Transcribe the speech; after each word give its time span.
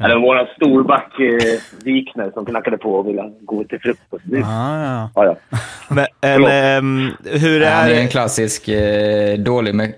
Eller 0.00 0.18
våran 0.18 0.46
storback 0.56 1.20
eh, 1.20 1.60
Wikner 1.84 2.30
som 2.30 2.46
knackade 2.46 2.78
på 2.78 2.92
och 2.94 3.08
ville 3.08 3.32
gå 3.40 3.64
till 3.64 3.80
frukost. 3.80 4.24
Det- 4.24 4.42
Ah, 4.44 4.82
ja. 4.84 5.10
Ja, 5.14 5.24
ja. 5.50 5.58
Men, 5.88 6.06
en, 6.20 6.44
ehm, 6.44 7.10
hur 7.24 7.64
Han 7.64 7.88
är 7.88 7.94
en 7.94 8.04
är... 8.04 8.08
klassisk 8.10 8.68
eh, 8.68 9.38
dålig 9.38 9.74
med, 9.74 9.92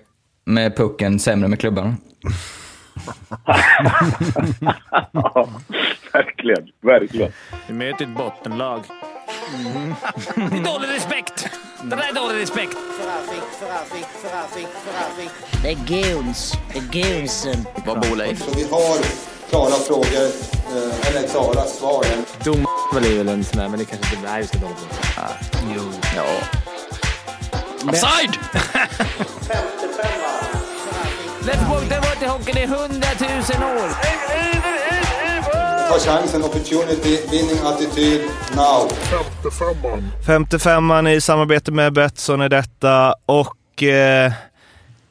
med 0.45 0.77
pucken, 0.77 1.19
sämre 1.19 1.49
med 1.49 1.61
klubban. 1.61 1.97
ja, 5.13 5.49
verkligen. 6.13 6.69
Verkligen. 6.83 7.33
Vi 7.67 7.75
möter 7.75 8.05
ett 8.05 8.17
bottenlag. 8.17 8.81
Det 10.35 10.41
är 10.43 10.65
dålig 10.75 10.89
respekt! 10.97 11.49
Det 11.83 11.97
där 11.97 12.09
är 12.11 12.15
dålig 12.15 12.43
respekt. 12.43 12.77
Det 15.63 15.69
är 15.71 15.75
goons. 16.15 16.53
Det 16.73 16.79
är 16.79 17.03
goonsen. 17.19 17.65
Vad 17.87 18.01
bor 18.01 18.17
Leif? 18.17 18.47
Klara 19.51 19.71
frågor, 19.71 20.27
eh, 20.77 21.09
eller 21.09 21.29
klara 21.29 21.65
svar. 21.67 22.05
Dom 22.45 22.67
är 22.97 23.17
väl 23.19 23.29
en 23.29 23.45
sån 23.45 23.59
där, 23.59 23.69
men 23.69 23.79
det 23.79 23.85
kanske 23.85 24.17
inte 24.17 24.29
är 24.29 24.41
vi 24.41 24.47
ska 24.47 24.59
dom 24.59 24.75
Jo. 25.77 25.83
Ja. 26.17 26.25
Offside! 27.89 28.39
Let's 31.47 31.69
walk 31.69 31.89
the 31.89 31.95
water 31.95 32.27
hockey 32.29 32.61
i 32.61 32.67
hundratusen 32.67 33.63
år. 33.63 33.89
Ta 35.89 35.99
chansen, 35.99 36.45
opportunity, 36.45 37.19
winning 37.31 37.67
attityd, 37.67 38.21
now. 38.57 38.89
55an 40.27 41.09
i 41.09 41.21
samarbete 41.21 41.73
med 41.73 41.93
Betsson 41.93 42.41
är 42.41 42.49
detta 42.49 43.15
och 43.27 43.83
eh, 43.83 44.33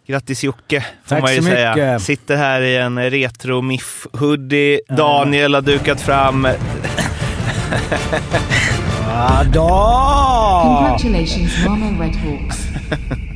grattis 0.09 0.43
Jocke 0.43 0.81
får 1.03 1.09
Tack 1.15 1.21
man 1.21 1.35
ju 1.35 1.41
så 1.41 1.47
säga. 1.47 1.75
mycket. 1.75 2.01
Sitter 2.01 2.35
här 2.35 2.61
i 2.61 2.77
en 2.77 3.09
retro 3.09 3.61
miff 3.61 4.07
hoodie. 4.13 4.81
Daniel 4.89 5.55
har 5.55 5.61
dukat 5.61 6.01
fram 6.01 6.47
Ah, 9.11 9.43
då! 9.43 9.69
Congratulations, 10.63 11.65
Mama 11.65 11.85
Redhawks. 12.03 12.67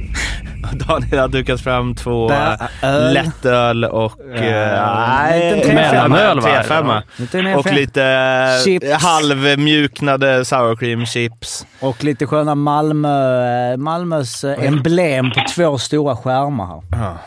Daniel 0.73 1.19
har 1.19 1.27
dukat 1.27 1.61
fram 1.61 1.95
två 1.95 2.31
äh, 2.31 2.53
öl. 2.81 3.13
lättöl 3.13 3.85
och... 3.85 4.13
Ja, 4.35 5.27
trefemma. 5.63 6.07
mellanöl 6.07 6.39
va? 6.39 6.47
Trefemma. 6.47 7.03
Trefemma. 7.17 7.49
Lite 7.49 7.55
Och 7.55 7.73
lite 7.73 8.03
eh, 8.03 8.63
Chips. 8.63 9.03
halvmjuknade 9.03 10.45
sour 10.45 10.75
cream 10.75 11.05
chips. 11.05 11.65
Och 11.80 12.03
lite 12.03 12.25
sköna 12.27 12.55
Malmö, 12.55 13.77
Malmös 13.77 14.43
eh, 14.43 14.65
emblem 14.67 15.31
på 15.31 15.43
två 15.55 15.77
stora 15.77 16.15
skärmar 16.15 16.65
här. 16.65 16.81
Ja. 16.91 17.17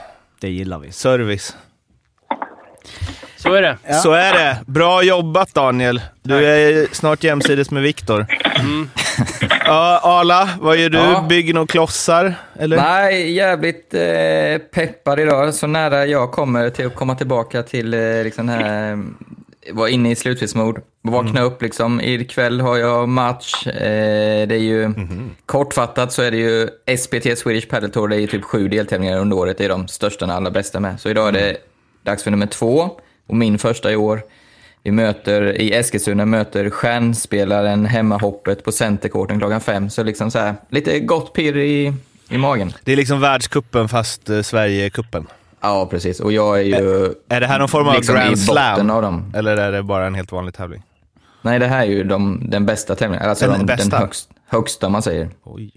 Det 0.41 0.49
gillar 0.49 0.79
vi. 0.79 0.93
Service. 0.93 1.57
Så 3.37 3.55
är 3.55 3.63
det. 3.63 3.79
Så 4.03 4.13
är 4.13 4.33
det. 4.33 4.59
Bra 4.67 5.03
jobbat 5.03 5.55
Daniel. 5.55 6.01
Du 6.23 6.47
är 6.47 6.95
snart 6.95 7.25
jämsides 7.25 7.71
med 7.71 7.83
Viktor. 7.83 8.27
Ja, 9.65 10.01
Arla, 10.03 10.49
vad 10.61 10.77
gör 10.77 10.89
du? 10.89 10.99
Ja. 10.99 11.27
Bygger 11.29 11.55
några 11.55 11.67
klossar? 11.67 12.35
Eller? 12.59 12.77
Nej, 12.77 13.33
jävligt 13.33 13.95
eh, 13.95 14.59
peppad 14.75 15.21
idag. 15.21 15.55
Så 15.55 15.67
nära 15.67 16.07
jag 16.07 16.33
kommer 16.33 16.71
till 16.71 16.87
att 16.87 16.95
komma 16.95 17.15
tillbaka 17.15 17.63
till 17.63 17.95
eh, 17.95 18.01
liksom 18.25 18.49
här, 18.49 18.93
eh, 18.93 18.99
vara 19.73 19.89
inne 19.89 20.11
i 20.11 20.15
slutspelsmode. 20.17 20.81
Vakna 21.03 21.43
upp 21.43 21.63
liksom. 21.63 22.01
Ikväll 22.01 22.61
har 22.61 22.77
jag 22.77 23.09
match. 23.09 23.67
Eh, 23.67 24.49
det 24.49 24.55
är 24.55 24.59
ju, 24.59 24.93
kortfattat 25.47 26.13
så 26.13 26.23
är 26.23 26.31
det 26.31 26.37
ju 26.37 26.69
SPT, 26.99 27.39
Swedish 27.39 27.69
Padel 27.69 27.91
Tour. 27.91 28.09
Det 28.09 28.17
är 28.17 28.21
ju 28.21 28.27
typ 28.27 28.45
sju 28.45 28.69
deltävlingar 28.69 29.19
under 29.19 29.37
året. 29.37 29.59
Det 29.59 29.65
är 29.65 29.69
de 29.69 29.89
största 29.89 30.25
och 30.25 30.33
allra 30.33 30.51
bästa 30.51 30.81
med. 30.81 31.01
Så 31.01 31.09
idag 31.09 31.29
är 31.29 31.33
det 31.33 31.57
dags 32.03 32.23
för 32.23 32.31
nummer 32.31 32.47
två 32.47 32.91
och 33.29 33.37
min 33.37 33.59
första 33.59 33.93
i 33.93 33.97
år. 33.97 34.23
Vi 34.87 34.93
möter, 34.93 35.61
i 35.61 35.75
Eskilstuna 35.75 36.25
möter 36.25 36.71
stjärnspelaren 36.71 37.87
hemmahoppet 37.87 38.65
på 38.65 38.73
Centercourten 38.73 39.39
klockan 39.39 39.61
fem. 39.61 39.91
Så 39.91 40.03
liksom 40.03 40.31
så 40.31 40.39
här, 40.39 40.55
lite 40.69 41.01
gott 41.01 41.33
pirr 41.33 41.57
i, 41.57 41.93
i 42.29 42.39
magen. 42.39 42.73
Det 42.85 42.93
är 42.93 42.97
liksom 42.97 43.21
världskuppen 43.21 43.89
fast 43.89 44.31
eh, 44.31 44.43
Sverigecupen. 44.43 45.27
Ja, 45.61 45.87
precis. 45.91 46.21
Och 46.21 46.33
jag 46.33 46.59
är 46.59 46.63
ju... 46.63 47.15
Är 47.29 47.41
det 47.41 47.47
här 47.47 47.59
någon 47.59 47.69
form 47.69 47.89
av 47.89 47.95
liksom 47.95 48.15
Grand 48.15 48.39
Slam? 48.39 48.91
Av 48.91 49.03
dem. 49.03 49.33
Eller 49.37 49.57
är 49.57 49.73
det 49.73 49.83
bara 49.83 50.07
en 50.07 50.15
helt 50.15 50.33
vanlig 50.33 50.55
tävling? 50.55 50.83
Nej, 51.43 51.59
det 51.59 51.67
här 51.67 51.81
är 51.81 51.91
ju 51.91 52.05
de, 52.05 52.51
den 52.51 52.67
bästa 52.67 52.95
tävlingen. 52.95 53.29
Alltså 53.29 53.47
Den 53.47 53.59
de, 53.59 53.67
bästa? 53.67 53.91
den 53.91 54.01
högst, 54.01 54.31
högsta 54.49 54.89
man 54.89 55.03
säger. 55.03 55.31
Oj. 55.43 55.73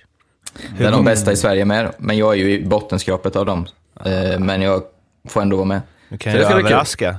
Det 0.77 0.85
är 0.85 0.91
de 0.91 1.05
bästa 1.05 1.31
i 1.31 1.35
Sverige 1.35 1.65
med. 1.65 1.91
Men 1.97 2.17
jag 2.17 2.33
är 2.33 2.37
ju 2.37 2.51
i 2.51 2.65
bottenskrapet 2.65 3.35
av 3.35 3.45
dem. 3.45 3.67
Eh, 4.05 4.39
men 4.39 4.61
jag 4.61 4.83
får 5.27 5.41
ändå 5.41 5.55
vara 5.55 5.67
med. 5.67 5.81
Nu 6.09 6.17
kan 6.17 6.31
Så 6.31 6.37
det 6.37 6.43
jag 6.43 6.51
ska 6.87 6.95
bli 6.97 7.07
kul. 7.07 7.15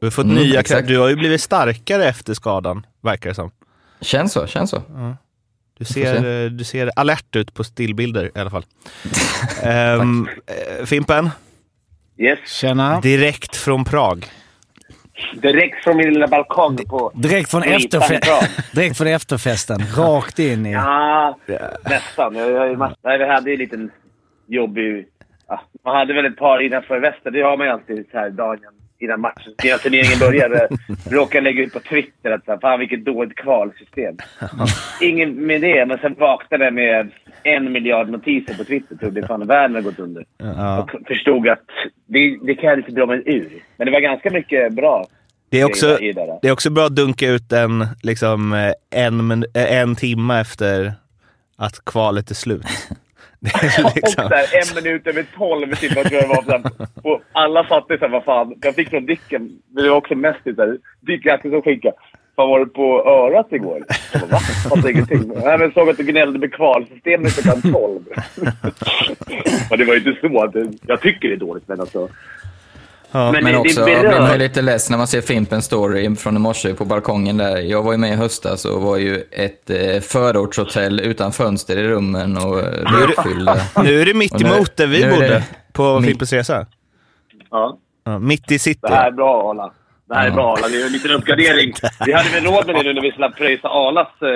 Du 0.00 0.06
har 0.06 0.10
fått 0.10 0.24
Mm, 0.24 0.36
nya 0.36 0.60
exakt. 0.60 0.88
Du 0.88 0.98
har 0.98 1.08
ju 1.08 1.16
blivit 1.16 1.40
starkare 1.40 2.04
efter 2.04 2.34
skadan, 2.34 2.86
verkar 3.00 3.28
det 3.28 3.34
som. 3.34 3.50
Känns 4.00 4.32
så, 4.32 4.46
känns 4.46 4.70
så. 4.70 4.82
Du 5.78 5.84
får 5.84 5.92
ser, 5.94 6.20
se. 6.20 6.44
eh, 6.44 6.50
du 6.50 6.64
ser 6.64 6.90
alert 6.96 7.36
ut 7.36 7.54
på 7.54 7.64
stillbilder 7.64 8.30
i 8.34 8.38
alla 8.40 8.50
fall. 8.50 8.64
um, 10.00 10.28
Fimpen, 10.86 11.30
Yes. 12.18 12.38
Tjena. 12.46 13.00
direkt 13.00 13.56
från 13.56 13.84
Prag. 13.84 14.26
Direkt 15.34 15.84
från 15.84 15.96
min 15.96 16.12
lilla 16.14 16.26
balkong 16.28 16.76
på... 16.76 17.12
Direkt 17.14 17.50
från, 17.50 17.62
efterfe- 17.62 18.48
direkt 18.72 18.96
från 18.98 19.06
efterfesten. 19.06 19.82
Rakt 19.96 20.38
in 20.38 20.66
i... 20.66 20.72
Ja, 20.72 21.38
nästan. 21.84 22.34
Jag, 22.36 22.50
jag, 22.50 22.72
jag, 23.02 23.18
vi 23.18 23.26
hade 23.28 23.50
ju 23.50 23.54
en 23.54 23.58
liten 23.60 23.90
jobbig... 24.46 25.06
Ja, 25.48 25.60
man 25.84 25.96
hade 25.96 26.14
väl 26.14 26.26
ett 26.26 26.36
par 26.36 26.60
innanför 26.62 27.00
västen. 27.00 27.32
Det 27.32 27.42
har 27.42 27.56
man 27.56 27.66
ju 27.66 27.72
alltid 27.72 28.06
så 28.10 28.18
här 28.18 28.30
dagen 28.30 28.73
innan 29.04 29.20
matchen, 29.20 29.52
innan 29.64 29.78
turneringen 29.78 30.18
började. 30.18 30.68
Råkade 31.10 31.44
lägga 31.44 31.62
ut 31.62 31.72
på 31.72 31.80
Twitter 31.80 32.30
att 32.30 32.44
så 32.44 32.58
fan 32.60 32.78
vilket 32.78 33.04
dåligt 33.04 33.36
kvalsystem. 33.36 34.16
Ingen 35.00 35.46
med 35.46 35.60
det, 35.60 35.86
men 35.86 35.98
sen 35.98 36.14
vaknade 36.18 36.64
jag 36.64 36.74
med 36.74 37.10
en 37.42 37.72
miljard 37.72 38.08
notiser 38.08 38.54
på 38.54 38.64
Twitter. 38.64 38.96
Trodde 38.96 39.26
fan 39.26 39.46
världen 39.46 39.74
hade 39.74 39.84
gått 39.84 39.98
under. 39.98 40.24
Ja. 40.38 40.82
Och 40.82 40.90
förstod 41.06 41.48
att 41.48 41.64
det, 42.06 42.38
det 42.42 42.54
kan 42.54 42.70
jag 42.70 42.78
inte 42.78 42.92
dra 42.92 43.06
mig 43.06 43.22
ur. 43.26 43.62
Men 43.76 43.86
det 43.86 43.92
var 43.92 44.00
ganska 44.00 44.30
mycket 44.30 44.72
bra 44.72 45.06
Det 45.48 45.60
är, 45.60 45.64
också, 45.64 45.98
i 46.00 46.12
det 46.12 46.38
det 46.42 46.48
är 46.48 46.52
också 46.52 46.70
bra 46.70 46.86
att 46.86 46.96
dunka 46.96 47.28
ut 47.28 47.52
en, 47.52 47.86
liksom, 48.02 48.52
eh, 48.52 49.04
en, 49.04 49.44
eh, 49.54 49.80
en 49.80 49.96
timme 49.96 50.40
efter 50.40 50.92
att 51.56 51.84
kvalet 51.84 52.30
är 52.30 52.34
slut. 52.34 52.66
Och 53.84 53.92
liksom, 53.94 54.28
så 54.28 54.34
här, 54.34 54.46
en 54.52 54.84
minut 54.84 55.06
över 55.06 55.26
tolv 55.36 55.74
timmar 55.74 56.04
tror 56.04 56.20
jag 56.20 56.28
var. 56.28 56.42
Så 56.42 56.50
här, 56.50 56.62
och 57.02 57.22
alla 57.32 57.64
fattade 57.64 57.98
så 57.98 58.04
här, 58.04 58.12
vad 58.12 58.24
fan. 58.24 58.54
Jag 58.60 58.74
fick 58.74 58.90
från 58.90 59.06
Dicken, 59.06 59.60
men 59.70 59.84
det 59.84 59.90
var 59.90 59.96
också 59.96 60.14
mest 60.14 60.40
så 60.44 60.62
här, 60.62 60.78
Dick 61.00 61.26
Axelsson 61.26 61.62
skickade. 61.62 61.96
Fan 62.36 62.48
var 62.48 62.58
du 62.58 62.66
på 62.66 63.04
örat 63.08 63.52
igår? 63.52 63.84
Jag 64.12 64.20
bara, 64.22 64.30
va? 64.30 64.38
Fattar 64.38 64.90
ingenting. 64.90 65.32
Nej, 65.44 65.58
men 65.58 65.72
såg 65.72 65.88
att 65.88 65.96
du 65.96 66.04
gnällde 66.04 66.38
med 66.38 66.54
kvalsystemet 66.54 67.32
klockan 67.42 67.72
tolv. 67.72 68.00
och 69.70 69.78
det 69.78 69.84
var 69.84 69.94
ju 69.94 69.98
inte 69.98 70.16
så 70.20 70.42
att 70.42 70.54
jag 70.86 71.00
tycker 71.00 71.28
det 71.28 71.34
är 71.34 71.38
dåligt, 71.38 71.68
men 71.68 71.80
alltså. 71.80 72.08
Ja. 73.14 73.32
Men, 73.32 73.44
Men 73.44 73.56
också 73.56 73.80
det 73.80 73.84
blir 73.84 73.94
man 73.94 74.04
ju 74.04 74.10
berör. 74.10 74.38
lite 74.38 74.62
less 74.62 74.90
när 74.90 74.98
man 74.98 75.06
ser 75.06 75.20
Fimpens 75.20 75.64
story 75.64 76.16
från 76.16 76.36
i 76.36 76.38
morse 76.38 76.74
på 76.74 76.84
balkongen 76.84 77.36
där. 77.36 77.56
Jag 77.56 77.82
var 77.82 77.92
ju 77.92 77.98
med 77.98 78.12
i 78.12 78.16
höstas 78.16 78.64
och 78.64 78.82
var 78.82 78.96
ju 78.96 79.22
ett 79.30 79.70
eh, 79.70 80.00
förortshotell 80.00 81.00
utan 81.00 81.32
fönster 81.32 81.76
i 81.76 81.82
rummen 81.88 82.36
och 82.36 82.56
rökfyllda. 83.00 83.56
Nu 83.84 84.00
är 84.00 84.06
det 84.06 84.14
mitt 84.14 84.40
emot 84.42 84.76
där 84.76 84.86
vi 84.86 85.04
bodde 85.10 85.28
det 85.28 85.44
på 85.72 86.00
Fimpens 86.02 86.32
Resa. 86.32 86.66
Ja. 87.50 87.78
Ja, 88.04 88.18
mitt 88.18 88.50
i 88.50 88.58
city. 88.58 88.80
Det 88.82 88.94
här 88.94 89.06
är 89.06 89.12
bra, 89.12 89.50
Arla. 89.50 89.72
Arla. 90.10 90.68
Det 90.68 90.82
är 90.82 90.86
en 90.86 90.92
liten 90.92 91.10
uppgradering. 91.10 91.72
Vi 92.06 92.12
hade 92.12 92.30
väl 92.30 92.44
råd 92.44 92.66
med 92.66 92.74
det 92.74 92.82
nu 92.82 92.92
när 92.92 93.02
vi 93.02 93.12
slapp 93.12 93.36
pröjsa 93.36 93.68
Arlas 93.68 94.08
eh, 94.22 94.28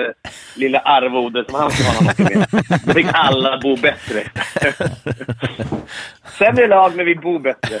lilla 0.55 0.79
arvode 0.79 1.45
som 1.45 1.55
han 1.59 1.71
skulle 1.71 1.89
ha 1.89 2.01
någon 2.01 2.39
med. 2.39 2.47
Då 2.85 2.93
fick 2.93 3.07
alla 3.13 3.59
bo 3.59 3.75
bättre. 3.75 4.23
Sämre 6.37 6.67
lag, 6.67 6.95
men 6.95 7.05
vi 7.05 7.15
bor 7.15 7.39
bättre. 7.39 7.79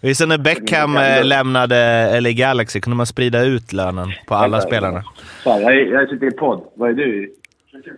Visst 0.00 0.20
när 0.28 0.38
Beckham 0.38 0.96
eh, 0.96 1.24
lämnade 1.24 2.20
LA 2.20 2.30
Galaxy 2.30 2.80
kunde 2.80 2.96
man 2.96 3.06
sprida 3.06 3.42
ut 3.42 3.72
lönen 3.72 4.12
på 4.26 4.34
alla 4.34 4.60
spelarna. 4.60 5.04
Fan, 5.44 5.62
jag, 5.62 5.88
jag 5.88 6.08
sitter 6.08 6.26
i 6.26 6.30
podd. 6.30 6.64
Vad 6.74 6.90
är 6.90 6.94
du? 6.94 7.32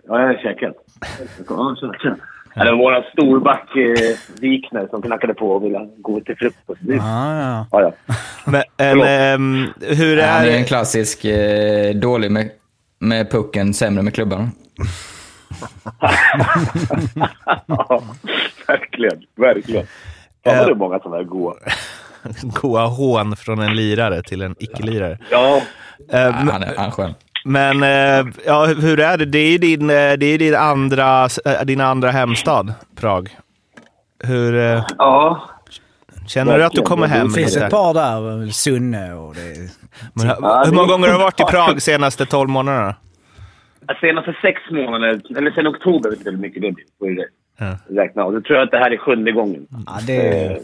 Ja, 0.08 0.20
jag 0.20 0.26
har 0.26 0.34
käkat. 0.34 0.74
Ja, 1.48 1.76
tjena, 1.80 1.94
tjena. 2.02 2.16
Eller 2.60 2.72
våran 2.72 3.02
storback 3.12 3.76
eh, 3.76 4.16
Wikner 4.40 4.86
som 4.90 5.02
knackade 5.02 5.34
på 5.34 5.50
och 5.50 5.64
ville 5.64 5.88
gå 5.96 6.20
till 6.20 6.36
frukost. 6.36 6.80
Ah, 7.00 7.40
ja. 7.40 7.66
Ja, 7.72 7.80
ja. 7.82 8.14
Men, 8.44 8.54
en, 8.60 8.64
Förlåt. 8.76 9.06
ehm, 9.08 9.66
hur 9.80 10.22
Han 10.22 10.44
är 10.44 10.50
en 10.50 10.60
är 10.62 10.64
klassisk 10.66 11.24
eh, 11.24 11.94
dålig 11.94 12.30
med, 12.30 12.50
med 12.98 13.30
pucken, 13.30 13.74
sämre 13.74 14.02
med 14.02 14.14
klubban. 14.14 14.50
ja, 17.66 18.02
verkligen. 18.66 19.22
Verkligen. 19.36 19.86
Fan 20.44 20.56
vad 20.58 20.66
det 20.66 20.72
är 20.72 20.74
många 20.74 20.98
som 20.98 21.12
är 21.12 21.22
goa. 21.24 21.54
goa 22.42 22.86
hån 22.86 23.36
från 23.36 23.58
en 23.58 23.76
lirare 23.76 24.22
till 24.22 24.42
en 24.42 24.54
icke-lirare? 24.58 25.18
Ja, 25.30 25.62
Eh, 26.12 26.20
Nej, 26.20 26.32
men- 26.44 26.48
han 26.48 26.62
är, 26.62 26.74
han 26.76 26.86
är 26.86 26.90
skön. 26.90 27.14
Men 27.48 27.82
eh, 27.82 28.32
ja, 28.46 28.66
hur 28.66 29.00
är 29.00 29.16
det? 29.16 29.24
Det 29.24 29.38
är 29.38 29.50
ju 29.50 29.58
din, 29.58 29.90
eh, 29.90 30.12
det 30.12 30.26
är 30.26 30.38
din, 30.38 30.54
andra, 30.54 31.24
eh, 31.44 31.64
din 31.64 31.80
andra 31.80 32.10
hemstad, 32.10 32.74
Prag. 33.00 33.28
Hur, 34.24 34.54
eh, 34.56 34.84
ja. 34.98 35.42
Känner 36.26 36.58
du 36.58 36.64
att 36.64 36.72
du 36.72 36.82
kommer 36.82 37.06
hem 37.06 37.28
Det 37.28 37.34
finns 37.34 37.56
ett 37.56 37.70
par 37.70 37.94
där, 37.94 38.50
Sunne 38.50 39.14
och 39.14 39.34
det... 39.34 39.70
Men, 40.14 40.26
hur 40.66 40.72
många 40.72 40.88
gånger 40.88 41.06
har 41.08 41.14
du 41.14 41.18
varit 41.24 41.40
i 41.40 41.44
Prag 41.44 41.82
senaste 41.82 42.26
12 42.26 42.48
månaderna? 42.50 42.94
Senaste 44.00 44.36
sex 44.42 44.60
månader, 44.70 45.20
eller 45.38 45.50
sen 45.50 45.66
oktober, 45.68 46.10
vet 46.10 46.24
du 46.24 46.30
hur 46.30 46.38
mycket 46.38 46.62
det 46.62 46.72
blir. 46.72 46.84
Får 46.98 47.08
ju 47.08 47.24
Ja. 47.60 47.76
räkna 48.02 48.22
av. 48.22 48.34
Jag 48.34 48.44
tror 48.44 48.58
att 48.58 48.70
det 48.70 48.78
här 48.78 48.90
är 48.90 48.96
sjunde 48.96 49.32
gången. 49.32 49.66
Ja, 49.86 49.98
det... 50.06 50.58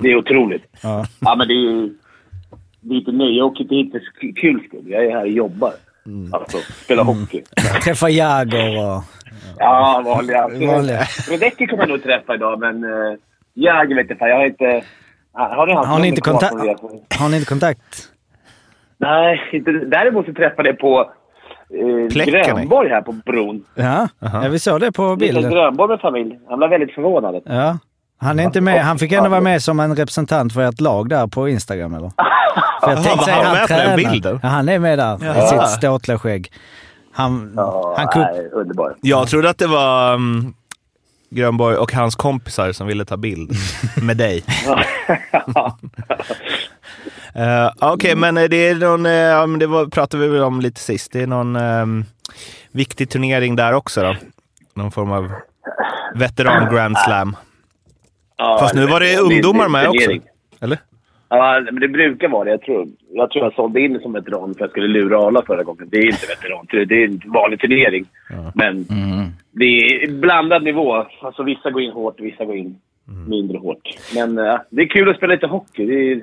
Det 0.00 0.08
är 0.08 0.16
otroligt. 0.16 0.64
Ja. 0.82 1.06
Ja, 1.20 1.34
men 1.34 1.48
det 1.48 1.54
är 1.54 1.90
lite 2.82 3.12
nöje. 3.12 3.32
Jag 3.32 3.46
åker 3.46 3.60
inte 3.60 3.74
hit 3.74 3.92
för 3.92 4.40
kul 4.40 4.64
skull. 4.68 4.84
Jag 4.86 5.04
är 5.04 5.10
här 5.10 5.22
och 5.22 5.28
jobbar. 5.28 5.72
Mm. 6.06 6.34
Alltså, 6.34 6.58
spelar 6.84 7.04
hockey. 7.04 7.42
Träffa 7.84 8.08
Jagger 8.08 8.78
och... 8.78 9.02
Ja, 9.58 10.02
vanliga. 10.04 10.48
Vanliga. 10.48 11.02
Redecki 11.30 11.66
kommer 11.66 11.82
jag 11.82 11.88
nog 11.88 12.02
träffa 12.02 12.34
idag, 12.34 12.60
men 12.60 12.84
uh, 12.84 13.16
jag 13.54 13.94
vet 13.94 13.98
inte. 14.00 14.14
fan, 14.14 14.28
Jag 14.28 14.36
har 14.36 14.46
inte... 14.46 14.82
Har 15.32 15.66
ni 15.66 15.72
Har 15.72 15.98
ni 15.98 16.08
inte 16.08 16.20
kontakt? 16.20 16.54
Har 17.18 17.28
ni 17.28 17.36
inte 17.36 17.48
kontakt? 17.48 18.08
Nej, 18.98 19.40
inte. 19.52 19.70
Däremot 19.70 20.26
så 20.26 20.32
träffade 20.32 20.68
jag 20.68 20.78
på 20.78 21.10
eh. 21.70 22.24
Grönborg 22.24 22.88
här 22.88 23.02
på 23.02 23.12
bron. 23.12 23.64
Ja, 23.74 24.08
ja 24.18 24.48
vi 24.50 24.58
såg 24.58 24.80
det 24.80 24.92
på 24.92 25.16
bilden. 25.16 25.50
Grönborg 25.50 25.88
med 25.88 26.00
familj. 26.00 26.38
Han 26.48 26.58
blev 26.58 26.70
väldigt 26.70 26.94
förvånad. 26.94 27.42
Ja. 27.44 27.78
Han 28.22 28.38
är 28.38 28.42
inte 28.44 28.60
med. 28.60 28.84
Han 28.84 28.98
fick 28.98 29.12
ändå 29.12 29.28
vara 29.30 29.40
med 29.40 29.62
som 29.62 29.80
en 29.80 29.96
representant 29.96 30.52
för 30.52 30.60
ert 30.60 30.80
lag 30.80 31.08
där 31.08 31.26
på 31.26 31.48
Instagram 31.48 31.94
eller? 31.94 32.12
För 32.82 32.90
jag 32.90 33.02
tänkte 33.02 33.24
säga 33.24 33.36
han 33.36 33.44
han 33.46 33.54
med 33.54 33.62
på 33.68 33.74
den 33.74 33.78
tränar. 33.96 33.96
bilden? 34.12 34.40
Ja, 34.42 34.48
han 34.48 34.68
är 34.68 34.78
med 34.78 34.98
där 34.98 35.14
i 35.22 35.26
Ja. 35.26 35.46
sitt 35.48 35.68
ståtliga 35.78 36.18
skägg. 36.18 36.52
Han, 37.12 37.52
Ja, 37.56 37.94
han 37.98 38.08
kunde... 38.08 38.32
nej, 38.32 38.48
underbar. 38.52 38.94
Jag 39.00 39.28
trodde 39.28 39.50
att 39.50 39.58
det 39.58 39.66
var 39.66 40.14
um, 40.14 40.54
Grönborg 41.30 41.76
och 41.76 41.92
hans 41.92 42.14
kompisar 42.16 42.72
som 42.72 42.86
ville 42.86 43.04
ta 43.04 43.16
bild 43.16 43.52
med 44.02 44.16
dig. 44.16 44.44
Uh, 47.36 47.70
Okej, 47.92 48.16
men 48.16 48.36
eh, 48.36 48.44
det 48.44 48.68
är 48.68 48.74
någon, 48.74 49.02
men 49.50 49.58
det 49.58 49.66
var, 49.66 49.86
pratade 49.86 50.22
vi 50.22 50.28
väl 50.28 50.42
om 50.42 50.60
lite 50.60 50.80
sist. 50.80 51.12
Det 51.12 51.20
är 51.22 51.26
någon 51.26 51.56
ehm, 51.56 52.04
viktig 52.72 53.10
turnering 53.10 53.56
där 53.56 53.72
också 53.72 54.02
då? 54.02 54.16
Någon 54.74 54.92
form 54.92 55.12
av 55.12 55.32
veteran 56.14 56.74
grand 56.74 56.98
slam. 56.98 57.36
Ja, 58.42 58.56
Fast 58.60 58.74
nu 58.74 58.86
var 58.86 59.00
det 59.00 59.18
ungdomar 59.18 59.68
med 59.68 59.88
också. 59.88 60.10
Eller? 60.60 60.78
Ja, 61.28 61.60
men 61.64 61.80
det 61.80 61.88
brukar 61.88 62.28
vara 62.28 62.44
det. 62.44 62.50
Jag 62.50 62.62
tror 62.62 62.88
jag, 63.10 63.30
tror 63.30 63.44
jag 63.44 63.54
sålde 63.54 63.80
in 63.80 64.00
som 64.00 64.12
veteran 64.12 64.40
för 64.40 64.50
att 64.50 64.60
jag 64.60 64.70
skulle 64.70 64.88
lura 64.88 65.26
alla 65.26 65.42
förra 65.42 65.62
gången. 65.62 65.88
Det 65.90 65.96
är 65.96 66.06
inte 66.06 66.26
veteran. 66.26 66.66
Det 66.88 67.02
är 67.02 67.04
en 67.04 67.20
vanlig 67.24 67.60
turnering. 67.60 68.04
Men 68.54 68.86
det 69.50 69.64
är 69.64 70.12
blandad 70.12 70.62
nivå. 70.62 71.06
Alltså 71.20 71.42
vissa 71.42 71.70
går 71.70 71.82
in 71.82 71.92
hårt 71.92 72.20
och 72.20 72.26
vissa 72.26 72.44
går 72.44 72.56
in 72.56 72.78
mindre 73.28 73.58
hårt. 73.58 73.88
Men 74.14 74.38
eh, 74.38 74.56
det 74.70 74.82
är 74.82 74.86
kul 74.86 75.10
att 75.10 75.16
spela 75.16 75.34
lite 75.34 75.46
hockey. 75.46 75.86
Det 75.86 76.12
är 76.12 76.22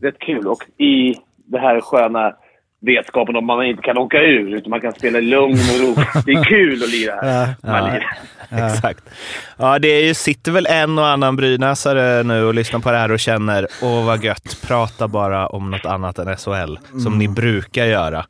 rätt 0.00 0.18
kul. 0.18 0.46
Och 0.46 0.62
i 0.78 1.14
det 1.44 1.58
här 1.58 1.80
sköna 1.80 2.34
vetskapen 2.80 3.36
om 3.36 3.46
man 3.46 3.64
inte 3.66 3.82
kan 3.82 3.98
åka 3.98 4.18
ur, 4.18 4.54
utan 4.54 4.70
man 4.70 4.80
kan 4.80 4.92
spela 4.92 5.18
i 5.18 5.22
lugn 5.22 5.52
och 5.74 5.80
ro. 5.80 6.02
Det 6.26 6.32
är 6.32 6.44
kul 6.44 6.82
att 6.82 6.90
lira. 6.90 7.14
Ja, 7.22 7.70
Man 7.72 7.84
ja. 7.84 7.86
lirar. 7.86 8.18
Exakt. 8.72 9.04
Ja, 9.56 9.78
det 9.78 9.88
är 9.88 10.04
ju, 10.06 10.14
sitter 10.14 10.52
väl 10.52 10.66
en 10.66 10.98
och 10.98 11.06
annan 11.06 11.36
brynäsare 11.36 12.22
nu 12.22 12.44
och 12.44 12.54
lyssnar 12.54 12.80
på 12.80 12.90
det 12.90 12.96
här 12.98 13.10
och 13.12 13.20
känner 13.20 13.66
åh 13.82 14.04
vad 14.06 14.24
gött, 14.24 14.62
prata 14.66 15.08
bara 15.08 15.46
om 15.46 15.70
något 15.70 15.86
annat 15.86 16.18
än 16.18 16.36
SHL, 16.36 16.76
som 17.02 17.18
ni 17.18 17.28
brukar 17.28 17.84
göra. 17.84 18.26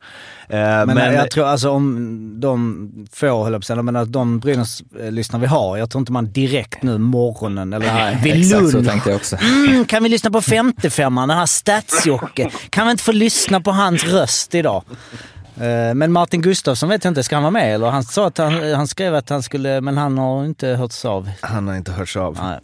Eh, 0.49 0.57
Men, 0.59 0.87
men 0.87 1.13
jag 1.13 1.31
tror 1.31 1.45
alltså 1.45 1.69
om 1.69 2.39
de 2.39 2.89
få, 3.13 3.43
höll 3.43 3.53
jag 3.53 3.61
men 3.83 3.95
att 3.95 4.11
de 4.13 4.39
Brynäs-lyssnare 4.39 5.41
vi 5.41 5.47
har, 5.47 5.77
jag 5.77 5.89
tror 5.89 5.99
inte 5.99 6.11
man 6.11 6.31
direkt 6.31 6.83
nu 6.83 6.97
morgonen 6.97 7.73
eller 7.73 8.21
vid 8.23 8.33
Exakt 8.33 8.69
så 8.71 8.77
lunch 8.77 8.87
tänkte 8.89 9.09
jag 9.09 9.17
också. 9.17 9.35
Mm, 9.35 9.85
kan 9.85 10.03
vi 10.03 10.09
lyssna 10.09 10.31
på 10.31 10.41
55an, 10.41 11.27
den 11.27 11.37
här 11.37 11.45
Stadsjocke? 11.45 12.49
Kan 12.69 12.85
vi 12.87 12.91
inte 12.91 13.03
få 13.03 13.11
lyssna 13.11 13.61
på 13.61 13.71
hans 13.71 14.03
röst 14.03 14.55
idag? 14.55 14.83
Eh, 15.61 15.93
Men 15.93 16.11
Martin 16.11 16.41
Gustafsson 16.41 16.89
vet 16.89 17.03
jag 17.03 17.11
inte, 17.11 17.23
ska 17.23 17.35
han 17.35 17.43
vara 17.43 17.51
med 17.51 17.75
eller? 17.75 17.87
Han 17.89 18.03
sa 18.03 18.27
att 18.27 18.37
han, 18.37 18.73
han 18.73 18.87
skrev 18.87 19.15
att 19.15 19.29
han 19.29 19.43
skulle, 19.43 19.81
men 19.81 19.97
han 19.97 20.17
har 20.17 20.45
inte 20.45 20.67
hörts 20.67 21.05
av. 21.05 21.29
han 21.41 21.67
har 21.67 21.75
inte 21.75 21.91
hörts 21.91 22.17
av. 22.17 22.37
Nej. 22.41 22.59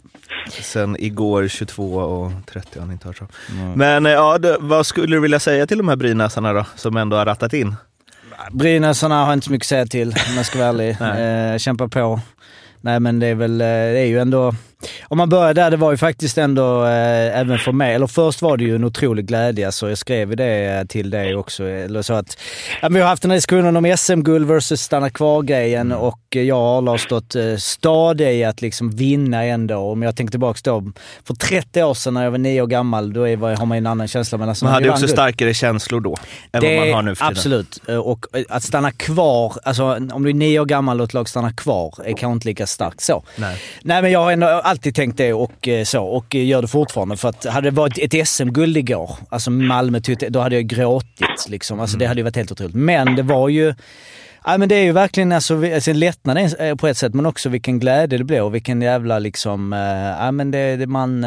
Sen 0.62 0.96
igår 1.00 1.48
22 1.48 1.94
och 1.94 2.32
30 2.46 2.68
har 2.74 2.80
han 2.80 2.92
inte 2.92 3.06
hörts 3.08 3.22
av. 3.22 3.28
Men 3.76 4.06
eh, 4.06 4.12
ja, 4.12 4.38
vad 4.60 4.86
skulle 4.86 5.16
du 5.16 5.20
vilja 5.20 5.40
säga 5.40 5.66
till 5.66 5.78
de 5.78 5.88
här 5.88 5.96
brynäsarna 5.96 6.52
då, 6.52 6.66
som 6.76 6.96
ändå 6.96 7.16
har 7.16 7.26
rattat 7.26 7.52
in? 7.52 7.74
Brynäsarna 8.52 9.24
har 9.24 9.32
inte 9.32 9.44
så 9.46 9.52
mycket 9.52 9.64
att 9.64 9.68
säga 9.68 9.86
till 9.86 10.08
om 10.08 10.36
jag 10.36 10.46
ska 10.46 10.58
vara 10.58 10.68
ärlig. 10.68 10.96
Eh, 11.54 11.58
kämpa 11.58 11.88
på. 11.88 12.20
Nej 12.80 13.00
men 13.00 13.18
det 13.20 13.26
är 13.26 13.34
väl, 13.34 13.60
eh, 13.60 13.66
det 13.66 13.98
är 14.00 14.06
ju 14.06 14.18
ändå... 14.20 14.54
Om 15.08 15.18
man 15.18 15.28
börjar 15.28 15.54
där, 15.54 15.70
det 15.70 15.76
var 15.76 15.90
ju 15.90 15.96
faktiskt 15.96 16.38
ändå, 16.38 16.84
eh, 16.84 17.38
även 17.40 17.58
för 17.58 17.72
mig, 17.72 17.94
eller 17.94 18.06
först 18.06 18.42
var 18.42 18.56
det 18.56 18.64
ju 18.64 18.74
en 18.74 18.84
otrolig 18.84 19.26
glädje, 19.26 19.72
så 19.72 19.88
jag 19.88 19.98
skrev 19.98 20.36
det 20.36 20.64
eh, 20.64 20.84
till 20.84 21.10
dig 21.10 21.36
också. 21.36 21.64
Eller 21.64 22.02
så 22.02 22.14
att, 22.14 22.38
ja, 22.82 22.88
vi 22.88 23.00
har 23.00 23.08
haft 23.08 23.22
den 23.22 23.30
här 23.30 23.36
diskussionen 23.38 23.76
om 23.76 23.96
SM-guld 23.96 24.48
versus 24.48 24.80
stanna 24.82 25.10
kvar-grejen 25.10 25.92
och 25.92 26.18
jag 26.30 26.58
och 26.58 26.78
Arla 26.78 26.90
har 26.90 26.98
stått 26.98 27.34
eh, 27.34 27.56
stadiga 27.56 28.32
i 28.32 28.44
att 28.44 28.62
liksom 28.62 28.90
vinna 28.90 29.44
ändå. 29.44 29.76
Om 29.76 30.02
jag 30.02 30.16
tänker 30.16 30.30
tillbaka 30.30 30.58
då, 30.64 30.82
för 31.26 31.34
30 31.34 31.82
år 31.82 31.94
sedan 31.94 32.14
när 32.14 32.24
jag 32.24 32.30
var 32.30 32.38
nio 32.38 32.60
år 32.62 32.66
gammal, 32.66 33.12
då 33.12 33.28
är, 33.28 33.36
har 33.56 33.66
man 33.66 33.76
ju 33.76 33.78
en 33.78 33.86
annan 33.86 34.08
känsla. 34.08 34.38
Men 34.38 34.48
alltså, 34.48 34.64
Man 34.64 34.74
hade 34.74 34.84
ju 34.86 34.90
också 34.90 35.00
guld- 35.06 35.12
starkare 35.12 35.54
känslor 35.54 36.00
då, 36.00 36.16
än 36.52 36.62
vad 36.62 36.86
man 36.86 36.94
har 36.94 37.02
nu 37.02 37.14
för 37.14 37.24
tiden. 37.24 37.36
Absolut. 37.38 37.80
Eh, 37.88 37.96
Och 37.96 38.26
eh, 38.36 38.44
att 38.48 38.62
stanna 38.62 38.90
kvar, 38.90 39.52
alltså 39.62 39.84
om 40.12 40.22
du 40.22 40.30
är 40.30 40.34
nio 40.34 40.60
år 40.60 40.64
gammal 40.66 41.00
och 41.00 41.04
ett 41.04 41.14
lag 41.14 41.28
stannar 41.28 41.50
kvar, 41.52 41.94
är 42.04 42.08
kanske 42.16 42.32
inte 42.32 42.48
lika 42.48 42.66
starkt 42.66 43.00
så. 43.00 43.24
Nej. 43.36 43.56
Nej 43.82 44.02
men 44.02 44.10
jag 44.12 44.20
har 44.20 44.32
ändå 44.32 44.46
alltid 44.74 44.94
tänkt 44.94 45.16
det 45.18 45.32
och 45.32 45.68
eh, 45.68 45.84
så 45.84 46.04
och 46.04 46.34
eh, 46.34 46.44
gör 46.46 46.62
det 46.62 46.68
fortfarande. 46.68 47.16
För 47.16 47.28
att 47.28 47.44
hade 47.44 47.70
det 47.70 47.76
varit 47.76 47.98
ett 47.98 48.28
SM-guld 48.28 48.76
igår, 48.76 49.10
alltså 49.28 49.50
Malmö 49.50 50.00
då 50.28 50.40
hade 50.40 50.54
jag 50.54 50.64
gråtit 50.64 51.48
liksom. 51.48 51.80
Alltså 51.80 51.96
det 51.98 52.06
hade 52.06 52.20
ju 52.20 52.24
varit 52.24 52.36
helt 52.36 52.52
otroligt. 52.52 52.74
Men 52.74 53.16
det 53.16 53.22
var 53.22 53.48
ju... 53.48 53.74
Ja 54.44 54.58
men 54.58 54.68
det 54.68 54.74
är 54.74 54.82
ju 54.82 54.92
verkligen 54.92 55.32
alltså, 55.32 55.74
alltså 55.74 55.92
lättnad 55.92 56.54
på 56.78 56.88
ett 56.88 56.96
sätt 56.96 57.14
men 57.14 57.26
också 57.26 57.48
vilken 57.48 57.78
glädje 57.78 58.18
det 58.18 58.24
blev 58.24 58.44
och 58.44 58.54
vilken 58.54 58.82
jävla 58.82 59.18
liksom... 59.18 59.72
eh, 59.72 59.78
Ja 60.24 60.30
men 60.32 60.50
det, 60.50 60.76
det 60.76 60.86
man... 60.86 61.24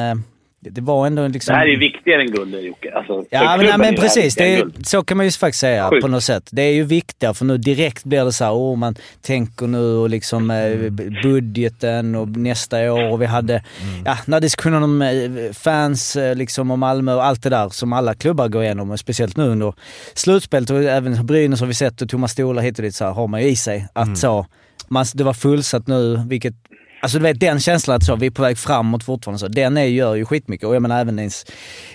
Det, 0.59 0.69
det 0.69 0.81
var 0.81 1.07
ändå 1.07 1.27
liksom... 1.27 1.54
Det 1.54 1.59
här 1.59 1.65
är 1.65 1.71
ju 1.71 1.80
viktigare 1.80 2.21
än 2.21 2.31
guld, 2.31 2.56
Jocke. 2.56 2.92
Alltså, 2.95 3.25
Ja, 3.30 3.57
men, 3.57 3.65
men 3.65 3.81
här 3.81 3.94
precis. 3.94 4.36
Det 4.36 4.56
är, 4.56 4.68
så 4.83 5.04
kan 5.04 5.18
man 5.18 5.25
ju 5.25 5.31
faktiskt 5.31 5.62
säga 5.62 5.89
Sjukt. 5.89 6.01
på 6.01 6.07
något 6.07 6.24
sätt. 6.24 6.50
Det 6.51 6.62
är 6.62 6.74
ju 6.74 6.83
viktigare 6.83 7.33
för 7.33 7.45
nu 7.45 7.57
direkt 7.57 8.04
blir 8.04 8.25
det 8.25 8.33
så 8.33 8.44
här, 8.44 8.51
oh, 8.51 8.77
man 8.77 8.95
tänker 9.21 9.68
nu 9.68 9.95
och 9.98 10.09
liksom 10.09 10.51
eh, 10.51 10.89
budgeten 11.24 12.15
och 12.15 12.27
nästa 12.27 12.94
år 12.94 13.12
och 13.12 13.21
vi 13.21 13.25
hade, 13.25 13.63
ja, 14.06 14.18
när 14.25 14.39
diskussionen 14.39 14.83
om 14.83 15.01
eh, 15.01 15.54
fans 15.54 16.15
eh, 16.15 16.36
liksom 16.36 16.71
och 16.71 16.80
Malmö 16.80 17.13
och 17.13 17.25
allt 17.25 17.44
det 17.44 17.50
där 17.50 17.69
som 17.69 17.94
alla 17.94 18.13
klubbar 18.13 18.48
går 18.48 18.63
igenom 18.63 18.92
och 18.92 19.00
speciellt 19.00 19.38
nu 19.38 19.44
under 19.44 19.74
slutspelet 20.14 20.69
och 20.69 20.83
även 20.83 21.26
Brynäs 21.26 21.59
har 21.59 21.68
vi 21.68 21.73
sett 21.73 22.02
och 22.02 22.09
Thomas 22.09 22.31
Stolar 22.31 22.61
hit 22.64 22.80
och 22.80 22.83
dit 22.83 22.95
så 22.95 23.06
här, 23.06 23.11
har 23.11 23.28
man 23.28 23.42
ju 23.42 23.47
i 23.47 23.56
sig 23.56 23.87
att 23.94 24.18
så, 24.18 24.45
man, 24.87 25.06
det 25.14 25.23
var 25.23 25.33
fullsatt 25.33 25.87
nu, 25.87 26.21
vilket 26.28 26.54
Alltså 26.99 27.18
du 27.18 27.23
vet 27.23 27.39
den 27.39 27.59
känslan 27.59 27.95
att 27.95 28.04
så, 28.04 28.16
vi 28.16 28.25
är 28.25 28.31
på 28.31 28.42
väg 28.42 28.57
framåt 28.57 29.04
fortfarande, 29.04 29.39
så, 29.39 29.47
den 29.47 29.77
är, 29.77 29.83
gör 29.83 30.16
ju 30.16 30.25
skitmycket. 30.25 30.68
Och 30.68 30.75
jag 30.75 30.81
menar 30.81 31.01
även 31.01 31.19
ens 31.19 31.45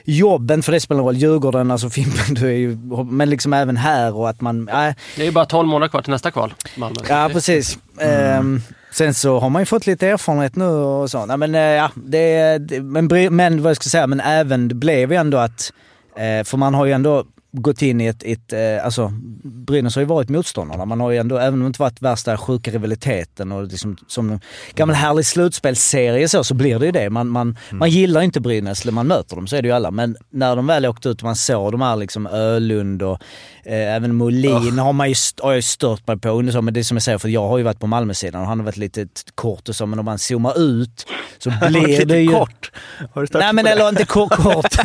jobben, 0.05 0.63
för 0.63 0.73
det 0.73 0.81
spelar 0.81 1.03
roll. 1.03 1.17
Djurgården, 1.17 1.71
alltså 1.71 1.91
Fimpen, 1.91 2.35
du 2.35 2.47
är 2.47 2.57
ju, 2.57 2.77
men 3.11 3.31
liksom 3.31 3.53
även 3.53 3.77
här 3.77 4.17
och 4.17 4.29
att 4.29 4.41
man, 4.41 4.69
äh, 4.69 4.75
Det 5.17 5.23
är 5.23 5.27
ju 5.27 5.33
bara 5.33 5.45
12 5.45 5.69
månader 5.69 5.89
kvar 5.89 6.03
till 6.03 6.11
nästa 6.11 6.31
kval. 6.31 6.55
Malmö. 6.77 6.97
ja 7.09 7.31
precis. 7.33 7.79
Ehm, 8.01 8.63
sen 8.93 9.15
så 9.15 9.39
har 9.39 9.51
man 9.51 9.63
ju 9.63 9.67
fått 9.67 9.87
lite 9.87 10.09
erfarenhet 10.09 10.57
nu 10.57 10.65
och 10.65 11.11
så. 11.11 11.27
Nej, 11.27 11.37
men 11.37 11.55
eh, 11.55 11.61
ja, 11.61 11.91
det, 11.95 12.59
det, 12.59 12.81
men, 12.81 13.37
men 13.37 13.63
vad 13.63 13.71
jag 13.71 13.77
ska 13.77 13.89
säga, 13.89 14.07
men 14.07 14.21
även 14.21 14.69
det 14.69 14.75
blev 14.75 15.13
ju 15.13 15.19
ändå 15.19 15.39
att, 15.39 15.73
eh, 16.17 16.45
för 16.45 16.57
man 16.57 16.75
har 16.75 16.85
ju 16.85 16.93
ändå 16.93 17.25
gått 17.53 17.83
in 17.83 18.01
i 18.01 18.07
ett, 18.07 18.23
ett 18.23 18.53
eh, 18.53 18.85
alltså 18.85 19.13
Brynäs 19.45 19.95
har 19.95 20.03
ju 20.03 20.07
varit 20.07 20.29
motståndarna. 20.29 20.85
Man 20.85 21.01
har 21.01 21.11
ju 21.11 21.19
ändå, 21.19 21.37
även 21.39 21.55
om 21.55 21.61
det 21.61 21.67
inte 21.67 21.83
varit 21.83 22.03
värsta 22.03 22.37
sjuka 22.37 22.71
rivaliteten 22.71 23.53
och 23.53 23.67
liksom, 23.67 23.97
som 24.07 24.31
en 24.31 24.41
gammal 24.75 24.97
härlig 24.97 25.27
slutspelsserie 25.27 26.29
så, 26.29 26.45
så 26.45 26.55
blir 26.55 26.79
det 26.79 26.87
ju 26.87 26.93
det. 26.93 27.11
Man, 27.11 27.29
man, 27.29 27.59
man 27.71 27.91
gillar 27.91 28.21
inte 28.21 28.41
Brynäs 28.41 28.85
när 28.85 28.93
man 28.93 29.07
möter 29.07 29.37
dem, 29.37 29.47
så 29.47 29.57
är 29.57 29.63
det 29.63 29.69
ju 29.69 29.75
alla. 29.75 29.91
Men 29.91 30.17
när 30.31 30.57
de 30.57 30.67
väl 30.67 30.87
åkte 30.87 31.09
ut 31.09 31.19
och 31.19 31.25
man 31.25 31.37
såg 31.37 31.73
de 31.73 31.81
här 31.81 31.97
liksom 31.97 32.27
Ölund 32.27 33.03
och 33.03 33.23
eh, 33.65 33.95
även 33.95 34.15
Molin 34.15 34.79
har 34.79 34.93
man 34.93 35.09
ju, 35.09 35.15
har 35.43 35.53
jag 35.53 35.65
stört 35.65 36.07
mig 36.07 36.19
på 36.19 36.29
under 36.29 36.53
så, 36.53 36.63
men 36.63 36.75
det 36.75 36.81
är 36.81 36.85
som 36.85 36.97
jag 36.97 37.03
säger, 37.03 37.19
för 37.19 37.29
jag 37.29 37.49
har 37.49 37.59
ju 37.59 37.65
varit 37.65 37.81
på 37.81 37.87
Malmösidan 37.87 38.41
och 38.41 38.47
han 38.47 38.59
har 38.59 38.65
varit 38.65 38.77
lite 38.77 39.07
kort 39.35 39.69
och 39.69 39.77
så, 39.77 39.87
men 39.87 39.99
om 39.99 40.05
man 40.05 40.19
zoomar 40.19 40.61
ut 40.61 41.07
så 41.39 41.51
blir 41.69 42.05
det 42.05 42.21
ju... 42.21 42.33
kort. 42.33 42.73
Har 43.15 43.23
du 43.23 43.39
Nej 43.39 43.53
men 43.53 43.67
eller 43.67 43.89
inte 43.89 44.05
kort 44.05 44.33
kort. 44.37 44.75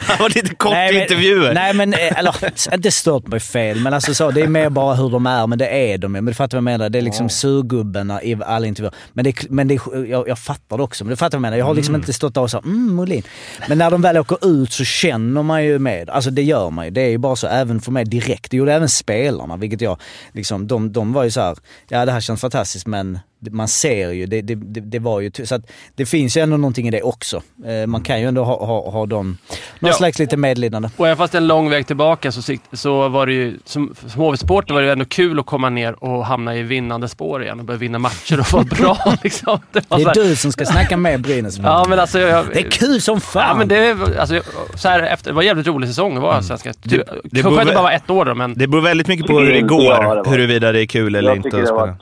Han 0.00 0.18
var 0.18 0.28
lite 0.28 0.54
kort 0.54 0.72
Nej, 0.72 0.94
i 0.94 1.02
intervjuer. 1.02 1.54
Nej 1.54 1.74
men, 1.74 1.94
eller 1.98 2.34
inte 2.74 2.90
stört 2.90 3.26
mig 3.26 3.40
fel, 3.40 3.80
men 3.80 3.94
alltså 3.94 4.14
så, 4.14 4.30
det 4.30 4.40
är 4.40 4.48
mer 4.48 4.70
bara 4.70 4.94
hur 4.94 5.10
de 5.10 5.26
är, 5.26 5.46
men 5.46 5.58
det 5.58 5.92
är 5.92 5.98
de 5.98 6.14
ju. 6.14 6.20
Men 6.20 6.24
du 6.24 6.34
fattar 6.34 6.56
vad 6.56 6.72
jag 6.72 6.78
menar? 6.78 6.90
Det 6.90 6.98
är 6.98 7.02
liksom 7.02 7.28
surgubbarna 7.28 8.22
i 8.22 8.38
alla 8.46 8.66
intervjuer. 8.66 8.94
Men, 9.12 9.24
det, 9.24 9.50
men 9.50 9.68
det, 9.68 9.78
jag, 10.08 10.28
jag 10.28 10.38
fattar 10.38 10.76
det 10.76 10.82
också, 10.82 11.04
men 11.04 11.10
du 11.10 11.16
fattar 11.16 11.38
vad 11.38 11.44
jag 11.46 11.50
menar? 11.50 11.56
Jag 11.56 11.64
har 11.64 11.74
liksom 11.74 11.94
inte 11.94 12.12
stått 12.12 12.34
där 12.34 12.42
och 12.42 12.50
sagt 12.50 12.64
mm, 12.64 12.94
Molin. 12.94 13.22
Men 13.68 13.78
när 13.78 13.90
de 13.90 14.02
väl 14.02 14.16
åker 14.16 14.62
ut 14.62 14.72
så 14.72 14.84
känner 14.84 15.42
man 15.42 15.64
ju 15.64 15.78
med. 15.78 16.10
Alltså 16.10 16.30
det 16.30 16.42
gör 16.42 16.70
man 16.70 16.84
ju. 16.84 16.90
Det 16.90 17.00
är 17.00 17.10
ju 17.10 17.18
bara 17.18 17.36
så, 17.36 17.46
även 17.46 17.80
för 17.80 17.92
mig 17.92 18.04
direkt. 18.04 18.50
Det 18.50 18.56
gjorde 18.56 18.72
även 18.72 18.88
spelarna, 18.88 19.56
vilket 19.56 19.80
jag, 19.80 20.00
liksom, 20.32 20.66
de, 20.66 20.92
de 20.92 21.12
var 21.12 21.24
ju 21.24 21.30
så 21.30 21.40
här, 21.40 21.56
ja 21.88 22.04
det 22.04 22.12
här 22.12 22.20
känns 22.20 22.40
fantastiskt 22.40 22.86
men 22.86 23.18
man 23.40 23.68
ser 23.68 24.10
ju, 24.10 24.26
det, 24.26 24.42
det, 24.42 24.54
det, 24.54 24.80
det 24.80 24.98
var 24.98 25.20
ju... 25.20 25.30
Så 25.44 25.54
att 25.54 25.70
det 25.94 26.06
finns 26.06 26.36
ju 26.36 26.40
ändå 26.40 26.56
någonting 26.56 26.88
i 26.88 26.90
det 26.90 27.02
också. 27.02 27.42
Eh, 27.66 27.86
man 27.86 28.02
kan 28.02 28.20
ju 28.20 28.26
ändå 28.28 28.44
ha, 28.44 28.66
ha, 28.66 28.90
ha 28.90 29.06
dem, 29.06 29.38
någon 29.80 29.88
Ja. 29.90 29.92
slags 29.96 30.18
lite 30.18 30.36
medlidande. 30.36 30.88
Och 30.96 31.06
även 31.06 31.16
fast 31.16 31.32
det 31.32 31.36
är 31.38 31.40
en 31.40 31.46
lång 31.46 31.70
väg 31.70 31.86
tillbaka 31.86 32.32
så, 32.32 32.56
så 32.72 33.08
var 33.08 33.26
det 33.26 33.32
ju, 33.32 33.58
som, 33.64 33.94
som 34.06 34.22
HV-supporter 34.22 34.74
var 34.74 34.80
det 34.80 34.86
ju 34.86 34.92
ändå 34.92 35.04
kul 35.04 35.38
att 35.40 35.46
komma 35.46 35.70
ner 35.70 36.04
och 36.04 36.26
hamna 36.26 36.56
i 36.56 36.62
vinnande 36.62 37.08
spår 37.08 37.42
igen 37.42 37.58
och 37.60 37.64
börja 37.64 37.78
vinna 37.78 37.98
matcher 37.98 38.40
och 38.40 38.52
vara 38.52 38.64
bra 38.78 39.14
liksom. 39.22 39.60
Det, 39.72 39.84
var 39.90 39.98
Det 39.98 40.02
är 40.02 40.06
här- 40.06 40.14
du 40.14 40.36
som 40.36 40.52
ska 40.52 40.64
snacka 40.64 40.96
med 40.96 41.20
Brynäs. 41.22 41.58
Ja, 41.62 41.86
men 41.88 41.98
alltså... 42.00 42.18
Jag, 42.18 42.46
Det 42.52 42.58
är 42.66 42.70
kul 42.70 43.00
som 43.00 43.20
fan! 43.20 43.48
Ja, 43.48 43.54
men 43.54 43.68
det, 43.68 44.18
alltså, 44.20 44.40
så 44.74 44.88
här, 44.88 45.02
efter, 45.02 45.30
det 45.30 45.34
var 45.34 45.42
en 45.42 45.46
jävligt 45.46 45.66
rolig 45.66 45.88
säsong 45.88 46.16
att 46.16 46.22
vara 46.22 46.42
svenska. 46.42 46.72
Det- 46.82 46.88
Det, 46.88 46.96
det 46.96 47.04
det 47.22 47.42
beror 47.42 47.60
att 47.60 47.66
bara 47.66 47.82
vara 47.82 47.92
ett 47.92 48.10
år 48.10 48.24
då, 48.24 48.34
men... 48.34 48.54
Det 48.56 48.66
beror 48.66 48.82
väldigt 48.82 49.06
mycket 49.08 49.26
på 49.26 49.38
hur 49.38 49.46
det 49.46 49.52
det 49.52 49.60
går, 49.60 50.04
var. 50.04 50.24
huruvida 50.30 50.72
det 50.72 50.82
är 50.82 50.86
kul 50.86 51.14
eller 51.14 51.28
Jag 51.28 51.36
inte 51.36 51.48
att 51.48 51.54
det 51.54 51.66
spela. 51.66 51.96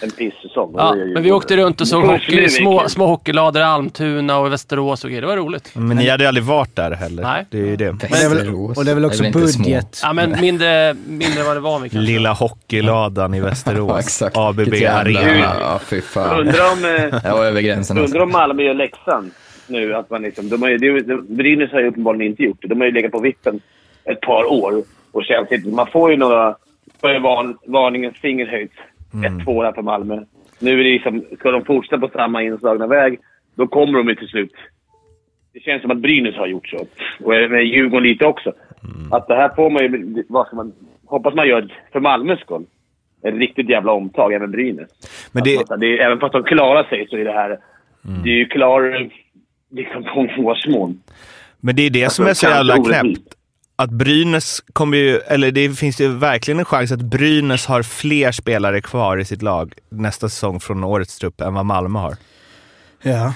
En 0.00 0.10
pissäsong. 0.10 0.74
Ja, 0.76 0.94
men 0.94 1.22
vi 1.22 1.32
åkte 1.32 1.56
runt 1.56 1.80
och 1.80 1.88
såg 1.88 2.00
Men 2.00 2.10
hockey, 2.10 2.48
små, 2.48 2.88
små 2.88 3.06
hockeylador 3.06 3.62
i 3.62 3.64
Almtuna 3.64 4.38
och 4.38 4.52
Västerås 4.52 5.04
och 5.04 5.10
grejer. 5.10 5.20
Det 5.22 5.26
var 5.28 5.36
roligt. 5.36 5.70
Men 5.74 5.96
ni 5.96 6.08
hade 6.08 6.24
ju 6.24 6.28
aldrig 6.28 6.44
varit 6.44 6.76
där 6.76 6.90
heller. 6.90 7.22
Nej. 7.22 7.46
Det 7.50 7.58
är 7.58 7.66
ju 7.66 7.76
det. 7.76 7.92
det 8.00 8.06
är 8.06 8.28
väl, 8.28 8.54
och 8.76 8.84
det 8.84 8.90
är 8.90 8.94
väl 8.94 9.04
också 9.04 9.24
är 9.24 9.32
väl 9.32 9.42
budget. 9.42 10.00
Ja, 10.02 10.12
men 10.12 10.40
mindre, 10.40 10.94
mindre 11.06 11.42
vad 11.42 11.56
det 11.56 11.60
var 11.60 11.78
kanske. 11.78 11.98
Lilla 11.98 12.32
hockeyladan 12.32 13.34
i 13.34 13.38
Ja, 13.38 13.44
Västerås. 13.44 13.98
exakt. 14.00 14.36
ABB 14.36 14.58
Arena. 14.88 15.56
Ja, 15.60 15.80
fy 15.84 16.00
fan. 16.00 16.40
Undrar 16.40 16.72
om, 16.72 16.84
eh, 16.84 17.20
Jag 17.24 17.36
var 17.36 17.44
över 17.44 17.60
gränsen. 17.60 17.98
Undrar 17.98 18.20
om 18.20 18.32
Malmö 18.32 18.62
gör 18.62 18.74
läxan 18.74 19.30
nu. 19.66 19.94
Att 19.94 20.10
man 20.10 20.22
liksom, 20.22 20.48
de 20.48 20.62
har 20.62 20.68
ju, 20.68 20.78
det, 20.78 20.86
är 20.86 20.90
ju- 20.90 21.22
Brynäs 21.22 21.72
har 21.72 21.80
ju 21.80 21.86
uppenbarligen 21.88 22.30
inte 22.32 22.42
gjort 22.42 22.58
det. 22.62 22.68
De 22.68 22.80
har 22.80 22.86
ju 22.86 22.92
legat 22.92 23.12
på 23.12 23.20
vippen 23.20 23.60
ett 24.04 24.20
par 24.20 24.52
år 24.52 24.82
och 25.12 25.22
inte... 25.50 25.68
Man 25.68 25.86
får 25.86 26.10
ju 26.10 26.16
några... 26.16 26.56
varningens 27.66 28.16
finger 28.16 28.46
höjt. 28.46 28.72
Ett, 29.26 29.44
två 29.44 29.62
här 29.62 29.72
för 29.72 29.82
Malmö. 29.82 30.24
Nu 30.58 30.70
är 30.80 30.84
det 30.84 30.90
liksom... 30.90 31.24
Ska 31.38 31.50
de 31.50 31.64
fortsätta 31.64 31.98
på 31.98 32.08
samma 32.08 32.42
inslagna 32.42 32.86
väg, 32.86 33.18
då 33.54 33.66
kommer 33.66 33.98
de 33.98 34.08
ju 34.08 34.14
till 34.14 34.28
slut. 34.28 34.52
Det 35.52 35.60
känns 35.60 35.82
som 35.82 35.90
att 35.90 35.98
Brynäs 35.98 36.34
har 36.36 36.46
gjort 36.46 36.68
så. 36.68 36.86
Och 37.24 37.30
med 37.50 37.64
Djurgården 37.66 38.08
lite 38.08 38.26
också. 38.26 38.52
Att 39.10 39.28
det 39.28 39.34
här 39.34 39.48
får 39.56 39.70
man 39.70 39.82
ju... 39.82 40.24
Vad 40.28 40.46
ska 40.46 40.56
man... 40.56 40.72
Hoppas 41.06 41.34
man 41.34 41.48
gör 41.48 41.74
för 41.92 42.00
Malmös 42.00 42.40
skull. 42.40 42.64
Ett 43.22 43.34
riktigt 43.34 43.68
jävla 43.68 43.92
omtag, 43.92 44.32
även 44.32 44.50
Brynäs. 44.50 44.90
Men 45.32 45.44
det, 45.44 45.70
man- 45.70 45.80
det 45.80 45.98
är, 45.98 46.06
även 46.06 46.18
fast 46.20 46.32
de 46.32 46.42
klarar 46.44 46.84
sig 46.84 47.06
så 47.10 47.16
är 47.16 47.24
det 47.24 47.32
här... 47.32 47.58
Det 48.24 48.30
är 48.30 48.36
ju 48.36 48.46
klar... 48.46 49.10
Liksom 49.70 50.04
på 50.04 50.20
en 50.20 51.00
men 51.60 51.76
det 51.76 51.82
är 51.82 51.90
det 51.90 52.12
som 52.12 52.24
är 52.24 52.28
Alltså, 52.28 52.46
så 52.46 52.52
jävla 52.52 52.76
knäppt. 52.76 53.35
Att 53.78 53.90
Brynäs 53.90 54.62
kommer 54.72 54.96
ju, 54.96 55.18
eller 55.18 55.52
det 55.52 55.70
finns 55.70 56.00
ju 56.00 56.08
verkligen 56.08 56.58
en 56.58 56.64
chans 56.64 56.92
att 56.92 57.00
Brynäs 57.00 57.66
har 57.66 57.82
fler 57.82 58.32
spelare 58.32 58.80
kvar 58.80 59.18
i 59.18 59.24
sitt 59.24 59.42
lag 59.42 59.72
nästa 59.88 60.28
säsong 60.28 60.60
från 60.60 60.84
årets 60.84 61.18
trupp 61.18 61.40
än 61.40 61.54
vad 61.54 61.66
Malmö 61.66 61.98
har. 61.98 62.16
Ja. 63.02 63.34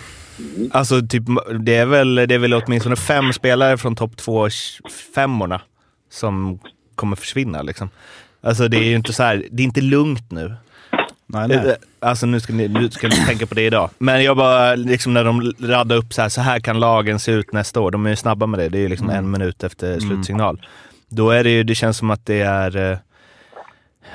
Alltså, 0.70 1.06
typ, 1.06 1.23
det, 1.61 1.76
är 1.76 1.87
väl, 1.87 2.14
det 2.14 2.35
är 2.35 2.38
väl 2.38 2.54
åtminstone 2.54 2.97
fem 2.97 3.32
spelare 3.32 3.78
från 3.78 3.97
topp 3.97 4.16
två 4.16 4.49
femmorna 5.14 5.61
som 6.11 6.59
kommer 6.94 7.16
försvinna. 7.16 7.62
Liksom. 7.62 7.90
Alltså, 8.40 8.68
det 8.68 8.76
är 8.76 8.85
ju 8.85 8.94
inte 8.94 9.12
så 9.12 9.23
här, 9.23 9.47
det 9.50 9.62
är 9.62 9.64
inte 9.64 9.80
lugnt 9.80 10.30
nu. 10.30 10.54
Nej, 11.32 11.49
nej. 11.49 11.58
Eh, 11.68 11.75
Alltså 12.02 12.26
nu 12.26 12.40
ska 12.40 12.52
ni, 12.52 12.68
nu 12.68 12.90
ska 12.90 13.08
ni 13.08 13.16
tänka 13.26 13.46
på 13.46 13.54
det 13.54 13.62
idag. 13.62 13.90
Men 13.99 14.25
jag 14.25 14.37
bara, 14.37 14.75
liksom 14.75 15.12
när 15.14 15.25
de 15.25 15.52
raddar 15.60 15.96
upp 15.96 16.12
så 16.14 16.22
här, 16.22 16.28
så 16.28 16.40
här 16.40 16.60
kan 16.60 16.80
lagen 16.80 17.18
se 17.18 17.32
ut 17.32 17.52
nästa 17.52 17.80
år. 17.80 17.90
De 17.90 18.06
är 18.06 18.10
ju 18.10 18.16
snabba 18.16 18.46
med 18.46 18.60
det. 18.60 18.68
Det 18.68 18.78
är 18.78 18.82
ju 18.82 18.88
liksom 18.88 19.10
en 19.10 19.30
minut 19.30 19.64
efter 19.64 20.00
slutsignal. 20.00 20.66
Då 21.08 21.30
är 21.30 21.44
det 21.44 21.50
ju, 21.50 21.62
det 21.62 21.75
känns 21.75 21.96
som 21.96 22.10
att 22.10 22.26
det 22.26 22.40
är, 22.40 22.92
eh, 22.92 22.99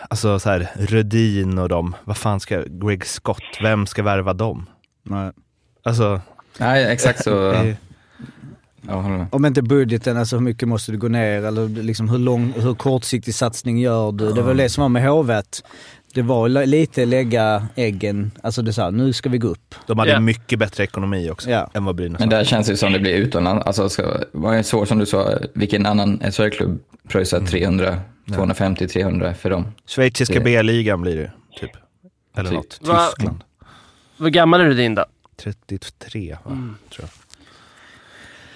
alltså 0.09 0.39
så 0.39 0.49
här, 0.49 0.69
Rödin 0.75 1.57
och 1.57 1.69
dem. 1.69 1.95
Vad 2.03 2.17
fan 2.17 2.39
ska, 2.39 2.63
Greg 2.67 3.05
Scott, 3.05 3.43
vem 3.61 3.87
ska 3.87 4.03
värva 4.03 4.33
dem? 4.33 4.65
nej. 5.03 5.31
Alltså, 5.83 6.21
Nej, 6.59 6.85
exakt 6.85 7.23
så. 7.23 7.55
Om 9.31 9.45
inte 9.45 9.61
budgeten, 9.61 10.17
alltså 10.17 10.35
hur 10.35 10.43
mycket 10.43 10.67
måste 10.67 10.91
du 10.91 10.97
gå 10.97 11.07
ner 11.07 11.43
eller 11.43 11.67
liksom 11.67 12.09
hur, 12.09 12.17
lång, 12.17 12.53
hur 12.57 12.73
kortsiktig 12.73 13.35
satsning 13.35 13.79
gör 13.79 14.11
du? 14.11 14.25
Det 14.33 14.41
var 14.41 14.47
väl 14.47 14.57
det 14.57 14.69
som 14.69 14.81
var 14.81 14.89
med 14.89 15.03
hovet. 15.09 15.63
Det 16.15 16.21
var 16.21 16.49
li- 16.49 16.65
lite 16.65 17.05
lägga 17.05 17.67
äggen, 17.75 18.31
alltså 18.43 18.61
det 18.61 18.73
sa 18.73 18.89
nu 18.91 19.13
ska 19.13 19.29
vi 19.29 19.37
gå 19.37 19.47
upp. 19.47 19.75
de 19.87 19.99
hade 19.99 20.11
Ja. 20.11 20.19
mycket 20.19 20.59
bättre 20.59 20.83
ekonomi 20.83 21.29
också 21.29 21.49
Ja. 21.49 21.69
än 21.73 21.85
vad 21.85 21.95
Brynäs 21.95 22.19
Men 22.19 22.29
där 22.29 22.43
känns 22.43 22.67
det 22.67 22.77
som 22.77 22.93
det 22.93 22.99
blir 22.99 23.13
utomlands. 23.15 23.65
Alltså, 23.67 23.89
ska, 23.89 24.17
var 24.31 24.53
det 24.55 24.63
så 24.63 24.85
som 24.85 24.97
du 24.99 25.05
sa, 25.05 25.37
vilken 25.53 25.85
annan 25.85 26.19
SHL-klubb 26.31 26.79
pröjsar 27.07 27.39
300, 27.39 27.99
250, 28.35 28.87
300 28.87 29.33
för 29.33 29.49
dem? 29.49 29.67
Schweiziska 29.87 30.39
B-ligan 30.39 31.01
blir 31.01 31.15
det 31.15 31.31
typ. 31.59 31.71
Eller 32.37 32.49
Typ. 32.49 32.57
något. 32.57 32.79
Va- 32.81 33.05
Tyskland. 33.15 33.43
Hur 34.17 34.29
gammal 34.29 34.61
är 34.61 34.65
du 34.65 34.73
din 34.73 34.95
då? 34.95 35.05
33 35.43 36.37
va? 36.43 36.51
tror 36.95 36.99
jag. 36.99 37.09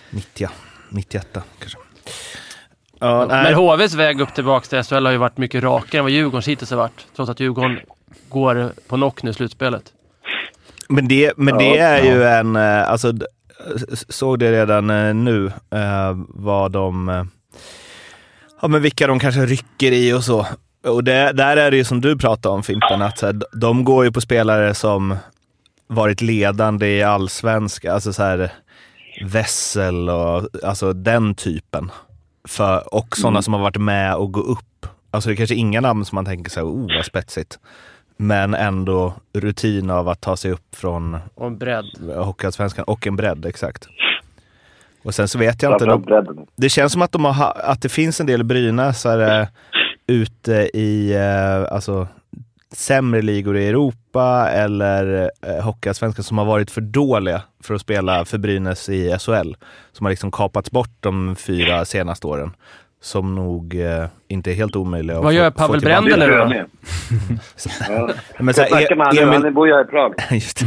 90, 0.09 0.49
91 0.89 1.27
kanske. 1.59 1.77
Ja, 2.99 3.25
nej. 3.29 3.43
Men 3.43 3.53
HVs 3.53 3.93
väg 3.93 4.21
upp 4.21 4.33
tillbaka 4.33 4.65
till 4.65 4.83
SHL 4.83 5.05
har 5.05 5.11
ju 5.11 5.17
varit 5.17 5.37
mycket 5.37 5.63
rakare 5.63 5.99
än 5.99 6.03
vad 6.05 6.11
Djurgårdens 6.11 6.47
hittills 6.47 6.69
har 6.71 6.77
varit. 6.77 7.07
Trots 7.15 7.29
att 7.29 7.39
Djurgården 7.39 7.79
går 8.29 8.71
på 8.87 8.95
knock 8.95 9.23
nu 9.23 9.29
i 9.31 9.33
slutspelet. 9.33 9.83
Men 10.89 11.07
det, 11.07 11.33
men 11.37 11.57
det 11.57 11.75
Ja, 11.75 11.85
är 11.85 12.03
ju 12.03 12.23
en, 12.23 12.55
eh, 12.55 12.89
alltså 12.89 13.13
såg 14.09 14.39
det 14.39 14.51
redan 14.51 14.89
eh, 14.89 15.13
nu 15.13 15.47
eh, 15.47 16.13
vad 16.27 16.71
de, 16.71 17.07
ja 18.61 18.67
men 18.67 18.81
vilka 18.81 19.07
de 19.07 19.19
kanske 19.19 19.45
rycker 19.45 19.91
i 19.91 20.13
och 20.13 20.23
så. 20.23 20.47
Och 20.87 21.03
det, 21.03 21.31
där 21.33 21.57
är 21.57 21.71
det 21.71 21.77
ju 21.77 21.83
som 21.83 22.01
du 22.01 22.17
pratade 22.17 22.55
om 22.55 22.63
Fimpen, 22.63 23.01
att 23.01 23.17
så 23.17 23.25
här, 23.25 23.41
de 23.53 23.83
går 23.83 24.05
ju 24.05 24.11
på 24.11 24.21
spelare 24.21 24.73
som 24.73 25.15
varit 25.87 26.21
ledande 26.21 26.87
i 26.87 27.03
allsvenska, 27.03 27.93
alltså 27.93 28.13
så 28.13 28.23
här 28.23 28.51
Wessel 29.25 30.09
och 30.09 30.47
alltså 30.63 30.93
den 30.93 31.35
typen. 31.35 31.91
För, 32.49 32.93
och 32.93 33.17
sådana 33.17 33.41
som 33.41 33.53
har 33.53 33.61
varit 33.61 33.81
med 33.81 34.15
och 34.15 34.31
gå 34.31 34.39
upp. 34.39 34.85
Alltså 35.11 35.29
det 35.29 35.33
är 35.33 35.37
kanske 35.37 35.55
inga 35.55 35.81
namn 35.81 36.05
som 36.05 36.15
man 36.15 36.25
tänker 36.25 36.51
så 36.51 36.59
här, 36.59 36.67
oh 36.67 36.95
vad 36.95 37.05
spetsigt. 37.05 37.59
Men 38.17 38.53
ändå 38.53 39.13
rutin 39.33 39.89
av 39.89 40.09
att 40.09 40.21
ta 40.21 40.37
sig 40.37 40.51
upp 40.51 40.75
från 40.75 41.17
Och 41.35 41.47
en 41.47 41.57
bredd. 41.57 41.85
Hockeyallsvenskan 42.15 42.83
och 42.85 43.07
en 43.07 43.15
bredd, 43.15 43.45
exakt. 43.45 43.87
Och 45.03 45.15
sen 45.15 45.27
så 45.27 45.37
vet 45.37 45.63
jag 45.63 45.73
inte. 45.73 45.85
De, 45.85 46.45
det 46.55 46.69
känns 46.69 46.91
som 46.93 47.01
att, 47.01 47.11
de 47.11 47.25
har, 47.25 47.33
ha- 47.33 47.51
att 47.63 47.81
det 47.81 47.89
finns 47.89 48.19
en 48.19 48.25
del 48.25 48.43
Brynäsare 48.43 49.47
ute 50.07 50.69
i 50.73 51.13
eh, 51.15 51.73
alltså, 51.73 52.07
sämre 52.75 53.21
ligor 53.21 53.57
i 53.57 53.67
Europa 53.67 54.49
eller 54.53 55.31
eh, 55.47 55.63
Hockeyallsvenskan 55.63 56.23
som 56.23 56.37
har 56.37 56.45
varit 56.45 56.71
för 56.71 56.81
dåliga 56.81 57.41
för 57.63 57.73
att 57.73 57.81
spela 57.81 58.25
för 58.25 58.37
Brynäs 58.37 58.89
i 58.89 59.17
SHL. 59.19 59.53
Som 59.91 60.05
har 60.05 60.09
liksom 60.09 60.31
kapats 60.31 60.71
bort 60.71 60.91
de 60.99 61.35
fyra 61.35 61.85
senaste 61.85 62.27
åren. 62.27 62.55
Som 63.01 63.35
nog 63.35 63.75
eh, 63.81 64.05
inte 64.27 64.51
är 64.51 64.55
helt 64.55 64.75
omöjliga 64.75 65.17
att 65.17 65.23
Vad 65.23 65.31
få- 65.33 65.37
gör 65.37 65.51
få 65.51 65.57
Pavel 65.57 65.79
tillbaka. 65.81 66.01
Bränder 66.01 66.27
nu 66.27 66.37
då? 66.37 66.45
med. 66.49 66.65
Ja. 67.89 68.09
Men 68.39 68.53
så 68.53 68.61
här, 68.61 68.95
med 68.95 69.13
E-. 69.17 69.21
Emil, 69.21 69.43
Han 69.43 69.53
bor 69.53 69.67
ju 69.67 69.81
i 69.81 69.83
Prag. 69.85 70.13
Just 70.31 70.59
det. 70.59 70.65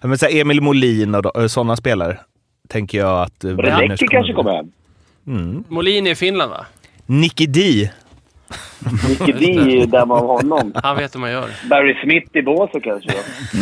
Ja, 0.00 0.08
Men 0.08 0.18
så 0.18 0.26
här, 0.26 0.40
Emil 0.40 0.60
Molin 0.60 1.14
och 1.14 1.50
sådana 1.50 1.76
spelare 1.76 2.18
tänker 2.68 2.98
jag 2.98 3.22
att... 3.22 3.44
eh, 3.44 3.56
Recki 3.56 4.06
kanske 4.10 4.32
kommer 4.32 4.50
hem. 4.56 4.66
Mm. 5.26 5.64
Molin 5.68 6.06
är 6.06 6.10
i 6.10 6.14
Finland 6.14 6.50
va? 6.50 6.66
Nicky 7.06 7.46
D. 7.46 7.90
Micke 9.08 9.38
D 9.38 9.86
där 9.88 10.06
man 10.06 10.18
har 10.18 10.26
honom. 10.26 10.72
Han 10.74 10.96
vet 10.96 11.14
hur 11.14 11.20
man 11.20 11.30
gör. 11.30 11.44
Barry 11.70 11.94
Smith 12.02 12.36
i 12.36 12.42
Båstad 12.42 12.80
kanske. 12.80 13.10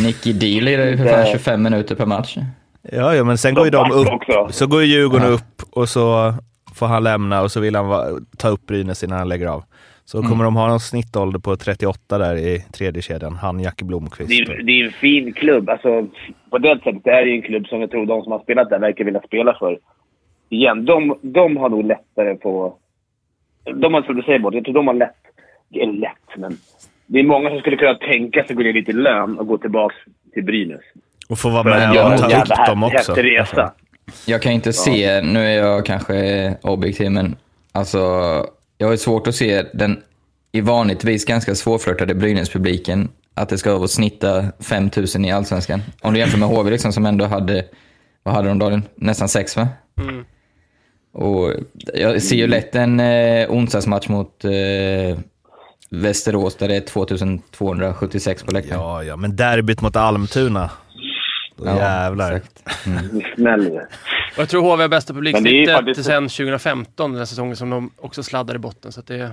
Nicky 0.03 0.33
Deal 0.33 0.67
är 0.67 0.87
ju 0.91 0.97
för 0.97 1.05
fan 1.05 1.25
25 1.31 1.63
minuter 1.63 1.95
per 1.95 2.05
match. 2.05 2.37
Ja, 2.91 3.15
ja, 3.15 3.23
men 3.23 3.37
sen 3.37 3.53
går 3.53 3.65
ju 3.65 3.71
de 3.71 3.91
upp. 3.91 4.07
också. 4.07 4.47
Så 4.51 4.67
går 4.67 4.81
ju 4.83 4.87
Djurgården 4.87 5.27
Ja. 5.27 5.33
upp 5.33 5.63
och 5.71 5.89
så 5.89 6.33
får 6.75 6.85
han 6.87 7.03
lämna 7.03 7.41
och 7.41 7.51
så 7.51 7.59
vill 7.59 7.75
han 7.75 7.87
va- 7.87 8.07
ta 8.37 8.47
upp 8.47 8.65
Brynäs 8.67 9.03
innan 9.03 9.17
han 9.17 9.29
lägger 9.29 9.47
av. 9.47 9.63
Så 10.05 10.17
Mm. 10.17 10.29
kommer 10.29 10.43
de 10.43 10.55
ha 10.55 10.67
någon 10.67 10.79
snittålder 10.79 11.39
på 11.39 11.55
38 11.55 12.17
där 12.17 12.35
i 12.35 12.65
tredje 12.73 13.01
kedjan. 13.01 13.35
Han, 13.35 13.59
Jackie 13.59 13.85
Blomqvist. 13.87 14.29
Det 14.29 14.53
är, 14.53 14.63
det 14.63 14.71
är 14.81 14.85
en 14.85 14.91
fin 14.91 15.33
klubb. 15.33 15.69
Alltså, 15.69 16.07
på 16.49 16.57
det 16.57 16.79
sättet 16.83 17.07
är 17.07 17.21
det 17.25 17.29
ju 17.29 17.35
en 17.35 17.41
klubb 17.41 17.67
som 17.67 17.81
jag 17.81 17.91
tror 17.91 18.05
de 18.05 18.23
som 18.23 18.31
har 18.31 18.39
spelat 18.39 18.69
där 18.69 18.79
verkar 18.79 19.03
vilja 19.05 19.21
spela 19.27 19.53
för. 19.59 19.77
Igen, 20.49 20.85
de, 20.85 21.15
de 21.21 21.57
har 21.57 21.69
nog 21.69 21.85
lättare 21.85 22.35
på... 22.35 22.75
De 23.63 23.93
har, 23.93 24.01
som 24.01 24.15
du 24.15 24.21
säger, 24.21 24.39
Båt, 24.39 24.53
jag 24.53 24.63
tror 24.63 24.73
de 24.73 24.87
har 24.87 24.93
lätt... 24.93 25.15
Det 25.69 25.81
är 25.81 25.87
lätt, 25.87 26.37
men... 26.37 26.57
Det 27.05 27.19
är 27.19 27.23
många 27.23 27.49
som 27.49 27.59
skulle 27.59 27.77
kunna 27.77 27.95
tänka 27.95 28.43
sig 28.43 28.55
gå 28.55 28.63
ner 28.63 28.73
lite 28.73 28.91
i 28.91 28.93
lön 28.93 29.39
och 29.39 29.47
gå 29.47 29.57
tillbaka 29.57 29.95
till 30.33 30.43
Brynäs. 30.43 30.81
Och 31.29 31.39
få 31.39 31.49
vara 31.49 31.63
med 31.63 31.89
att 31.89 31.95
göra 31.95 32.13
och 32.13 32.19
ta 32.19 32.41
upp 32.41 32.67
dem 32.67 32.83
också. 32.83 33.13
resa. 33.13 33.73
Jag 34.27 34.41
kan 34.41 34.51
inte 34.51 34.73
se, 34.73 35.21
nu 35.21 35.39
är 35.39 35.57
jag 35.57 35.85
kanske 35.85 36.55
objektiv, 36.61 37.11
men 37.11 37.35
alltså 37.71 37.99
jag 38.77 38.87
har 38.87 38.95
svårt 38.95 39.27
att 39.27 39.35
se 39.35 39.63
den 39.73 40.03
i 40.51 40.61
vanligtvis 40.61 41.25
ganska 41.25 41.55
svårflörtade 41.55 42.15
Brynäs-publiken 42.15 43.09
att 43.33 43.49
det 43.49 43.57
ska 43.57 43.77
vara 43.77 43.87
snitta 43.87 44.43
5000 44.69 45.25
i 45.25 45.31
Allsvenskan. 45.31 45.81
Om 46.01 46.13
du 46.13 46.19
jämför 46.19 46.39
med 46.39 46.49
HV 46.49 46.71
liksom, 46.71 46.93
som 46.93 47.05
ändå 47.05 47.25
hade, 47.25 47.65
vad 48.23 48.33
hade 48.35 48.47
de 48.47 48.59
dagen? 48.59 48.83
Nästan 48.95 49.29
sex 49.29 49.57
va? 49.57 49.67
Och 51.13 51.53
jag 51.93 52.21
ser 52.21 52.35
ju 52.35 52.47
lätt 52.47 52.75
en 52.75 52.99
eh, 52.99 53.49
onsdagsmatch 53.51 54.07
mot 54.07 54.45
eh, 54.45 54.51
Västerås 55.89 56.55
där 56.55 56.67
det 56.67 56.75
är 56.75 56.81
2276 56.81 58.43
på 58.43 58.51
läktaren. 58.51 58.81
Ja, 58.81 59.03
ja, 59.03 59.15
men 59.15 59.35
derbyt 59.35 59.81
mot 59.81 59.95
Almtuna. 59.95 60.69
Då 61.57 61.65
Ja, 61.65 61.75
jävlar. 61.77 62.31
exakt. 62.33 62.87
Mm. 62.87 63.21
Snäll. 63.35 63.71
Och 63.71 64.37
jag 64.37 64.49
tror 64.49 64.61
HV 64.61 64.81
har 64.83 64.87
bästa 64.89 65.13
Men 65.13 65.23
det 65.23 65.29
är 65.29 65.33
publiksnittet 65.33 65.75
faktiskt- 65.75 66.05
sedan 66.05 66.23
2015, 66.29 67.13
den 67.13 67.27
säsongen 67.27 67.55
som 67.55 67.69
de 67.69 67.91
också 67.97 68.23
sladdar 68.23 68.55
i 68.55 68.59
botten. 68.59 68.91
Så 68.91 68.99
att 68.99 69.07
det, 69.07 69.31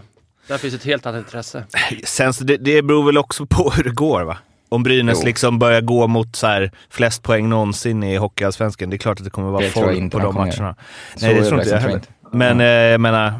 där 0.48 0.58
finns 0.58 0.74
ett 0.74 0.84
helt 0.84 1.06
annat 1.06 1.18
intresse. 1.18 1.64
Sen, 2.04 2.34
så 2.34 2.44
det, 2.44 2.56
det 2.56 2.82
beror 2.82 3.06
väl 3.06 3.18
också 3.18 3.46
på 3.46 3.70
hur 3.76 3.82
det 3.84 3.90
går 3.94 4.22
va? 4.22 4.36
Om 4.68 4.82
Brynäs 4.82 5.18
Jo. 5.20 5.26
liksom 5.26 5.58
börjar 5.58 5.80
gå 5.80 6.06
mot 6.06 6.36
så 6.36 6.46
här, 6.46 6.70
flest 6.90 7.22
poäng 7.22 7.48
någonsin 7.48 8.02
i 8.02 8.16
Hockeyallsvenskan, 8.16 8.90
det 8.90 8.96
är 8.96 8.98
klart 8.98 9.18
att 9.18 9.24
det 9.24 9.30
kommer 9.30 9.50
vara 9.50 9.64
folk 9.68 9.96
inte 9.98 10.16
på 10.16 10.22
de 10.22 10.34
matcherna. 10.34 10.74
Så 11.16 11.26
Nej, 11.26 11.34
det 11.34 11.44
tror 11.44 11.60
inte 11.60 11.70
jag 11.72 11.80
heller. 11.80 12.00
Men 12.32 12.60
eh, 12.60 12.66
jag 12.66 13.00
menar, 13.00 13.32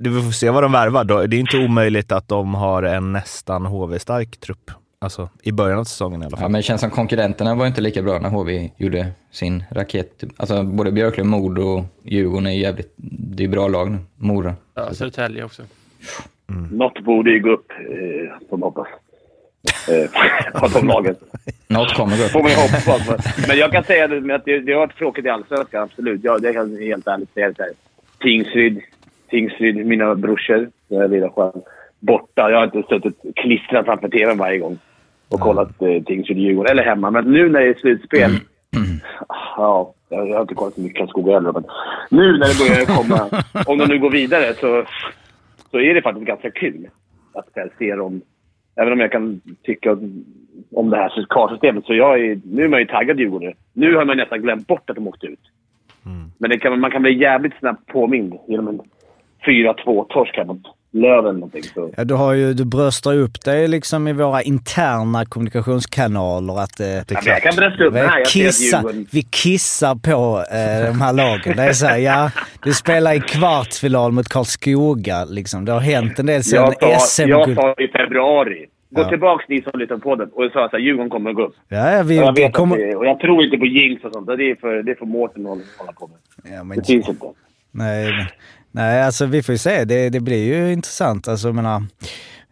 vi 0.00 0.22
får 0.22 0.30
se 0.32 0.50
vad 0.50 0.62
de 0.62 0.72
värvar. 0.72 1.04
Då. 1.04 1.26
Det 1.26 1.36
är 1.36 1.40
inte 1.40 1.58
omöjligt 1.58 2.12
att 2.12 2.28
de 2.28 2.54
har 2.54 2.82
en 2.82 3.12
nästan 3.12 3.66
HV-stark 3.66 4.40
trupp. 4.40 4.70
Alltså 5.00 5.28
i 5.42 5.52
början 5.52 5.78
av 5.78 5.84
säsongen 5.84 6.22
i 6.22 6.24
alla 6.26 6.36
Ja, 6.36 6.40
fall. 6.40 6.50
men 6.50 6.58
det 6.58 6.62
känns 6.62 6.80
som 6.80 6.90
konkurrenterna 6.90 7.54
var 7.54 7.66
inte 7.66 7.80
lika 7.80 8.02
bra 8.02 8.18
när 8.18 8.28
HV 8.28 8.70
gjorde 8.76 9.06
sin 9.30 9.64
raket. 9.70 10.24
Alltså 10.36 10.62
både 10.62 10.92
Björklöven, 10.92 11.30
Mod 11.30 11.58
och 11.58 11.84
Djurgården 12.04 12.46
är 12.46 12.50
jävligt... 12.50 12.92
Det 12.96 13.44
är 13.44 13.48
bra 13.48 13.68
lag 13.68 13.90
nu. 13.90 13.98
Mora. 14.16 14.54
Ja, 14.74 14.94
Södertälje 14.94 15.44
också. 15.44 15.62
Något 16.70 17.04
borde 17.04 17.30
ju 17.30 17.40
gå 17.40 17.50
upp, 17.50 17.70
eh, 17.70 18.48
får 18.50 18.56
man 18.56 18.66
hoppas. 18.66 18.86
Eh, 19.88 20.10
av 20.62 20.70
de 20.70 20.86
lagen. 20.86 21.14
Något 21.68 21.94
kommer 21.94 22.16
gå 22.16 22.24
får 22.24 22.42
man 22.42 22.52
hoppas. 22.52 23.48
Men 23.48 23.56
jag 23.56 23.72
kan 23.72 23.84
säga 23.84 24.04
att 24.04 24.44
det, 24.44 24.60
det 24.60 24.72
har 24.72 24.80
varit 24.80 24.98
tråkigt 24.98 25.24
i 25.24 25.28
Allsvenskan, 25.28 25.82
absolut. 25.82 26.24
Jag, 26.24 26.42
det 26.42 26.52
kan 26.52 26.74
jag 26.74 26.86
helt 26.86 27.06
ärligt 27.06 27.34
säga. 27.34 27.54
Så 27.54 27.62
här. 27.62 27.72
Tingsryd, 28.20 28.80
Tingsryd, 29.30 29.86
mina 29.86 30.14
brorsor, 30.14 30.70
är 30.90 31.08
Lilla 31.08 31.30
Sjön, 31.30 31.62
borta. 32.00 32.50
Jag 32.50 32.58
har 32.58 32.64
inte 32.64 32.82
suttit 32.88 33.36
klistrad 33.36 33.84
framför 33.84 34.08
tvn 34.08 34.38
varje 34.38 34.58
gång 34.58 34.78
och 35.28 35.40
kollat 35.40 35.82
eh, 35.82 36.02
Tingsryd 36.02 36.36
och 36.36 36.42
Djurgården. 36.42 36.72
Eller 36.72 36.84
hemma. 36.84 37.10
Men 37.10 37.24
nu 37.24 37.48
när 37.48 37.60
det 37.60 37.68
är 37.68 37.74
slutspel... 37.74 38.30
Ja, 39.56 39.94
jag 40.08 40.28
jag 40.28 40.34
har 40.34 40.42
inte 40.42 40.54
kollat 40.54 40.74
så 40.74 40.80
mycket 40.80 40.98
Karlskoga 40.98 41.32
heller, 41.32 41.52
men 41.52 41.64
nu 42.10 42.38
när 42.38 42.48
det 42.48 42.58
börjar 42.58 42.96
komma... 42.96 43.42
om 43.66 43.78
de 43.78 43.86
nu 43.86 43.98
går 43.98 44.10
vidare 44.10 44.54
så, 44.54 44.84
så 45.70 45.78
är 45.80 45.94
det 45.94 46.02
faktiskt 46.02 46.26
ganska 46.26 46.50
kul 46.50 46.88
att 47.34 47.78
se 47.78 47.94
dem. 47.94 48.22
Även 48.76 48.92
om 48.92 49.00
jag 49.00 49.12
kan 49.12 49.40
tycka 49.62 49.92
om 50.74 50.90
det 50.90 50.96
här 50.96 51.26
kartsystemet 51.28 51.84
så 51.84 51.94
jag 51.94 52.20
är, 52.20 52.40
nu 52.44 52.64
är 52.64 52.68
man 52.68 52.80
ju 52.80 52.86
taggad 52.86 53.20
Djurgården. 53.20 53.54
Nu 53.72 53.96
har 53.96 54.04
man 54.04 54.16
nästan 54.16 54.42
glömt 54.42 54.66
bort 54.66 54.90
att 54.90 54.96
de 54.96 55.08
åkte 55.08 55.26
ut. 55.26 55.50
Men 56.38 56.50
det 56.50 56.58
kan, 56.58 56.80
man 56.80 56.90
kan 56.90 57.02
bli 57.02 57.18
jävligt 57.18 57.58
snabbt 57.58 57.86
påmind 57.86 58.38
genom 58.48 58.68
en 58.68 58.80
4-2-torsk 59.46 60.36
här 60.36 60.44
mot 60.44 60.62
Löven. 60.94 61.34
Någonting, 61.34 61.62
så. 61.62 61.90
Ja, 61.96 62.04
du, 62.04 62.14
har 62.14 62.32
ju, 62.32 62.54
du 62.54 62.64
bröstar 62.64 63.14
upp 63.14 63.44
dig 63.44 63.68
liksom 63.68 64.08
i 64.08 64.12
våra 64.12 64.42
interna 64.42 65.24
kommunikationskanaler 65.24 66.60
att 66.60 66.80
eh, 66.80 66.86
Ja, 66.88 67.02
men 67.08 67.16
jag 67.26 67.42
kan 67.42 67.56
brösta 67.56 67.84
upp 67.84 67.94
vi, 67.94 67.98
här. 67.98 68.18
Jag 68.34 68.52
Djurgården... 68.52 69.06
vi 69.12 69.22
kissar 69.22 69.94
på 69.94 70.44
eh, 70.56 70.86
de 70.92 71.00
här 71.00 71.12
lagen. 71.12 71.56
Det 71.56 71.62
är 71.62 71.72
så 71.72 71.86
här, 71.86 71.98
ja, 71.98 72.30
du 72.62 72.72
spelar 72.74 73.14
i 73.14 73.20
kvartsfinal 73.20 74.12
mot 74.12 74.28
Karlskoga. 74.28 75.24
Liksom. 75.24 75.64
Det 75.64 75.72
har 75.72 75.80
hänt 75.80 76.18
en 76.18 76.26
del 76.26 76.44
sedan 76.44 76.72
sa, 76.72 76.74
jag 76.80 77.00
SM-guld. 77.00 77.56
sa 77.56 77.74
i 77.78 77.88
februari. 77.88 78.66
Gå 78.90 79.02
Ja. 79.02 79.08
tillbaka 79.08 79.44
ni 79.48 79.62
som 79.62 79.80
lyssnar 79.80 79.96
på 79.98 80.14
den 80.16 80.28
och 80.32 80.50
sa 80.52 80.64
att 80.64 80.80
Djurgården 80.82 81.10
kommer 81.10 81.30
att 81.30 81.36
gå 81.36 81.42
upp. 81.44 81.54
Ja, 81.68 81.90
ja, 81.96 82.02
vi, 82.02 82.18
Och 82.18 82.22
jag 82.24 82.34
det 82.34 82.42
vet 82.42 82.52
kommer... 82.52 82.76
att 82.76 82.82
det, 82.82 82.96
och 82.96 83.06
jag 83.06 83.20
tror 83.20 83.44
inte 83.44 83.56
på 83.58 83.66
jinx 83.66 84.04
och 84.04 84.12
sånt. 84.12 84.26
Det 84.26 84.32
är 84.50 84.54
för, 84.60 84.82
det 84.82 84.90
är 84.90 84.94
för 84.94 85.06
Mårten 85.06 85.46
att 85.46 85.58
hålla 85.78 85.92
på 85.92 86.06
med. 86.06 86.52
Ja, 86.56 86.64
men, 86.64 86.78
Det 86.78 86.84
finns 86.84 87.08
inte. 87.08 87.26
nej, 87.70 88.10
men, 88.12 88.26
nej, 88.72 89.02
alltså 89.02 89.26
vi 89.26 89.42
får 89.42 89.52
ju 89.52 89.58
se. 89.58 89.84
Det, 89.84 90.08
det 90.08 90.20
blir 90.20 90.44
ju 90.44 90.72
intressant. 90.72 91.28
Alltså, 91.28 91.48
jag 91.48 91.54
menar, 91.54 91.82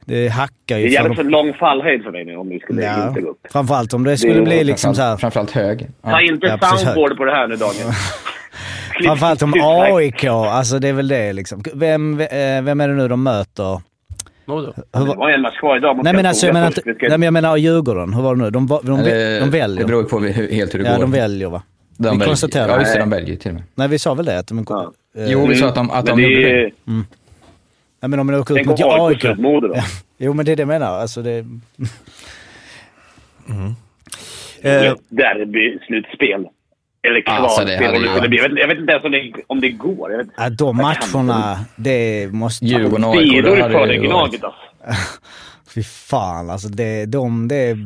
det 0.05 0.29
hackar 0.29 0.53
Det 0.67 0.75
är 0.75 0.79
ju 0.79 0.89
jävligt 0.93 1.17
för 1.17 1.25
lång 1.25 1.53
fallhöjd 1.55 2.03
för 2.03 2.11
mig 2.11 2.25
nu 2.25 2.37
om 2.37 2.49
vi 2.49 2.61
skulle 2.61 2.83
Ja, 2.83 3.09
inte 3.09 3.21
gå 3.21 3.31
upp. 3.31 3.39
framförallt 3.53 3.95
om 3.95 4.05
det 4.05 4.17
skulle 4.17 4.35
Det 4.35 4.41
är 4.41 4.45
bli 4.45 4.65
liksom 4.65 4.95
så 4.95 5.03
här... 5.03 5.17
Framförallt 5.17 5.51
hög. 5.51 5.79
Ta 5.81 6.11
Ja. 6.11 6.21
inte 6.23 6.47
Ja, 6.61 6.77
soundboard 6.77 7.17
på 7.17 7.25
det 7.25 7.33
här 7.33 7.49
nu 7.49 7.57
Daniel. 7.57 7.87
Framförallt 9.05 9.43
om 9.43 9.55
AIK, 9.63 10.25
alltså 10.25 10.79
det 10.79 10.89
är 10.89 10.93
väl 10.93 11.09
det 11.09 11.33
liksom. 11.33 11.63
Vem, 11.75 12.21
eh, 12.21 12.27
vem 12.63 12.81
är 12.81 12.89
det 12.89 12.95
nu 12.95 13.09
de 13.09 13.23
möter? 13.23 13.81
Modo. 14.47 14.73
Hur 14.77 15.01
Det 15.01 15.07
var- 15.09 15.17
var 15.17 15.31
en 15.31 15.41
match 15.43 15.59
kvar 15.59 15.77
idag 15.77 15.97
mot 15.97 16.05
Nej 16.05 16.13
men 16.15 16.27
alltså 16.27 16.47
jag 16.47 16.53
menar, 16.55 16.67
inte, 16.67 16.83
nej, 16.85 16.97
men 17.11 17.23
jag 17.23 17.33
menar 17.33 17.57
Djurgården. 17.57 18.15
Hur 18.15 18.23
var 18.23 18.35
det 18.37 18.43
nu? 18.43 18.51
De, 18.51 18.67
de, 18.67 18.81
de, 18.83 19.39
de 19.41 19.51
väljer. 19.51 19.79
Det 19.81 19.87
beror 19.87 20.03
ju 20.03 20.09
på 20.09 20.19
hur, 20.19 20.51
helt 20.53 20.75
hur 20.75 20.79
det 20.79 20.85
ja, 20.89 20.95
går. 20.95 21.01
de 21.03 21.13
väljer 21.13 21.49
va? 21.49 21.63
De 22.03 22.05
vi 22.05 22.19
väljer. 22.19 22.27
konstaterar 22.27 22.69
Ja, 22.69 22.75
det. 22.75 22.81
just 22.81 22.93
det. 22.95 22.99
De 23.01 23.11
väljer 23.11 23.37
till 23.37 23.49
och 23.51 23.55
med. 23.55 23.63
Nej 23.75 23.89
vi 23.89 23.99
sa 23.99 24.15
väl 24.15 24.27
det? 24.27 24.39
Att 24.39 24.47
de, 24.47 24.65
Ja. 24.69 24.93
eh, 25.17 25.27
Jo, 25.33 25.47
vi 25.47 25.57
sa 25.57 25.69
att 25.69 25.75
de, 25.75 25.91
att 25.91 26.05
Men 26.05 26.17
de 26.17 26.23
det 26.23 26.29
gjorde 26.29 26.51
är... 26.51 26.65
det. 26.65 26.71
Nej 28.01 28.09
men 28.09 28.21
om 28.21 28.27
de 28.27 28.35
åker 28.41 28.61
ut 28.61 28.67
mot 28.67 28.81
AIK. 28.85 29.25
Ja. 29.25 29.35
Jo 30.19 30.33
men 30.33 30.47
det 30.47 30.53
är 30.53 30.57
det 30.57 30.61
jag 30.61 30.69
menar. 30.69 30.99
Alltså 31.01 31.23
det... 31.23 31.47
Eh, 34.63 34.93
Derby-slutspel. 35.09 36.47
Eller 37.03 37.23
Alltså, 37.27 37.65
det 37.65 37.79
kvalspel. 37.79 38.03
det 38.03 38.09
ju- 38.09 38.37
jag, 38.37 38.49
vet, 38.49 38.59
jag 38.59 38.69
vet 38.69 38.79
inte 38.79 38.93
ens 38.93 39.05
om 39.05 39.13
det, 39.13 39.33
om 39.47 39.61
det 39.61 39.69
går. 39.71 40.11
Jag 40.11 40.19
vet, 40.19 40.27
Ja, 40.37 40.51
de 40.51 40.77
matcherna, 40.77 41.59
det 41.77 42.29
måste... 42.33 42.65
Djurgården 42.67 43.05
och 43.05 43.15
AIK. 43.17 43.31
Sidor 43.31 43.57
då 43.57 43.63
hade 43.63 43.73
för 43.75 43.87
det 43.87 43.93
det 43.93 43.97
Gnaget 44.07 44.45
alltså. 44.45 44.61
Fy 45.75 45.83
fan 45.83 46.51
alltså. 46.51 46.69
Det, 46.69 47.07
de, 47.07 47.49
det 47.49 47.77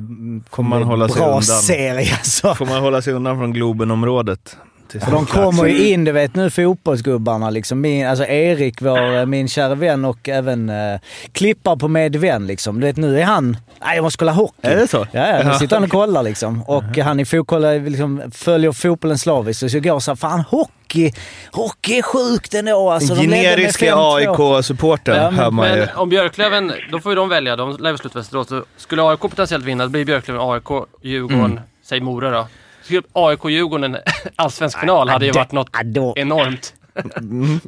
kommer 0.50 0.70
man 0.70 0.82
hålla 0.82 1.04
en 1.04 1.10
sig 1.10 1.20
bra 1.20 1.28
undan. 1.28 1.42
serie 1.42 2.12
alltså. 2.12 2.54
får 2.54 2.66
man 2.66 2.82
hålla 2.82 3.02
sig 3.02 3.12
undan 3.12 3.38
från 3.38 3.52
Globenområdet. 3.52 4.56
För 5.00 5.10
de 5.10 5.26
kommer 5.26 5.66
ju 5.66 5.86
in, 5.88 6.04
du 6.04 6.12
vet 6.12 6.34
nu 6.34 6.50
fotbollsgubbarna 6.50 7.50
liksom. 7.50 7.80
Min, 7.80 8.06
alltså 8.06 8.24
Erik, 8.26 8.82
vår, 8.82 9.16
eh, 9.16 9.26
min 9.26 9.48
kära 9.48 9.74
vän 9.74 10.04
och 10.04 10.28
även 10.28 10.68
eh, 10.68 11.00
klippar 11.32 11.76
på 11.76 11.88
med 11.88 12.16
vän 12.16 12.46
liksom. 12.46 12.80
Du 12.80 12.86
vet 12.86 12.96
nu 12.96 13.20
är 13.20 13.24
han, 13.24 13.56
nej 13.80 13.96
jag 13.96 14.02
måste 14.02 14.18
kolla 14.18 14.32
hockey. 14.32 14.54
Är 14.68 14.76
det 14.76 14.88
så? 14.88 15.06
Ja, 15.12 15.28
ja 15.28 15.48
nu 15.48 15.54
sitter 15.54 15.76
han 15.76 15.84
och 15.84 15.90
kollar 15.90 16.22
liksom. 16.22 16.62
Och 16.62 16.98
han 16.98 17.20
är 17.20 17.24
fotboll, 17.24 17.80
liksom, 17.82 18.22
följer 18.34 18.72
fotbollen 18.72 19.18
slaviskt. 19.18 19.70
Så 19.70 19.76
jag 19.76 19.84
går 19.84 20.00
så 20.00 20.10
här, 20.10 20.16
fan 20.16 20.40
hockey, 20.40 21.12
hockey 21.52 21.98
är 21.98 22.02
sjukt 22.02 22.54
ändå 22.54 22.90
alltså. 22.90 23.14
Generiska 23.14 23.94
5-2. 23.96 24.16
AIK-supporten 24.16 25.16
Ja, 25.16 25.30
hör 25.30 25.50
man 25.50 25.70
ju. 25.70 25.76
Men 25.78 25.88
om 25.96 26.08
Björklöven, 26.08 26.72
då 26.92 27.00
får 27.00 27.12
ju 27.12 27.16
de 27.16 27.28
välja. 27.28 27.56
De 27.56 27.76
lär 27.76 27.90
väl 27.90 27.98
sluta 27.98 28.18
Västerås. 28.18 28.48
Skulle 28.76 29.02
AIK 29.02 29.20
potentiellt 29.20 29.64
vinna, 29.64 29.84
då 29.84 29.90
blir 29.90 30.04
Björklöven 30.04 30.42
AIK, 30.50 30.86
Djurgården, 31.02 31.44
Mm. 31.44 31.60
säg 31.84 32.00
Mora 32.00 32.30
då. 32.30 32.46
Skulle 32.84 33.02
AIK-Djurgården 33.12 33.94
en 33.94 34.00
allsvensk 34.36 34.78
final 34.80 35.08
hade 35.08 35.26
ju 35.26 35.32
varit 35.32 35.52
något 35.52 35.68
ja, 35.94 36.12
enormt. 36.16 36.74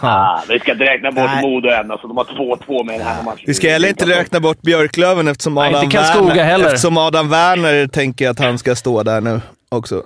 Ah, 0.00 0.42
vi 0.48 0.58
ska 0.60 0.72
inte 0.72 0.84
räkna 0.84 1.12
bort 1.12 1.30
Nej. 1.34 1.42
Modo 1.42 1.68
än. 1.68 1.90
Alltså, 1.90 2.08
de 2.08 2.16
har 2.16 2.24
2-2 2.24 2.84
med 2.86 3.00
den 3.00 3.06
här 3.06 3.22
matchen. 3.22 3.44
Vi 3.46 3.54
ska 3.54 3.68
heller 3.68 3.88
inte 3.88 4.06
räkna 4.06 4.40
bort 4.40 4.62
Björklöven 4.62 5.28
eftersom 5.28 5.54
Nej, 5.54 5.68
Adam, 5.68 5.84
inte 5.84 5.96
Karlskoga 5.96 6.28
Werner, 6.28 6.44
heller. 6.44 6.66
eftersom 6.66 6.98
Adam 6.98 7.28
Werner 7.30 7.86
tänker 7.86 8.30
att 8.30 8.38
han 8.38 8.58
ska 8.58 8.74
stå 8.74 9.02
där 9.02 9.20
nu 9.20 9.40
också. 9.68 10.02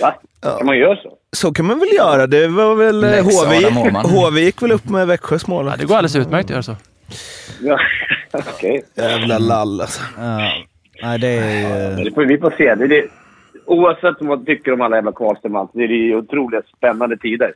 Va? 0.00 0.14
Kan 0.42 0.66
man 0.66 0.78
göra 0.78 0.96
så? 0.96 1.12
Så 1.36 1.52
kan 1.52 1.64
man 1.66 1.78
väl 1.78 1.88
göra. 1.94 2.26
Det 2.26 2.48
var 2.48 2.74
väl... 2.74 3.04
eh, 3.04 3.10
HV, 3.24 3.66
Åhman. 3.66 4.04
HV 4.06 4.40
gick 4.40 4.62
väl 4.62 4.72
upp 4.72 4.88
med 4.88 5.06
Växjös 5.06 5.46
mål. 5.46 5.66
Ja, 5.66 5.74
det 5.78 5.84
går 5.84 5.94
alldeles 5.94 6.16
utmärkt 6.16 6.44
att 6.44 6.50
göra 6.50 6.62
så. 6.62 6.76
Ja. 7.62 7.78
Okej. 8.32 8.82
Jävla 8.94 9.38
lall 9.38 9.80
alltså. 9.80 10.02
Ja. 10.18 10.52
Nej 11.02 11.18
det 11.18 11.28
är 11.28 11.58
ju... 11.60 11.94
Men 11.94 12.04
det 12.04 12.10
får, 12.14 12.24
vi 12.24 12.38
får 12.38 12.50
se. 12.56 12.74
Det 12.74 12.84
är 12.84 12.88
det, 12.88 13.04
oavsett 13.66 14.14
vad 14.20 14.24
man 14.38 14.44
tycker 14.44 14.72
om 14.72 14.80
alla 14.80 14.96
jävla 14.96 15.12
och 15.54 15.60
allt, 15.60 15.70
det 15.74 15.82
är 15.84 15.88
ju 15.88 16.16
otroligt 16.16 16.66
spännande 16.76 17.16
tider. 17.16 17.52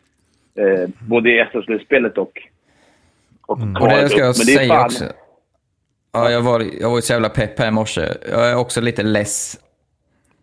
Eh, 0.54 0.88
både 1.08 1.30
i 1.30 1.44
SM-slutspelet 1.52 2.18
och, 2.18 2.32
och 3.46 3.58
Och 3.58 3.76
kvalet 3.76 4.00
det 4.00 4.08
ska 4.08 4.18
jag 4.20 4.28
det 4.28 4.34
säga 4.34 4.68
fan- 4.74 4.84
också. 4.86 5.04
Ja, 6.12 6.30
jag 6.30 6.40
var, 6.40 6.64
jag 6.80 6.90
var 6.90 7.00
så 7.00 7.12
jävla 7.12 7.28
pepp 7.28 7.58
här 7.58 7.68
i 7.68 7.70
morse. 7.70 8.08
Jag 8.30 8.50
är 8.50 8.56
också 8.56 8.80
lite 8.80 9.02
less. 9.02 9.58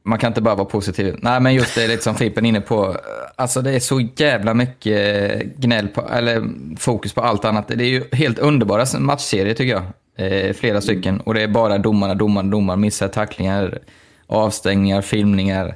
Man 0.04 0.20
kan 0.20 0.28
inte 0.28 0.42
bara 0.42 0.56
vara 0.56 0.66
positiv. 0.66 1.16
Nej, 1.22 1.40
men 1.42 1.54
just 1.54 1.76
det 1.76 1.88
lite 1.88 2.04
som 2.04 2.16
Fimpen 2.16 2.46
är 2.46 2.50
inne 2.50 2.62
på. 2.62 2.96
Alltså 3.36 3.62
det 3.62 3.72
är 3.72 3.80
så 3.80 4.08
jävla 4.16 4.54
mycket 4.54 5.44
gnäll 5.58 5.88
på, 5.88 6.02
eller 6.12 6.44
fokus 6.78 7.14
på 7.14 7.22
allt 7.22 7.46
annat. 7.46 7.68
Det 7.68 7.84
är 7.84 7.90
ju 7.90 8.04
helt 8.12 8.40
underbara 8.40 8.86
matchserier 9.00 9.54
tycker 9.54 9.74
jag. 9.74 9.84
Eh, 10.32 10.54
flera 10.54 10.82
stycken. 10.82 11.20
Och 11.20 11.34
det 11.34 11.42
är 11.44 11.48
bara 11.48 11.78
domarna, 11.78 12.16
domarna, 12.16 12.50
domarna. 12.50 12.76
Missar 12.78 13.08
tacklingar, 13.08 13.80
avstängningar, 14.28 15.02
filmningar. 15.02 15.76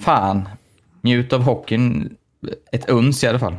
Fan, 0.00 0.48
njut 1.00 1.32
av 1.32 1.42
hockeyn 1.42 2.16
ett 2.72 2.90
uns 2.90 3.24
i 3.24 3.26
alla 3.26 3.38
fall. 3.38 3.54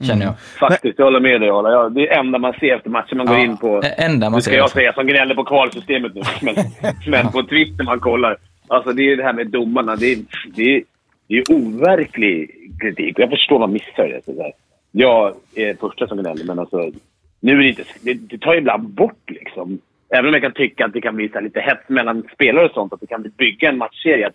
Känner 0.00 0.26
jag. 0.26 0.40
Faktiskt, 0.40 0.98
jag 0.98 1.04
håller 1.04 1.20
med 1.20 1.40
dig. 1.40 1.48
Ja, 1.48 1.88
det 1.88 2.00
är 2.00 2.06
det 2.08 2.14
enda 2.14 2.38
man 2.38 2.52
ser 2.52 2.74
efter 2.76 2.90
matchen. 2.90 3.18
Man 3.18 3.26
går 3.26 3.36
Ja, 3.36 3.44
in 3.44 3.56
på... 3.56 3.82
enda 3.98 4.30
man 4.30 4.36
Nu 4.36 4.42
ska 4.42 4.56
jag 4.56 4.70
säga 4.70 4.92
som 4.92 5.06
gnäller 5.06 5.34
på 5.34 5.44
kvalsystemet 5.44 6.14
nu. 6.14 6.22
Men, 6.42 6.54
men 7.06 7.32
på 7.32 7.42
Twitter 7.42 7.84
man 7.84 8.00
kollar. 8.00 8.36
Alltså 8.66 8.92
det 8.92 9.02
är 9.12 9.16
det 9.16 9.22
här 9.22 9.32
med 9.32 9.46
domarna. 9.46 9.96
Det 9.96 10.12
är, 10.12 10.18
det 10.54 10.76
är, 10.76 10.82
det 11.26 11.34
är 11.34 11.52
overklig 11.52 12.50
kritik. 12.80 13.18
Jag 13.18 13.30
förstår 13.30 13.58
man 13.58 13.72
missar 13.72 14.08
det. 14.08 14.20
Så 14.24 14.32
där. 14.32 14.52
Jag 14.92 15.34
är 15.54 15.74
första 15.74 16.06
som 16.06 16.18
gnäller, 16.18 16.44
men 16.44 16.58
alltså... 16.58 16.90
Nu 17.40 17.52
är 17.52 17.56
det 17.56 17.68
inte... 17.68 17.84
Det, 18.02 18.14
det 18.14 18.38
tar 18.38 18.52
ju 18.52 18.58
ibland 18.58 18.88
bort 18.88 19.30
liksom. 19.30 19.78
Även 20.10 20.26
om 20.26 20.32
jag 20.32 20.42
kan 20.42 20.52
tycka 20.52 20.84
att 20.84 20.92
det 20.92 21.00
kan 21.00 21.16
bli 21.16 21.28
så 21.28 21.34
här 21.34 21.42
lite 21.42 21.60
hets 21.60 21.88
mellan 21.88 22.22
spelare 22.34 22.64
och 22.64 22.72
sånt. 22.72 22.92
Att 22.92 23.00
det 23.00 23.06
kan 23.06 23.32
bygga 23.38 23.68
en 23.68 23.78
matchserie. 23.78 24.26
Att, 24.26 24.34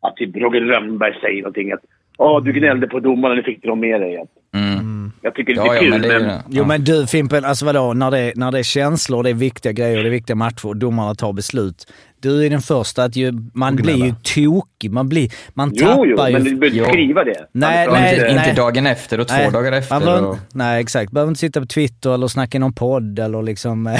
att 0.00 0.16
typ 0.16 0.36
Roger 0.36 0.60
Rönnberg 0.60 1.14
säger 1.20 1.42
någonting. 1.42 1.72
Att 1.72 1.84
Åh, 2.18 2.42
du 2.42 2.52
gnällde 2.52 2.86
på 2.86 3.00
domarna, 3.00 3.34
nu 3.34 3.42
fick 3.42 3.62
du 3.62 3.68
dem 3.68 3.80
med 3.80 4.00
dig. 4.00 4.16
Att, 4.16 4.28
Mm. 4.54 5.12
Jag 5.22 5.34
tycker 5.34 5.54
det 5.54 5.60
är 5.60 5.66
Ja, 5.66 5.74
ja, 5.74 5.80
kul, 5.80 5.90
men 5.90 6.02
det 6.02 6.14
är 6.14 6.20
men... 6.20 6.28
det. 6.28 6.42
Jo 6.48 6.64
men 6.64 6.84
du 6.84 7.06
Fimpen, 7.06 7.44
alltså 7.44 7.66
vadå? 7.66 7.92
När 7.92 8.10
det, 8.10 8.32
när 8.36 8.52
det 8.52 8.58
är 8.58 8.62
känslor, 8.62 9.22
det 9.22 9.30
är 9.30 9.34
viktiga 9.34 9.72
grejer, 9.72 10.02
det 10.02 10.08
är 10.08 10.10
viktiga 10.10 10.36
matcher 10.36 10.66
och 10.66 10.76
domarna 10.76 11.14
tar 11.14 11.32
beslut. 11.32 11.92
Du 12.24 12.46
är 12.46 12.50
den 12.50 12.60
första 12.62 13.04
att 13.04 13.16
ju, 13.16 13.32
man 13.54 13.76
blir 13.76 14.04
ju 14.06 14.14
tokig. 14.22 14.90
Man, 14.92 15.08
blir, 15.08 15.30
man 15.54 15.70
Jo, 15.74 15.86
tappar 15.86 16.04
jo, 16.06 16.26
ju... 16.26 16.32
men 16.32 16.44
du 16.44 16.56
behöver 16.56 16.78
inte 16.78 16.90
skriva 16.90 17.24
det. 17.24 17.46
Nej, 17.52 17.78
Alltså, 17.86 18.00
nej, 18.00 18.14
inte, 18.14 18.34
nej. 18.34 18.48
inte 18.48 18.60
dagen 18.62 18.86
efter 18.86 19.20
och 19.20 19.28
två 19.28 19.34
Nej, 19.34 19.50
dagar 19.50 19.72
efter. 19.72 20.00
behöver- 20.00 20.28
Och, 20.28 20.36
Nej, 20.54 20.80
exakt. 20.82 21.12
Behöver 21.12 21.28
inte 21.30 21.40
sitta 21.40 21.60
på 21.60 21.66
Twitter 21.66 22.14
eller 22.14 22.28
snacka 22.28 22.56
i 22.56 22.58
någon 22.58 22.72
podd 22.72 23.18
eller 23.18 23.42
liksom... 23.42 23.96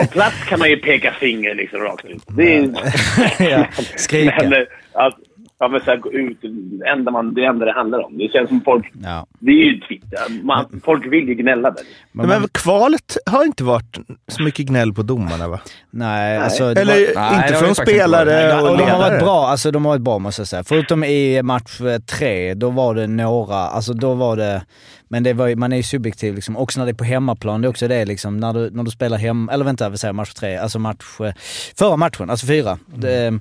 På 0.00 0.06
plats 0.06 0.36
kan 0.48 0.58
man 0.58 0.68
ju 0.70 0.76
peka 0.76 1.12
finger 1.12 1.54
liksom 1.54 1.80
rakt 1.80 2.04
ut. 2.04 2.22
Det 2.26 2.56
är... 2.58 2.70
ja, 3.50 3.66
skrika. 3.96 4.48
Men, 4.48 4.66
att, 4.92 5.14
ja, 5.58 5.68
men 5.68 5.80
så 5.80 5.90
här, 5.90 5.96
gå 5.96 6.12
ut, 6.12 6.38
det 6.42 6.88
enda, 6.88 7.10
man, 7.10 7.34
det 7.34 7.44
enda 7.44 7.64
det 7.66 7.72
handlar 7.72 8.06
om. 8.06 8.18
Det 8.18 8.28
känns 8.32 8.48
som 8.48 8.60
folk... 8.60 8.92
Ja. 9.02 9.26
Det 9.38 9.50
är 9.50 9.54
ju 9.64 9.80
Twitter. 9.80 10.44
Man, 10.44 10.80
folk 10.84 11.06
vill 11.06 11.28
ju 11.28 11.34
gnälla 11.34 11.70
där. 11.70 11.84
Men, 12.12 12.28
Men, 12.28 12.48
kvalet 12.52 13.16
har 13.26 13.44
inte 13.44 13.64
varit 13.64 13.98
så 14.28 14.42
mycket 14.42 14.66
gnäll 14.66 14.92
på 14.94 15.02
domarna 15.02 15.48
va? 15.48 15.60
nej, 15.90 16.38
alltså... 16.38 16.74
det 16.74 16.80
Eller 16.80 17.14
var- 17.14 17.30
Nej, 17.30 17.42
inte 17.48 17.58
från 17.58 17.74
spelare. 17.74 18.32
Ja, 18.32 18.60
och 18.62 18.70
och 18.70 18.78
de 18.78 18.84
har 18.84 18.98
varit 18.98 19.20
bra, 19.22 19.46
alltså 19.48 19.70
de 19.70 19.84
har 19.84 19.92
varit 19.92 20.02
bra 20.02 20.18
måste 20.18 20.40
jag 20.40 20.48
säga. 20.48 20.64
Förutom 20.64 21.04
i 21.04 21.42
match 21.42 21.80
eh, 21.80 21.98
tre, 21.98 22.54
då 22.54 22.70
var 22.70 22.94
det 22.94 23.06
några, 23.06 23.56
alltså 23.56 23.92
då 23.92 24.14
var 24.14 24.36
det, 24.36 24.62
men 25.08 25.22
det 25.22 25.32
var 25.32 25.54
man 25.56 25.72
är 25.72 25.76
ju 25.76 25.82
subjektiv 25.82 26.34
liksom. 26.34 26.56
Också 26.56 26.80
när 26.80 26.86
det 26.86 26.92
är 26.92 26.94
på 26.94 27.04
hemmaplan, 27.04 27.60
det 27.62 27.66
är 27.66 27.70
också 27.70 27.88
det 27.88 28.04
liksom, 28.04 28.36
när 28.40 28.52
du, 28.52 28.70
när 28.70 28.82
du 28.84 28.90
spelar 28.90 29.16
hem, 29.18 29.48
eller 29.48 29.64
vänta, 29.64 29.88
vi 29.88 29.98
säger 29.98 30.12
match 30.12 30.34
tre, 30.34 30.56
alltså 30.56 30.78
match, 30.78 31.20
eh, 31.20 31.32
förra 31.78 31.96
matchen, 31.96 32.30
alltså 32.30 32.46
fyra. 32.46 32.78
Det, 32.94 33.38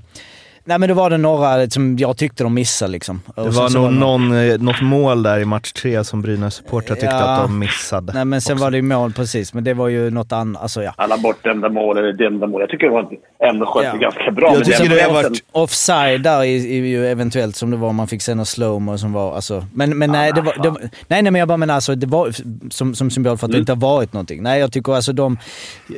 nej 0.65 0.79
men 0.79 0.89
då 0.89 0.95
var 0.95 1.09
det 1.09 1.17
några 1.17 1.69
som 1.69 1.97
jag 1.97 2.17
tyckte 2.17 2.43
de 2.43 2.53
missade 2.53 2.91
liksom. 2.91 3.21
Det 3.35 3.41
Och 3.41 3.53
var 3.53 3.69
nog 3.69 3.93
någon, 3.93 4.33
eh, 4.49 4.57
något 4.59 4.81
mål 4.81 5.23
där 5.23 5.39
i 5.39 5.45
match 5.45 5.71
tre 5.71 6.03
som 6.03 6.21
Brynäs 6.21 6.53
supportrar 6.55 6.95
tyckte 6.95 7.07
Ja. 7.15 7.21
att 7.35 7.41
de 7.41 7.59
missade. 7.59 8.13
Nej 8.13 8.25
men 8.25 8.41
sen 8.41 8.53
också. 8.53 8.63
var 8.63 8.71
det 8.71 8.77
ju 8.77 8.83
mål 8.83 9.13
precis, 9.13 9.53
men 9.53 9.63
det 9.63 9.73
var 9.73 9.87
ju 9.87 10.09
något 10.09 10.31
annat, 10.31 10.61
alltså 10.61 10.83
ja. 10.83 10.93
Alla 10.97 11.17
bortdömda 11.17 11.69
mål 11.69 11.97
eller 11.97 12.13
dömda 12.13 12.47
mål. 12.47 12.61
Jag 12.61 12.69
tycker 12.69 12.85
det 12.87 12.93
var 12.93 13.09
ändå 13.49 13.65
skötte 13.65 13.87
Ja. 13.87 13.97
ganska 13.97 14.31
bra. 14.31 14.53
Jag 14.55 14.65
tycker 14.65 14.89
det 14.95 15.01
har 15.01 15.13
varit- 15.13 15.43
Offside 15.51 16.21
där 16.23 16.37
är, 16.37 16.43
är 16.43 16.85
ju 16.85 17.07
eventuellt 17.07 17.55
som 17.55 17.71
det 17.71 17.77
var, 17.77 17.93
man 17.93 18.07
fick 18.07 18.21
se 18.21 18.35
någon 18.35 18.45
slowmo 18.45 18.97
som 18.97 19.13
var, 19.13 19.35
alltså. 19.35 19.65
Men, 19.73 19.97
men 19.97 20.11
nej, 20.11 20.31
det 20.35 20.41
var, 20.41 20.53
det 20.63 20.69
var, 20.69 20.79
nej, 20.81 21.21
nej 21.21 21.31
men 21.31 21.35
jag 21.39 21.47
bara 21.47 21.57
menar 21.57 21.73
alltså, 21.75 21.95
det 21.95 22.07
var 22.07 22.31
som, 22.69 22.95
som 22.95 23.09
symbol 23.11 23.37
för 23.37 23.45
att 23.47 23.51
det 23.51 23.57
inte 23.57 23.71
har 23.71 23.77
varit 23.81 24.13
någonting. 24.13 24.43
Nej, 24.43 24.59
jag 24.59 24.71
tycker 24.71 24.93
alltså 24.93 25.13
de, 25.13 25.37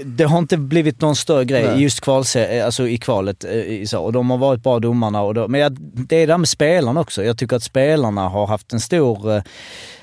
det 0.06 0.24
har 0.24 0.38
inte 0.40 0.58
blivit 0.58 1.02
någon 1.02 1.16
större 1.16 1.46
grej 1.46 1.66
i 1.78 1.82
just 1.82 2.02
kval, 2.02 2.24
alltså 2.66 2.88
i 2.88 2.98
kvalet. 2.98 3.44
eh, 3.44 3.52
i 3.52 3.88
Så, 3.88 4.00
och 4.04 4.14
de 4.14 4.30
har 4.30 4.38
varit 4.38 4.57
bra 4.64 4.80
domarna. 4.80 5.22
Och 5.22 5.34
då, 5.34 5.48
men 5.48 5.62
jag, 5.62 5.78
det 5.80 6.16
är 6.16 6.20
det 6.20 6.34
där 6.34 6.38
med 6.38 6.50
spelarna 6.50 7.00
också. 7.00 7.24
Jag 7.24 7.38
tycker 7.38 7.56
att 7.56 7.64
spelarna 7.64 8.30
har 8.30 8.48
haft 8.48 8.74
en 8.74 8.80
stor 8.80 9.36
eh, 9.36 9.42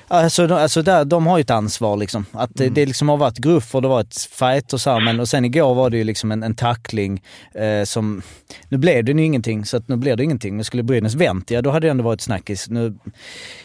Alltså, 0.07 0.47
de, 0.47 0.53
alltså 0.53 0.81
där, 0.81 1.05
de 1.05 1.27
har 1.27 1.37
ju 1.37 1.41
ett 1.41 1.49
ansvar 1.49 1.97
liksom. 1.97 2.25
Att 2.31 2.49
det, 2.53 2.69
det 2.69 2.85
liksom 2.85 3.09
har 3.09 3.17
varit 3.17 3.37
gruff 3.37 3.75
och 3.75 3.81
det 3.81 3.87
var 3.87 4.01
ett 4.01 4.17
fight 4.31 4.73
och 4.73 4.81
så 4.81 4.89
här, 4.89 4.99
men 4.99 5.19
och 5.19 5.29
sen 5.29 5.45
igår 5.45 5.75
var 5.75 5.89
det 5.89 5.97
ju 5.97 6.03
liksom 6.03 6.31
en, 6.31 6.43
en 6.43 6.55
tackling 6.55 7.21
eh, 7.53 7.83
som... 7.83 8.21
Nu 8.69 8.77
blev 8.77 9.05
det 9.05 9.11
ju 9.11 9.25
ingenting, 9.25 9.65
så 9.65 9.77
att 9.77 9.87
nu 9.87 9.95
blir 9.95 10.15
det 10.15 10.23
ingenting. 10.23 10.55
Men 10.55 10.65
skulle 10.65 10.83
Brynäs 10.83 11.15
vänt, 11.15 11.51
ja 11.51 11.61
då 11.61 11.71
hade 11.71 11.87
det 11.87 11.91
ändå 11.91 12.03
varit 12.03 12.21
snackis. 12.21 12.69
Nu, 12.69 12.93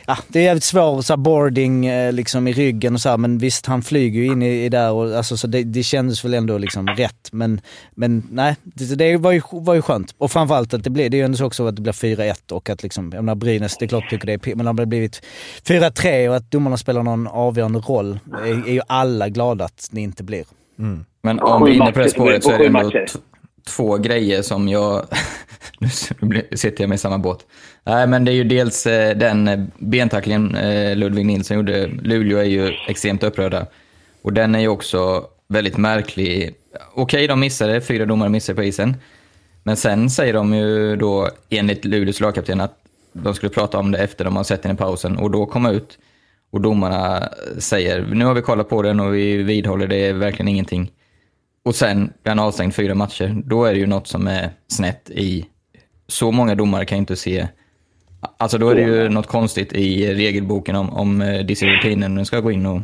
ja, 0.06 0.18
det 0.28 0.38
är 0.38 0.42
jävligt 0.42 0.64
svår 0.64 1.02
så 1.02 1.12
här, 1.12 1.18
boarding 1.18 1.86
eh, 1.86 2.12
liksom 2.12 2.48
i 2.48 2.52
ryggen 2.52 2.94
och 2.94 3.00
så 3.00 3.08
här, 3.08 3.16
men 3.16 3.38
visst 3.38 3.66
han 3.66 3.82
flyger 3.82 4.20
ju 4.20 4.26
in 4.26 4.42
i, 4.42 4.64
i 4.64 4.68
där 4.68 4.92
och 4.92 5.16
alltså, 5.16 5.36
så 5.36 5.46
det, 5.46 5.62
det 5.62 5.82
kändes 5.82 6.24
väl 6.24 6.34
ändå 6.34 6.58
liksom 6.58 6.88
rätt. 6.88 7.28
Men, 7.32 7.60
men 7.94 8.28
nej, 8.30 8.56
det, 8.64 8.94
det 8.94 9.16
var, 9.16 9.32
ju, 9.32 9.42
var 9.52 9.74
ju 9.74 9.82
skönt. 9.82 10.14
Och 10.18 10.32
framförallt 10.32 10.74
att 10.74 10.84
det 10.84 10.90
blir, 10.90 11.10
det 11.10 11.16
är 11.16 11.18
ju 11.18 11.24
ändå 11.24 11.36
så 11.36 11.46
också 11.46 11.66
att 11.66 11.76
det 11.76 11.82
blir 11.82 11.92
4-1 11.92 12.52
och 12.52 12.70
att 12.70 12.82
liksom, 12.82 13.12
jag 13.14 13.24
menar 13.24 13.34
Brynäs, 13.34 13.76
det 13.78 13.84
är 13.84 13.88
klart 13.88 14.10
tycker 14.10 14.26
det 14.26 14.32
är 14.32 14.54
men 14.54 14.76
det 14.76 14.82
har 14.82 14.86
blivit 14.86 15.22
4-3 15.64 16.29
och 16.30 16.36
att 16.36 16.50
domarna 16.50 16.76
spelar 16.76 17.02
någon 17.02 17.26
avgörande 17.26 17.78
roll 17.78 18.18
är, 18.32 18.68
är 18.68 18.72
ju 18.72 18.80
alla 18.86 19.28
glada 19.28 19.64
att 19.64 19.88
det 19.90 20.00
inte 20.00 20.22
blir. 20.22 20.44
Men 21.22 21.40
Och 21.40 21.50
om 21.50 21.64
vi 21.64 21.70
är 21.70 21.74
inne 21.74 21.92
på 21.92 21.98
det 21.98 22.10
spåret 22.10 22.44
så 22.44 22.50
är 22.50 22.58
det 22.58 22.66
ändå 22.66 22.90
två 23.66 23.96
grejer 23.96 24.42
som 24.42 24.68
jag... 24.68 25.06
nu 25.78 25.88
sitter 26.56 26.82
jag 26.82 26.88
med 26.88 26.96
i 26.96 26.98
samma 26.98 27.18
båt. 27.18 27.46
Nej, 27.84 28.06
men 28.06 28.24
det 28.24 28.32
är 28.32 28.34
ju 28.34 28.44
dels 28.44 28.86
eh, 28.86 29.16
den 29.16 29.70
bentacklingen 29.78 30.54
eh, 30.54 30.96
Ludvig 30.96 31.26
Nilsson 31.26 31.56
gjorde. 31.56 31.86
Luleå 31.86 32.38
är 32.38 32.44
ju 32.44 32.72
extremt 32.88 33.22
upprörda. 33.22 33.66
Och 34.22 34.32
den 34.32 34.54
är 34.54 34.60
ju 34.60 34.68
också 34.68 35.24
väldigt 35.48 35.76
märklig. 35.76 36.54
Okej, 36.94 37.26
de 37.26 37.40
missade, 37.40 37.80
fyra 37.80 38.06
domare 38.06 38.28
missade 38.28 38.56
på 38.56 38.62
isen. 38.62 38.96
Men 39.62 39.76
sen 39.76 40.10
säger 40.10 40.32
de 40.32 40.54
ju 40.54 40.96
då, 40.96 41.28
enligt 41.48 41.84
Luleås 41.84 42.20
lagkapten, 42.20 42.60
att 42.60 42.76
de 43.12 43.34
skulle 43.34 43.50
prata 43.50 43.78
om 43.78 43.90
det 43.90 43.98
efter 43.98 44.24
de 44.24 44.36
har 44.36 44.44
sett 44.44 44.62
den 44.62 44.72
i 44.72 44.76
pausen 44.76 45.16
och 45.16 45.30
då 45.30 45.46
komma 45.46 45.70
ut 45.70 45.98
och 46.50 46.60
domarna 46.60 47.28
säger 47.58 48.02
nu 48.02 48.24
har 48.24 48.34
vi 48.34 48.42
kollat 48.42 48.68
på 48.68 48.82
den 48.82 49.00
och 49.00 49.14
vi 49.14 49.42
vidhåller 49.42 49.86
det 49.86 49.96
är 49.96 50.12
verkligen 50.12 50.48
ingenting. 50.48 50.90
Och 51.64 51.74
sen 51.74 52.12
blir 52.22 52.30
han 52.30 52.38
avstängd 52.38 52.74
fyra 52.74 52.94
matcher. 52.94 53.42
Då 53.44 53.64
är 53.64 53.72
det 53.72 53.78
ju 53.78 53.86
något 53.86 54.06
som 54.06 54.26
är 54.26 54.50
snett 54.66 55.10
i... 55.10 55.46
Så 56.06 56.32
många 56.32 56.54
domare 56.54 56.84
kan 56.84 56.98
ju 56.98 57.00
inte 57.00 57.16
se... 57.16 57.48
Alltså 58.38 58.58
då 58.58 58.68
är 58.68 58.74
det 58.74 58.82
ju 58.82 59.08
något 59.08 59.26
konstigt 59.26 59.72
i 59.72 60.14
regelboken 60.14 60.76
om, 60.76 60.90
om 60.90 61.22
eh, 61.22 61.40
disciplinämnden 61.40 62.26
ska 62.26 62.40
gå 62.40 62.50
in 62.50 62.66
och, 62.66 62.80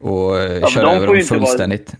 och 0.00 0.38
eh, 0.38 0.60
men 0.60 0.70
köra 0.70 0.84
de 0.84 0.96
över 0.96 1.06
dem 1.06 1.14
vara- 1.14 1.24
fullständigt. 1.24 1.94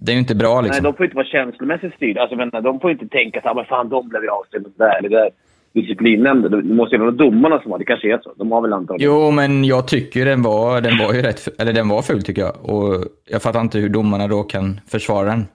Det 0.00 0.12
är 0.12 0.14
ju 0.14 0.18
inte 0.20 0.34
bra 0.34 0.54
Nej, 0.54 0.64
liksom. 0.64 0.84
de 0.84 0.94
får 0.94 1.04
inte 1.06 1.16
vara 1.16 1.26
känslomässigt 1.26 1.94
styrda. 1.94 2.20
Alltså, 2.20 2.36
men, 2.36 2.50
de 2.50 2.80
får 2.80 2.90
inte 2.90 3.08
tänka 3.08 3.40
så 3.40 3.48
här, 3.48 3.54
men 3.54 3.64
fan 3.64 3.88
de 3.88 4.08
blev 4.08 4.22
ju 4.22 4.28
avstängda 4.28 4.68
där 4.76 4.98
eller 4.98 5.08
där. 5.08 5.30
Disciplinnämnden. 5.74 6.68
Det 6.68 6.74
måste 6.74 6.94
ju 6.96 7.00
vara 7.00 7.10
domarna 7.10 7.60
som 7.60 7.70
har 7.70 7.78
det. 7.78 7.84
kanske 7.84 8.12
är 8.12 8.18
så. 8.18 8.32
De 8.36 8.52
har 8.52 8.62
väl 8.62 8.72
antagligen... 8.72 9.14
Jo, 9.14 9.30
men 9.30 9.64
jag 9.64 9.88
tycker 9.88 10.24
den 10.24 10.42
var, 10.42 10.80
den 10.80 10.98
var 10.98 11.14
ju 11.14 11.22
rätt, 11.22 11.48
eller 11.58 11.72
den 11.72 11.88
var 11.88 12.02
ful 12.02 12.22
tycker 12.22 12.42
jag. 12.42 12.56
Och 12.62 13.04
jag 13.30 13.42
fattar 13.42 13.60
inte 13.60 13.78
hur 13.78 13.88
domarna 13.88 14.28
då 14.28 14.42
kan 14.42 14.80
försvara 14.86 15.28
den. 15.28 15.46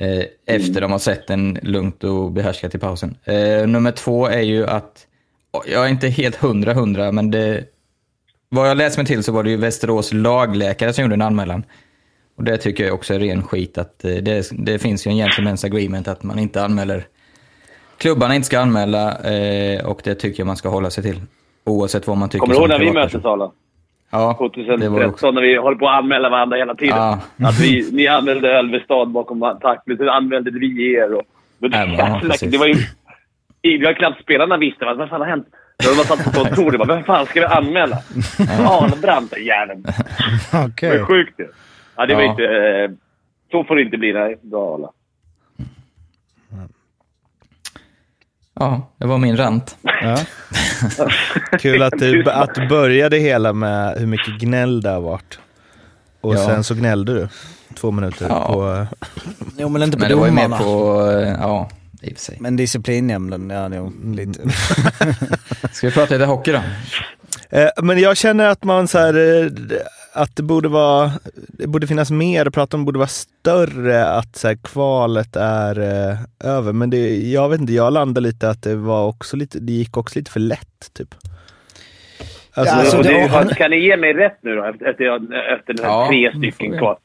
Eh, 0.00 0.56
efter 0.56 0.80
de 0.80 0.92
har 0.92 0.98
sett 0.98 1.26
den 1.26 1.58
lugnt 1.62 2.04
och 2.04 2.32
behärskat 2.32 2.74
i 2.74 2.78
pausen. 2.78 3.16
Eh, 3.24 3.66
nummer 3.66 3.90
två 3.90 4.26
är 4.26 4.40
ju 4.40 4.66
att, 4.66 5.06
jag 5.66 5.84
är 5.84 5.88
inte 5.88 6.08
helt 6.08 6.36
hundra 6.36 6.72
hundra, 6.72 7.12
men 7.12 7.30
det, 7.30 7.64
vad 8.48 8.70
jag 8.70 8.76
läst 8.76 8.96
mig 8.96 9.06
till 9.06 9.22
så 9.22 9.32
var 9.32 9.42
det 9.42 9.50
ju 9.50 9.56
Västerås 9.56 10.12
lagläkare 10.12 10.92
som 10.92 11.02
gjorde 11.02 11.14
en 11.14 11.22
anmälan. 11.22 11.64
Och 12.36 12.44
det 12.44 12.56
tycker 12.56 12.84
jag 12.84 12.94
också 12.94 13.14
är 13.14 13.18
ren 13.18 13.42
skit. 13.42 13.78
Att 13.78 14.04
eh, 14.04 14.10
det, 14.10 14.50
det 14.52 14.78
finns 14.78 15.06
ju 15.06 15.10
en 15.10 15.16
gentleman's 15.16 15.66
agreement 15.66 16.08
att 16.08 16.22
man 16.22 16.38
inte 16.38 16.62
anmäler 16.62 17.06
klubbarna 17.98 18.34
inte 18.34 18.46
ska 18.46 18.60
anmäla 18.60 19.18
eh, 19.18 19.86
och 19.86 20.00
det 20.04 20.14
tycker 20.14 20.40
jag 20.40 20.46
man 20.46 20.56
ska 20.56 20.68
hålla 20.68 20.90
sig 20.90 21.04
till. 21.04 21.20
Oavsett 21.64 22.06
vad 22.06 22.16
man 22.16 22.28
tycker 22.28 22.40
Kommer 22.40 22.54
du 22.54 22.60
ihåg 22.60 22.68
när 22.68 22.78
vi 22.78 22.92
möttes 22.92 23.22
Sala? 23.22 23.50
Ja, 24.10 24.18
det 24.18 24.24
var 24.24 24.34
2013 24.34 25.04
också. 25.10 25.30
när 25.30 25.42
vi 25.42 25.56
höll 25.56 25.76
på 25.76 25.88
att 25.88 25.98
anmäla 25.98 26.28
varandra 26.28 26.56
hela 26.56 26.74
tiden. 26.74 26.96
Ja. 26.96 27.18
Att 27.48 27.60
vi, 27.60 27.90
ni 27.92 28.06
anmälde 28.06 28.48
Ölvestad 28.58 29.08
bakom 29.08 29.58
tackling, 29.62 29.96
så 29.96 30.10
anmälde 30.10 30.50
vi 30.50 30.94
er. 30.94 31.14
Och, 31.14 31.22
men 31.58 31.70
det, 31.70 31.94
Ja, 31.98 32.20
det 32.50 32.58
var 32.58 32.66
ju... 32.66 32.74
Det 33.60 33.84
var 33.84 33.92
knappt 33.92 34.22
spelarna 34.22 34.56
visste 34.56 34.84
vad, 34.84 34.96
vad 34.96 35.08
fan 35.08 35.20
har 35.20 35.28
hänt. 35.28 35.46
Då 35.84 35.90
var 35.90 36.04
satt 36.04 36.24
på 36.24 36.30
kontoret 36.44 36.80
och 36.80 36.86
bara, 36.86 36.94
vem 36.94 37.04
fan 37.04 37.26
ska 37.26 37.40
vi 37.40 37.46
anmäla? 37.46 37.96
Arnbrant, 38.68 39.38
jäveln. 39.38 39.84
Okej. 40.66 40.90
Det 40.90 40.96
är 40.96 41.04
sjukt 41.04 41.40
ju. 41.40 41.48
Ja, 41.96 42.06
det 42.06 42.14
var 42.14 42.22
Ja. 42.22 42.30
inte... 42.30 42.44
Eh, 42.44 42.90
så 43.50 43.64
får 43.64 43.76
det 43.76 43.82
inte 43.82 43.96
bli. 43.98 44.12
Nej, 44.12 44.38
bra 44.42 44.74
Arla. 44.74 44.90
Ja, 48.58 48.88
det 48.98 49.06
var 49.06 49.18
min 49.18 49.36
rant. 49.36 49.76
Ja. 50.02 50.18
Kul 51.60 51.82
att 51.82 51.98
du, 51.98 52.30
att 52.30 52.54
du 52.54 52.68
började 52.68 53.18
hela 53.18 53.52
med 53.52 53.98
hur 53.98 54.06
mycket 54.06 54.38
gnäll 54.40 54.80
det 54.80 54.90
har 54.90 55.00
varit. 55.00 55.38
Och 56.20 56.34
Ja. 56.34 56.46
sen 56.46 56.64
så 56.64 56.74
gnällde 56.74 57.14
du 57.14 57.28
två 57.74 57.90
minuter 57.90 58.26
Ja. 58.28 58.46
på... 58.52 58.86
Jo 59.58 59.68
men 59.68 59.82
inte 59.82 59.96
på 59.96 60.00
Men 60.00 60.08
det 60.10 60.16
var 60.16 60.26
ju 60.26 60.32
mer 60.32 60.42
domarna. 60.42 60.62
på, 60.64 61.10
eh, 61.10 61.28
ja, 61.40 61.68
i 62.02 62.12
och 62.12 62.16
för 62.16 62.24
sig. 62.24 62.36
Men 62.40 62.56
disciplinnämnden, 62.56 63.50
ja 63.50 63.68
jo, 63.74 63.92
lite. 64.14 64.40
Ska 65.72 65.86
vi 65.86 65.92
prata 65.92 66.14
lite 66.14 66.24
hockey 66.26 66.52
då? 66.52 66.60
Eh, 67.50 67.68
Men 67.82 67.98
jag 67.98 68.16
känner 68.16 68.46
att 68.46 68.64
man 68.64 68.88
så 68.88 68.98
här, 68.98 69.14
eh, 69.42 69.50
att 70.18 70.36
det 70.36 70.42
borde 70.42 70.68
vara, 70.68 71.10
det 71.34 71.66
borde 71.66 71.86
finnas 71.86 72.10
mer 72.10 72.46
att 72.46 72.54
prata 72.54 72.76
om, 72.76 72.84
borde 72.84 72.98
vara 72.98 73.08
större, 73.08 74.06
att 74.06 74.36
så 74.36 74.48
här, 74.48 74.58
kvalet 74.64 75.36
är 75.36 75.80
eh, 75.80 76.18
över. 76.44 76.72
Men 76.72 76.90
det, 76.90 77.16
jag 77.16 77.48
vet 77.48 77.60
inte, 77.60 77.72
jag 77.72 77.92
landade 77.92 78.26
lite 78.26 78.50
att 78.50 78.62
det 78.62 78.76
var 78.76 79.06
också 79.08 79.36
lite, 79.36 79.58
det 79.60 79.72
gick 79.72 79.96
också 79.96 80.18
lite 80.18 80.30
för 80.30 80.40
lätt 80.40 80.90
typ. 80.94 81.14
Alltså, 82.54 82.74
Ja, 82.74 82.80
alltså, 82.80 82.96
det, 83.02 83.08
det- 83.08 83.28
har- 83.28 83.44
kan 83.44 83.70
ni 83.70 83.78
ge 83.78 83.96
mig 83.96 84.12
rätt 84.14 84.38
nu 84.42 84.54
då, 84.56 84.64
efter, 84.64 84.86
efter, 84.86 85.04
efter 85.54 85.74
den 85.74 85.84
här 85.84 85.92
Ja, 85.92 86.06
tre 86.08 86.30
får 86.32 86.38
stycken 86.38 86.78
kvar? 86.78 86.98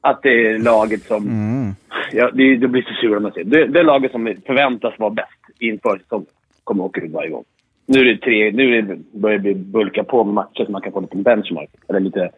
Att 0.00 0.22
det 0.22 0.28
är 0.50 0.58
laget 0.58 1.02
som... 1.02 1.22
Mm. 1.28 1.74
Ja, 2.12 2.30
det, 2.34 2.56
det 2.56 2.68
blir 2.68 2.82
så 2.82 2.94
sur 3.00 3.16
om 3.16 3.22
man 3.22 3.32
säger 3.32 3.50
det. 3.50 3.66
Det 3.66 3.78
är 3.80 3.84
laget 3.84 4.12
som 4.12 4.34
förväntas 4.46 4.94
vara 4.98 5.10
bäst 5.10 5.28
inför 5.58 5.98
säsongen. 5.98 6.26
Kommer 6.64 6.84
åka 6.84 7.00
ut 7.00 7.12
varje 7.12 7.30
gång. 7.30 7.44
Nu 7.86 8.00
är 8.00 8.04
det 8.04 8.16
tre... 8.18 8.50
Nu 8.52 8.78
är 8.78 8.82
det, 8.82 8.96
börjar 9.18 9.38
det 9.38 9.54
bulka 9.54 10.04
på 10.04 10.24
med 10.24 10.34
matcher 10.34 10.64
så 10.66 10.72
man 10.72 10.82
kan 10.82 10.92
få 10.92 11.00
lite 11.00 11.16
benchmark. 11.16 11.68
Eller 11.88 12.00
lite... 12.00 12.30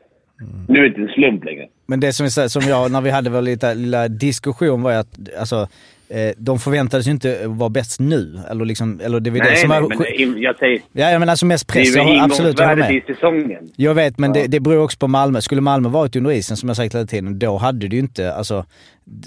Nu 0.69 0.79
är 0.79 0.83
det 0.83 0.89
inte 0.89 1.01
en 1.01 1.09
slump 1.09 1.45
längre. 1.45 1.67
Men 1.87 2.01
det 2.01 2.13
som, 2.13 2.31
säger- 2.31 2.49
som 2.49 2.63
jag, 2.63 2.91
när 2.93 3.01
vi 3.01 3.11
hade 3.11 3.31
vår 3.31 3.43
lilla, 3.43 3.75
lilla 3.75 4.09
diskussion 4.09 4.83
var 4.83 4.91
ju 4.93 4.97
att 4.97 5.19
alltså, 5.39 5.69
eh, 6.09 6.31
de 6.39 6.59
förväntades 6.59 7.07
ju 7.07 7.11
inte 7.11 7.47
vara 7.47 7.69
bäst 7.69 8.01
nu. 8.01 8.41
Eller, 8.51 8.65
liksom, 8.65 9.01
eller 9.05 9.21
det 9.21 9.31
var 9.31 9.39
det 9.39 9.45
Nej, 9.45 9.57
som 9.57 9.69
nej, 9.69 9.81
var... 9.81 9.89
men 9.89 9.99
det- 10.35 10.41
jag 10.41 10.59
säger... 10.59 10.81
Ja, 10.93 11.19
menar 11.19 11.31
alltså 11.33 11.47
mest 11.47 11.67
Det 11.69 11.73
press. 11.73 11.95
är 11.97 11.99
Jag 11.99 12.15
ju 12.15 12.21
absolut, 12.21 12.59
jag 12.59 12.79
med. 12.79 12.95
i 12.95 13.01
säsongen. 13.15 13.69
Jag 13.77 13.95
vet, 13.95 14.19
men 14.19 14.33
det, 14.33 14.47
det 14.47 14.61
beror 14.61 14.79
också 14.83 14.99
på 14.99 15.09
Malmö. 15.09 15.41
Skulle 15.41 15.61
Malmö 15.61 15.89
varit 15.89 16.17
under 16.17 16.31
isen, 16.33 16.57
som 16.57 16.69
jag 16.69 16.77
sagt 16.77 16.95
hela 16.95 17.07
tiden, 17.07 17.39
då 17.39 17.57
hade 17.57 17.89
du 17.89 17.97
ju 17.97 18.01
inte, 18.03 18.35
alltså, 18.35 18.65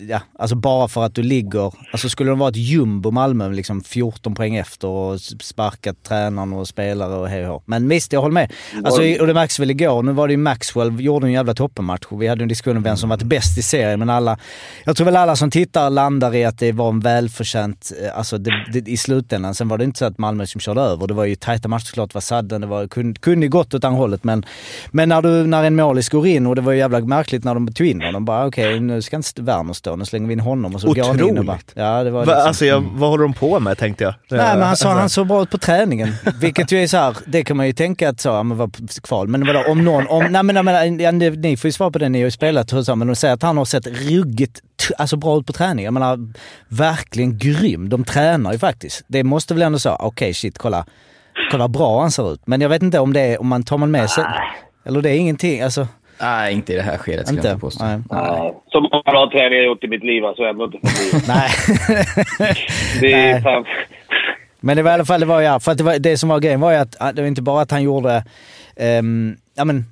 ja, 0.08 0.22
alltså 0.40 0.56
bara 0.56 0.88
för 0.88 1.04
att 1.04 1.16
du 1.16 1.24
ligger, 1.24 1.74
alltså 1.92 2.10
skulle 2.10 2.30
de 2.30 2.40
vara 2.40 2.50
ett 2.50 2.56
jumbo 2.56 3.12
Malmö, 3.12 3.50
liksom 3.50 3.84
14 3.84 4.36
poäng 4.36 4.56
efter 4.56 4.88
och 4.88 5.20
sparkat 5.22 6.04
tränaren 6.04 6.54
och 6.54 6.68
spelare 6.68 7.16
och 7.16 7.30
hej 7.30 7.48
och. 7.48 7.64
Men 7.66 7.90
visst, 7.90 8.14
jag 8.14 8.22
håller 8.22 8.34
med. 8.34 8.52
Alltså, 8.84 9.02
och 9.22 9.28
det 9.28 9.34
märks 9.34 9.60
väl 9.60 9.72
igår, 9.72 10.04
nu 10.04 10.12
var 10.12 10.28
det 10.28 10.34
ju 10.34 10.38
Maxwell, 10.38 11.02
gjorde 11.02 11.28
en 11.28 11.32
jävla 11.32 11.54
toppenmatch 11.54 12.08
vi 12.12 12.28
hade 12.28 12.44
en 12.44 12.48
diskussion 12.48 12.78
om 12.78 12.84
vem 12.84 12.98
som 12.98 13.10
varit 13.10 13.24
bäst 13.24 13.58
i 13.58 13.62
serien, 13.62 14.00
men 14.00 14.10
alla, 14.10 14.38
jag 14.86 14.98
tror 14.98 15.06
väl 15.06 15.16
alla 15.16 15.36
som 15.36 15.52
tittar 15.52 15.90
landar 15.90 16.36
i 16.36 16.46
att 16.46 16.60
det 16.60 16.72
var 16.72 16.90
en 16.90 17.00
välförtjänt, 17.00 17.92
eh, 18.04 18.18
alltså 18.18 18.38
det, 18.38 18.52
det, 18.74 18.92
i 18.92 18.98
slutändan. 18.98 19.56
Sen 19.56 19.68
var 19.68 19.78
det 19.78 19.84
inte 19.84 20.00
så 20.00 20.06
att 20.06 20.18
Malmö 20.18 20.46
som 20.46 20.62
körde 20.62 20.82
över, 20.82 21.08
det 21.08 21.14
var 21.14 21.26
ju 21.26 21.36
tajta 21.36 21.68
matcher 21.68 21.86
såklart, 21.86 22.14
var 22.14 22.22
sadden, 22.22 22.62
det 22.62 22.68
var, 22.68 22.88
kunde, 22.88 23.20
kunde 23.20 23.48
gått 23.48 23.74
åt 23.74 23.84
andra 23.84 24.00
hållet, 24.00 24.24
men, 24.24 24.46
men 24.92 25.10
när, 25.10 25.22
du, 25.22 25.48
när 25.48 25.64
en 25.64 25.76
målis 25.76 26.10
går 26.10 26.28
in, 26.28 26.48
och 26.48 26.56
det 26.56 26.62
var 26.62 26.72
ju 26.72 26.78
jävla 26.78 27.00
märkligt 27.00 27.44
när 27.44 27.54
de 27.54 27.74
tog 27.74 27.88
in 27.88 28.02
honom, 28.02 28.26
bara 28.26 28.48
okej 28.48 28.80
nu 28.80 29.02
ska 29.02 29.16
inte 29.16 29.42
Werner 29.42 29.69
nu 29.98 30.06
slänger 30.06 30.28
vi 30.28 30.34
in 30.34 30.40
honom 30.40 30.76
och 30.76 30.82
så 30.82 30.94
går 30.94 31.04
han 31.04 31.20
in 31.20 31.38
och 31.38 31.46
bara... 31.46 31.56
Otroligt. 31.56 31.72
Ja, 31.74 32.04
det 32.04 32.12
var 32.12 32.26
Va, 32.26 32.32
liksom, 32.32 32.48
alltså, 32.48 32.66
jag, 32.66 32.82
vad 32.94 33.10
håller 33.10 33.24
de 33.24 33.34
på 33.34 33.60
med 33.60 33.78
tänkte 33.78 34.04
jag. 34.04 34.14
Nej 34.30 34.40
men 34.40 34.68
han, 34.68 34.78
sa, 34.78 34.90
Alltså, 34.90 35.00
han 35.00 35.10
såg 35.10 35.28
bra 35.28 35.42
ut 35.44 35.50
på 35.50 35.58
träningen. 35.58 36.14
Vilket 36.42 36.72
ju 36.72 36.84
är 36.84 36.88
så 36.88 36.98
här, 36.98 37.18
det 37.26 37.44
kan 37.44 37.58
man 37.58 37.68
ju 37.68 37.74
tänka 37.74 38.10
att 38.10 38.20
så, 38.20 38.30
ja, 38.30 38.44
men 38.44 38.58
var 38.58 38.70
kval. 39.02 39.28
Men 39.28 39.48
vadå, 39.48 39.64
om 39.68 39.84
någon, 39.84 40.08
om, 40.08 40.24
nej 40.24 40.44
men, 40.44 40.56
nej, 40.56 40.64
men 40.64 41.00
ja, 41.00 41.12
ni, 41.12 41.58
får 41.58 41.68
ju 41.68 41.72
svara 41.72 41.92
på 41.92 42.00
det, 42.00 42.10
ni 42.10 42.20
har 42.20 42.26
ju 42.26 42.32
spelat 42.32 42.70
så, 42.86 42.96
men 42.96 43.08
de 43.08 43.16
säger 43.16 43.34
att 43.34 43.44
han 43.44 43.58
har 43.58 43.66
sett 43.66 43.88
ruggigt 43.88 44.62
alltså 44.98 45.18
bra 45.18 45.40
ut 45.40 45.46
på 45.46 45.54
träning. 45.54 45.86
Jag 45.86 45.94
menar, 45.94 46.34
verkligen 46.68 47.38
grym. 47.38 47.90
De 47.90 48.04
tränar 48.04 48.54
ju 48.54 48.60
faktiskt. 48.60 49.04
Det 49.08 49.24
måste 49.24 49.54
väl 49.54 49.64
ändå 49.64 49.80
så, 49.80 49.96
okej 49.96 50.34
shit, 50.34 50.58
kolla. 50.58 50.86
Kolla 51.52 51.68
bra 51.68 52.02
han 52.02 52.12
ser 52.12 52.34
ut. 52.34 52.42
Men 52.46 52.62
jag 52.62 52.70
vet 52.70 52.84
inte 52.84 53.00
om 53.00 53.14
det 53.14 53.22
är, 53.22 53.42
om 53.42 53.48
man 53.48 53.64
tar 53.64 53.78
man 53.78 53.92
med 53.92 54.10
sig, 54.10 54.26
eller 54.86 55.02
det 55.02 55.10
är 55.10 55.16
ingenting, 55.16 55.62
alltså. 55.62 55.88
Nej, 56.22 56.54
inte 56.54 56.74
i 56.74 56.76
det 56.76 56.82
här 56.82 56.98
skedet 56.98 57.28
skulle 57.28 57.42
jag 57.42 57.52
Inte? 57.54 57.62
påstå. 57.62 57.86
Nej. 57.86 58.00
Ja. 58.10 58.62
Så 58.72 58.82
många 58.82 59.02
bra 59.06 59.30
träningar 59.32 59.58
jag 59.58 59.66
gjort 59.66 59.84
i 59.84 59.88
mitt 59.88 60.04
liv, 60.04 60.26
alltså 60.26 60.44
ändå 60.44 60.66
inte 60.66 60.78
förbi. 60.78 61.24
Nej. 61.28 61.50
Det 63.02 63.14
är 63.14 63.34
Nej. 63.34 63.42
fan... 63.42 63.66
Men 64.60 64.78
det 64.78 64.84
var 64.84 64.92
i 64.92 64.94
alla 64.94 65.06
fall, 65.06 65.20
det 65.20 65.26
var 65.26 65.42
ja, 65.42 65.60
för 65.60 65.72
att 65.72 65.78
det, 65.78 65.84
var, 65.84 66.00
det 66.00 66.18
som 66.18 66.30
var 66.30 66.40
grejen 66.40 66.60
var 66.60 66.72
ju 66.72 66.78
att 66.78 67.16
det 67.16 67.22
var 67.22 67.28
inte 67.28 67.42
bara 67.42 67.62
att 67.62 67.72
han 67.72 67.84
gjorde, 67.84 68.24
ehm, 68.76 69.36
ja 69.56 69.66
men, 69.66 69.86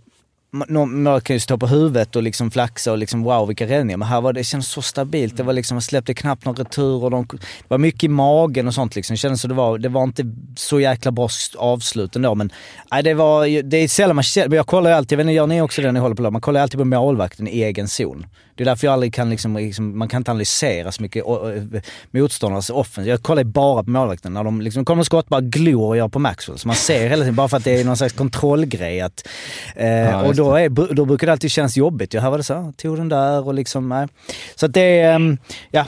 man 0.51 1.03
man 1.03 1.21
kan 1.21 1.35
ju 1.35 1.39
stå 1.39 1.57
på 1.57 1.67
huvudet 1.67 2.15
och 2.15 2.23
liksom 2.23 2.51
flaxa 2.51 2.91
och 2.91 2.97
liksom 2.97 3.23
wow 3.23 3.47
vilka 3.47 3.67
räddningar. 3.67 3.97
Men 3.97 4.07
här 4.07 4.21
var 4.21 4.33
det, 4.33 4.39
det 4.39 4.43
kändes 4.43 4.67
så 4.67 4.81
stabilt. 4.81 5.37
Det 5.37 5.43
var 5.43 5.53
liksom, 5.53 5.75
man 5.75 5.81
släppte 5.81 6.13
knappt 6.13 6.45
någon 6.45 6.55
retur 6.55 7.03
och 7.03 7.11
de, 7.11 7.27
det 7.31 7.67
var 7.67 7.77
mycket 7.77 8.03
i 8.03 8.07
magen 8.07 8.67
och 8.67 8.73
sånt 8.73 8.95
liksom. 8.95 9.13
Det 9.13 9.17
kändes 9.17 9.41
som 9.41 9.49
det 9.49 9.55
var, 9.55 9.77
det 9.77 9.89
var 9.89 10.03
inte 10.03 10.23
så 10.55 10.79
jäkla 10.79 11.11
bra 11.11 11.29
avslut 11.57 12.15
ändå. 12.15 12.35
Men 12.35 12.51
nej, 12.91 13.03
det 13.03 13.13
var 13.13 13.61
det 13.63 13.77
är 13.77 13.87
sällan 13.87 14.15
man 14.15 14.23
men 14.35 14.51
jag 14.51 14.67
kollar 14.67 14.89
ju 14.89 14.95
alltid, 14.95 15.11
jag 15.11 15.17
vet 15.17 15.23
inte, 15.23 15.33
gör 15.33 15.47
ni 15.47 15.61
också 15.61 15.81
det 15.81 15.87
när 15.87 15.93
ni 15.93 15.99
håller 15.99 16.15
på 16.15 16.21
lag? 16.21 16.33
Man 16.33 16.41
kollar 16.41 16.59
ju 16.59 16.63
alltid 16.63 16.79
på 16.79 16.85
målvakten 16.85 17.47
i 17.47 17.63
egen 17.63 17.87
zon. 17.87 18.25
Det 18.57 18.63
är 18.63 18.65
därför 18.65 18.87
jag 18.87 18.93
aldrig 18.93 19.13
kan 19.13 19.29
liksom, 19.29 19.55
liksom 19.57 19.97
man 19.97 20.07
kan 20.07 20.17
inte 20.21 20.31
analysera 20.31 20.91
så 20.91 21.01
mycket 21.01 21.23
o- 21.23 21.49
o- 21.49 21.79
motståndarnas 22.11 22.69
offensiv. 22.69 23.09
Jag 23.09 23.21
kollar 23.23 23.43
bara 23.43 23.83
på 23.83 23.89
målvakten. 23.89 24.33
När 24.33 24.43
de 24.43 24.61
liksom 24.61 24.85
kommer 24.85 25.03
skott, 25.03 25.27
bara 25.29 25.41
glor 25.41 25.87
och 25.87 25.97
gör 25.97 26.07
på 26.07 26.19
Maxwell. 26.19 26.57
Så 26.59 26.67
man 26.67 26.75
ser 26.75 27.09
hela 27.09 27.21
tiden, 27.21 27.35
bara 27.35 27.47
för 27.47 27.57
att 27.57 27.63
det 27.63 27.79
är 27.81 27.85
någon 27.85 27.97
slags 27.97 28.13
kontrollgrej. 28.13 29.01
Att, 29.01 29.27
eh, 29.75 29.87
Ja, 29.87 30.23
och 30.23 30.35
då, 30.35 30.55
är, 30.55 30.69
då 30.93 31.05
brukar 31.05 31.27
det 31.27 31.33
alltid 31.33 31.51
kännas 31.51 31.77
jobbigt. 31.77 32.13
Jag 32.13 32.21
det 32.37 32.43
så 32.43 32.73
tog 32.77 32.97
den 32.97 33.09
där 33.09 33.47
och 33.47 33.53
liksom, 33.53 33.89
nej. 33.89 34.07
Så 34.55 34.65
att 34.65 34.73
det 34.73 34.81
är, 34.99 35.13
ehm, 35.15 35.37
ja, 35.71 35.85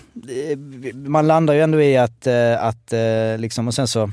eh, 0.51 0.57
man 0.93 1.27
landar 1.27 1.53
ju 1.53 1.61
ändå 1.61 1.81
i 1.81 1.97
att, 1.97 2.27
eh, 2.27 2.63
att 2.63 2.93
eh, 2.93 3.37
liksom, 3.37 3.67
och 3.67 3.73
sen 3.73 3.87
så 3.87 4.11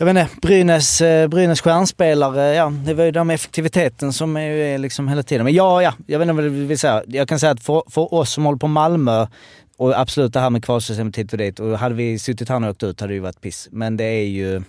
jag 0.00 0.06
vet 0.06 0.16
inte, 0.16 0.28
Brynäs, 0.46 1.00
eh, 1.00 1.28
Brynäs 1.28 1.60
stjärnspelare, 1.60 2.54
ja 2.54 2.72
det 2.86 2.94
var 2.94 3.04
ju 3.04 3.10
den 3.10 3.26
med 3.26 3.34
effektiviteten 3.34 4.12
som 4.12 4.36
är, 4.36 4.50
är 4.50 4.78
liksom 4.78 5.08
hela 5.08 5.22
tiden. 5.22 5.44
Men 5.44 5.54
ja, 5.54 5.82
ja, 5.82 5.92
jag 6.06 6.18
vet 6.18 6.28
inte 6.28 6.34
vad 6.42 6.44
du 6.44 6.64
vill 6.66 6.78
säga. 6.78 7.02
Jag 7.06 7.28
kan 7.28 7.38
säga 7.38 7.52
att 7.52 7.62
för, 7.62 7.82
för 7.90 8.14
oss 8.14 8.32
som 8.32 8.44
håller 8.44 8.58
på 8.58 8.68
Malmö, 8.68 9.26
och 9.76 10.00
absolut 10.00 10.32
det 10.32 10.40
här 10.40 10.50
med 10.50 10.64
kvalsystemet 10.64 11.16
hit 11.18 11.32
och 11.32 11.38
dit, 11.38 11.60
och 11.60 11.78
hade 11.78 11.94
vi 11.94 12.18
suttit 12.18 12.48
här 12.48 12.62
och 12.64 12.70
åkt 12.70 12.82
ut 12.82 13.00
hade 13.00 13.10
det 13.10 13.14
ju 13.14 13.20
varit 13.20 13.40
piss. 13.40 13.68
Men 13.72 13.96
det 13.96 14.04
är 14.04 14.24
ju 14.26 14.62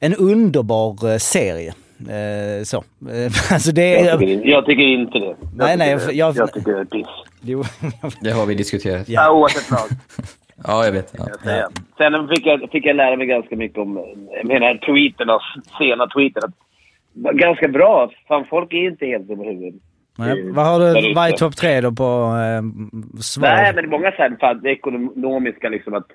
en 0.00 0.14
underbar 0.14 1.12
eh, 1.12 1.18
serie. 1.18 1.74
Eh, 2.08 2.64
så. 2.64 2.84
Alltså 3.50 3.72
det 3.72 3.90
Jag 3.90 4.06
är... 4.06 4.18
tycker, 4.18 4.48
jag 4.48 4.66
tycker 4.66 4.82
inte 4.82 5.18
det. 5.18 5.26
Jag 5.26 5.36
Nej, 5.56 5.76
nej, 5.76 5.98
tycker, 5.98 6.12
jag- 6.12 6.36
jag 6.36 6.52
tycker 6.54 6.72
det 6.72 6.80
är 6.80 6.84
piss. 6.84 7.06
Jo, 7.40 7.64
Det 8.20 8.30
har 8.30 8.46
vi 8.46 8.54
diskuterat. 8.54 9.08
Ja. 9.08 9.30
Oavsett 9.32 9.70
lag. 9.70 9.88
Ja, 10.64 10.84
jag 10.84 10.92
vet. 10.92 11.14
Ja. 11.18 11.50
jag. 11.50 11.72
Sen 11.96 12.28
fick 12.28 12.46
jag, 12.46 12.70
fick 12.70 12.86
jag 12.86 12.96
lära 12.96 13.16
mig 13.16 13.26
ganska 13.26 13.56
mycket 13.56 13.78
om 13.78 14.04
jag 14.36 14.46
menar, 14.46 14.74
tweeterna, 14.74 15.38
sena 15.78 16.06
tweeten. 16.06 16.42
Att, 16.44 16.54
ganska 17.34 17.68
bra. 17.68 18.10
Fan, 18.28 18.44
folk 18.50 18.72
är 18.72 18.90
inte 18.90 19.06
helt 19.06 19.28
dumma 19.28 19.44
i 19.44 19.48
huvudet. 19.48 19.80
nej, 20.18 20.50
vad 20.50 20.66
har 20.66 20.78
du, 20.78 21.14
vad 21.14 21.28
är 21.28 21.32
topp 21.32 21.56
tre 21.56 21.80
då 21.80 21.92
på 21.92 22.04
eh, 22.04 22.62
svar? 23.20 23.48
Nej, 23.48 23.72
men 23.74 23.74
det 23.74 23.88
är 23.88 23.98
många 23.98 24.10
så 24.10 24.16
här, 24.16 24.36
fan, 24.40 24.60
det 24.62 24.70
ekonomiska 24.70 25.68
liksom 25.68 25.94
att, 25.94 26.06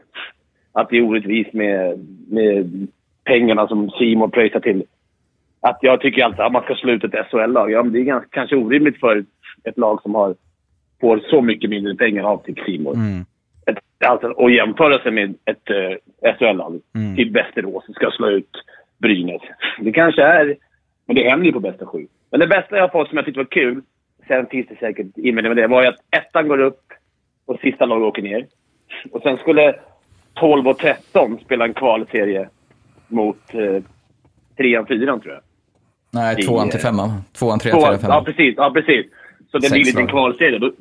att 0.71 0.89
det 0.89 0.97
är 0.97 1.01
orättvist 1.01 1.53
med, 1.53 2.07
med 2.29 2.87
pengarna 3.23 3.67
som 3.67 3.89
Simon 3.89 4.31
pröjsar 4.31 4.59
till. 4.59 4.83
Att 5.61 5.77
jag 5.81 6.01
tycker 6.01 6.23
alltid 6.23 6.39
att 6.39 6.51
man 6.51 6.63
ska 6.63 6.75
sluta 6.75 7.07
ett 7.07 7.27
SHL-lag. 7.31 7.71
Ja, 7.71 7.83
men 7.83 7.93
det 7.93 7.99
är 7.99 8.03
ganska, 8.03 8.29
kanske 8.31 8.55
orimligt 8.55 8.99
för 8.99 9.25
ett 9.63 9.77
lag 9.77 10.01
som 10.01 10.15
har, 10.15 10.35
får 11.01 11.19
så 11.29 11.41
mycket 11.41 11.69
mindre 11.69 11.95
pengar 11.95 12.23
av 12.23 12.37
till 12.37 12.55
Simon. 12.65 12.95
Mm. 12.95 13.25
Alltså, 14.05 14.27
och 14.27 14.51
jämföra 14.51 14.99
sig 14.99 15.11
med 15.11 15.35
ett 15.45 15.69
uh, 15.69 16.33
SHL-lag. 16.37 16.81
Mm. 16.95 17.15
Typ 17.15 17.35
Västerås 17.35 17.85
som 17.85 17.93
ska 17.93 18.11
slå 18.11 18.29
ut 18.29 18.51
Brynäs. 18.97 19.41
Det 19.79 19.91
kanske 19.91 20.23
är... 20.23 20.55
Men 21.05 21.15
det 21.15 21.29
händer 21.29 21.45
ju 21.45 21.53
på 21.53 21.59
bästa 21.59 21.85
sju. 21.85 22.07
Men 22.31 22.39
det 22.39 22.47
bästa 22.47 22.75
jag 22.75 22.83
har 22.83 22.89
fått 22.89 23.09
som 23.09 23.17
jag 23.17 23.25
tyckte 23.25 23.39
var 23.39 23.45
kul, 23.45 23.81
sen 24.27 24.45
finns 24.45 24.67
det 24.67 24.75
säkert 24.75 25.17
invändningar 25.17 25.55
med 25.55 25.63
det, 25.63 25.67
var 25.67 25.81
ju 25.81 25.87
att 25.87 25.99
ettan 26.11 26.47
går 26.47 26.59
upp 26.59 26.81
och 27.45 27.59
sista 27.59 27.85
laget 27.85 28.05
åker 28.05 28.21
ner. 28.21 28.45
Och 29.11 29.21
sen 29.21 29.37
skulle 29.37 29.75
12 30.33 30.67
och 30.67 30.77
13 30.77 31.39
spela 31.45 31.65
en 31.65 31.73
kvalserie 31.73 32.49
mot 33.07 33.53
eh, 33.53 33.83
trean, 34.57 34.85
fyran 34.87 35.19
tror 35.21 35.33
jag. 35.33 35.43
Nej, 36.11 36.35
tvåan 36.35 36.69
till 36.69 36.79
femman. 36.79 37.09
Tvåan, 37.39 37.59
trean, 37.59 37.79
Två, 37.79 37.81
fyran, 37.81 37.93
ja, 37.93 37.99
femman. 37.99 38.25
precis. 38.25 38.53
Ja, 38.57 38.71
precis. 38.73 39.05
Så 39.51 39.57
det 39.57 39.61
Sex 39.61 39.71
blir 39.71 39.81
en 39.81 39.85
liten 39.85 40.07
kvalserie. 40.07 40.59
Då, 40.59 40.71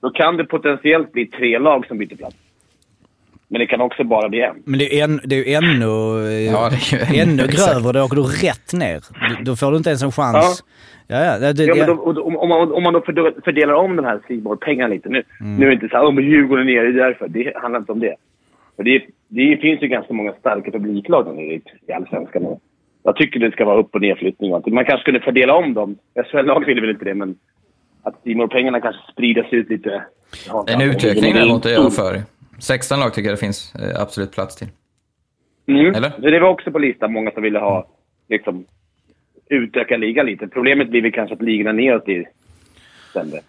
då 0.00 0.10
kan 0.10 0.36
det 0.36 0.44
potentiellt 0.44 1.12
bli 1.12 1.26
tre 1.26 1.58
lag 1.58 1.86
som 1.86 1.98
byter 1.98 2.16
plats. 2.16 2.36
Men 3.50 3.58
det 3.60 3.66
kan 3.66 3.80
också 3.80 4.04
bara 4.04 4.28
bli 4.28 4.40
en. 4.42 4.62
Men 4.64 4.78
det 4.78 5.00
är, 5.00 5.04
en, 5.04 5.20
det 5.24 5.34
är 5.34 5.44
ju 5.48 5.52
ännu, 5.54 5.86
Ja, 6.52 6.70
det 6.70 7.20
ännu 7.20 7.42
grövre. 7.46 7.92
Då 7.98 8.04
åker 8.04 8.16
du 8.16 8.22
rätt 8.22 8.72
ner. 8.72 9.00
Du- 9.38 9.44
Då 9.44 9.56
får 9.56 9.70
du 9.70 9.76
inte 9.76 9.90
ens 9.90 10.02
en 10.02 10.12
chans. 10.12 10.64
Ja, 11.06 11.24
ja. 11.24 11.38
Det, 11.38 11.52
det, 11.52 11.64
Ja, 11.64 11.74
men 11.74 11.86
då, 11.86 11.92
ja. 11.92 12.20
och 12.20 12.42
om, 12.42 12.48
man, 12.48 12.72
om 12.72 12.82
man 12.82 12.92
då 12.92 13.00
för- 13.00 13.40
fördelar 13.44 13.74
om 13.74 13.96
de 13.96 14.04
här 14.04 14.20
Simor-pengarna 14.28 14.94
lite 14.94 15.08
nu. 15.08 15.22
Mm. 15.40 15.56
Nu 15.56 15.64
är 15.66 15.68
det 15.68 15.74
inte 15.74 15.88
så 15.88 15.96
här, 15.96 16.04
om 16.06 16.16
Djurgården 16.22 16.68
är 16.68 16.74
nere, 16.74 16.92
det 16.92 17.00
är 17.02 17.06
därför. 17.06 17.28
Det 17.28 17.52
handlar 17.56 17.80
inte 17.80 17.92
om 17.92 18.00
det. 18.00 18.14
För 18.76 18.82
det, 18.82 19.02
det 19.28 19.56
finns 19.56 19.82
ju 19.82 19.88
ganska 19.88 20.12
många 20.14 20.32
starka 20.32 20.70
publiklag 20.70 21.24
där 21.26 21.32
nere 21.32 21.54
i, 21.54 21.92
Allsvenskan. 21.92 22.44
Och 22.44 22.60
Jag 23.02 23.16
tycker 23.16 23.40
det 23.40 23.50
ska 23.52 23.64
vara 23.64 23.78
upp 23.78 23.94
och 23.94 24.00
nedflyttning. 24.00 24.52
och 24.52 24.58
att 24.58 24.66
Man 24.72 24.84
kanske 24.84 25.02
skulle 25.02 25.20
fördela 25.20 25.54
om 25.54 25.74
dem. 25.74 25.96
SHL-lag 26.30 26.64
vill 26.66 26.80
väl 26.80 26.90
inte 26.90 27.04
det, 27.04 27.14
men 27.14 27.34
att 28.02 28.14
Simor-pengarna 28.24 28.80
kanske 28.80 29.12
spridas 29.12 29.46
ut 29.50 29.68
lite. 29.70 30.02
Ja, 30.48 30.64
En 30.68 30.80
ja, 30.80 30.86
utökning 30.86 31.32
är 31.36 31.58
stor- 31.58 31.72
jag 31.72 31.92
för. 31.94 32.22
16 32.58 33.00
lag 33.00 33.14
tycker 33.14 33.28
jag 33.28 33.36
det 33.36 33.40
finns 33.40 33.74
eh, 33.74 34.00
absolut 34.02 34.32
plats 34.32 34.56
till. 34.56 34.68
Mm. 35.68 35.94
Eller? 35.94 36.10
Så 36.10 36.20
det 36.20 36.40
var 36.40 36.48
också 36.48 36.70
på 36.70 36.78
listan, 36.78 37.12
många 37.12 37.30
som 37.30 37.42
ville 37.42 37.58
ha 37.58 37.86
liksom, 38.28 38.64
utöka 39.50 39.96
ligan 39.96 40.26
lite. 40.26 40.48
Problemet 40.48 40.90
blir 40.90 41.02
väl 41.02 41.12
kanske 41.12 41.34
att 41.34 41.42
ligorna 41.42 41.72
neråt 41.72 42.04
blir 42.04 42.24
sämre. 43.12 43.40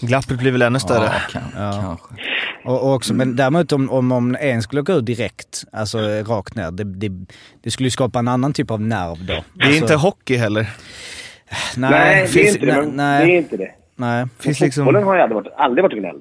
Glappet 0.00 0.38
blir 0.38 0.52
väl 0.52 0.62
ännu 0.62 0.78
större. 0.78 1.04
Ja, 1.04 1.12
kan, 1.30 1.42
Ja. 1.56 1.72
kanske. 1.82 2.22
Och, 2.64 2.82
och 2.88 2.94
också, 2.94 3.14
men 3.14 3.36
däremot 3.36 3.72
om, 3.72 3.90
om, 3.90 4.12
om 4.12 4.36
en 4.40 4.62
skulle 4.62 4.82
gå 4.82 4.92
ut 4.92 5.06
direkt, 5.06 5.64
alltså 5.72 5.98
rakt 5.98 6.54
ner, 6.54 6.70
det, 6.70 6.84
det, 6.84 7.10
det 7.62 7.70
skulle 7.70 7.86
ju 7.86 7.90
skapa 7.90 8.18
en 8.18 8.28
annan 8.28 8.52
typ 8.52 8.70
av 8.70 8.80
nerv 8.80 9.16
då. 9.26 9.34
Det 9.54 9.62
är 9.64 9.66
alltså, 9.66 9.82
inte 9.82 9.94
hockey 9.94 10.36
heller. 10.36 10.66
Nej, 11.76 11.90
Nej, 11.90 12.14
det 12.16 12.22
är 12.22 12.26
finns- 12.26 12.54
inte 12.56 12.66
det. 12.66 12.72
nej, 12.76 12.86
Men 12.86 12.96
nej, 12.96 13.26
Det 13.26 13.32
är 13.32 13.36
inte 13.36 13.56
det. 13.56 13.70
nej. 13.96 14.26
Finns 14.38 14.60
liksom... 14.60 14.84
Fotbollen 14.84 15.04
har 15.08 15.14
ju 15.16 15.20
aldrig 15.22 15.34
varit, 15.34 15.52
aldrig 15.56 15.82
varit 15.82 15.98
gnäll. 15.98 16.20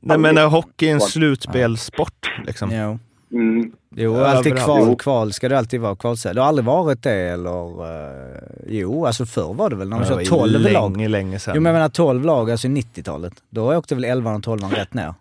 Nej 0.00 0.18
men 0.18 0.38
är 0.82 0.92
en 0.92 1.00
slutspelssport 1.00 2.30
liksom. 2.46 2.70
Jo. 2.72 2.98
Mm. 3.38 3.72
Jo, 3.96 4.16
alltid 4.24 4.56
kval, 4.64 4.82
Jo. 4.86 4.96
kval 4.96 5.32
ska 5.32 5.48
det 5.48 5.58
alltid 5.58 5.80
vara. 5.80 5.96
Kval, 5.96 6.16
det 6.16 6.40
har 6.40 6.48
aldrig 6.48 6.64
varit 6.64 7.02
det 7.02 7.12
eller... 7.12 7.82
Uh, 7.82 8.40
jo, 8.66 9.06
alltså 9.06 9.26
förr 9.26 9.54
var 9.54 9.70
det 9.70 9.76
väl 9.76 9.88
när 9.88 9.96
de 9.96 10.02
Det 10.02 10.08
körde 10.08 10.22
ju 10.22 10.28
12 10.28 10.60
lag. 10.60 10.92
länge, 10.96 11.08
länge 11.08 11.38
sedan. 11.38 11.52
Jo 11.56 11.60
men 11.62 11.70
jag 11.70 11.78
menar 11.78 11.88
12 11.88 12.24
lag, 12.24 12.50
alltså 12.50 12.66
i 12.66 12.70
90-talet. 12.70 13.32
Då 13.50 13.74
åkte 13.76 13.94
väl 13.94 14.04
11 14.04 14.34
och 14.34 14.42
12 14.42 14.62
rätt 14.62 14.94
ner. 14.94 15.14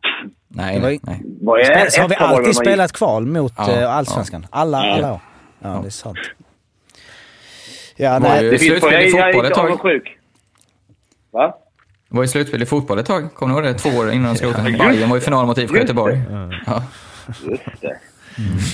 Nej, 0.48 0.76
Det 0.76 0.82
var 0.82 0.90
nej, 0.90 1.00
är 1.86 1.90
så 1.90 2.02
har 2.02 2.10
vi 2.10 2.16
alltid 2.16 2.56
spelat 2.56 2.92
kval 2.92 3.26
mot 3.26 3.54
Ja, 3.58 3.72
eh, 3.72 3.96
allsvenskan. 3.96 4.46
Alla, 4.50 4.86
Ja. 4.86 4.94
alla 4.94 5.14
år. 5.14 5.20
Ja, 5.60 5.80
det 5.82 5.88
är 5.88 5.90
sant. 5.90 6.18
Ja, 7.96 8.20
nej. 8.20 8.44
gick- 8.44 8.52
Det 8.52 8.58
finns 8.58 8.72
Slutspel 8.72 9.02
i 9.02 9.10
jag, 9.10 9.36
jag 9.36 9.46
är 9.46 9.60
avundsjuk. 9.60 10.18
Va? 11.32 11.54
Var 12.10 12.24
i 12.24 12.28
slutspel 12.28 12.62
i 12.62 12.66
fotboll 12.66 13.00
ett 13.00 13.06
tag. 13.06 13.34
Kommer 13.34 13.56
du 13.56 13.68
ihåg 13.68 13.74
det? 13.74 13.80
Två 13.80 13.90
år 13.90 14.12
innan 14.12 14.34
de 14.34 14.36
skrotade. 14.36 14.72
Bayern 14.72 15.10
var 15.10 15.18
i 15.18 15.22
final 15.22 15.46
mot 15.46 15.58
IFK 15.58 15.76
Just 15.76 15.84
Göteborg. 15.84 16.22
Ja. 16.66 16.84
Just 17.44 17.82
det. 17.82 17.98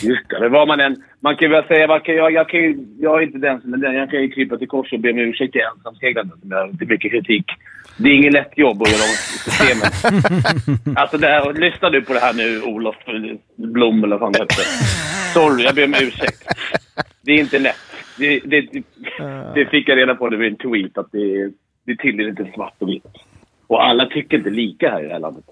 Just 0.03 0.29
det. 0.29 0.39
Men 0.39 0.51
vad 0.51 0.67
man 0.67 0.79
än... 0.79 1.03
Man 1.19 1.35
kan 1.35 1.47
ju 1.47 1.55
väl 1.55 1.63
säga... 1.63 1.87
Man 1.87 2.01
kan, 2.01 2.15
jag, 2.15 2.31
jag, 2.31 2.49
kan 2.49 2.59
ju, 2.59 2.77
jag 2.99 3.21
är 3.21 3.25
inte 3.25 3.37
den 3.37 3.61
som 3.61 3.73
är 3.73 3.77
den. 3.77 3.93
Jag 3.93 4.11
kan 4.11 4.21
ju 4.21 4.29
krypa 4.29 4.57
till 4.57 4.67
kors 4.67 4.93
och 4.93 4.99
be 4.99 5.11
om 5.11 5.17
ursäkt 5.17 5.51
till 5.51 5.61
ensamseglande 5.61 6.33
som 6.41 6.51
jag 6.51 6.57
har 6.57 6.67
inte 6.67 6.85
mycket 6.85 7.11
kritik. 7.11 7.45
Det 7.97 8.09
är 8.09 8.13
inget 8.13 8.33
lätt 8.33 8.57
jobb 8.57 8.81
att 8.81 8.91
göra 8.91 9.01
om 9.01 9.15
systemet. 9.45 9.93
alltså, 10.97 11.17
det 11.17 11.27
här, 11.27 11.53
lyssnar 11.53 11.89
du 11.89 12.01
på 12.01 12.13
det 12.13 12.19
här 12.19 12.33
nu, 12.33 12.61
Olof 12.61 12.95
Blom 13.55 14.03
eller 14.03 14.17
vad 14.17 14.35
han 14.35 14.41
hette? 14.41 14.61
Sorry, 15.33 15.63
jag 15.63 15.75
ber 15.75 15.83
om 15.83 15.93
ursäkt. 15.93 16.43
Det 17.21 17.31
är 17.31 17.39
inte 17.39 17.59
lätt. 17.59 17.75
Det, 18.17 18.39
det, 18.39 18.61
det 19.55 19.65
fick 19.65 19.89
jag 19.89 19.97
reda 19.97 20.15
på 20.15 20.29
det 20.29 20.37
vid 20.37 20.51
en 20.51 20.57
tweet, 20.57 20.97
att 20.97 21.11
det, 21.11 21.51
det 21.85 21.97
tillhör 21.97 22.29
inte 22.29 22.51
svart 22.55 22.73
och 22.79 22.89
vitt. 22.89 23.05
Och 23.67 23.83
alla 23.83 24.05
tycker 24.05 24.37
inte 24.37 24.49
lika 24.49 24.89
här 24.89 25.03
i 25.03 25.07
det 25.07 25.13
här 25.13 25.19
landet. 25.19 25.45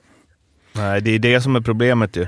Nej, 0.76 1.02
det 1.02 1.12
är 1.12 1.19
det 1.19 1.41
som 1.41 1.56
är 1.56 1.62
problemet 1.62 2.17
ju. 2.17 2.28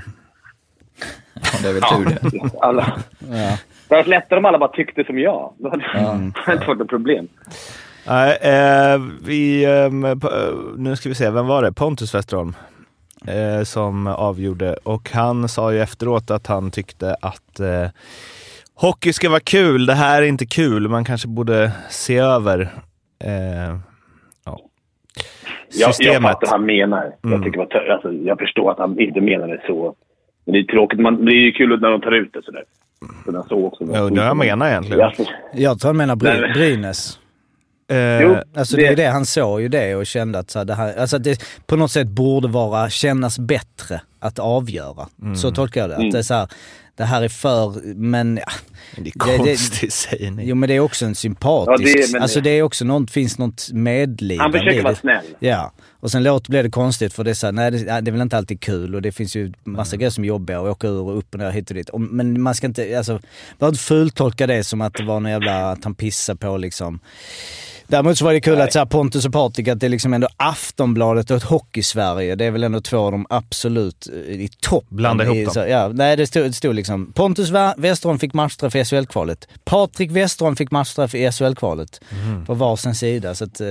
Ja, 1.34 1.58
det 1.62 1.68
är 1.68 1.72
väl 1.72 1.82
tur 1.82 2.04
det. 2.04 2.50
Alla. 2.60 2.98
Ja. 3.18 3.58
Det 3.88 3.94
hade 3.94 4.02
varit 4.02 4.06
lättare 4.06 4.38
om 4.38 4.44
alla 4.44 4.58
bara 4.58 4.72
tyckte 4.72 5.04
som 5.04 5.18
jag. 5.18 5.52
Då 5.58 5.70
hade 5.70 5.82
det 6.46 6.52
inte 6.52 6.66
varit 6.66 6.78
något 6.78 6.88
problem. 6.88 7.28
Nej, 8.06 8.38
eh, 8.40 9.00
vi, 9.24 9.64
ehm, 9.64 10.04
eh, 10.04 10.16
nu 10.76 10.96
ska 10.96 11.08
vi 11.08 11.14
se, 11.14 11.30
vem 11.30 11.46
var 11.46 11.62
det? 11.62 11.72
Pontus 11.72 12.14
Westerholm 12.14 12.54
eh, 13.26 13.64
som 13.64 14.06
avgjorde 14.06 14.74
och 14.74 15.10
han 15.10 15.48
sa 15.48 15.72
ju 15.72 15.80
efteråt 15.80 16.30
att 16.30 16.46
han 16.46 16.70
tyckte 16.70 17.16
att 17.20 17.60
eh, 17.60 17.88
hockey 18.74 19.12
ska 19.12 19.28
vara 19.28 19.40
kul, 19.40 19.86
det 19.86 19.94
här 19.94 20.22
är 20.22 20.26
inte 20.26 20.46
kul, 20.46 20.88
man 20.88 21.04
kanske 21.04 21.28
borde 21.28 21.72
se 21.90 22.18
över 22.18 22.60
eh, 23.24 23.76
Jag, 25.80 25.88
jag 25.88 25.94
systemet. 25.94 26.22
fattar 26.22 26.40
vad 26.46 26.50
han 26.50 26.66
menar. 26.66 27.02
Mm. 27.24 27.32
Jag, 27.32 27.42
tycker 27.44 27.90
alltså, 27.92 28.12
jag 28.12 28.38
förstår 28.38 28.70
att 28.70 28.78
han 28.78 29.00
inte 29.00 29.20
menar 29.20 29.48
det 29.48 29.60
så. 29.66 29.94
Men 30.44 30.52
det 30.52 30.58
är 30.58 30.62
tråkigt. 30.64 31.00
Man, 31.00 31.24
det 31.24 31.32
är 31.32 31.40
ju 31.40 31.52
kul 31.52 31.80
när 31.80 31.90
de 31.90 32.00
tar 32.00 32.12
ut 32.12 32.32
det 32.32 32.42
sådär. 32.44 32.62
Så 33.24 33.30
den 33.30 33.42
så 33.42 33.66
också. 33.66 33.84
Jag 33.84 34.04
undrar 34.06 34.22
vad 34.22 34.28
han 34.28 34.38
menar 34.38 34.68
egentligen. 34.68 34.98
Ja, 34.98 35.12
Jag 35.54 35.80
tror 35.80 35.88
han 35.88 35.96
menar 35.96 36.16
Bry- 36.16 36.52
Brynäs. 36.54 37.18
Eh, 37.90 38.22
Jo. 38.22 38.36
Alltså 38.56 38.76
det 38.76 38.86
är 38.86 38.96
det, 38.96 39.04
han 39.06 39.26
såg 39.26 39.60
ju 39.60 39.68
det 39.68 39.94
och 39.94 40.06
kände 40.06 40.38
att, 40.38 40.50
så 40.50 40.58
här, 40.58 40.66
det, 40.66 40.74
här, 40.74 40.96
alltså 41.00 41.16
att 41.16 41.24
det 41.24 41.40
på 41.66 41.76
något 41.76 41.90
sätt 41.90 42.06
borde 42.08 42.48
vara, 42.48 42.88
kännas 42.88 43.38
bättre 43.38 44.00
att 44.20 44.38
avgöra. 44.38 45.06
Så 45.36 45.50
tolkar 45.50 45.80
jag 45.80 45.90
det. 45.90 45.94
Att 45.94 46.00
Mm. 46.00 46.12
det 46.12 46.18
är 46.18 46.22
så 46.22 46.34
här, 46.34 46.48
det 46.96 47.04
här 47.04 47.22
är 47.22 47.28
för, 47.28 47.94
men 47.94 48.36
ja, 48.46 48.52
det 49.02 49.08
är 49.10 49.18
konstigt 49.18 49.92
säger 49.92 50.30
ni. 50.30 50.44
Jo 50.48 50.54
men 50.54 50.68
det 50.68 50.74
är 50.74 50.80
också 50.80 51.06
en 51.06 51.14
sympatisk, 51.14 51.88
Ja, 51.88 51.94
det 51.94 52.02
är- 52.02 52.12
men- 52.12 52.22
alltså 52.22 52.40
det 52.40 52.50
är 52.50 52.62
också 52.62 52.84
något, 52.84 53.10
finns 53.10 53.38
något 53.38 53.68
medlidande 53.72 54.42
Han 54.42 54.52
försöker 54.52 54.82
vara 54.82 54.92
det. 54.94 54.98
snäll. 55.00 55.24
Ja, 55.38 55.72
och 56.00 56.10
sen 56.10 56.22
låter 56.22 56.50
blir 56.50 56.62
det 56.62 56.70
konstigt 56.70 57.12
för 57.12 57.24
det 57.24 57.30
är 57.30 57.34
så 57.34 57.46
här, 57.46 57.52
nej 57.52 57.70
det, 57.70 57.78
det 57.78 57.90
är 57.92 58.12
väl 58.12 58.20
inte 58.20 58.36
alltid 58.36 58.60
kul 58.60 58.94
och 58.94 59.02
det 59.02 59.12
finns 59.12 59.36
ju 59.36 59.52
massa 59.64 59.96
grejer 59.96 60.10
som 60.10 60.24
är 60.24 60.28
jobbiga 60.28 60.60
och 60.60 60.68
åka 60.70 60.88
ur 60.88 61.00
och 61.00 61.18
upp 61.18 61.34
och 61.34 61.40
ner 61.40 61.50
hit 61.50 61.70
och 61.70 61.74
dit. 61.76 61.88
Och, 61.88 62.00
men 62.00 62.40
man 62.42 62.54
ska 62.54 62.66
inte, 62.66 62.98
alltså, 62.98 63.20
behöver 63.58 63.72
inte 63.74 63.84
fultolka 63.84 64.46
det 64.46 64.64
som 64.64 64.80
att 64.80 64.94
det 64.94 65.04
var 65.04 65.20
någon 65.20 65.30
jävla, 65.32 65.70
att 65.70 65.84
han 65.84 65.94
pissar 65.94 66.34
på 66.34 66.56
liksom. 66.56 66.98
Däremot 67.88 68.18
så 68.18 68.24
var 68.24 68.32
det 68.32 68.40
kul 68.40 68.60
att 68.60 68.72
så 68.72 68.78
här, 68.78 68.86
Pontus 68.86 69.24
och 69.26 69.32
Patrik, 69.32 69.68
att 69.68 69.80
det 69.80 69.86
är 69.86 69.90
liksom 69.90 70.14
ändå 70.14 70.28
Aftonbladet 70.36 71.30
och 71.30 71.36
ett 71.36 71.42
Hockey-Sverige. 71.42 72.34
Det 72.34 72.44
är 72.44 72.50
väl 72.50 72.64
ändå 72.64 72.80
två 72.80 72.98
av 72.98 73.12
de 73.12 73.26
absolut 73.30 74.08
eh, 74.12 74.14
i 74.34 74.48
topp. 74.60 74.84
Blanda 74.88 75.24
ihop 75.24 75.36
dem. 75.44 75.54
så, 75.54 75.60
ja, 75.68 75.88
nej, 75.88 76.16
det 76.16 76.26
stod, 76.26 76.42
det 76.44 76.52
stod 76.52 76.74
liksom 76.74 77.12
Pontus 77.12 77.50
Westerholm 77.76 78.18
fick 78.18 78.34
matchstraff 78.34 78.74
i 78.76 78.84
SHL-kvalet. 78.84 79.48
Patrik 79.64 80.10
Westerholm 80.10 80.56
fick 80.56 80.70
matchstraff 80.70 81.14
i 81.14 81.30
SHL-kvalet. 81.30 82.00
Mhm. 82.10 82.46
På 82.46 82.54
varsin 82.54 82.94
sida. 82.94 83.34
Så 83.34 83.44
att, 83.44 83.60
eh, 83.60 83.66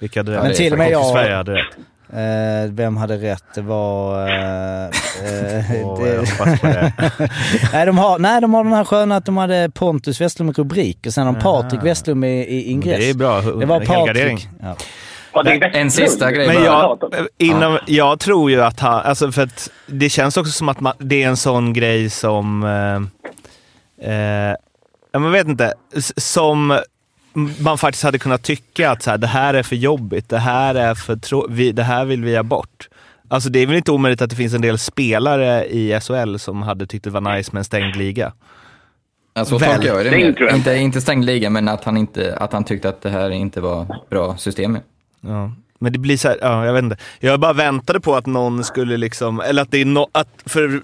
Vilka 0.00 0.20
hade 0.20 0.32
rätt? 0.32 0.42
Men 0.42 0.54
till 0.54 0.72
och 0.72 0.78
med 0.78 0.90
jag- 0.90 1.06
Sverige 1.12 1.34
hade 1.36 1.52
rätt. 1.54 1.76
Eh, 2.12 2.70
vem 2.70 2.96
hade 2.96 3.16
rätt? 3.16 3.44
Det 3.54 3.60
var... 3.60 4.28
Eh, 4.28 4.84
eh, 4.84 5.86
Åh, 5.86 6.00
det- 6.02 6.92
nej, 7.72 7.86
de 7.86 7.98
har, 7.98 8.18
nej, 8.18 8.40
de 8.40 8.54
har 8.54 8.64
den 8.64 8.72
här 8.72 8.84
sköna 8.84 9.16
att 9.16 9.24
de 9.24 9.36
hade 9.36 9.70
Pontus 9.74 10.20
Westlund 10.20 10.50
i 10.50 10.52
rubrik 10.52 11.06
och 11.06 11.12
sen 11.14 11.26
har 11.26 11.32
de 11.34 11.40
Patrik. 11.40 11.82
Westlund 11.82 12.24
i, 12.24 12.28
i 12.28 12.70
ingress. 12.70 12.98
Det 12.98 13.10
är 13.10 13.14
bra. 13.14 13.40
Det 13.40 13.66
var. 13.66 13.80
Patrik. 13.80 14.48
Ja. 14.62 14.76
En 15.72 15.90
sista 15.90 16.32
grej 16.32 16.46
Men 16.46 16.64
jag, 16.64 16.98
inom, 17.38 17.78
jag 17.86 18.20
tror 18.20 18.50
ju 18.50 18.62
att 18.62 18.80
han, 18.80 19.00
alltså 19.00 19.32
för 19.32 19.42
att 19.42 19.70
det 19.86 20.08
känns 20.08 20.36
också 20.36 20.52
som 20.52 20.68
att 20.68 20.80
man, 20.80 20.92
det 20.98 21.22
är 21.22 21.28
en 21.28 21.36
sån 21.36 21.72
grej 21.72 22.10
som, 22.10 22.62
eh, 24.00 24.10
eh, 24.12 24.54
jag 25.12 25.20
vet 25.20 25.48
inte, 25.48 25.74
som 26.16 26.78
man 27.58 27.78
faktiskt 27.78 28.04
hade 28.04 28.18
kunnat 28.18 28.42
tycka 28.42 28.90
att 28.90 29.02
så 29.02 29.10
här, 29.10 29.18
det 29.18 29.26
här 29.26 29.54
är 29.54 29.62
för 29.62 29.76
jobbigt, 29.76 30.28
det 30.28 30.38
här, 30.38 30.74
är 30.74 30.94
för 30.94 31.16
trå- 31.16 31.46
vi, 31.50 31.72
det 31.72 31.82
här 31.82 32.04
vill 32.04 32.24
vi 32.24 32.36
ha 32.36 32.42
bort. 32.42 32.88
Alltså 33.28 33.48
det 33.48 33.58
är 33.58 33.66
väl 33.66 33.76
inte 33.76 33.92
omöjligt 33.92 34.22
att 34.22 34.30
det 34.30 34.36
finns 34.36 34.54
en 34.54 34.60
del 34.60 34.78
spelare 34.78 35.66
i 35.66 36.00
SHL 36.00 36.36
som 36.36 36.62
hade 36.62 36.86
tyckt 36.86 37.04
det 37.04 37.10
var 37.10 37.36
nice 37.36 37.50
med 37.52 37.60
en 37.60 37.64
stängd 37.64 37.96
liga. 37.96 38.32
Ja, 39.34 39.44
så 39.44 39.58
tolkar 39.58 39.82
jag 39.82 40.04
det. 40.04 40.10
Mer. 40.10 40.54
Inte, 40.54 40.76
inte 40.76 41.00
stängd 41.00 41.24
liga, 41.24 41.50
men 41.50 41.68
att 41.68 41.84
han, 41.84 41.96
inte, 41.96 42.36
att 42.36 42.52
han 42.52 42.64
tyckte 42.64 42.88
att 42.88 43.02
det 43.02 43.10
här 43.10 43.30
inte 43.30 43.60
var 43.60 43.96
bra 44.10 44.36
system. 44.36 44.78
Ja. 45.20 45.52
Men 45.78 45.92
det 45.92 45.98
blir 45.98 46.16
så 46.16 46.28
här, 46.28 46.38
ja, 46.40 46.66
jag 46.66 46.72
vet 46.72 46.82
inte. 46.82 46.96
Jag 47.20 47.40
bara 47.40 47.52
väntade 47.52 48.00
på 48.00 48.16
att 48.16 48.26
någon 48.26 48.64
skulle 48.64 48.96
liksom, 48.96 49.40
eller 49.40 49.62
att 49.62 49.70
det 49.70 49.80
är 49.80 49.84
no, 49.84 50.08
att 50.12 50.28
för 50.46 50.82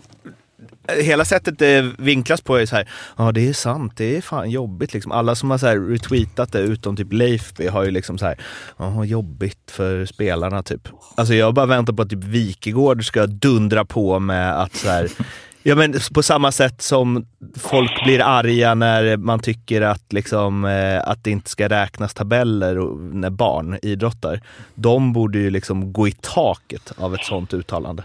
hela 0.88 1.24
sättet 1.24 1.58
det 1.58 1.92
vinklas 1.98 2.40
på 2.40 2.56
är 2.56 2.66
så 2.66 2.76
här, 2.76 2.88
ja 3.16 3.32
det 3.32 3.48
är 3.48 3.52
sant, 3.52 3.92
det 3.96 4.16
är 4.16 4.20
fan 4.20 4.50
jobbigt 4.50 4.94
liksom. 4.94 5.12
Alla 5.12 5.34
som 5.34 5.50
har 5.50 5.58
så 5.58 5.66
här 5.66 5.80
retweetat 5.80 6.52
det, 6.52 6.58
utom 6.58 6.96
typ 6.96 7.12
Leifby, 7.12 7.66
har 7.66 7.84
ju 7.84 7.90
liksom 7.90 8.18
så 8.18 8.26
här, 8.26 8.40
ja 8.76 9.04
jobbigt 9.04 9.70
för 9.70 10.06
spelarna 10.06 10.62
typ. 10.62 10.88
Alltså 11.14 11.34
jag 11.34 11.54
bara 11.54 11.66
väntar 11.66 11.92
på 11.92 12.02
att 12.02 12.10
typ 12.10 12.24
Wikegård 12.24 13.06
ska 13.06 13.26
dundra 13.26 13.84
på 13.84 14.18
med 14.18 14.62
att 14.62 14.74
så 14.76 14.88
här, 14.88 15.08
Ja 15.66 15.74
men 15.74 15.94
på 16.14 16.22
samma 16.22 16.52
sätt 16.52 16.82
som 16.82 17.26
folk 17.56 18.04
blir 18.04 18.20
arga 18.20 18.74
när 18.74 19.16
man 19.16 19.40
tycker 19.40 19.80
att, 19.80 20.12
liksom, 20.12 20.64
eh, 20.64 21.08
att 21.08 21.24
det 21.24 21.30
inte 21.30 21.50
ska 21.50 21.68
räknas 21.68 22.14
tabeller 22.14 22.78
och, 22.78 23.00
när 23.00 23.30
barn 23.30 23.78
idrottar. 23.82 24.40
De 24.74 25.12
borde 25.12 25.38
ju 25.38 25.50
liksom 25.50 25.92
gå 25.92 26.08
i 26.08 26.12
taket 26.12 26.92
av 26.96 27.14
ett 27.14 27.24
sånt 27.24 27.54
uttalande. 27.54 28.02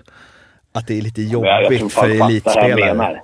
Att 0.74 0.88
det 0.88 0.98
är 0.98 1.02
lite 1.02 1.22
jag 1.22 1.64
jobbigt 1.64 1.80
fan 1.80 1.90
för 1.90 2.10
elitspelare. 2.26 2.76
menar. 2.94 3.22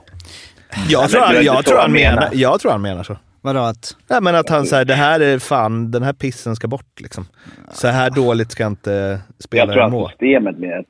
Jag 0.89 1.01
men 1.01 1.10
tror, 1.10 1.21
han, 1.21 1.43
jag, 1.45 1.65
tror 1.65 1.75
han 1.77 1.81
han 1.84 1.91
menar, 1.91 2.15
menar. 2.21 2.29
jag 2.34 2.60
tror 2.60 2.71
han 2.71 2.81
menar 2.81 3.03
så. 3.03 3.17
Vadå 3.41 3.60
att... 3.60 3.95
Ja, 4.08 4.21
men 4.21 4.36
att 4.36 4.49
han 4.49 4.65
säger 4.65 4.86
det 4.86 4.93
här 4.93 5.19
är 5.19 5.39
fan, 5.39 5.91
den 5.91 6.03
här 6.03 6.13
pissen 6.13 6.55
ska 6.55 6.67
bort 6.67 6.99
liksom. 7.01 7.27
Så 7.73 7.88
här 7.88 8.10
dåligt 8.10 8.51
ska 8.51 8.65
inte 8.67 9.19
Jag 9.51 9.69
tror 9.73 9.81
att 9.84 9.91
må. 9.91 10.10
systemet 10.10 10.58
med... 10.60 10.86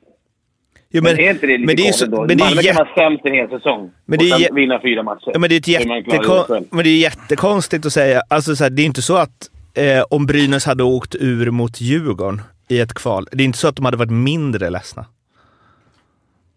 Jo, 0.90 1.02
Men, 1.02 1.18
är 1.18 1.30
inte 1.30 1.46
det 1.46 1.52
lite 1.58 1.66
men 1.66 1.76
det 1.76 1.88
är 1.88 1.92
så- 1.92 2.06
då? 2.06 2.18
men 2.18 2.28
det 2.28 2.34
är 2.34 2.38
Malmö 2.46 2.62
kan 2.62 2.74
vara 2.76 2.88
sämst 2.94 3.24
en 3.26 3.32
hel 3.32 3.48
säsong 3.48 3.90
Men 4.06 4.18
det 4.18 4.30
är 4.30 4.34
och 4.34 4.40
sen 4.40 4.54
vinna 4.54 4.80
fyra 4.82 5.02
matcher. 5.02 5.30
Ja, 5.32 5.38
men 5.38 5.50
det 5.50 5.56
är, 5.56 5.60
jättekon- 5.60 6.64
men 6.70 6.84
det 6.84 6.90
är 6.90 6.98
jättekonstigt 6.98 7.86
att 7.86 7.92
säga. 7.92 8.22
Alltså, 8.28 8.56
så 8.56 8.64
här, 8.64 8.70
det 8.70 8.82
är 8.82 8.86
inte 8.86 9.02
så 9.02 9.16
att 9.16 9.50
eh, 9.74 10.02
om 10.10 10.26
Brynäs 10.26 10.64
hade 10.66 10.82
åkt 10.82 11.14
ur 11.14 11.50
mot 11.50 11.80
Djurgården 11.80 12.42
i 12.68 12.80
ett 12.80 12.94
kval, 12.94 13.28
det 13.32 13.42
är 13.42 13.44
inte 13.44 13.58
så 13.58 13.68
att 13.68 13.76
de 13.76 13.84
hade 13.84 13.96
varit 13.96 14.10
mindre 14.10 14.70
ledsna. 14.70 15.06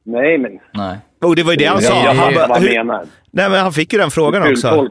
Nej, 0.04 0.38
men... 0.38 0.52
Nej. 0.74 0.98
Och 1.24 1.36
det 1.36 1.44
var 1.44 1.52
ju 1.52 1.58
det 1.58 1.66
han 1.66 1.76
jag, 1.82 1.92
sa. 1.92 1.96
jag 2.04 2.14
Han, 2.14 2.16
fattar 2.18 2.34
bara, 2.36 2.48
vad 2.48 2.58
han 2.58 2.68
hur, 2.68 2.78
menar. 2.78 3.06
nej, 3.32 3.50
men 3.50 3.60
han 3.60 3.74
fick 3.74 3.94
ju 3.94 4.00
den 4.00 4.12
frågan 4.12 4.52
också. 4.52 4.88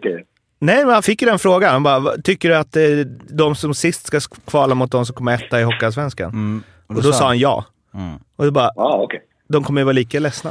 Nej, 0.61 0.85
men 0.85 0.95
han 0.95 1.03
fick 1.03 1.23
ju 1.23 1.29
den 1.29 1.39
frågan. 1.39 1.73
Han 1.73 1.83
bara, 1.83 1.99
"Vad- 1.99 2.25
tycker 2.25 2.49
du 2.49 2.57
att 2.57 2.77
eh, 2.77 2.83
de 3.29 3.55
som 3.55 3.75
sist 3.75 4.07
ska 4.07 4.21
kvala 4.47 4.75
mot 4.75 4.91
de 4.91 5.07
som 5.07 5.15
kommer 5.15 5.35
etta 5.35 5.61
i 5.61 5.63
Hockeyallsvenskan? 5.63 6.31
Mm. 6.31 6.63
Och 6.87 7.03
då 7.03 7.13
sa 7.13 7.27
han 7.27 7.39
ja. 7.39 7.65
Mm. 7.95 8.15
Och 8.37 8.45
det 8.45 8.51
bara, 8.51 8.71
Ja, 8.77 9.01
okej. 9.03 9.21
de 9.49 9.65
kommer 9.65 9.81
ju 9.81 9.85
vara 9.85 9.93
lika 9.93 10.21
ledsna 10.21 10.51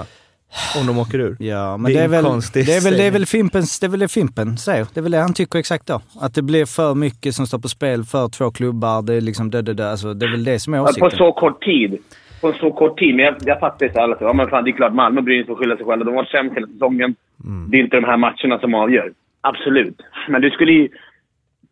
om 0.80 0.88
de 0.88 0.98
åker 1.00 1.20
ur. 1.20 1.38
Ja, 1.40 1.78
men 1.78 1.84
Det 1.92 1.94
det 1.94 2.00
är 2.00 2.02
är, 2.02 2.06
en 2.06 2.12
väl, 2.12 2.42
det 2.54 2.76
är 2.76 2.82
väl 2.82 2.98
det 2.98 3.04
är 3.04 3.12
väl 3.12 3.26
Fimpens, 3.26 3.80
det 3.80 3.86
är 3.86 3.90
väl 3.90 4.00
det 4.00 4.08
Fimpen 4.08 4.58
säger. 4.58 4.88
Det 4.94 5.00
är 5.00 5.02
väl 5.02 5.12
det 5.12 5.18
han 5.18 5.34
tycker 5.34 5.60
exakt 5.60 5.86
då. 5.88 6.02
Att 6.22 6.34
det 6.34 6.42
blir 6.42 6.66
för 6.66 6.96
mycket 6.96 7.36
som 7.36 7.48
står 7.48 7.60
på 7.60 7.70
spel 7.70 8.04
för 8.06 8.30
två 8.30 8.52
klubbar. 8.52 9.02
Det 9.02 9.14
är 9.14 9.22
liksom 9.22 9.52
det, 9.52 9.62
det, 9.62 9.74
det. 9.74 9.92
Alltså, 9.92 10.14
det 10.14 10.26
är 10.26 10.32
väl 10.32 10.44
det 10.44 10.60
som 10.60 10.74
är 10.74 10.78
Ja, 10.78 10.84
På 10.84 10.90
åsikten. 10.90 11.12
så 11.18 11.32
kort 11.32 11.64
tid. 11.64 11.98
På 12.42 12.54
så 12.54 12.72
kort 12.72 13.00
tid. 13.00 13.16
Men 13.16 13.26
jag, 13.26 13.36
jag 13.40 13.60
fattar 13.60 13.90
så 13.90 14.02
alla 14.02 14.18
ja 14.20 14.34
men 14.34 14.50
fan 14.50 14.64
det 14.64 14.70
är 14.70 14.74
klart 14.74 14.94
Malmö 14.94 15.20
och 15.20 15.24
Brynäs 15.24 15.48
får 15.48 15.56
skylla 15.56 15.78
sig 15.78 15.86
själva. 15.86 16.06
De 16.06 16.12
har 16.12 16.16
varit 16.16 16.30
sämst 16.30 16.56
hela 16.56 16.68
säsongen. 16.68 17.16
Mm. 17.46 17.70
Det 17.72 17.78
är 17.78 17.82
inte 17.82 17.98
de 17.98 18.06
här 18.06 18.18
matcherna 18.18 18.60
som 18.60 18.74
avgör. 18.74 19.12
Absolut. 19.42 20.02
Men 20.30 20.42
du 20.42 20.50
skulle 20.50 20.72
ju 20.72 20.90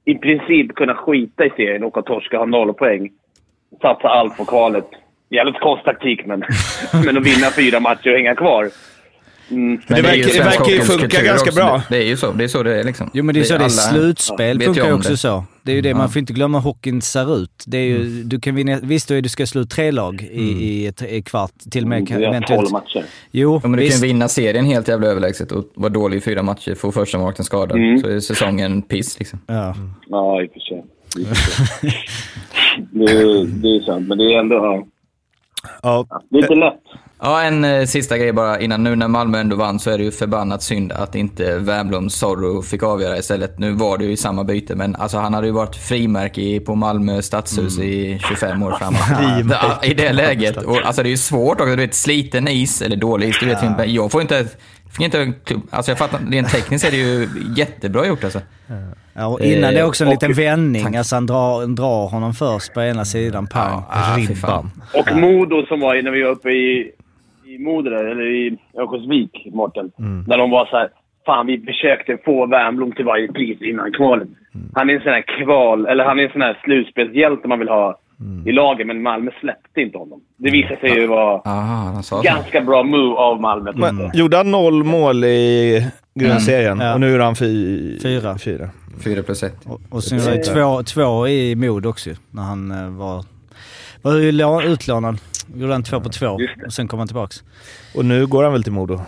i 0.06 0.16
princip 0.16 0.76
kunna 0.76 0.94
skita 0.96 1.46
i 1.46 1.50
serien, 1.50 1.84
åka 1.84 2.02
torska, 2.02 2.38
ha 2.38 2.46
noll 2.46 2.74
poäng. 2.74 3.12
Satsa 3.82 4.08
allt 4.08 4.38
på 4.38 4.46
kvalet. 4.46 4.88
Jävligt 5.30 5.60
konstig 5.60 5.86
taktik, 5.86 6.26
men, 6.26 6.40
men 7.06 7.18
att 7.18 7.26
vinna 7.26 7.50
fyra 7.56 7.80
matcher 7.80 8.12
och 8.12 8.18
hänga 8.18 8.36
kvar. 8.36 8.70
Mm. 9.52 9.82
det 9.88 9.94
är 9.94 10.02
verkar- 10.02 10.16
ju 10.16 10.24
det 10.24 10.40
verkar 10.44 10.66
ju 10.72 10.80
funka 10.82 11.02
kultur 11.08 11.24
ganska 11.26 11.50
också. 11.50 11.56
bra. 11.60 11.82
Det, 11.90 11.96
det 11.98 12.04
är 12.04 12.08
ju 12.08 12.18
så. 12.18 12.32
Det 12.32 12.44
är 12.44 12.48
så 12.48 12.64
det 12.64 12.80
är 12.80 12.84
liksom. 12.84 13.10
Jo 13.14 13.24
men 13.24 13.36
det 13.36 13.42
är 13.42 13.44
så 13.44 13.58
det 13.58 13.64
är 13.66 13.70
slutspel 13.70 14.62
funkar 14.62 14.86
ju 14.88 14.94
också 14.94 15.10
det. 15.10 15.18
så. 15.18 15.44
Det 15.64 15.72
är 15.72 15.76
ju 15.76 15.82
det, 15.82 15.94
man 15.94 16.10
får 16.10 16.20
inte 16.20 16.34
glömma 16.34 16.60
hur 16.60 16.64
hockeyn 16.64 17.02
ser 17.02 17.38
ut. 17.38 17.64
Det 17.68 17.78
är 17.78 17.82
ju, 17.86 17.96
Mm. 18.02 18.30
du 18.30 18.40
kan 18.40 18.56
vinna, 18.56 18.80
visst 18.84 19.08
då 19.08 19.16
är 19.16 19.22
det 19.22 19.30
ska 19.30 19.46
slå 19.48 19.66
tre 19.66 19.92
lag 19.92 20.22
i, 20.32 20.42
i 20.44 20.88
ett 20.88 21.02
i 21.02 21.22
kvart, 21.22 21.52
till 21.72 21.84
och 21.84 21.90
med 21.90 22.08
kan, 22.08 22.18
Vi 22.18 22.26
har 22.26 22.32
eventuellt. 22.34 22.62
tolv 22.62 22.72
matcher. 22.72 23.04
Jo, 23.32 23.60
Ja, 23.64 23.68
men 23.70 23.78
du 23.78 23.84
visst. 23.86 23.98
kan 24.02 24.08
vinna 24.08 24.28
serien 24.28 24.66
helt 24.66 24.88
jävla 24.88 25.08
överlägset 25.08 25.52
och 25.52 25.66
vara 25.76 25.90
dålig 25.90 26.18
i 26.18 26.22
fyra 26.22 26.44
matcher, 26.44 26.76
få 26.76 26.92
första 26.92 27.18
målvakten 27.18 27.46
skadad, 27.46 27.78
Mm. 27.78 28.00
så 28.02 28.08
är 28.10 28.20
säsongen 28.20 28.82
piss 28.82 29.20
liksom. 29.20 29.40
Ja. 29.48 29.76
Ja, 30.08 30.42
i 30.44 30.48
och 30.48 30.52
för 30.54 30.60
sig. 30.60 30.84
I. 31.18 31.26
Det, 32.92 33.06
det 33.46 33.68
är 33.68 33.86
sant, 33.86 34.08
men 34.08 34.18
det 34.18 34.24
är 34.24 34.40
ändå... 34.40 34.56
ja, 34.56 34.86
Ja, 35.84 36.22
Det 36.30 36.38
är 36.38 36.42
inte 36.42 36.56
lätt. 36.56 36.82
Ja, 37.26 37.42
en 37.42 37.66
eh, 37.66 37.86
sista 37.86 38.18
grej 38.18 38.34
bara 38.34 38.60
innan. 38.60 38.84
Nu 38.84 38.96
när 38.96 39.08
Malmö 39.08 39.40
ändå 39.40 39.56
vann 39.56 39.80
så 39.80 39.92
är 39.92 39.98
det 39.98 40.04
ju 40.04 40.12
förbannat 40.12 40.64
synd 40.64 40.92
att 40.92 41.16
inte 41.16 41.58
Wernbloom 41.58 42.10
Zorro 42.10 42.62
fick 42.62 42.84
avgöra 42.84 43.18
istället. 43.18 43.60
Nu 43.60 43.72
var 43.72 43.98
det 43.98 44.06
ju 44.06 44.12
i 44.12 44.18
samma 44.18 44.44
byte, 44.44 44.76
men 44.76 44.96
alltså, 44.96 45.18
han 45.18 45.34
hade 45.34 45.48
ju 45.48 45.54
varit 45.54 45.76
frimärke 45.76 46.42
i- 46.42 46.60
på 46.60 46.76
Malmö 46.76 47.22
stadshus 47.22 47.80
i 47.80 48.20
25 48.30 48.64
år 48.64 48.72
framåt. 48.72 49.00
Ja, 49.62 49.80
I 49.84 49.94
det 49.94 50.14
läget. 50.14 50.58
Och, 50.58 50.78
alltså 50.86 51.04
det 51.04 51.10
är 51.10 51.12
ju 51.12 51.18
svårt 51.18 51.62
också. 51.62 51.76
Du 51.76 51.82
vet, 51.82 51.94
sliten 51.96 52.48
is, 52.48 52.82
eller 52.82 52.96
dålig 52.96 53.30
is, 53.30 53.40
du 53.40 53.46
vet 53.46 53.60
Fimpen. 53.62 53.94
Jag 53.94 54.12
får 54.12 54.22
inte... 54.22 54.46
Fick 54.90 55.06
inte 55.06 55.34
alltså 55.70 55.92
jag 55.92 55.98
fattar, 55.98 56.20
rent 56.32 56.50
tekniskt 56.50 56.86
är 56.86 56.92
det 56.92 56.98
ju 56.98 57.30
jättebra 57.58 58.06
gjort 58.08 58.24
alltså. 58.24 58.42
Ja, 59.14 59.26
och 59.28 59.42
innan 59.42 59.74
det 59.74 59.80
är 59.80 59.86
också 59.86 60.04
en 60.04 60.08
Eh, 60.08 60.14
liten 60.14 60.32
och- 60.32 60.38
vändning. 60.40 60.84
tack. 60.84 60.96
Alltså 60.96 61.16
han 61.16 61.26
drar, 61.26 61.68
drar 61.68 62.08
honom 62.08 62.34
först 62.34 62.74
på 62.74 62.82
ena 62.82 63.06
sidan, 63.06 63.48
pang. 63.48 63.84
Ah, 63.90 64.04
fan. 64.04 64.20
ribban. 64.20 64.72
Och 64.94 65.16
Modo 65.18 65.66
som 65.66 65.80
var 65.80 66.02
när 66.04 66.12
vi 66.12 66.24
var 66.24 66.30
uppe 66.32 66.50
i, 66.50 66.92
i 67.56 67.60
Modo 67.60 67.90
där, 67.90 68.06
eller 68.06 68.26
i 68.26 68.58
Örnsköldsvik, 68.80 69.48
Mårten. 69.54 69.92
När 70.28 70.38
de 70.38 70.50
var 70.52 70.66
så 70.66 70.78
här. 70.78 70.90
Fan, 71.26 71.48
vi 71.48 71.60
försökte 71.60 72.18
få 72.26 72.46
Wernbloom 72.46 72.92
till 72.92 73.06
varje 73.06 73.28
pris 73.32 73.62
innan 73.62 73.92
kvalet. 73.92 74.28
Han 74.74 74.90
är 74.90 74.94
en 74.94 75.02
sån 75.02 75.12
här 75.12 75.44
kval, 75.44 75.86
eller 75.86 76.04
han 76.04 76.20
är 76.20 76.24
en 76.24 76.32
sån 76.32 76.42
här 76.42 76.60
slutspelshjälte 76.64 77.48
man 77.48 77.60
vill 77.60 77.70
ha 77.70 78.00
i 78.46 78.52
laget, 78.52 78.88
men 78.88 79.02
Malmö 79.02 79.32
släppte 79.40 79.82
inte 79.82 79.98
honom. 79.98 80.22
Det 80.38 80.52
visade 80.52 80.80
sig 80.80 80.90
ju 81.00 81.08
vara 81.08 81.42
Aha, 81.46 81.92
han 81.94 82.04
sa 82.04 82.16
så. 82.18 82.22
ganska 82.24 82.62
bra 82.62 82.84
move 82.84 83.16
av 83.16 83.42
Malmö. 83.42 83.72
Men, 83.76 84.12
gjorde 84.14 84.38
han 84.38 84.52
noll 84.52 84.84
mål 84.84 85.24
i 85.24 85.82
grundserien 86.20 86.72
Mm, 86.74 86.88
ja. 86.88 86.94
och 86.94 87.00
nu 87.00 87.16
är 87.16 87.20
han 87.20 87.36
fy, 87.36 88.00
Fyra. 88.00 88.38
fyra. 88.38 88.70
4 89.04 89.24
plus 89.24 89.44
1. 89.44 89.54
Och, 89.66 89.82
och 89.90 90.04
sen 90.04 90.20
var 90.20 90.32
det 90.32 90.44
två, 90.44 90.84
två 90.84 91.28
i 91.28 91.56
mod 91.56 91.86
också 91.86 92.10
när 92.32 92.44
han 92.44 92.72
eh, 92.72 92.90
var, 92.90 93.26
var 94.02 94.64
utlånad. 94.66 95.18
Gjorde 95.54 95.74
han 95.74 95.84
två 95.84 96.00
på 96.00 96.10
två 96.10 96.40
och 96.66 96.74
sen 96.74 96.88
kom 96.88 97.00
han 97.00 97.08
tillbaks. 97.08 97.44
Och 97.96 98.06
nu 98.06 98.28
går 98.28 98.44
han 98.44 98.54
väl 98.54 98.64
till 98.64 98.72
Modo? 98.72 99.02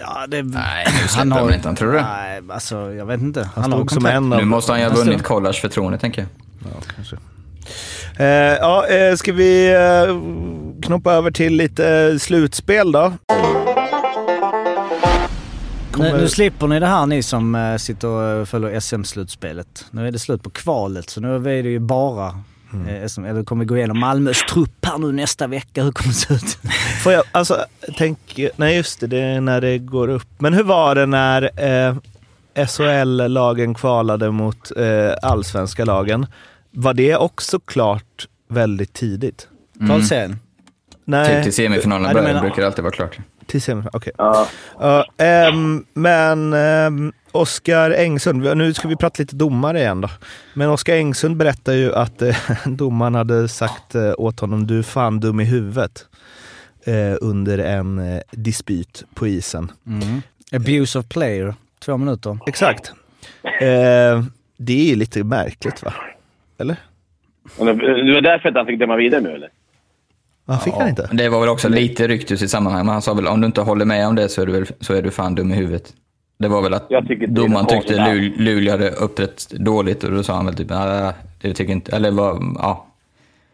Ja, 0.00 0.26
det, 0.28 0.42
Nej, 0.42 0.86
nu 1.02 1.08
släpper 1.08 1.30
han 1.30 1.54
inte 1.54 1.68
han, 1.68 1.76
tror 1.76 1.92
du? 1.92 2.00
Nej, 2.00 2.42
alltså 2.48 2.94
jag 2.94 3.06
vet 3.06 3.20
inte. 3.20 3.50
Han 3.54 3.72
har 3.72 3.78
stod 3.78 3.92
som 3.92 4.06
en 4.06 4.32
av... 4.32 4.38
Nu 4.38 4.44
måste 4.44 4.72
han 4.72 4.80
ju 4.80 4.86
ha 4.86 4.94
vunnit 4.94 5.22
Kollars 5.22 5.60
förtroende, 5.60 5.98
tänker 5.98 6.22
jag. 6.22 6.28
Ja, 6.72 6.80
kanske. 6.94 7.16
Eh, 8.16 8.26
ja, 8.60 8.86
eh, 8.86 9.14
ska 9.16 9.32
vi 9.32 9.74
eh, 9.74 10.16
knoppa 10.82 11.12
över 11.12 11.30
till 11.30 11.56
lite 11.56 12.18
slutspel 12.18 12.92
då? 12.92 13.12
Nu, 15.98 16.12
nu 16.12 16.28
slipper 16.28 16.66
ni 16.66 16.80
det 16.80 16.86
här 16.86 17.06
ni 17.06 17.22
som 17.22 17.54
eh, 17.54 17.76
sitter 17.76 18.08
och 18.08 18.48
följer 18.48 18.80
SM-slutspelet. 18.80 19.86
Nu 19.90 20.08
är 20.08 20.12
det 20.12 20.18
slut 20.18 20.42
på 20.42 20.50
kvalet 20.50 21.10
så 21.10 21.20
nu 21.20 21.36
är 21.36 21.62
det 21.62 21.68
ju 21.68 21.78
bara 21.78 22.40
eh, 22.88 23.06
SM, 23.06 23.24
eller 23.24 23.44
kommer 23.44 23.64
vi 23.64 23.66
gå 23.66 23.76
igenom 23.76 23.98
Malmös 23.98 24.42
trupp 24.50 24.86
här 24.86 24.98
nu 24.98 25.12
nästa 25.12 25.46
vecka. 25.46 25.82
Hur 25.82 25.92
kommer 25.92 26.08
det 26.08 26.14
se 26.14 26.34
ut? 26.34 26.58
Får 27.02 27.12
jag, 27.12 27.24
alltså, 27.32 27.64
tänk, 27.96 28.40
nej 28.56 28.76
just 28.76 29.00
det, 29.00 29.06
det 29.06 29.20
är 29.20 29.40
när 29.40 29.60
det 29.60 29.78
går 29.78 30.08
upp. 30.08 30.28
Men 30.38 30.54
hur 30.54 30.62
var 30.62 30.94
det 30.94 31.06
när 31.06 31.50
eh, 31.88 31.94
SHL-lagen 32.66 33.74
kvalade 33.74 34.30
mot 34.30 34.72
eh, 34.76 35.12
allsvenska 35.22 35.84
lagen? 35.84 36.26
Var 36.70 36.94
det 36.94 37.16
också 37.16 37.60
klart 37.60 38.28
väldigt 38.48 38.92
tidigt? 38.92 39.48
Kvalserien. 39.86 40.38
Nej, 41.04 41.34
Typ 41.34 41.42
till 41.44 41.52
semifinalerna 41.52 42.40
brukar 42.40 42.60
det 42.62 42.66
alltid 42.66 42.84
vara 42.84 42.94
klart. 42.94 43.18
till 43.46 43.62
semifinal. 43.62 43.90
Okej. 43.96 44.12
Ja. 44.18 44.46
Ja, 44.80 45.06
ehm, 45.24 45.84
men 45.94 46.52
um, 46.52 47.12
Oskar 47.34 47.90
Engsund, 47.90 48.56
nu 48.56 48.74
ska 48.74 48.88
vi 48.88 48.96
prata 48.96 49.22
lite 49.22 49.36
domare 49.36 49.78
igen 49.80 50.00
då. 50.00 50.08
Men 50.54 50.70
Oskar 50.70 50.94
Engsund 50.94 51.36
berättar 51.36 51.72
ju 51.72 51.94
att 51.94 52.22
eh, 52.22 52.36
domaren 52.66 53.14
hade 53.14 53.48
sagt 53.48 53.94
eh, 53.94 54.12
åt 54.18 54.40
honom, 54.40 54.66
du 54.66 54.78
är 54.78 54.82
fan 54.82 55.20
dum 55.20 55.40
i 55.40 55.44
huvudet. 55.44 56.06
Eh, 56.84 57.16
under 57.20 57.58
en 57.58 57.98
eh, 57.98 58.20
dispyt 58.30 59.04
på 59.14 59.26
isen. 59.26 59.72
Mm. 59.86 60.22
Abuse 60.52 60.98
of 60.98 61.08
player. 61.08 61.54
Två 61.84 61.96
minuter. 61.96 62.38
Exakt. 62.46 62.92
Det 64.56 64.92
är 64.92 64.96
lite 64.96 65.24
märkligt 65.24 65.82
va? 65.82 65.94
Eller? 66.58 66.76
Det 67.58 67.64
var 68.14 68.20
därför 68.20 68.48
att 68.48 68.54
han 68.54 68.66
fick 68.66 68.78
döma 68.78 68.96
vidare 68.96 69.20
nu, 69.20 69.30
eller? 69.30 69.48
Han 70.46 70.60
fick 70.60 70.74
han 70.74 70.88
inte? 70.88 71.08
Det 71.12 71.28
var 71.28 71.40
väl 71.40 71.48
också 71.48 71.68
lite 71.68 72.08
ryktus 72.08 72.42
i 72.42 72.48
sammanhanget, 72.48 72.86
men 72.86 72.92
han 72.92 73.02
sa 73.02 73.14
väl 73.14 73.26
om 73.26 73.40
du 73.40 73.46
inte 73.46 73.60
håller 73.60 73.84
med 73.84 74.06
om 74.06 74.14
det 74.14 74.28
så 74.28 74.42
är 74.42 74.46
du, 74.46 74.52
väl, 74.52 74.66
så 74.80 74.94
är 74.94 75.02
du 75.02 75.10
fan 75.10 75.34
dum 75.34 75.52
i 75.52 75.54
huvudet. 75.54 75.94
Det 76.38 76.48
var 76.48 76.62
väl 76.62 76.74
att 76.74 76.88
domaren 77.28 77.66
tyckte 77.66 77.94
Lu- 77.94 78.32
Luleå 78.38 78.70
hade 78.72 78.90
uppträtt 78.90 79.50
dåligt 79.50 80.04
och 80.04 80.10
då 80.10 80.22
sa 80.22 80.34
han 80.34 80.46
väl 80.46 80.54
typ 80.54 80.70
"Nej, 80.70 81.12
det 81.42 81.54
tycker 81.54 81.72
inte, 81.72 81.96
eller 81.96 82.10
var, 82.10 82.38
ja. 82.58 82.86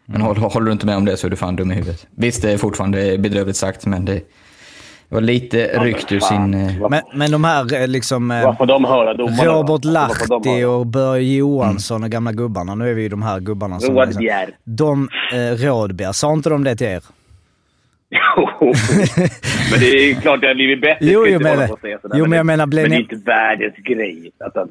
Men 0.05 0.21
håll, 0.21 0.37
håller 0.37 0.65
du 0.65 0.71
inte 0.71 0.85
med 0.85 0.97
om 0.97 1.05
det 1.05 1.17
så 1.17 1.27
är 1.27 1.31
du 1.31 1.35
fan 1.37 1.55
dum 1.55 1.71
i 1.71 1.75
huvudet. 1.75 2.07
Visst, 2.15 2.41
det 2.41 2.51
är 2.51 2.57
fortfarande 2.57 3.17
bedrövligt 3.17 3.55
sagt, 3.57 3.85
men 3.85 4.05
det 4.05 4.21
var 5.09 5.21
lite 5.21 5.67
ryktus 5.83 6.31
in... 6.31 6.53
eh, 6.53 6.89
Men, 6.89 7.01
men 7.13 7.31
de 7.31 7.43
här 7.43 7.81
eh, 7.81 7.87
liksom... 7.87 8.31
eh, 8.31 8.65
de 8.67 8.85
höra, 8.85 9.13
domarna? 9.13 9.45
Robert 9.45 9.83
Lahti 9.85 10.63
och 10.63 10.87
Börje 10.87 11.35
Johansson 11.35 12.03
och 12.03 12.09
gamla 12.09 12.31
gubbarna. 12.31 12.75
Nu 12.75 12.89
är 12.89 12.93
vi 12.93 13.01
ju 13.01 13.09
de 13.09 13.21
här 13.21 13.39
gubbarna 13.39 13.79
som... 13.79 13.95
Roar 13.95 14.05
liksom-. 14.05 14.53
De, 14.63 15.09
eh, 15.33 15.65
Rådbjer, 15.65 16.11
sa 16.11 16.33
inte 16.33 16.49
de 16.49 16.63
det 16.63 16.75
till 16.75 16.87
er? 16.87 17.03
Men 19.71 19.79
det 19.79 19.85
är 20.11 20.21
klart 20.21 20.41
det 20.41 20.47
har 20.47 20.55
blivit 20.55 20.81
bättre. 20.81 20.97
Jo, 21.05 21.25
jo, 21.27 21.39
men- 21.39 21.47
hålla 21.55 21.67
på 21.67 21.73
och 21.73 21.79
säga 21.79 21.99
sådär, 22.01 22.17
jo, 22.17 22.23
men 22.25 22.31
jag 22.37 22.39
det- 22.39 22.47
menar, 22.47 22.65
Men 22.67 22.89
det 22.89 22.95
är 22.95 22.99
inte 22.99 23.15
världens 23.15 23.75
grej 23.75 24.31
att 24.39 24.55
han 24.55 24.69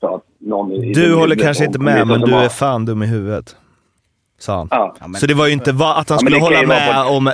sa 0.00 0.16
att 0.16 0.22
någon 0.40 0.72
är 0.72 0.94
Du 0.94 1.14
håller 1.14 1.36
kanske 1.36 1.64
inte 1.64 1.78
med, 1.78 2.06
men 2.06 2.20
du 2.20 2.34
är 2.34 2.48
fan 2.48 2.84
dum 2.84 3.02
i 3.02 3.06
huvudet. 3.06 3.56
Sa 4.38 4.56
han. 4.58 4.68
Ja. 4.70 4.96
Ja, 5.00 5.06
men- 5.08 5.20
Så 5.20 5.26
det 5.26 5.34
var 5.34 5.46
ju 5.46 5.52
inte 5.52 5.72
va- 5.72 5.94
att 5.94 6.08
han 6.08 6.18
Ja, 6.20 6.24
men 6.24 6.32
skulle 6.32 6.36
kan 6.56 6.66
hålla 6.66 6.68
med 6.68 7.04
på- 7.04 7.10
om... 7.10 7.32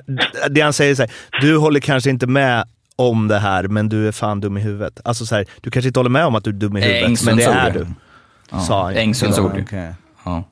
Det 0.51 0.61
han 0.61 0.73
säger 0.73 0.95
så 0.95 1.03
här, 1.03 1.11
du 1.41 1.57
håller 1.57 1.81
kanske 1.81 2.11
inte 2.11 2.27
med 2.27 2.65
om 2.97 3.29
det 3.29 3.39
här, 3.39 3.65
men 3.69 3.89
du 3.89 4.09
är 4.09 4.13
fan 4.13 4.41
dum 4.41 4.57
i 4.57 4.61
huvudet. 4.61 5.01
Alltså 5.05 5.27
så 5.27 5.35
här, 5.35 5.47
du 5.61 5.71
kanske 5.71 5.87
inte 5.89 5.99
håller 6.01 6.11
med 6.11 6.25
om 6.27 6.35
att 6.35 6.45
du 6.45 6.51
är 6.51 6.55
dum 6.55 6.77
i 6.77 6.81
huvudet, 6.81 7.03
men 7.03 7.11
Engsunds 7.11 7.45
det 7.47 7.51
är 7.53 7.71
du. 7.71 7.87
ja, 8.51 8.59
Sa 8.59 8.85
han. 8.85 8.95
Engsunds 8.97 9.39
ord. 9.39 9.53
Okej. 9.63 9.93
Ja. 10.25 10.45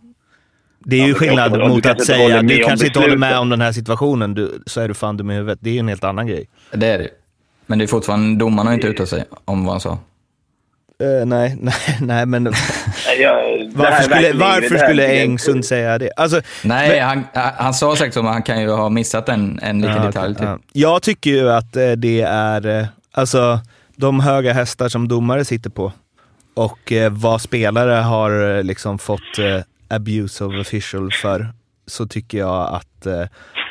Det 0.88 0.96
är 0.96 1.00
ju 1.00 1.02
Ja, 1.02 1.06
men 1.08 1.14
skillnad 1.14 1.68
mot 1.68 1.86
att 1.86 2.04
säga 2.04 2.36
håller 2.36 2.42
du 2.42 2.58
kanske 2.58 2.86
inte 2.86 2.98
håller 2.98 3.16
med 3.16 3.38
om 3.38 3.48
den 3.48 3.60
här 3.60 3.72
situationen, 3.72 4.34
du, 4.34 4.62
så 4.66 4.80
är 4.80 4.88
du 4.88 4.94
fan 4.94 5.16
dum 5.16 5.30
i 5.30 5.34
huvudet. 5.34 5.58
Det 5.62 5.70
är 5.70 5.74
ju 5.74 5.80
en 5.80 5.88
helt 5.88 6.04
annan 6.04 6.26
grej. 6.26 6.48
Det 6.72 6.86
är 6.86 6.98
det 6.98 7.08
Men 7.66 7.78
det 7.78 7.84
är 7.84 7.86
fortfarande, 7.86 8.38
domaren 8.38 8.66
har 8.66 8.74
inte 8.74 8.86
uttalat 8.86 9.08
sig 9.08 9.24
om 9.44 9.64
vad 9.64 9.72
han 9.74 9.80
sa. 9.80 9.98
Eh, 11.02 11.26
nej, 11.26 11.56
nej, 11.60 11.74
nej, 12.00 12.26
men 12.26 12.44
varför 13.74 14.02
skulle, 14.02 14.32
varför 14.32 14.78
skulle 14.78 15.06
Engsund 15.22 15.64
säga 15.64 15.98
det? 15.98 16.10
Alltså, 16.16 16.40
Nej, 16.64 17.00
han, 17.00 17.24
han 17.34 17.74
sa 17.74 17.96
säkert 17.96 18.14
så, 18.14 18.22
men 18.22 18.32
han 18.32 18.42
kan 18.42 18.60
ju 18.62 18.70
ha 18.70 18.88
missat 18.88 19.28
en, 19.28 19.58
en 19.62 19.80
liten 19.80 19.96
Ja, 19.96 20.06
detalj. 20.06 20.34
Typ. 20.34 20.44
ja. 20.44 20.58
Jag 20.72 21.02
tycker 21.02 21.30
ju 21.30 21.50
att 21.50 21.76
eh, 21.76 21.90
det 21.92 22.20
är, 22.20 22.66
eh, 22.66 22.86
alltså 23.12 23.60
de 23.96 24.20
höga 24.20 24.52
hästar 24.52 24.88
som 24.88 25.08
domare 25.08 25.44
sitter 25.44 25.70
på 25.70 25.92
och 26.54 26.92
eh, 26.92 27.12
vad 27.12 27.40
spelare 27.40 27.92
har 27.92 28.62
liksom 28.62 28.98
fått 28.98 29.38
eh, 29.38 29.60
abuse 29.88 30.44
of 30.44 30.54
official 30.60 31.12
för, 31.12 31.52
så 31.86 32.06
tycker 32.06 32.38
jag 32.38 32.74
att 32.74 33.06
eh, 33.06 33.24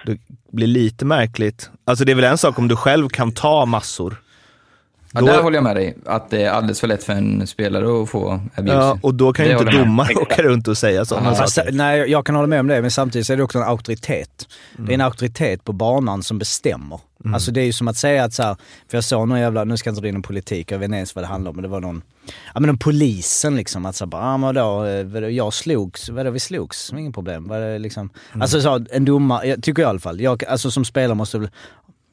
det 0.05 0.17
blir 0.51 0.67
lite 0.67 1.05
märkligt. 1.05 1.69
Alltså 1.85 2.05
det 2.05 2.11
är 2.11 2.15
väl 2.15 2.25
en 2.25 2.37
sak 2.37 2.59
om 2.59 2.67
du 2.67 2.75
själv 2.75 3.09
kan 3.09 3.31
ta 3.31 3.65
massor. 3.65 4.21
Ja, 5.15 5.21
Då- 5.21 5.27
där 5.27 5.41
håller 5.43 5.57
jag 5.57 5.63
med 5.63 5.75
dig. 5.75 5.97
Att 6.05 6.29
det 6.29 6.43
är 6.43 6.49
alldeles 6.49 6.79
för 6.79 6.87
lätt 6.87 7.03
för 7.03 7.13
en 7.13 7.47
spelare 7.47 8.03
att 8.03 8.09
få 8.09 8.39
abuse. 8.55 8.75
Ja, 8.75 8.99
och 9.01 9.13
då 9.15 9.33
kan 9.33 9.45
ju 9.45 9.51
inte 9.51 9.71
domare 9.77 10.15
åka 10.21 10.41
runt 10.43 10.67
och 10.67 10.77
säga 10.77 11.05
sådana 11.05 11.35
Fast, 11.35 11.53
saker. 11.55 11.71
nej, 11.71 11.99
jag 12.11 12.25
kan 12.25 12.35
hålla 12.35 12.47
med 12.47 12.59
om 12.59 12.67
det, 12.67 12.81
men 12.81 12.91
samtidigt 12.91 13.29
är 13.29 13.37
det 13.37 13.43
också 13.43 13.57
en 13.57 13.63
auktoritet. 13.63 14.47
Det 14.77 14.91
är 14.91 14.95
en 14.95 15.01
auktoritet 15.01 15.63
på 15.63 15.73
banan 15.73 16.23
som 16.23 16.39
bestämmer. 16.39 16.99
Alltså 17.33 17.51
det 17.51 17.61
är 17.61 17.65
ju 17.65 17.73
som 17.73 17.87
att 17.87 17.97
säga 17.97 18.23
att 18.23 18.33
så 18.33 18.43
här, 18.43 18.55
för 18.89 18.97
jag 18.97 19.03
såg 19.03 19.27
någon 19.27 19.39
jävla, 19.39 19.63
nu 19.63 19.77
ska 19.77 19.87
jag 19.89 19.91
inte 19.91 20.01
dra 20.01 20.07
in 20.09 20.15
en 20.15 20.21
politik, 20.21 20.71
jag 20.71 20.79
vet 20.79 20.85
inte 20.85 20.95
ens 20.97 21.15
vad 21.15 21.23
det 21.23 21.27
handlar 21.27 21.49
om, 21.49 21.55
men 21.55 21.63
det 21.63 21.69
var 21.69 21.81
någon, 21.81 22.01
ja 22.53 22.59
men 22.59 22.77
polisen 22.77 23.55
liksom, 23.55 23.85
att 23.85 23.95
så 23.95 24.05
bara, 24.05 24.21
ah, 24.21 24.37
men 24.37 24.55
vadå, 24.55 24.85
eh, 24.85 25.05
vadå, 25.05 25.29
jag 25.29 25.53
slogs, 25.53 26.09
vadå 26.09 26.29
vi 26.31 26.39
slogs, 26.39 26.93
ingen 26.97 27.13
problem. 27.13 27.47
Var 27.47 27.59
det 27.59 27.79
liksom, 27.79 28.09
Alltså 28.39 28.61
så, 28.61 28.85
en 28.91 29.05
domare, 29.05 29.47
jag 29.47 29.63
tycker 29.63 29.81
jag 29.81 29.87
i 29.87 29.89
alla 29.89 29.99
fall, 29.99 30.21
jag, 30.21 30.45
alltså 30.45 30.71
som 30.71 30.85
spelare 30.85 31.15
måste 31.15 31.37
väl, 31.39 31.49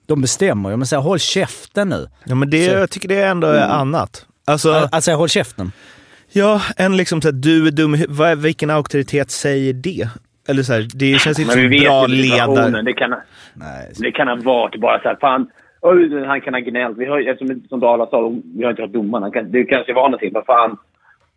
de 0.07 0.21
bestämmer 0.21 0.71
ju, 0.71 0.77
men 0.77 0.87
säger 0.87 1.01
håll 1.03 1.19
käften 1.19 1.89
nu. 1.89 2.07
Ja 2.25 2.35
men 2.35 2.51
det, 2.51 2.65
Så- 2.65 2.73
jag 2.73 2.91
tycker 2.91 3.09
det 3.09 3.23
ändå 3.23 3.47
är 3.47 3.69
annat. 3.69 4.27
Alltså, 4.45 4.89
Att 4.93 5.05
säga 5.05 5.17
håll 5.17 5.29
käften. 5.29 5.73
Ja, 6.33 6.61
en 6.77 6.97
liksom 6.97 7.23
så 7.23 7.29
att 7.29 7.43
du 7.43 7.67
är 7.67 7.71
dum 7.71 7.97
vad- 8.09 8.39
Vilken 8.39 8.71
auktoritet 8.71 9.31
säger 9.31 9.73
det? 9.73 10.09
Eller 10.49 10.63
så 10.63 10.73
här, 10.73 10.89
det 10.95 11.21
känns 11.21 11.39
inte 11.39 11.57
Men 11.57 11.71
som 11.71 11.81
bra 11.85 12.07
ledare. 12.07 12.83
Det 12.83 12.93
kan, 12.93 13.11
Nej. 13.55 13.93
det 13.97 14.13
kan 14.13 14.29
ha 14.29 14.37
varit 14.37 14.81
bara 14.81 15.03
så 15.03 15.09
här, 15.09 15.17
fan, 15.21 15.51
han 16.27 16.41
kan 16.41 16.55
ha 16.55 16.61
gnällt. 16.61 16.99
Vi 16.99 17.07
har, 17.07 17.29
eftersom, 17.31 17.63
som 17.69 17.81
Dala 17.81 18.07
sa, 18.07 18.33
vi 18.57 18.63
har 18.65 18.71
inte 18.71 18.83
haft 18.83 18.95
domaren. 18.95 19.33
Kan, 19.33 19.53
det 19.53 19.65
kanske 19.65 19.93
var 19.93 20.03
någonting. 20.03 20.33
Vad 20.33 20.45
fan. 20.47 20.77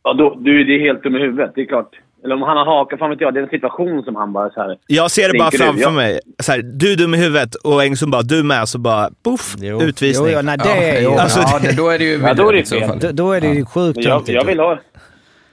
Ja, 0.04 0.14
då, 0.14 0.36
du, 0.36 0.64
det 0.64 0.76
är 0.76 0.80
helt 0.80 1.04
dum 1.04 1.16
i 1.16 1.20
huvudet. 1.20 1.52
Det 1.56 1.62
är 1.62 1.66
klart. 1.66 1.90
Eller 2.26 2.36
om 2.36 2.42
han 2.42 2.58
har 2.58 2.66
hakat, 2.66 3.00
fan 3.00 3.10
vet 3.10 3.22
jag. 3.22 3.34
Det 3.34 3.40
är 3.40 3.44
en 3.44 3.50
situation 3.50 4.04
som 4.04 4.16
han 4.16 4.34
bara 4.34 4.50
så 4.50 4.62
här. 4.62 4.78
Jag 4.88 5.12
ser 5.12 5.34
det 5.34 5.40
bara 5.40 5.52
framför 5.52 5.82
Ja. 5.82 5.92
mig. 5.92 6.20
Så 6.40 6.52
här, 6.52 6.62
du 6.62 6.94
är 6.94 6.98
dum 6.98 7.14
i 7.14 7.18
huvudet 7.18 7.56
och 7.56 7.84
Engström 7.84 8.12
bara, 8.12 8.22
du 8.22 8.44
med, 8.44 8.68
så 8.68 8.80
bara 8.80 9.10
poff, 9.24 9.56
utvisning. 9.82 10.30
Jo, 10.32 10.38
jo, 10.38 10.42
nej, 10.44 10.58
det 10.58 11.02
ju... 11.02 11.08
Alltså, 11.08 11.40
ja, 11.40 11.60
det, 11.62 11.78
då 11.78 11.90
är 11.90 11.98
det 12.00 12.04
ju 12.06 12.20
Ja, 12.22 12.34
då 12.34 12.50
är 12.50 12.54
det 12.54 12.70
fel. 12.70 13.00
Då, 13.00 13.12
då 13.12 13.32
är 13.32 13.42
det 13.42 13.48
ju 13.48 13.66
sjukt 13.66 13.98
jag, 13.98 14.06
töntigt. 14.06 14.36
jag 14.36 14.46
vill 14.46 14.60
ha... 14.60 14.78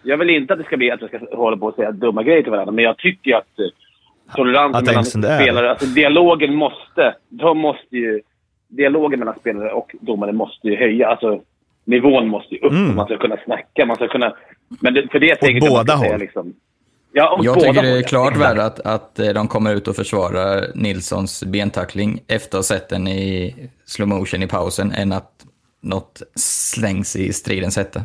jag 0.02 0.16
vill 0.16 0.30
inte 0.30 0.52
att 0.52 0.58
det 0.58 0.64
ska 0.64 0.76
bli 0.76 0.90
att 0.90 1.02
vi 1.02 1.08
ska 1.08 1.18
hålla 1.36 1.56
på 1.56 1.66
och 1.66 1.74
säga 1.74 1.92
dumma 1.92 2.22
grejer 2.22 2.42
till 2.42 2.50
varandra, 2.50 2.72
men 2.72 2.84
jag 2.84 2.98
tycker 2.98 3.36
att 3.36 3.58
eh, 3.58 4.34
toleransen 4.36 4.76
Att 4.76 4.84
mellan 4.84 5.04
spelare, 5.04 5.70
alltså 5.70 5.86
dialogen 5.86 6.54
måste, 6.54 7.14
de 7.28 7.58
måste 7.58 7.96
ju, 7.96 8.20
dialogen 8.68 9.18
mellan 9.18 9.34
spelare 9.40 9.72
och 9.72 9.94
domare 10.00 10.32
måste 10.32 10.68
ju 10.68 10.76
höja. 10.76 11.08
Alltså 11.08 11.40
nivån 11.84 12.28
måste 12.28 12.54
ju 12.54 12.60
upp. 12.60 12.72
Mm. 12.72 12.94
Man 12.96 13.06
ska 13.06 13.18
kunna 13.18 13.36
snacka, 13.44 13.86
man 13.86 13.96
ska 13.96 14.08
kunna... 14.08 14.34
Men 14.68 14.94
det, 14.94 15.08
för 15.12 15.18
det 15.18 15.32
Åt 15.32 15.40
tänker 15.40 15.66
jag 15.66 15.72
båda 15.72 15.94
håll. 15.94 16.20
Liksom, 16.20 16.54
ja, 17.12 17.40
Jag 17.42 17.54
båda 17.54 17.66
tycker 17.66 17.82
det 17.82 17.88
är 17.88 17.92
håll, 17.94 18.02
klart 18.02 18.36
värre 18.36 18.62
att, 18.64 18.80
att 18.80 19.18
eh, 19.18 19.28
de 19.28 19.48
kommer 19.48 19.74
ut 19.74 19.88
och 19.88 19.96
försvarar 19.96 20.66
Nilssons 20.74 21.44
bentackling 21.44 22.20
efter 22.28 22.58
att 22.58 22.68
ha 22.68 22.76
sett 22.76 22.88
den 22.88 23.08
i 23.08 23.54
slow 23.84 24.08
motion 24.08 24.42
i 24.42 24.46
pausen 24.46 24.92
än 24.92 25.12
att 25.12 25.46
något 25.80 26.22
slängs 26.34 27.16
i 27.16 27.32
stridens 27.32 27.76
hetta. 27.76 28.02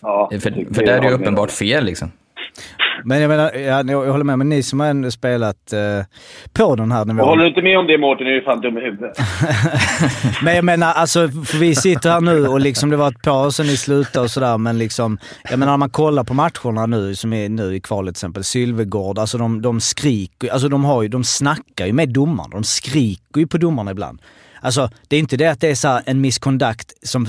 Ja, 0.00 0.30
För, 0.40 0.50
det- 0.50 0.74
för 0.74 0.80
det 0.80 0.86
där 0.86 0.98
är 0.98 1.02
det 1.02 1.12
uppenbart 1.14 1.50
fel 1.50 1.84
liksom. 1.84 2.10
Men 3.04 3.20
jag 3.20 3.28
menar, 3.28 3.52
jag, 3.52 3.90
jag 3.90 4.12
håller 4.12 4.24
med, 4.24 4.38
men 4.38 4.48
ni 4.48 4.62
som 4.62 4.80
har 4.80 4.86
ändå 4.86 5.10
spelat 5.10 5.72
eh, 5.72 6.04
på 6.52 6.76
den 6.76 6.92
här 6.92 7.04
nivån. 7.04 7.28
håller 7.28 7.42
du 7.42 7.48
inte 7.48 7.62
med 7.62 7.78
om 7.78 7.86
det 7.86 7.98
Mårten 7.98 8.26
är 8.26 8.30
du 8.30 8.42
fan 8.42 8.60
dum 8.60 8.78
i 8.78 8.80
huvudet. 8.80 9.18
Men 10.42 10.54
jag 10.54 10.64
menar, 10.64 10.92
alltså, 10.92 11.28
för 11.28 11.58
vi 11.58 11.74
sitter 11.74 12.10
här 12.10 12.20
nu 12.20 12.48
och 12.48 12.60
liksom 12.60 12.90
det 12.90 12.96
var 12.96 13.08
ett 13.08 13.22
par 13.22 13.46
år 13.46 13.50
sedan 13.50 13.66
ni 13.66 13.76
slutade 13.76 14.24
och 14.24 14.30
sådär, 14.30 14.58
men 14.58 14.78
liksom, 14.78 15.18
jag 15.50 15.58
menar 15.58 15.74
om 15.74 15.80
man 15.80 15.90
kollar 15.90 16.24
på 16.24 16.34
matcherna 16.34 16.86
nu, 16.86 17.14
som 17.14 17.32
är 17.32 17.48
nu 17.48 17.74
i 17.74 17.80
kvalet 17.80 18.14
till 18.14 18.18
exempel, 18.18 18.44
Sylvegård, 18.44 19.18
alltså 19.18 19.38
de, 19.38 19.62
de 19.62 19.80
skriker 19.80 20.52
alltså 20.52 20.68
de 20.68 20.84
har 20.84 21.02
ju, 21.02 21.08
de 21.08 21.24
snackar 21.24 21.86
ju 21.86 21.92
med 21.92 22.08
domarna, 22.08 22.48
de 22.48 22.64
skriker 22.64 23.40
ju 23.40 23.46
på 23.46 23.58
domarna 23.58 23.90
ibland. 23.90 24.18
Alltså 24.64 24.90
det 25.08 25.16
är 25.16 25.20
inte 25.20 25.36
det 25.36 25.46
att 25.46 25.60
det 25.60 25.68
är 25.68 25.74
så 25.74 26.00
en 26.06 26.20
misconduct 26.20 26.92
som 27.02 27.26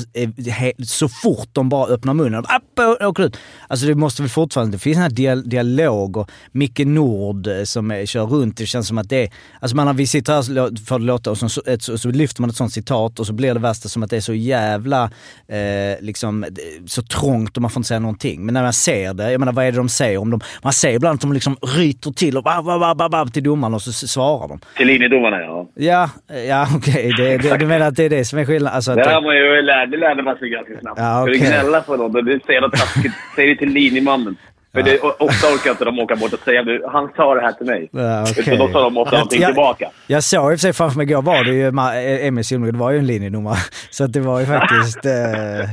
så 0.83 1.09
fort 1.09 1.49
de 1.51 1.69
bara 1.69 1.87
öppnar 1.87 2.13
munnen, 2.13 2.39
upp 2.39 2.79
och 3.01 3.07
åker 3.07 3.23
ut. 3.23 3.37
Alltså 3.67 3.85
det 3.85 3.95
måste 3.95 4.21
väl 4.21 4.29
fortfarande, 4.29 4.75
det 4.77 4.79
finns 4.79 4.97
en 4.97 5.03
här 5.03 5.09
dial- 5.09 5.49
dialog 5.49 6.17
och 6.17 6.31
Micke 6.51 6.79
Nord 6.85 7.47
eh, 7.47 7.63
som 7.63 7.91
är, 7.91 8.05
kör 8.05 8.25
runt, 8.25 8.57
det 8.57 8.65
känns 8.65 8.87
som 8.87 8.97
att 8.97 9.09
det 9.09 9.23
är, 9.23 9.29
alltså 9.59 9.75
man, 9.75 9.95
vi 9.95 10.07
sitter 10.07 10.33
här 10.33 10.41
lå- 10.41 10.85
för 10.85 10.99
det 10.99 11.05
låta 11.05 11.31
och 11.31 11.37
så, 11.37 11.61
ett, 11.65 11.81
så, 11.83 11.97
så 11.97 12.09
lyfter 12.09 12.41
man 12.41 12.49
ett 12.49 12.55
sånt 12.55 12.73
citat 12.73 13.19
och 13.19 13.27
så 13.27 13.33
blir 13.33 13.53
det 13.53 13.59
värsta 13.59 13.89
som 13.89 14.03
att 14.03 14.09
det 14.09 14.17
är 14.17 14.21
så 14.21 14.33
jävla, 14.33 15.03
eh, 15.47 16.01
liksom, 16.01 16.45
så 16.85 17.01
trångt 17.01 17.55
och 17.57 17.61
man 17.61 17.71
får 17.71 17.79
inte 17.79 17.87
säga 17.87 17.99
någonting. 17.99 18.45
Men 18.45 18.53
när 18.53 18.63
man 18.63 18.73
ser 18.73 19.13
det, 19.13 19.31
jag 19.31 19.39
menar 19.39 19.53
vad 19.53 19.65
är 19.65 19.71
det 19.71 19.77
de 19.77 19.89
säger? 19.89 20.17
Om 20.17 20.29
de, 20.29 20.41
man 20.63 20.73
ser 20.73 20.89
ibland 20.93 21.15
att 21.15 21.21
de 21.21 21.33
liksom 21.33 21.57
ryter 21.61 22.11
till 22.11 22.37
och 22.37 22.43
ba, 22.43 22.61
ba, 22.63 22.79
ba, 22.79 22.95
ba, 22.95 23.09
ba, 23.09 23.25
till 23.27 23.43
domaren 23.43 23.73
och 23.73 23.81
så 23.81 23.91
svarar 24.07 24.47
de. 24.47 24.59
Till 24.77 24.87
linjedomarna, 24.87 25.37
ja. 25.41 25.67
Ja, 25.75 26.09
ja 26.47 26.67
okej. 26.75 27.24
Det, 27.25 27.37
det, 27.49 27.57
du 27.57 27.65
menar 27.65 27.87
att 27.87 27.95
det 27.95 28.03
är 28.05 28.09
det 28.09 28.25
som 28.25 28.39
är 28.39 28.45
skillnaden? 28.45 28.75
Alltså 28.75 28.95
Det, 28.95 29.03
det, 29.03 29.35
ju, 29.37 29.61
lär, 29.61 29.85
det 29.87 29.97
lärde 29.97 30.23
man 30.23 30.37
sig 30.37 30.49
ganska 30.49 30.79
snabbt. 30.79 30.99
Ja, 30.99 31.21
Ska 31.21 31.31
du 31.31 31.37
okej. 31.37 31.47
gnälla 31.47 31.81
på 31.81 31.95
någon, 31.95 32.25
du 32.25 32.39
säger 32.45 32.61
något 32.61 32.71
taskigt, 32.73 33.13
säg 33.35 33.47
det 33.47 33.55
till 33.55 33.69
linjemannen. 33.69 34.35
För 34.73 34.81
det, 34.83 34.99
ofta 34.99 35.47
orkar 35.47 35.71
inte 35.71 35.85
de 35.85 35.99
åka 35.99 36.15
bort 36.15 36.33
och 36.33 36.39
säga 36.39 36.63
du, 36.63 36.85
han 36.91 37.09
sa 37.15 37.35
det 37.35 37.41
här 37.41 37.51
till 37.51 37.65
mig. 37.65 37.89
Ja, 37.91 38.21
okej. 38.23 38.43
Utan 38.53 38.57
då 38.67 38.73
sa 38.73 38.81
de 38.83 38.97
ofta 38.97 39.15
någonting 39.15 39.41
Jag- 39.41 39.49
tillbaka. 39.49 39.89
Jag 40.07 40.23
såg 40.23 40.43
i 40.51 40.55
och 40.55 40.59
för 40.59 40.61
sig 40.61 40.73
framför 40.73 40.97
mig 40.97 41.09
igår 41.11 41.21
var 41.21 41.43
det 41.43 41.51
ju, 41.53 41.71
Ma- 41.71 42.27
Emil 42.27 42.45
Silvergård 42.45 42.75
var 42.75 42.91
ju 42.91 42.97
en 42.97 43.05
linjedomare. 43.07 43.57
Så 43.89 44.03
att 44.03 44.13
det 44.13 44.19
var 44.19 44.39
ju 44.39 44.45
faktiskt... 44.45 45.05
Eh... 45.05 45.69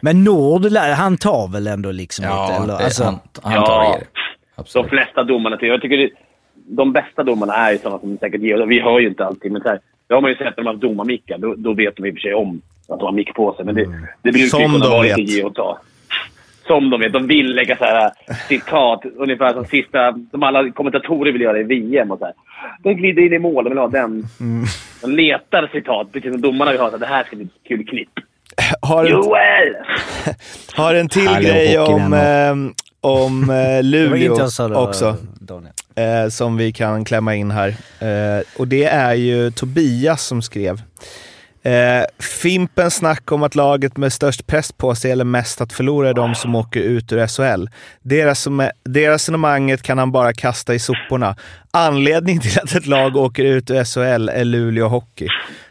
Men 0.00 0.24
Nord, 0.24 0.62
lär- 0.64 0.92
han 0.94 1.16
tar 1.16 1.52
väl 1.52 1.66
ändå 1.66 1.92
liksom 1.92 2.24
Ja, 2.24 2.46
lite? 2.50 2.62
Eller? 2.62 2.78
det, 2.78 2.84
Alltså, 2.84 3.04
han, 3.04 3.18
han 3.42 3.64
tar 3.64 3.82
Ja. 3.84 3.92
ger. 3.98 3.98
De 4.06 4.60
Absolut. 4.60 4.88
flesta 4.90 5.22
domarna, 5.24 5.56
jag 5.60 5.80
tycker 5.82 5.96
det, 5.96 6.10
de 6.68 6.92
bästa 6.92 7.22
domarna 7.22 7.54
är 7.54 7.72
ju 7.72 7.78
sådana 7.78 7.98
som 7.98 8.18
säkert 8.18 8.40
ger, 8.40 8.66
vi 8.66 8.80
hör 8.80 8.98
ju 9.00 9.08
inte 9.08 9.24
alltid, 9.24 9.52
men 9.52 9.62
så 9.62 9.68
här, 9.68 9.80
det 10.08 10.14
har 10.14 10.20
man 10.20 10.30
ju 10.30 10.36
sett 10.36 10.44
när 10.44 10.54
de 10.56 10.66
har 10.66 10.72
haft 10.72 10.82
domarmickar, 10.82 11.38
då, 11.38 11.54
då 11.54 11.74
vet 11.74 11.96
de 11.96 12.06
i 12.06 12.10
och 12.10 12.14
för 12.14 12.20
sig 12.20 12.34
om 12.34 12.62
att 12.88 12.98
de 12.98 13.04
har 13.04 13.12
mick 13.12 13.34
på 13.34 13.54
sig. 13.54 13.64
Men 13.64 13.74
det, 13.74 13.84
det 14.22 14.32
brukar 14.32 14.38
ju 14.38 14.48
Som 14.48 14.60
kunna 14.60 14.84
de 14.84 14.90
vara 14.90 15.02
lite 15.02 15.22
ge 15.22 15.42
och 15.42 15.54
ta. 15.54 15.78
Som 16.66 16.90
de 16.90 17.00
vet. 17.00 17.12
De 17.12 17.26
vill 17.26 17.54
lägga 17.54 17.76
så 17.76 17.84
här 17.84 18.10
citat, 18.48 19.02
ungefär 19.16 19.52
som 19.52 19.64
sista, 19.64 20.18
som 20.30 20.42
alla 20.42 20.70
kommentatorer 20.70 21.32
vill 21.32 21.42
göra 21.42 21.60
i 21.60 21.62
VM. 21.62 22.10
Och 22.10 22.18
så 22.18 22.24
här. 22.24 22.34
Den 22.82 22.96
glider 22.96 23.22
in 23.22 23.32
i 23.32 23.38
mål, 23.38 23.64
de 23.64 23.70
vill 23.70 23.78
ha 23.78 23.88
den. 23.88 24.24
De 25.00 25.10
letar 25.10 25.68
citat, 25.72 26.12
precis 26.12 26.32
som 26.32 26.40
domarna 26.40 26.70
vill 26.70 26.80
ha. 26.80 26.90
Så 26.90 26.96
här, 26.96 27.00
det 27.00 27.06
här 27.06 27.24
ska 27.24 27.36
bli 27.36 27.44
ett 27.44 27.68
kul 27.68 27.86
klipp. 27.86 28.10
Har 28.82 29.04
en, 29.04 29.10
Joel! 29.10 29.76
har 30.76 30.94
en 30.94 31.08
till 31.08 31.28
Hallå, 31.28 31.48
grej 31.48 31.78
om, 31.78 32.12
eh, 32.12 32.52
om 33.00 33.42
eh, 33.42 33.56
var 33.56 33.82
Luleå 33.82 34.34
också. 34.74 35.16
Daniel 35.40 35.72
eh, 35.96 36.28
som 36.28 36.56
vi 36.56 36.72
kan 36.72 37.04
klämma 37.04 37.34
in 37.34 37.50
här. 37.50 37.68
Eh, 38.00 38.42
och 38.56 38.68
det 38.68 38.84
är 38.84 39.14
ju 39.14 39.50
Tobias 39.50 40.22
som 40.22 40.42
skrev. 40.42 40.82
Eh, 41.62 42.04
Fimpen 42.18 42.90
snack 42.90 43.32
om 43.32 43.42
att 43.42 43.54
laget 43.54 43.96
med 43.96 44.12
störst 44.12 44.46
press 44.46 44.72
på 44.72 44.94
sig 44.94 45.10
eller 45.10 45.24
mest 45.24 45.60
att 45.60 45.72
förlora 45.72 46.08
är 46.08 46.14
de 46.14 46.34
som 46.34 46.54
åker 46.54 46.80
ut 46.80 47.12
ur 47.12 47.26
SHL. 47.26 47.68
Det, 48.02 48.34
det 48.84 49.10
resonemanget 49.10 49.82
kan 49.82 49.98
han 49.98 50.12
bara 50.12 50.32
kasta 50.32 50.74
i 50.74 50.78
soporna. 50.78 51.36
Anledningen 51.70 52.42
till 52.42 52.58
att 52.58 52.74
ett 52.74 52.86
lag 52.86 53.16
åker 53.16 53.44
ut 53.44 53.70
ur 53.70 53.84
SHL 53.84 54.28
är 54.28 54.44
Luleå 54.44 54.88
Hockey. 54.88 55.28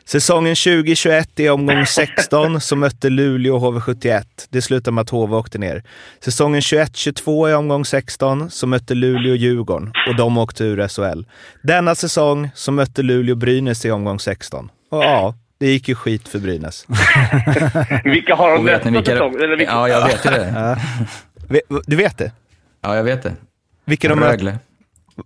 Säsongen 0.08 0.56
2021 0.56 1.40
i 1.40 1.50
omgång 1.50 1.86
16 1.86 2.62
så 2.62 2.76
mötte 2.76 3.10
Luleå 3.10 3.60
HV71. 3.60 4.24
Det 4.50 4.62
slutade 4.62 4.96
med 4.96 5.02
att 5.02 5.10
HV 5.10 5.36
åkte 5.36 5.58
ner. 5.58 5.84
Säsongen 6.24 6.62
21-22 6.62 7.50
i 7.50 7.54
omgång 7.54 7.86
16 7.86 8.50
så 8.50 8.68
mötte 8.68 8.94
Luleå 8.94 9.36
Djurgården 9.36 9.94
och 10.10 10.16
de 10.16 10.38
åkte 10.38 10.64
ur 10.64 10.88
SHL. 10.88 11.24
Denna 11.64 11.96
säsong 11.96 12.50
så 12.56 12.72
mötte 12.72 13.02
Luleå 13.02 13.36
Brynäs 13.36 13.86
i 13.86 13.92
omgång 13.92 14.20
16. 14.20 14.72
Och 14.92 15.04
ja, 15.04 15.36
det 15.58 15.68
gick 15.68 15.88
ju 15.90 15.96
skit 15.96 16.28
för 16.28 16.40
Brynäs. 16.40 16.86
Vilka 18.04 18.36
har 18.36 18.52
de 18.52 18.66
nästa 18.66 18.90
vilka... 18.90 19.12
säsong? 19.12 19.36
Eller 19.36 19.58
vilka? 19.58 19.72
Ja, 19.74 19.88
jag 19.90 20.06
vet 20.08 20.26
ju 20.26 20.30
det. 20.30 20.78
Ve- 21.48 21.62
Du 21.88 21.96
vet 21.96 22.18
det? 22.18 22.32
Ja, 22.82 22.96
jag 22.96 23.04
vet 23.04 23.24
det. 23.24 23.36
Vilka 23.86 24.10
de 24.10 24.20
mötte? 24.20 24.32
Rögle. 24.32 24.60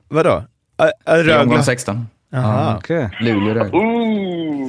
Vadå? 0.07 0.43
Ä, 0.77 1.17
I 1.17 1.21
omgång 1.21 1.25
Rögle? 1.25 1.63
16. 1.63 2.07
Jaha, 2.31 2.77
Okej. 2.77 3.09
Luleå, 3.21 3.53
Rögle. 3.53 3.71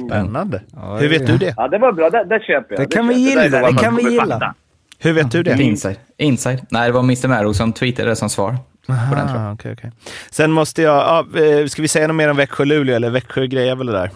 Spännande. 0.07 0.61
Ja, 0.75 0.97
Hur 0.97 1.09
vet 1.09 1.27
du 1.27 1.37
det? 1.37 1.53
Ja, 1.57 1.67
det 1.67 1.77
var 1.77 1.91
bra. 1.91 2.09
Det, 2.09 2.23
det 2.25 2.39
köper 2.39 2.75
jag. 2.75 2.89
Det 2.89 2.95
kan 2.95 3.07
vi 3.07 3.13
köper 3.13 3.35
jag. 3.41 3.45
gilla, 3.45 3.57
det 3.57 3.61
vad 3.61 3.79
kan 3.79 3.95
vi 3.95 4.03
gilla. 4.03 4.25
fatta. 4.25 4.53
Hur 4.99 5.13
vet 5.13 5.31
du 5.31 5.43
det? 5.43 5.61
Inside. 5.63 5.95
Inside. 6.17 6.59
Nej, 6.69 6.87
det 6.87 6.93
var 6.93 7.03
Mr. 7.03 7.27
Marrow 7.27 7.53
som 7.53 7.73
tweetade 7.73 8.09
det 8.09 8.15
som 8.15 8.29
svar 8.29 8.55
på 8.87 8.93
den 9.15 9.27
tror 9.27 9.39
jag. 9.39 9.49
Ah, 9.49 9.53
okej, 9.53 9.73
okej. 9.73 9.91
Sen 10.31 10.51
måste 10.51 10.81
jag... 10.81 10.95
Ja, 10.95 11.39
eh, 11.39 11.65
ska 11.67 11.81
vi 11.81 11.87
säga 11.87 12.07
något 12.07 12.15
mer 12.15 12.29
om 12.29 12.37
Växjö-Luleå 12.37 12.95
eller 12.95 13.09
Växjö 13.09 13.45
grejer 13.45 13.75
väl 13.75 13.87
det 13.87 13.93
där? 13.93 14.11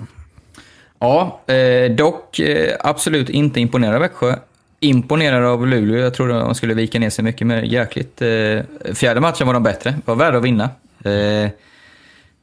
Ja, 0.99 1.39
eh, 1.47 1.91
dock 1.91 2.39
eh, 2.39 2.75
absolut 2.79 3.29
inte 3.29 3.59
imponerad 3.59 3.95
av 3.95 4.01
Växjö. 4.01 4.35
Imponerad 4.79 5.43
av 5.45 5.67
Luleå. 5.67 5.99
Jag 5.99 6.13
trodde 6.13 6.33
de 6.33 6.55
skulle 6.55 6.73
vika 6.73 6.99
ner 6.99 7.09
sig 7.09 7.23
mycket 7.23 7.47
mer 7.47 7.61
jäkligt. 7.61 8.21
Eh, 8.21 8.93
fjärde 8.95 9.19
matchen 9.19 9.47
var 9.47 9.53
de 9.53 9.63
bättre. 9.63 9.93
Var 10.05 10.15
värda 10.15 10.37
att 10.37 10.43
vinna. 10.43 10.69
Eh, 11.03 11.49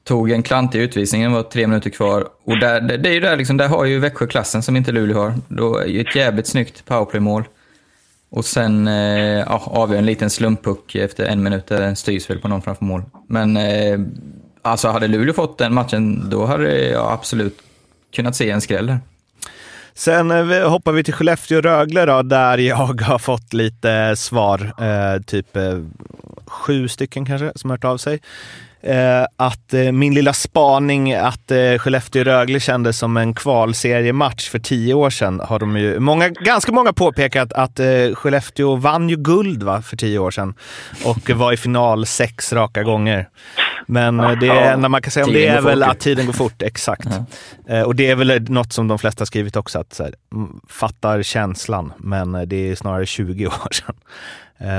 tog 0.05 0.31
en 0.31 0.43
klantig 0.43 0.81
utvisning, 0.81 1.23
det 1.23 1.29
var 1.29 1.43
tre 1.43 1.67
minuter 1.67 1.91
kvar. 1.91 2.29
Och 2.45 2.59
där, 2.59 2.81
det, 2.81 2.97
det 2.97 3.09
är 3.09 3.13
ju 3.13 3.21
där, 3.21 3.37
liksom, 3.37 3.57
där 3.57 3.69
har 3.69 3.85
ju 3.85 3.99
Växjö 3.99 4.27
klassen 4.27 4.63
som 4.63 4.77
inte 4.77 4.93
Luleå 4.93 5.19
har. 5.19 5.35
Då 5.49 5.79
är 5.79 5.87
ju 5.87 6.01
ett 6.01 6.17
jävligt 6.17 6.47
snyggt 6.47 6.85
powerplay-mål. 6.85 7.45
Och 8.31 8.45
sen 8.45 8.89
eh, 8.89 8.95
ja, 9.39 9.63
avgör 9.67 9.99
en 9.99 10.07
liten 10.07 10.31
slumppuck 10.31 10.95
efter 10.95 11.25
en 11.25 11.43
minut 11.43 11.67
där 11.67 11.81
den 11.81 11.97
styrs 11.97 12.31
väl 12.31 12.39
på 12.39 12.49
någon 12.49 12.63
framför 12.63 12.85
mål. 12.85 13.03
Men 13.27 13.57
eh, 13.57 14.01
alltså 14.63 14.89
hade 14.89 15.09
Luleå 15.09 15.35
fått 15.35 15.59
den 15.59 15.75
matchen, 15.75 16.31
då 16.31 16.47
hade 16.47 16.89
jag 16.89 17.13
absolut 17.13 17.59
kunnat 18.13 18.37
se 18.37 18.51
en 18.51 18.61
skräll 18.61 18.87
där. 18.87 18.99
Sen 19.95 20.31
eh, 20.31 20.71
hoppar 20.71 20.93
vi 20.93 21.05
till 21.05 21.15
Skellefteå-Rögle 21.15 22.07
då, 22.07 22.23
där 22.23 22.59
jag 22.59 22.77
har 22.77 23.19
fått 23.19 23.53
lite 23.53 24.17
svar. 24.17 24.73
Eh, 24.81 25.23
typ 25.23 25.57
eh, 25.57 25.79
sju 26.47 26.89
stycken 26.89 27.27
kanske 27.27 27.53
som 27.57 27.71
har 27.71 27.77
hört 27.77 27.85
av 27.85 27.99
sig. 27.99 28.21
Eh, 28.85 29.25
att 29.37 29.75
eh, 29.75 29.93
min 29.93 30.15
lilla 30.15 30.33
spaning 30.33 31.13
att 31.13 31.51
eh, 31.51 31.57
Skellefteå-Rögle 31.57 32.61
kändes 32.61 32.99
som 32.99 33.17
en 33.17 33.35
kvalseriematch 33.35 34.49
för 34.51 34.59
tio 34.59 34.95
år 34.95 35.11
sedan 35.11 35.41
har 35.41 35.59
de 35.59 35.77
ju 35.77 36.01
många, 36.01 36.29
ganska 36.29 36.73
många 36.73 36.93
påpekat 36.93 37.53
att 37.53 37.81
eh, 37.81 38.15
Skellefteå 38.15 38.77
vann 38.77 39.09
ju 39.09 39.17
guld 39.17 39.63
va, 39.63 39.83
för 39.83 39.97
tio 39.97 40.19
år 40.19 40.31
sedan 40.31 40.55
och 41.05 41.31
var 41.31 41.53
i 41.53 41.57
final 41.57 42.07
sex 42.07 42.53
raka 42.53 42.83
gånger. 42.83 43.29
Men 43.87 44.21
eh, 44.21 44.39
det 44.39 44.49
enda 44.49 44.89
man 44.89 45.03
kan 45.03 45.11
säga 45.11 45.27
om 45.27 45.33
det 45.33 45.47
är 45.47 45.61
väl 45.61 45.83
att 45.83 46.01
tiden 46.01 46.27
går 46.27 46.33
fort, 46.33 46.63
exakt. 46.63 47.09
Eh, 47.69 47.83
och 47.83 47.97
det 47.97 48.11
är 48.11 48.17
väl 48.17 48.43
något 48.51 48.73
som 48.73 48.89
de 48.89 48.99
flesta 48.99 49.27
skrivit 49.27 49.57
också, 49.57 49.79
att 49.79 49.95
så 49.95 50.03
här, 50.03 50.15
mm, 50.35 50.61
fattar 50.69 51.23
känslan, 51.23 51.93
men 51.99 52.35
eh, 52.35 52.43
det 52.43 52.71
är 52.71 52.75
snarare 52.75 53.07
20 53.07 53.47
år 53.47 53.73
sedan. 53.73 53.95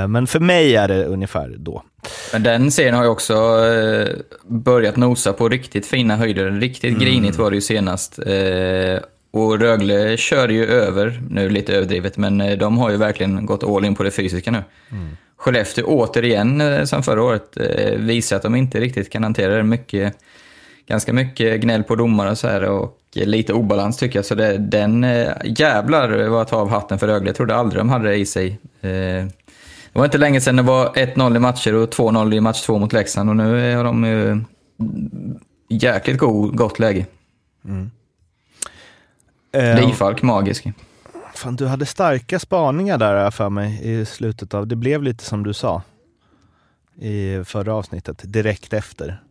Men 0.08 0.26
för 0.26 0.40
mig 0.40 0.76
är 0.76 0.88
det 0.88 1.04
ungefär 1.04 1.54
då. 1.58 1.82
Men 2.32 2.42
den 2.42 2.70
serien 2.70 2.94
har 2.94 3.02
ju 3.02 3.08
också 3.08 3.34
börjat 4.44 4.96
nosa 4.96 5.32
på 5.32 5.48
riktigt 5.48 5.86
fina 5.86 6.16
höjder. 6.16 6.50
Riktigt 6.50 6.98
grinigt 6.98 7.38
var 7.38 7.50
det 7.50 7.54
ju 7.54 7.60
senast. 7.60 8.18
Och 9.30 9.60
Rögle 9.60 10.16
kör 10.16 10.48
ju 10.48 10.66
över, 10.66 11.22
nu 11.30 11.48
lite 11.48 11.74
överdrivet, 11.74 12.16
men 12.16 12.58
de 12.58 12.78
har 12.78 12.90
ju 12.90 12.96
verkligen 12.96 13.46
gått 13.46 13.64
all 13.64 13.84
in 13.84 13.94
på 13.94 14.02
det 14.02 14.10
fysiska 14.10 14.50
nu. 14.50 14.62
Skellefteå 15.36 15.84
återigen, 15.86 16.60
eh, 16.60 16.84
som 16.84 17.02
förra 17.02 17.22
året, 17.22 17.56
eh, 17.56 17.98
visar 17.98 18.36
att 18.36 18.42
de 18.42 18.54
inte 18.54 18.80
riktigt 18.80 19.10
kan 19.10 19.22
hantera 19.22 19.56
det. 19.56 19.62
Mycket, 19.62 20.16
ganska 20.86 21.12
mycket 21.12 21.60
gnäll 21.60 21.82
på 21.82 21.96
domare 21.96 22.30
och 22.30 22.38
så 22.38 22.48
här 22.48 22.64
och 22.64 22.98
lite 23.12 23.52
obalans 23.52 23.96
tycker 23.96 24.18
jag. 24.18 24.26
Så 24.26 24.34
det, 24.34 24.58
den 24.58 25.04
eh, 25.04 25.32
jävlar 25.44 26.28
var 26.28 26.42
att 26.42 26.48
ta 26.48 26.56
av 26.56 26.70
hatten 26.70 26.98
för 26.98 27.06
Rögle. 27.06 27.28
Jag 27.28 27.36
trodde 27.36 27.54
aldrig 27.54 27.80
de 27.80 27.88
hade 27.88 28.08
det 28.08 28.16
i 28.16 28.26
sig. 28.26 28.58
Det 28.80 29.98
var 29.98 30.04
inte 30.04 30.18
länge 30.18 30.40
sedan 30.40 30.56
det 30.56 30.62
var 30.62 30.86
1-0 30.86 31.36
i 31.36 31.38
matcher 31.38 31.74
och 31.74 31.88
2-0 31.88 32.34
i 32.34 32.40
match 32.40 32.62
två 32.62 32.78
mot 32.78 32.92
Leksand 32.92 33.30
och 33.30 33.36
nu 33.36 33.76
har 33.76 33.84
de 33.84 34.04
ju 34.04 34.40
jäkligt 35.68 36.18
god, 36.18 36.56
gott 36.56 36.78
läge. 36.78 37.06
Eh, 39.52 39.86
Rifalk, 39.86 40.22
magisk. 40.22 40.66
Fan, 41.44 41.56
du 41.56 41.66
hade 41.66 41.86
starka 41.86 42.38
spaningar 42.38 42.98
där 42.98 43.30
för 43.30 43.50
mig 43.50 43.80
i 43.82 44.04
slutet 44.04 44.54
av... 44.54 44.66
Det 44.66 44.76
blev 44.76 45.02
lite 45.02 45.24
som 45.24 45.42
du 45.42 45.52
sa 45.52 45.82
i 47.00 47.44
förra 47.44 47.74
avsnittet, 47.74 48.20
direkt 48.24 48.72
efter. 48.72 49.22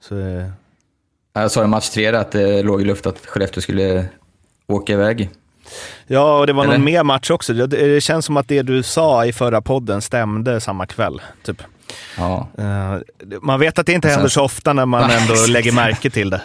Så, 0.00 0.14
Jag 1.32 1.50
sa 1.50 1.64
i 1.64 1.66
match 1.66 1.88
tre 1.88 2.06
att 2.06 2.30
det 2.32 2.62
låg 2.62 2.80
i 2.80 2.84
luft 2.84 3.06
att 3.06 3.26
Skellefteå 3.26 3.60
skulle 3.60 4.08
åka 4.66 4.92
iväg. 4.92 5.30
ja, 6.06 6.38
och 6.38 6.46
det 6.46 6.52
var 6.52 6.64
Eller? 6.64 6.72
någon 6.72 6.84
mer 6.84 7.02
match 7.02 7.30
också. 7.30 7.52
Det, 7.52 7.66
det 7.66 8.00
känns 8.00 8.24
som 8.24 8.36
att 8.36 8.48
det 8.48 8.62
du 8.62 8.82
sa 8.82 9.26
i 9.26 9.32
förra 9.32 9.60
podden 9.60 10.02
stämde 10.02 10.60
samma 10.60 10.86
kväll. 10.86 11.22
Typ. 11.42 11.62
Ja. 12.18 12.48
Eh, 12.58 12.96
man 13.42 13.60
vet 13.60 13.78
att 13.78 13.86
det 13.86 13.92
inte 13.92 14.08
händer 14.08 14.28
så 14.28 14.42
ofta 14.42 14.72
när 14.72 14.86
man 14.86 15.10
ändå 15.10 15.34
lägger 15.48 15.72
märke 15.72 16.10
till 16.10 16.30
det. 16.30 16.42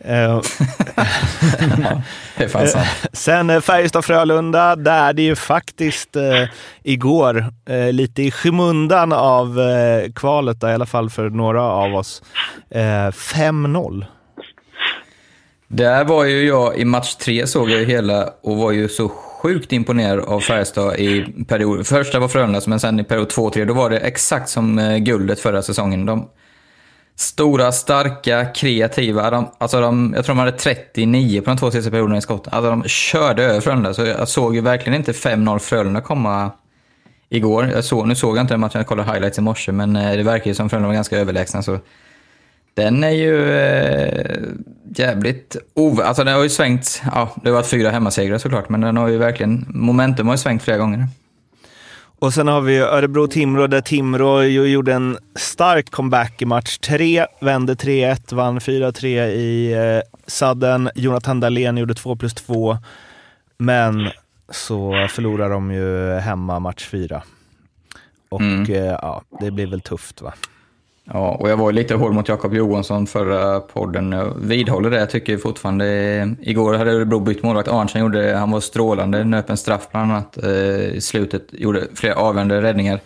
Eh, 0.00 0.40
Det 2.38 2.48
sant. 2.48 2.76
Sen 3.12 3.50
eh, 3.50 3.60
Färjestad-Frölunda, 3.60 4.76
där 4.76 5.12
det 5.12 5.22
ju 5.22 5.36
faktiskt 5.36 6.16
eh, 6.16 6.42
igår, 6.82 7.46
eh, 7.68 7.92
lite 7.92 8.22
i 8.22 8.30
skymundan 8.30 9.12
av 9.12 9.60
eh, 9.60 10.12
kvalet, 10.12 10.60
då, 10.60 10.68
i 10.68 10.72
alla 10.72 10.86
fall 10.86 11.10
för 11.10 11.30
några 11.30 11.62
av 11.62 11.94
oss, 11.94 12.22
eh, 12.70 13.10
5-0. 13.10 14.04
Där 15.68 16.04
var 16.04 16.24
ju 16.24 16.46
jag 16.46 16.78
i 16.78 16.84
match 16.84 17.14
tre 17.14 17.46
såg 17.46 17.70
jag 17.70 17.80
ju 17.80 17.86
hela 17.86 18.30
och 18.42 18.56
var 18.56 18.72
ju 18.72 18.88
så 18.88 19.08
sjukt 19.08 19.72
imponerad 19.72 20.24
av 20.24 20.40
Färjestad 20.40 20.96
i 20.96 21.24
period... 21.48 21.86
Första 21.86 22.18
var 22.18 22.28
Frölundas, 22.28 22.66
men 22.66 22.80
sen 22.80 23.00
i 23.00 23.04
period 23.04 23.28
två 23.28 23.42
och 23.42 23.52
tre, 23.52 23.64
då 23.64 23.74
var 23.74 23.90
det 23.90 23.98
exakt 23.98 24.48
som 24.48 24.78
eh, 24.78 24.96
guldet 24.98 25.40
förra 25.40 25.62
säsongen. 25.62 26.06
De 26.06 26.28
stora, 27.16 27.72
starka, 27.72 28.44
kreativa. 28.44 29.30
De, 29.30 29.50
alltså 29.58 29.80
de, 29.80 30.12
jag 30.16 30.24
tror 30.24 30.34
de 30.34 30.38
hade 30.38 30.52
39 30.52 31.40
på 31.40 31.50
de 31.50 31.56
två 31.56 31.70
sista 31.70 31.90
perioderna 31.90 32.18
i 32.18 32.20
skott. 32.20 32.48
Alltså 32.50 32.70
de 32.70 32.84
körde 32.84 33.44
över 33.44 33.60
Frölunda, 33.60 33.94
så 33.94 34.06
jag 34.06 34.28
såg 34.28 34.54
ju 34.54 34.60
verkligen 34.60 34.98
inte 34.98 35.12
5-0 35.12 35.58
Frölunda 35.58 36.00
komma 36.00 36.50
igår. 37.28 37.70
Jag 37.74 37.84
såg, 37.84 38.08
nu 38.08 38.14
såg 38.14 38.36
jag 38.36 38.42
inte 38.42 38.54
den 38.54 38.60
matchen, 38.60 38.78
jag 38.78 38.86
kollade 38.86 39.12
highlights 39.12 39.38
i 39.38 39.40
morse, 39.40 39.72
men 39.72 39.96
eh, 39.96 40.16
det 40.16 40.22
verkar 40.22 40.46
ju 40.46 40.54
som 40.54 40.68
Frölunda 40.68 40.88
var 40.88 40.94
ganska 40.94 41.18
överlägsna. 41.18 41.62
Så 41.62 41.78
den 42.74 43.04
är 43.04 43.10
ju 43.10 43.56
eh, 43.56 44.36
jävligt 44.96 45.56
ov... 45.74 46.00
Alltså 46.00 46.24
den 46.24 46.34
har 46.34 46.42
ju 46.42 46.48
svängt, 46.48 47.02
ja 47.14 47.30
det 47.42 47.48
har 47.48 47.54
varit 47.54 47.66
fyra 47.66 47.90
hemmasegrar 47.90 48.38
såklart, 48.38 48.68
men 48.68 48.80
den 48.80 48.96
har 48.96 49.08
ju 49.08 49.18
verkligen, 49.18 49.66
momentum 49.68 50.26
har 50.26 50.34
ju 50.34 50.38
svängt 50.38 50.62
flera 50.62 50.78
gånger. 50.78 51.08
Och 52.18 52.34
sen 52.34 52.48
har 52.48 52.60
vi 52.60 52.78
Örebro-Timrå 52.80 53.66
där 53.66 53.80
Timrå 53.80 54.42
gjorde 54.42 54.92
en 54.94 55.18
stark 55.34 55.90
comeback 55.90 56.42
i 56.42 56.44
match 56.44 56.78
3, 56.78 57.26
vände 57.40 57.74
3-1, 57.74 58.34
vann 58.34 58.58
4-3 58.58 59.06
i 59.26 59.72
eh, 59.72 60.02
sadden. 60.26 60.90
Jonathan 60.94 61.40
Dahlén 61.40 61.76
gjorde 61.76 61.94
2 61.94 62.16
plus 62.16 62.34
2, 62.34 62.78
men 63.58 64.08
så 64.50 65.08
förlorar 65.10 65.50
de 65.50 65.70
ju 65.70 66.14
hemma 66.18 66.58
match 66.60 66.86
4. 66.88 67.22
Och 68.28 68.40
Mm. 68.40 68.72
eh, 68.74 68.76
ja, 68.84 69.22
det 69.40 69.50
blir 69.50 69.66
väl 69.66 69.80
tufft 69.80 70.22
va? 70.22 70.34
Ja, 71.12 71.30
och 71.30 71.50
jag 71.50 71.56
var 71.56 71.70
ju 71.70 71.76
lite 71.76 71.94
hård 71.94 72.12
mot 72.12 72.28
Jakob 72.28 72.54
Johansson 72.54 73.06
förra 73.06 73.60
podden. 73.60 74.12
Jag 74.12 74.32
vidhåller 74.40 74.90
det. 74.90 74.98
Jag 74.98 75.10
tycker 75.10 75.38
fortfarande... 75.38 75.86
Eh, 75.86 76.50
igår 76.50 76.74
hade 76.74 76.92
Örebro 76.92 77.20
bytt 77.20 77.42
målvakt. 77.42 77.68
Arntzen 77.68 78.00
gjorde... 78.00 78.36
Han 78.36 78.50
var 78.50 78.60
strålande. 78.60 79.24
Nöp 79.24 79.50
en 79.50 79.56
straff 79.56 79.88
bland 79.90 80.12
annat. 80.12 80.44
Eh, 80.44 80.94
I 80.94 81.00
slutet 81.00 81.42
gjorde 81.50 81.86
flera 81.94 82.14
avgörande 82.14 82.62
räddningar. 82.62 83.00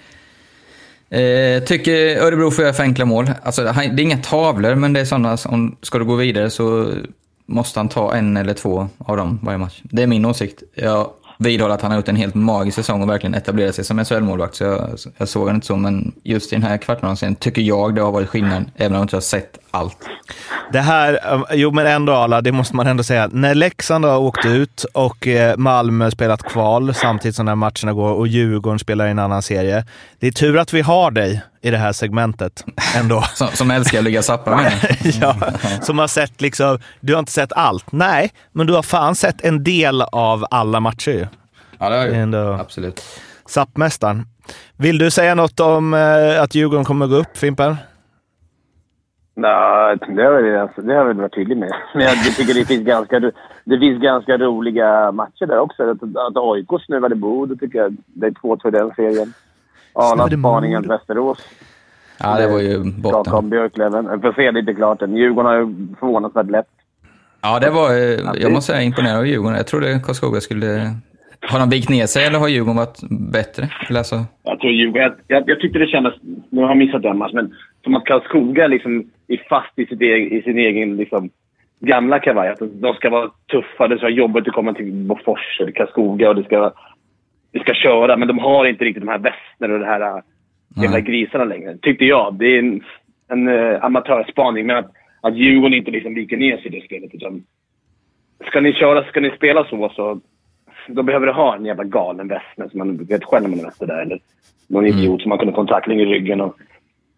Eh, 1.10 1.62
tycker 1.62 2.22
Örebro 2.22 2.50
får 2.50 2.62
göra 2.62 2.74
för 2.74 2.82
enkla 2.82 3.04
mål. 3.04 3.30
Alltså, 3.42 3.62
det 3.62 3.68
är 3.70 4.00
inga 4.00 4.18
tavlor, 4.18 4.74
men 4.74 4.92
det 4.92 5.00
är 5.00 5.04
sådana 5.04 5.36
som... 5.36 5.76
Ska 5.82 5.98
du 5.98 6.04
gå 6.04 6.14
vidare 6.14 6.50
så 6.50 6.92
måste 7.46 7.78
han 7.78 7.88
ta 7.88 8.14
en 8.14 8.36
eller 8.36 8.54
två 8.54 8.88
av 8.98 9.16
dem 9.16 9.38
varje 9.42 9.58
match. 9.58 9.80
Det 9.82 10.02
är 10.02 10.06
min 10.06 10.24
åsikt. 10.24 10.62
Jag 10.74 11.10
vidhåller 11.40 11.74
att 11.74 11.82
han 11.82 11.90
har 11.90 11.98
gjort 11.98 12.08
en 12.08 12.16
helt 12.16 12.34
magisk 12.34 12.74
säsong 12.74 13.02
och 13.02 13.08
verkligen 13.08 13.34
etablerat 13.34 13.74
sig 13.74 13.84
som 13.84 14.04
SHL-målvakt. 14.04 14.54
Så 14.54 14.64
jag, 14.64 14.98
jag 15.16 15.28
såg 15.28 15.46
han 15.46 15.54
inte 15.54 15.66
så, 15.66 15.76
men 15.76 16.12
just 16.22 16.52
i 16.52 16.56
den 16.56 16.62
här 16.62 16.76
kvartsfinalen 16.76 17.34
tycker 17.34 17.62
jag 17.62 17.94
det 17.94 18.02
har 18.02 18.12
varit 18.12 18.28
skillnad, 18.28 18.64
även 18.76 18.92
om 18.92 18.96
jag 18.96 19.04
inte 19.04 19.16
har 19.16 19.20
sett 19.20 19.58
allt. 19.70 19.96
Det 20.72 20.80
här, 20.80 21.20
eh, 21.32 21.42
jo 21.52 21.70
men 21.70 21.86
ändå 21.86 22.12
Ala, 22.12 22.40
det 22.40 22.52
måste 22.52 22.76
man 22.76 22.86
ändå 22.86 23.02
säga. 23.02 23.28
När 23.32 23.54
Leksand 23.54 24.04
har 24.04 24.18
åkt 24.18 24.46
ut 24.46 24.84
och 24.92 25.26
eh, 25.26 25.56
Malmö 25.56 26.10
spelat 26.10 26.42
kval 26.42 26.94
samtidigt 26.94 27.36
som 27.36 27.46
de 27.46 27.50
här 27.50 27.56
matcherna 27.56 27.92
går 27.92 28.12
och 28.12 28.28
Djurgården 28.28 28.78
spelar 28.78 29.06
i 29.06 29.10
en 29.10 29.18
annan 29.18 29.42
serie. 29.42 29.84
Det 30.20 30.26
är 30.26 30.32
tur 30.32 30.58
att 30.58 30.72
vi 30.72 30.80
har 30.80 31.10
dig 31.10 31.42
i 31.62 31.70
det 31.70 31.76
här 31.78 31.92
segmentet 31.92 32.64
ändå. 32.96 33.22
Som, 33.34 33.48
som 33.48 33.70
älskar 33.70 33.98
att 33.98 34.04
ligga 34.04 34.22
zappa 34.22 34.56
med. 34.56 34.72
ja, 35.20 35.36
som 35.82 35.98
har 35.98 36.08
sett 36.08 36.40
liksom, 36.40 36.78
du 37.00 37.12
har 37.12 37.18
inte 37.18 37.32
sett 37.32 37.52
allt. 37.52 37.92
Nej, 37.92 38.30
men 38.52 38.66
du 38.66 38.72
har 38.72 38.82
fan 38.82 39.14
sett 39.14 39.44
en 39.44 39.64
del 39.64 40.02
av 40.02 40.46
alla 40.50 40.80
matcher 40.80 41.10
ju. 41.10 41.26
Ja, 41.78 41.88
det 41.88 41.96
har 41.96 42.04
jag 42.04 42.14
Ändå. 42.14 42.52
Absolut. 42.52 43.02
Sappmästaren. 43.46 44.26
Vill 44.76 44.98
du 44.98 45.10
säga 45.10 45.34
något 45.34 45.60
om 45.60 45.94
eh, 45.94 46.42
att 46.42 46.54
Djurgården 46.54 46.84
kommer 46.84 47.06
gå 47.06 47.16
upp, 47.16 47.36
Fimpen? 47.36 47.76
Nej, 49.40 49.96
det 50.16 50.22
har, 50.24 50.40
jag, 50.40 50.60
alltså, 50.60 50.80
det 50.82 50.92
har 50.92 50.98
jag 50.98 51.04
väl 51.06 51.16
varit 51.16 51.34
tydlig 51.34 51.56
med. 51.58 51.72
Men 51.94 52.02
jag 52.02 52.36
tycker 52.36 52.54
det 52.54 52.64
finns 52.64 52.84
ganska, 52.86 53.20
det 53.64 53.78
finns 53.78 54.02
ganska 54.02 54.38
roliga 54.38 55.12
matcher 55.12 55.46
där 55.46 55.58
också. 55.58 55.82
Att, 55.90 56.02
att 56.02 56.36
AIK 56.36 56.68
snuvade 56.86 57.14
Bodo 57.14 57.56
tycker 57.56 57.78
jag. 57.78 57.96
Det 58.06 58.26
är 58.26 58.30
2-2 58.30 58.68
i 58.68 58.70
den 58.70 58.90
serien. 58.96 59.32
Arla 59.92 60.28
spaningen. 60.28 60.88
Västerås. 60.88 61.38
Ja, 62.22 62.36
det 62.38 62.46
var 62.52 62.60
ju 62.60 62.82
Prata 62.82 63.00
botten. 63.18 63.34
om 63.34 63.50
Björklöven. 63.50 64.04
Jag 64.04 64.20
får 64.22 64.32
se 64.32 64.50
lite 64.52 64.74
klart 64.74 65.00
den. 65.00 65.16
Djurgården 65.16 65.46
har 65.50 65.56
ju 65.58 65.86
förvånansvärt 66.00 66.50
lätt. 66.50 66.66
Ja, 67.42 67.58
det 67.58 67.70
var... 67.70 67.90
eh, 67.90 68.40
Jag 68.42 68.52
måste 68.52 68.72
säga 68.72 68.82
imponerad 68.82 69.18
av 69.18 69.26
Djurgården. 69.26 69.56
Jag 69.56 69.66
trodde 69.66 70.00
Karlskoga 70.04 70.40
skulle... 70.40 70.94
Har 71.42 71.58
de 71.60 71.70
vikt 71.70 71.88
ner 71.88 72.06
sig 72.06 72.26
eller 72.26 72.38
har 72.38 72.48
Djurgården 72.48 72.76
varit 72.76 72.98
bättre? 73.32 73.68
Eller 73.88 73.98
alltså, 74.00 74.24
Jag 74.42 74.60
tror 74.60 74.72
Djurgården... 74.72 75.02
Jag, 75.26 75.36
jag, 75.40 75.48
jag 75.50 75.60
tyckte 75.60 75.78
det 75.78 75.86
kändes... 75.86 76.14
Nu 76.50 76.60
har 76.60 76.68
jag 76.68 76.76
missat 76.78 77.02
den 77.02 77.18
matchen, 77.18 77.34
men 77.36 77.54
som 77.84 77.96
att 77.96 78.04
Karlskoga 78.04 78.66
liksom 78.66 79.04
är 79.34 79.46
fast 79.48 79.78
i, 79.78 79.86
sitt 79.86 80.00
egen, 80.00 80.38
i 80.38 80.42
sin 80.42 80.58
egen 80.58 80.96
liksom, 80.96 81.30
gamla 81.80 82.18
kavaj. 82.18 82.48
Att 82.48 82.58
de 82.72 82.94
ska 82.94 83.10
vara 83.10 83.30
tuffa, 83.50 83.88
det 83.88 83.96
ska 83.96 84.06
vara 84.06 84.14
jobbigt 84.14 84.48
att 84.48 84.54
komma 84.54 84.74
till 84.74 84.92
Bofors 84.92 85.60
eller 85.60 85.72
Karlskoga 85.72 86.28
och 86.28 86.36
det 86.36 86.44
ska, 86.44 86.72
det 87.52 87.60
ska 87.60 87.74
köra. 87.74 88.16
Men 88.16 88.28
de 88.28 88.38
har 88.38 88.66
inte 88.66 88.84
riktigt 88.84 89.02
de 89.02 89.08
här 89.08 89.18
västner 89.18 89.70
och 89.70 89.78
de 89.78 89.84
här 89.84 90.00
äh, 90.00 90.22
jävla 90.82 91.00
grisarna 91.00 91.44
längre. 91.44 91.78
Tyckte 91.82 92.04
jag. 92.04 92.34
Det 92.34 92.46
är 92.46 92.58
en, 92.58 92.82
en 93.28 93.48
uh, 93.48 93.84
amatörspaning, 93.84 94.66
men 94.66 94.76
att, 94.76 94.90
att 95.20 95.36
Djurgården 95.36 95.78
inte 95.78 95.90
liksom 95.90 96.14
viker 96.14 96.36
ner 96.36 96.56
sig 96.56 96.66
i 96.66 96.80
det 96.80 96.86
spelet. 96.86 97.14
Utan 97.14 97.44
ska 98.46 98.60
ni 98.60 98.72
köra, 98.72 99.04
ska 99.04 99.20
ni 99.20 99.30
spela 99.30 99.64
så, 99.64 99.88
så 99.88 100.20
då 100.86 101.02
behöver 101.02 101.26
du 101.26 101.32
ha 101.32 101.56
en 101.56 101.64
jävla 101.64 101.84
galen 101.84 102.28
västner 102.28 102.68
som 102.68 102.78
man 102.78 102.96
vet 102.96 103.24
själv 103.24 103.48
när 103.48 103.56
man 103.56 103.72
är 103.80 103.86
där. 103.86 104.02
Eller 104.02 104.18
någon 104.66 104.84
Mm. 104.84 104.98
idiot 104.98 105.22
som 105.22 105.28
man 105.28 105.38
kunde 105.38 105.54
få 105.54 105.60
en 105.60 105.66
tackling 105.66 106.00
i 106.00 106.04
ryggen 106.04 106.40
och, 106.40 106.56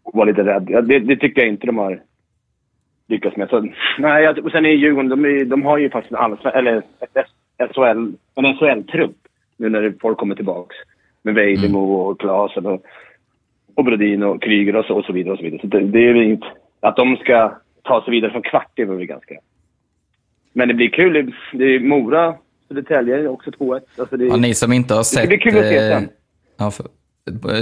och 0.03 0.15
vara 0.15 0.25
lite 0.25 0.43
rädd. 0.45 0.85
Det, 0.85 0.99
det 0.99 1.17
tycker 1.17 1.41
jag 1.41 1.49
inte 1.49 1.67
de 1.67 1.79
har 1.79 2.03
lyckats 3.09 3.37
med. 3.37 3.49
Så, 3.49 3.69
nej, 3.99 4.29
och 4.29 4.51
sen 4.51 4.67
är 4.67 4.71
Djurgården, 4.71 5.09
de, 5.09 5.25
är, 5.25 5.45
de 5.45 5.63
har 5.63 5.79
ju 5.79 5.91
faktiskt 5.91 6.13
en 6.13 6.19
allsven, 6.19 6.53
eller 6.53 6.77
ett 6.79 7.11
S- 7.15 7.71
SHL, 7.75 8.13
en 8.35 8.55
SHL-trupp 8.59 9.17
nu 9.57 9.69
när 9.69 9.95
folk 10.01 10.19
kommer 10.19 10.35
tillbaks. 10.35 10.77
Med 11.23 11.35
Vejdemo 11.35 11.93
och 11.93 12.21
Klasen 12.21 12.67
och, 12.67 12.85
och 13.75 13.85
Brodin 13.85 14.23
och 14.23 14.43
Kryger 14.43 14.77
och 14.77 14.85
så, 14.85 14.95
och 14.95 15.05
så 15.05 15.13
vidare. 15.13 15.33
Och 15.33 15.39
så 15.39 15.45
vidare. 15.45 15.61
Så 15.61 15.67
det, 15.67 15.81
det 15.81 15.99
är 16.09 16.15
inte... 16.15 16.47
Att 16.81 16.97
de 16.97 17.17
ska 17.17 17.55
ta 17.83 18.05
sig 18.05 18.11
vidare 18.11 18.31
från 18.31 18.43
kvart, 18.43 18.71
det 18.75 18.85
var 18.85 18.95
väl 18.95 19.07
ganska... 19.07 19.35
Men 20.53 20.69
det 20.69 20.75
blir 20.75 20.89
kul. 20.89 21.13
Det, 21.13 21.33
det 21.59 21.65
är 21.65 21.81
Mora, 21.81 22.35
Södertälje 22.69 23.29
också 23.29 23.51
2-1. 23.51 23.81
Alltså 23.99 24.17
det, 24.17 24.25
ja, 24.25 24.37
ni 24.37 24.55
som 24.55 24.73
inte 24.73 24.95
har 24.95 25.01
det 25.01 25.05
sett... 25.05 25.29
blir 25.29 25.39
kul 25.39 25.59
att 25.59 25.69
se 25.69 25.77
eh, 25.77 25.99
sen. 25.99 26.09
Ja, 26.59 26.71
för, 26.71 26.87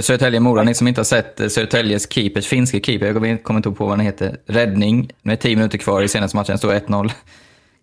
Södertälje-Mora, 0.01 0.63
ni 0.63 0.73
som 0.73 0.87
inte 0.87 0.99
har 0.99 1.05
sett 1.05 1.39
eh, 1.39 1.47
Södertäljes 1.47 2.13
keepers, 2.13 2.47
finske 2.47 2.79
keeper, 2.79 3.05
jag 3.25 3.43
kommer 3.43 3.59
inte 3.59 3.69
ihåg 3.69 3.77
på 3.77 3.85
vad 3.85 3.97
den 3.97 4.05
heter, 4.05 4.37
räddning, 4.45 5.09
med 5.21 5.39
10 5.39 5.55
minuter 5.55 5.77
kvar 5.77 6.01
i 6.01 6.07
senaste 6.07 6.37
matchen, 6.37 6.57
står 6.57 6.73
1-0. 6.73 7.11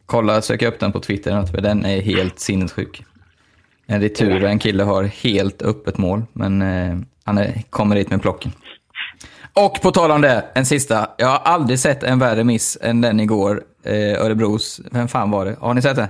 Kolla, 0.06 0.42
sök 0.42 0.62
upp 0.62 0.80
den 0.80 0.92
på 0.92 1.00
Twitter, 1.00 1.46
för 1.46 1.60
den 1.60 1.84
är 1.84 2.00
helt 2.00 2.40
sinnessjuk. 2.40 3.04
En 3.86 4.00
retur 4.00 4.42
och 4.42 4.50
en 4.50 4.58
kille 4.58 4.82
har 4.82 5.04
helt 5.04 5.62
öppet 5.62 5.98
mål, 5.98 6.22
men 6.32 6.62
eh, 6.62 6.98
han 7.24 7.38
är, 7.38 7.62
kommer 7.70 7.96
dit 7.96 8.10
med 8.10 8.22
plocken. 8.22 8.52
Och 9.52 9.82
på 9.82 9.90
tal 9.90 10.10
om 10.10 10.20
det, 10.20 10.44
en 10.54 10.66
sista. 10.66 11.10
Jag 11.18 11.26
har 11.26 11.38
aldrig 11.38 11.78
sett 11.78 12.02
en 12.02 12.18
värre 12.18 12.44
miss 12.44 12.78
än 12.80 13.00
den 13.00 13.20
igår. 13.20 13.62
Eh, 13.84 14.24
Örebros, 14.24 14.80
vem 14.90 15.08
fan 15.08 15.30
var 15.30 15.46
det? 15.46 15.56
Har 15.60 15.74
ni 15.74 15.82
sett 15.82 15.96
det? 15.96 16.08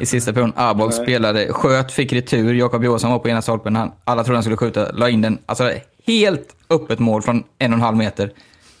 I 0.00 0.06
sista 0.06 0.32
perioden. 0.32 0.52
Arboll 0.56 0.92
spelade, 0.92 1.52
sköt, 1.52 1.92
fick 1.92 2.12
retur. 2.12 2.54
Jakob 2.54 2.84
Johansson 2.84 3.10
var 3.10 3.18
på 3.18 3.28
ena 3.28 3.42
stolpen. 3.42 3.76
Han, 3.76 3.92
alla 4.04 4.24
trodde 4.24 4.36
han 4.36 4.42
skulle 4.42 4.56
skjuta, 4.56 4.92
la 4.92 5.08
in 5.08 5.20
den. 5.20 5.38
Alltså 5.46 5.70
helt 6.06 6.56
öppet 6.70 6.98
mål 6.98 7.22
från 7.22 7.44
en 7.58 7.72
och 7.72 7.76
en 7.76 7.82
halv 7.82 7.96
meter. 7.96 8.32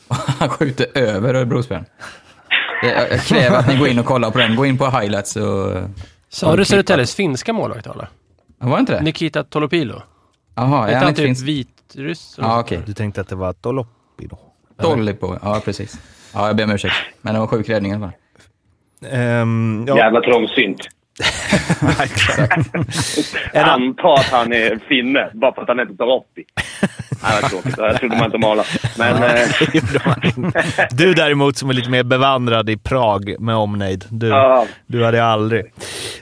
Och 0.08 0.16
han 0.16 0.48
skjuter 0.48 0.86
över 0.98 1.34
Örebrospelaren. 1.34 1.86
Jag, 2.82 3.10
jag 3.10 3.20
kräver 3.20 3.56
att 3.58 3.68
ni 3.68 3.76
går 3.78 3.88
in 3.88 3.98
och 3.98 4.06
kollar 4.06 4.30
på 4.30 4.38
den. 4.38 4.56
Gå 4.56 4.66
in 4.66 4.78
på 4.78 4.86
highlights 4.86 5.36
och... 5.36 5.72
Sa 6.28 6.56
du 6.56 6.64
Södertäljes 6.64 7.14
finska 7.14 7.52
målvakt 7.52 7.86
eller? 7.86 8.08
Var 8.58 8.76
det 8.76 8.80
inte 8.80 8.92
det? 8.92 9.02
Nikita 9.02 9.44
Tolopilo? 9.44 10.02
Jaha, 10.54 10.88
Är 10.88 10.92
han 10.94 11.02
han 11.02 11.08
inte 11.08 11.20
typ 11.20 11.26
finsk? 11.26 11.46
vitryss? 11.46 12.34
Ja, 12.38 12.60
okej. 12.60 12.82
Du 12.86 12.92
tänkte 12.92 13.20
att 13.20 13.28
det 13.28 13.34
var? 13.36 13.54
Dolly 14.82 15.12
på. 15.14 15.38
Ja, 15.42 15.60
precis. 15.64 15.98
Ja, 16.34 16.46
jag 16.46 16.56
ber 16.56 16.64
om 16.64 16.70
ursäkt. 16.70 16.94
Men 17.20 17.34
det 17.34 17.40
var 17.40 17.46
sjuk 17.46 17.68
räddning 17.68 17.92
i 17.92 17.94
alla 17.94 18.06
fall. 18.06 18.18
Ehm, 19.10 19.84
ja, 19.88 19.96
Jävla 19.96 20.20
trångsynt. 20.20 20.88
Jag 23.52 23.68
antar 23.68 24.14
att 24.14 24.30
han 24.32 24.52
är 24.52 24.78
finne, 24.88 25.28
bara 25.32 25.54
för 25.54 25.62
att 25.62 25.68
han 25.68 25.80
inte 25.80 25.96
tar 25.96 26.16
upp 26.16 26.38
i. 26.38 26.44
Nej, 27.22 27.32
vad 27.42 27.50
tråkigt. 27.50 27.76
Det 27.76 27.98
trodde 27.98 28.16
man 28.16 28.24
inte 28.24 28.36
om. 28.46 28.62
Men... 28.98 29.22
eh. 29.22 29.30
Du 30.90 31.14
däremot 31.14 31.56
som 31.56 31.70
är 31.70 31.74
lite 31.74 31.90
mer 31.90 32.02
bevandrad 32.04 32.70
i 32.70 32.76
Prag 32.78 33.34
med 33.40 33.56
omnejd. 33.56 34.04
Du, 34.10 34.26
Ja. 34.28 34.66
du 34.86 35.04
hade 35.04 35.24
aldrig. 35.24 35.60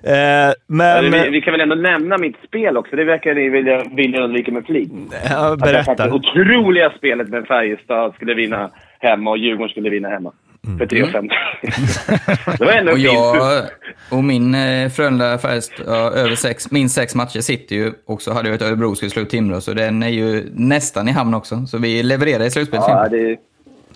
Eh, 0.02 0.52
men... 0.66 1.10
vi, 1.10 1.28
vi 1.30 1.40
kan 1.42 1.52
väl 1.52 1.60
ändå 1.60 1.74
nämna 1.74 2.18
mitt 2.18 2.36
spel 2.48 2.76
också. 2.76 2.96
Det 2.96 3.04
verkar 3.04 3.34
ni 3.34 3.48
vilja, 3.48 3.82
vilja 3.96 4.20
undvika 4.20 4.52
med 4.52 4.66
flit. 4.66 4.92
Ja, 5.30 5.52
Att 5.52 5.58
det 5.60 5.64
berätta. 5.72 6.12
otroliga 6.14 6.90
spelet 6.98 7.28
med 7.28 7.46
Färjestad 7.46 8.14
skulle 8.14 8.34
vinna 8.34 8.70
hemma 9.00 9.30
och 9.30 9.38
Djurgården 9.38 9.68
skulle 9.70 9.90
vinna 9.90 10.08
hemma. 10.08 10.32
För 10.78 10.86
3,50. 10.86 12.58
det 12.58 12.64
var 12.64 12.72
ändå 12.72 12.92
Och 12.92 12.98
jag 12.98 13.62
och 14.10 14.24
min 14.24 14.54
eh, 14.54 14.88
Frölunda 14.88 15.38
Färjestad, 15.38 15.86
ja, 15.88 16.10
över 16.10 16.36
sex, 16.36 16.70
minst 16.70 16.94
sex 16.94 17.14
matcher 17.14 17.40
sitter 17.40 17.76
ju 17.76 17.92
och 18.06 18.22
så 18.22 18.32
hade 18.32 18.48
jag 18.48 18.56
ett 18.56 18.62
Örebro 18.62 18.94
skulle 18.94 19.10
slå 19.10 19.24
Timrå, 19.24 19.60
så 19.60 19.74
den 19.74 20.02
är 20.02 20.08
ju 20.08 20.50
nästan 20.54 21.08
i 21.08 21.12
hamn 21.12 21.34
också. 21.34 21.66
Så 21.66 21.78
vi 21.78 22.02
levererar 22.02 22.44
i 22.44 22.50
slutspelet. 22.50 22.84
Ja, 22.88 23.08
det 23.10 23.30
är 23.30 23.36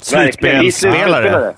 Slutspelsspelare. 0.01 1.53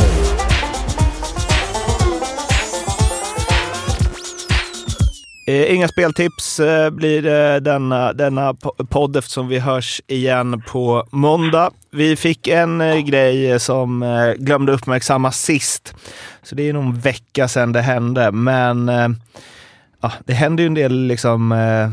Eh, 5.48 5.74
inga 5.74 5.88
speltips 5.88 6.60
eh, 6.60 6.90
blir 6.90 7.22
det 7.22 7.60
denna, 7.60 8.12
denna 8.12 8.54
podd 8.88 9.16
eftersom 9.16 9.48
vi 9.48 9.58
hörs 9.58 10.02
igen 10.06 10.62
på 10.66 11.06
måndag. 11.10 11.70
Vi 11.90 12.16
fick 12.16 12.48
en 12.48 12.80
eh, 12.80 12.98
grej 12.98 13.60
som 13.60 14.02
eh, 14.02 14.32
glömde 14.32 14.72
uppmärksamma 14.72 15.32
sist. 15.32 15.94
Så 16.42 16.54
det 16.54 16.68
är 16.68 16.72
nog 16.72 16.84
en 16.84 17.00
vecka 17.00 17.48
sedan 17.48 17.72
det 17.72 17.80
hände. 17.80 18.32
Men 18.32 18.88
eh, 18.88 19.08
ja, 20.00 20.12
det 20.24 20.32
händer 20.32 20.62
ju 20.62 20.66
en 20.66 20.74
del 20.74 21.06
liksom, 21.06 21.52
eh, 21.52 21.90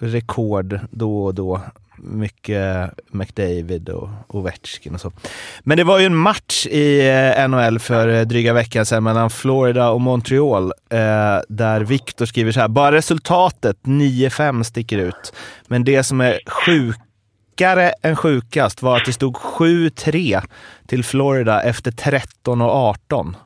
rekord 0.00 0.80
då 0.90 1.24
och 1.24 1.34
då. 1.34 1.60
Mycket 2.04 2.90
McDavid 3.10 3.88
och 3.88 4.08
Ovechkin 4.28 4.94
och 4.94 5.00
så. 5.00 5.12
Men 5.60 5.76
det 5.76 5.84
var 5.84 5.98
ju 5.98 6.06
en 6.06 6.16
match 6.16 6.66
i 6.66 7.08
eh, 7.08 7.48
NHL 7.48 7.78
för 7.78 8.08
eh, 8.08 8.20
dryga 8.20 8.52
veckan 8.52 8.86
sedan 8.86 9.04
mellan 9.04 9.30
Florida 9.30 9.90
och 9.90 10.00
Montreal 10.00 10.72
eh, 10.90 11.38
där 11.48 11.80
Victor 11.80 12.26
skriver 12.26 12.52
så 12.52 12.60
här. 12.60 12.68
Bara 12.68 12.92
resultatet 12.92 13.76
9-5 13.82 14.62
sticker 14.62 14.98
ut. 14.98 15.32
Men 15.66 15.84
det 15.84 16.02
som 16.02 16.20
är 16.20 16.40
sjukare 16.46 17.92
än 18.02 18.16
sjukast 18.16 18.82
var 18.82 18.96
att 18.96 19.06
det 19.06 19.12
stod 19.12 19.36
7-3 19.36 20.42
till 20.86 21.04
Florida 21.04 21.62
efter 21.62 21.90
13 21.90 22.62
och 22.62 22.70
18. 22.70 23.36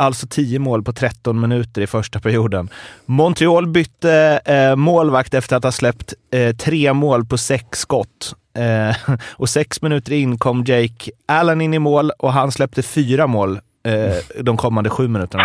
Alltså 0.00 0.26
10 0.26 0.58
mål 0.58 0.82
på 0.82 0.92
13 0.92 1.40
minuter 1.40 1.82
i 1.82 1.86
första 1.86 2.20
perioden. 2.20 2.68
Montreal 3.06 3.66
bytte 3.66 4.40
eh, 4.44 4.76
målvakt 4.76 5.34
efter 5.34 5.56
att 5.56 5.64
ha 5.64 5.72
släppt 5.72 6.14
eh, 6.30 6.56
tre 6.56 6.92
mål 6.92 7.24
på 7.24 7.38
sex 7.38 7.78
skott. 7.78 8.34
Eh, 8.58 8.96
och 9.30 9.48
sex 9.48 9.82
minuter 9.82 10.12
in 10.12 10.38
kom 10.38 10.64
Jake 10.64 11.10
Allen 11.26 11.60
in 11.60 11.74
i 11.74 11.78
mål 11.78 12.10
och 12.18 12.32
han 12.32 12.52
släppte 12.52 12.82
fyra 12.82 13.26
mål 13.26 13.60
eh, 13.84 14.42
de 14.42 14.56
kommande 14.56 14.90
sju 14.90 15.08
minuterna. 15.08 15.44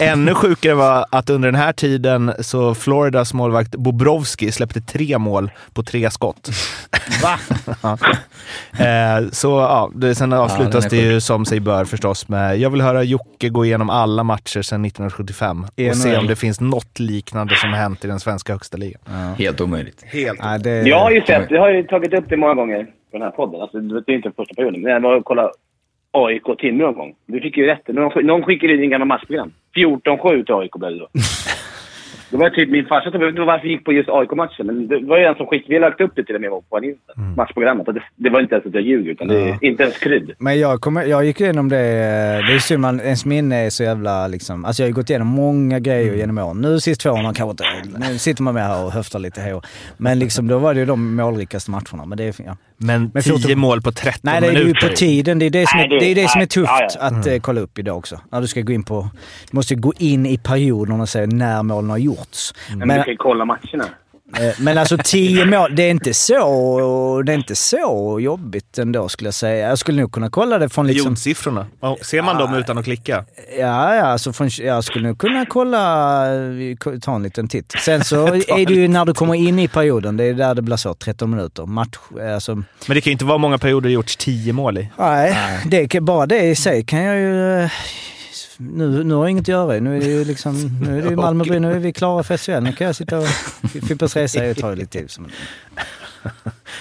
Ännu 0.00 0.34
sjukare 0.34 0.74
var 0.74 1.06
att 1.10 1.30
under 1.30 1.48
den 1.48 1.60
här 1.60 1.72
tiden 1.72 2.32
så 2.40 2.74
Floridas 2.74 3.34
målvakt 3.34 3.76
Bobrovski 3.76 4.52
släppte 4.52 4.80
tre 4.80 5.18
mål 5.18 5.50
på 5.74 5.82
tre 5.82 6.10
skott. 6.10 6.50
Va? 7.22 7.38
Ja. 7.82 7.98
Eh, 8.84 9.28
så 9.32 9.48
ja, 9.48 9.90
det, 9.94 10.14
sen 10.14 10.32
avslutas 10.32 10.86
är 10.86 10.90
det 10.90 10.96
ju 10.96 11.20
som 11.20 11.44
sig 11.44 11.60
bör 11.60 11.84
förstås 11.84 12.28
med, 12.28 12.58
jag 12.58 12.70
vill 12.70 12.80
höra 12.80 13.02
Jocke 13.02 13.48
gå 13.48 13.64
igenom 13.64 13.90
alla 13.90 14.22
matcher 14.22 14.62
sedan 14.62 14.84
1975 14.84 15.64
och 15.88 15.96
se 15.96 16.16
om 16.16 16.26
det 16.26 16.36
finns 16.36 16.60
något 16.60 16.98
liknande 16.98 17.56
som 17.56 17.72
hänt 17.72 18.04
i 18.04 18.08
den 18.08 18.20
svenska 18.20 18.52
högsta 18.52 18.76
ligan. 18.76 19.00
Helt 19.38 19.60
omöjligt. 19.60 20.04
Helt. 20.04 20.38
Ja, 20.42 20.58
det, 20.58 20.82
Jag 20.82 21.00
har 21.00 21.10
ju 21.10 21.20
sett, 21.20 21.50
jag 21.50 21.60
har 21.60 21.70
ju 21.70 21.82
tagit 21.82 22.14
upp 22.14 22.24
det 22.28 22.36
många 22.36 22.54
gånger 22.54 22.84
på 22.84 23.18
den 23.18 23.22
här 23.22 23.30
podden. 23.30 23.60
Alltså, 23.60 23.78
det 23.80 24.12
är 24.12 24.16
inte 24.16 24.32
första 24.36 24.54
perioden, 24.54 24.80
men 24.80 24.92
jag 24.92 25.00
var 25.00 25.16
och 25.16 25.24
kollade 25.24 25.50
AIK 26.12 26.58
Timrå 26.58 26.88
en 26.88 26.94
gång. 26.94 27.14
Du 27.26 27.40
fick 27.40 27.56
ju 27.56 27.66
rätt. 27.66 27.88
Någon, 27.88 28.26
någon 28.26 28.42
skickade 28.42 28.74
in 28.74 28.82
en 28.82 28.90
gammal 28.90 29.08
matchprogram. 29.08 29.52
14-7 29.76 30.44
till 30.44 30.54
AIK 30.54 30.72
blev 30.72 30.92
det 30.92 30.98
då. 30.98 31.08
Det 32.30 32.36
var 32.36 32.50
typ 32.50 32.70
min 32.70 32.86
farsa 32.86 33.10
som, 33.10 33.20
jag 33.20 33.26
vet 33.26 33.32
inte 33.32 33.42
varför 33.42 33.66
jag 33.66 33.72
gick 33.72 33.84
på 33.84 33.92
just 33.92 34.08
AIK-matchen, 34.08 34.66
men 34.66 34.88
det 34.88 34.98
var 35.06 35.18
ju 35.18 35.24
en 35.24 35.34
som 35.34 35.46
skickade, 35.46 35.68
vi 35.68 35.74
har 35.74 35.80
lagt 35.90 36.00
upp 36.00 36.12
det 36.16 36.24
till 36.24 36.34
och 36.34 36.40
med 36.40 36.50
på 36.50 36.76
en 36.78 36.84
Insta, 36.84 37.12
matchprogrammet. 37.36 37.86
Det, 37.86 38.02
det 38.16 38.30
var 38.30 38.40
inte 38.40 38.54
ens 38.54 38.66
att 38.66 38.74
jag 38.74 38.82
ljuger, 38.82 39.10
utan 39.10 39.28
det 39.28 39.40
är 39.40 39.58
inte 39.64 39.82
ens 39.82 39.98
krydd. 39.98 40.30
Men 40.38 40.58
jag, 40.60 40.80
kommer, 40.80 41.04
jag 41.04 41.24
gick 41.24 41.40
igenom 41.40 41.68
det, 41.68 41.76
eh, 41.78 42.46
det 42.46 42.54
är 42.54 42.58
synd 42.58 42.80
man, 42.80 43.00
ens 43.00 43.24
minne 43.24 43.56
är 43.66 43.70
så 43.70 43.82
jävla 43.82 44.26
liksom, 44.28 44.64
alltså 44.64 44.82
jag 44.82 44.84
har 44.86 44.90
ju 44.90 44.94
gått 44.94 45.10
igenom 45.10 45.28
många 45.28 45.78
grejer 45.78 46.14
genom 46.14 46.38
åren. 46.38 46.60
Nu 46.60 46.80
sist 46.80 47.00
två 47.00 47.10
åren 47.10 47.34
kanske 47.34 47.50
inte, 47.50 47.64
nu 48.10 48.18
sitter 48.18 48.42
man 48.42 48.54
med 48.54 48.62
här 48.66 48.84
och 48.84 48.92
höftar 48.92 49.18
lite 49.18 49.40
här. 49.40 49.60
Men 49.96 50.18
liksom 50.18 50.48
då 50.48 50.58
var 50.58 50.74
det 50.74 50.80
ju 50.80 50.86
de 50.86 51.16
målrikaste 51.16 51.70
matcherna. 51.70 52.04
Men 52.06 52.18
det 52.18 52.24
är, 52.24 52.34
ja. 52.46 52.56
Men 52.82 53.10
Men 53.14 53.22
10 53.22 53.32
14 53.38 53.58
mål 53.58 53.82
på 53.82 53.92
13 53.92 54.20
Nej, 54.22 54.40
det 54.40 54.46
är 54.46 54.52
ju 54.52 54.58
minuter. 54.58 54.88
på 54.88 54.94
tiden. 54.94 55.38
Det 55.38 55.46
är 55.46 55.50
det 55.50 55.68
som 55.68 55.80
är, 55.80 55.88
Nej, 55.88 55.98
det- 56.00 56.10
är, 56.10 56.14
det 56.14 56.28
som 56.28 56.38
är 56.38 56.42
nej, 56.42 56.48
tufft 56.48 56.70
ja, 56.78 56.88
ja. 57.00 57.06
att 57.06 57.26
eh, 57.26 57.38
kolla 57.40 57.60
upp 57.60 57.78
idag 57.78 57.98
också. 57.98 58.20
När 58.32 58.40
du 58.40 58.46
ska 58.46 58.60
gå 58.60 58.72
in 58.72 58.82
på... 58.82 59.08
Du 59.50 59.56
måste 59.56 59.74
gå 59.74 59.92
in 59.98 60.26
i 60.26 60.38
perioden 60.38 61.00
och 61.00 61.08
se 61.08 61.26
när 61.26 61.62
målen 61.62 61.90
har 61.90 61.98
gjorts. 61.98 62.19
Men, 62.68 62.78
Men, 62.78 62.88
du 62.98 63.04
kan 63.04 63.12
ju 63.12 63.16
kolla 63.16 63.44
matcherna. 63.44 63.84
eh, 64.38 64.54
men 64.58 64.78
alltså 64.78 64.98
10 65.04 65.44
mål, 65.46 65.76
det 65.76 65.82
är 65.82 65.90
inte 65.90 66.14
så, 66.14 67.22
det 67.26 67.32
är 67.32 67.36
inte 67.36 67.56
så 67.56 68.18
jobbigt 68.20 68.78
ändå 68.78 69.08
skulle 69.08 69.26
jag 69.26 69.34
säga. 69.34 69.68
Jag 69.68 69.78
skulle 69.78 70.00
nog 70.00 70.12
kunna 70.12 70.30
kolla 70.30 70.58
det 70.58 70.68
från 70.68 70.86
liksom... 70.86 71.04
Periodsiffrorna. 71.04 71.66
Ja, 71.80 71.96
Ser 72.02 72.22
man 72.22 72.36
dem 72.38 72.54
utan 72.54 72.78
att 72.78 72.84
klicka? 72.84 73.24
Ja, 73.58 73.94
ja, 73.94 74.02
alltså 74.02 74.32
från, 74.32 74.50
jag 74.58 74.84
skulle 74.84 75.08
nog 75.08 75.18
kunna 75.18 75.46
kolla, 75.46 76.26
ta 77.02 77.14
en 77.14 77.22
liten 77.22 77.48
titt. 77.48 77.72
Sen 77.84 78.04
så 78.04 78.26
är 78.34 78.66
det 78.66 78.72
ju 78.74 78.88
när 78.88 79.04
du 79.04 79.14
kommer 79.14 79.34
in 79.34 79.58
i 79.58 79.68
perioden, 79.68 80.16
det 80.16 80.24
är 80.24 80.34
där 80.34 80.54
det 80.54 80.62
blir 80.62 80.76
så, 80.76 80.94
13 80.94 81.30
minuter. 81.30 81.66
Match, 81.66 81.98
alltså, 82.34 82.54
Men 82.54 82.64
det 82.86 83.00
kan 83.00 83.10
ju 83.10 83.12
inte 83.12 83.24
vara 83.24 83.38
många 83.38 83.58
perioder 83.58 83.88
det 83.88 83.92
gjorts 83.94 84.16
10 84.16 84.52
mål 84.52 84.78
i. 84.78 84.88
nej, 84.98 85.60
Det, 85.66 85.88
kan- 85.88 86.04
bara 86.04 86.26
det 86.26 86.42
i 86.42 86.54
sig 86.56 86.84
kan 86.84 87.02
jag 87.02 87.16
ju... 87.20 87.68
Nu, 88.62 89.04
nu 89.04 89.14
har 89.14 89.22
jag 89.24 89.30
inget 89.30 89.42
att 89.42 89.48
göra 89.48 89.80
Nu 89.80 89.96
är 89.96 90.00
det 90.00 90.06
ju 90.06 90.24
liksom, 90.24 90.78
nu 90.82 90.98
är 90.98 91.02
det 91.02 91.08
ju 91.10 91.16
Malmö 91.26 91.58
nu 91.58 91.72
är 91.72 91.78
vi 91.78 91.92
klara 91.92 92.22
för 92.22 92.36
SHL. 92.36 92.60
Nu 92.62 92.72
kan 92.72 92.86
jag 92.86 92.96
sitta 92.96 93.18
och... 93.18 93.28
Fippens 93.88 94.16
Resa 94.16 94.54
tar 94.54 94.70
ju 94.70 94.76
lite 94.76 94.98
tid. 94.98 95.10
Som, 95.10 95.28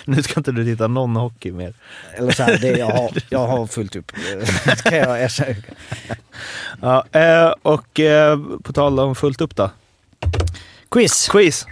Nu 0.05 0.23
ska 0.23 0.39
inte 0.39 0.51
du 0.51 0.65
titta 0.65 0.87
någon 0.87 1.15
hockey 1.15 1.51
mer. 1.51 1.73
eller 2.15 2.31
så 2.31 2.43
här, 2.43 2.57
det, 2.57 2.67
jag, 2.77 2.85
har, 2.85 3.11
jag 3.29 3.47
har 3.47 3.67
fullt 3.67 3.95
upp. 3.95 4.11
Kan 4.83 4.97
jag 4.97 5.21
erkänna. 5.21 5.55
Ja, 6.81 7.05
eh, 7.11 7.53
och 7.61 7.99
eh, 7.99 8.39
på 8.63 8.73
tal 8.73 8.99
om 8.99 9.15
fullt 9.15 9.41
upp 9.41 9.55
då. 9.55 9.71
Quiz! 10.91 11.27
Quiz. 11.31 11.65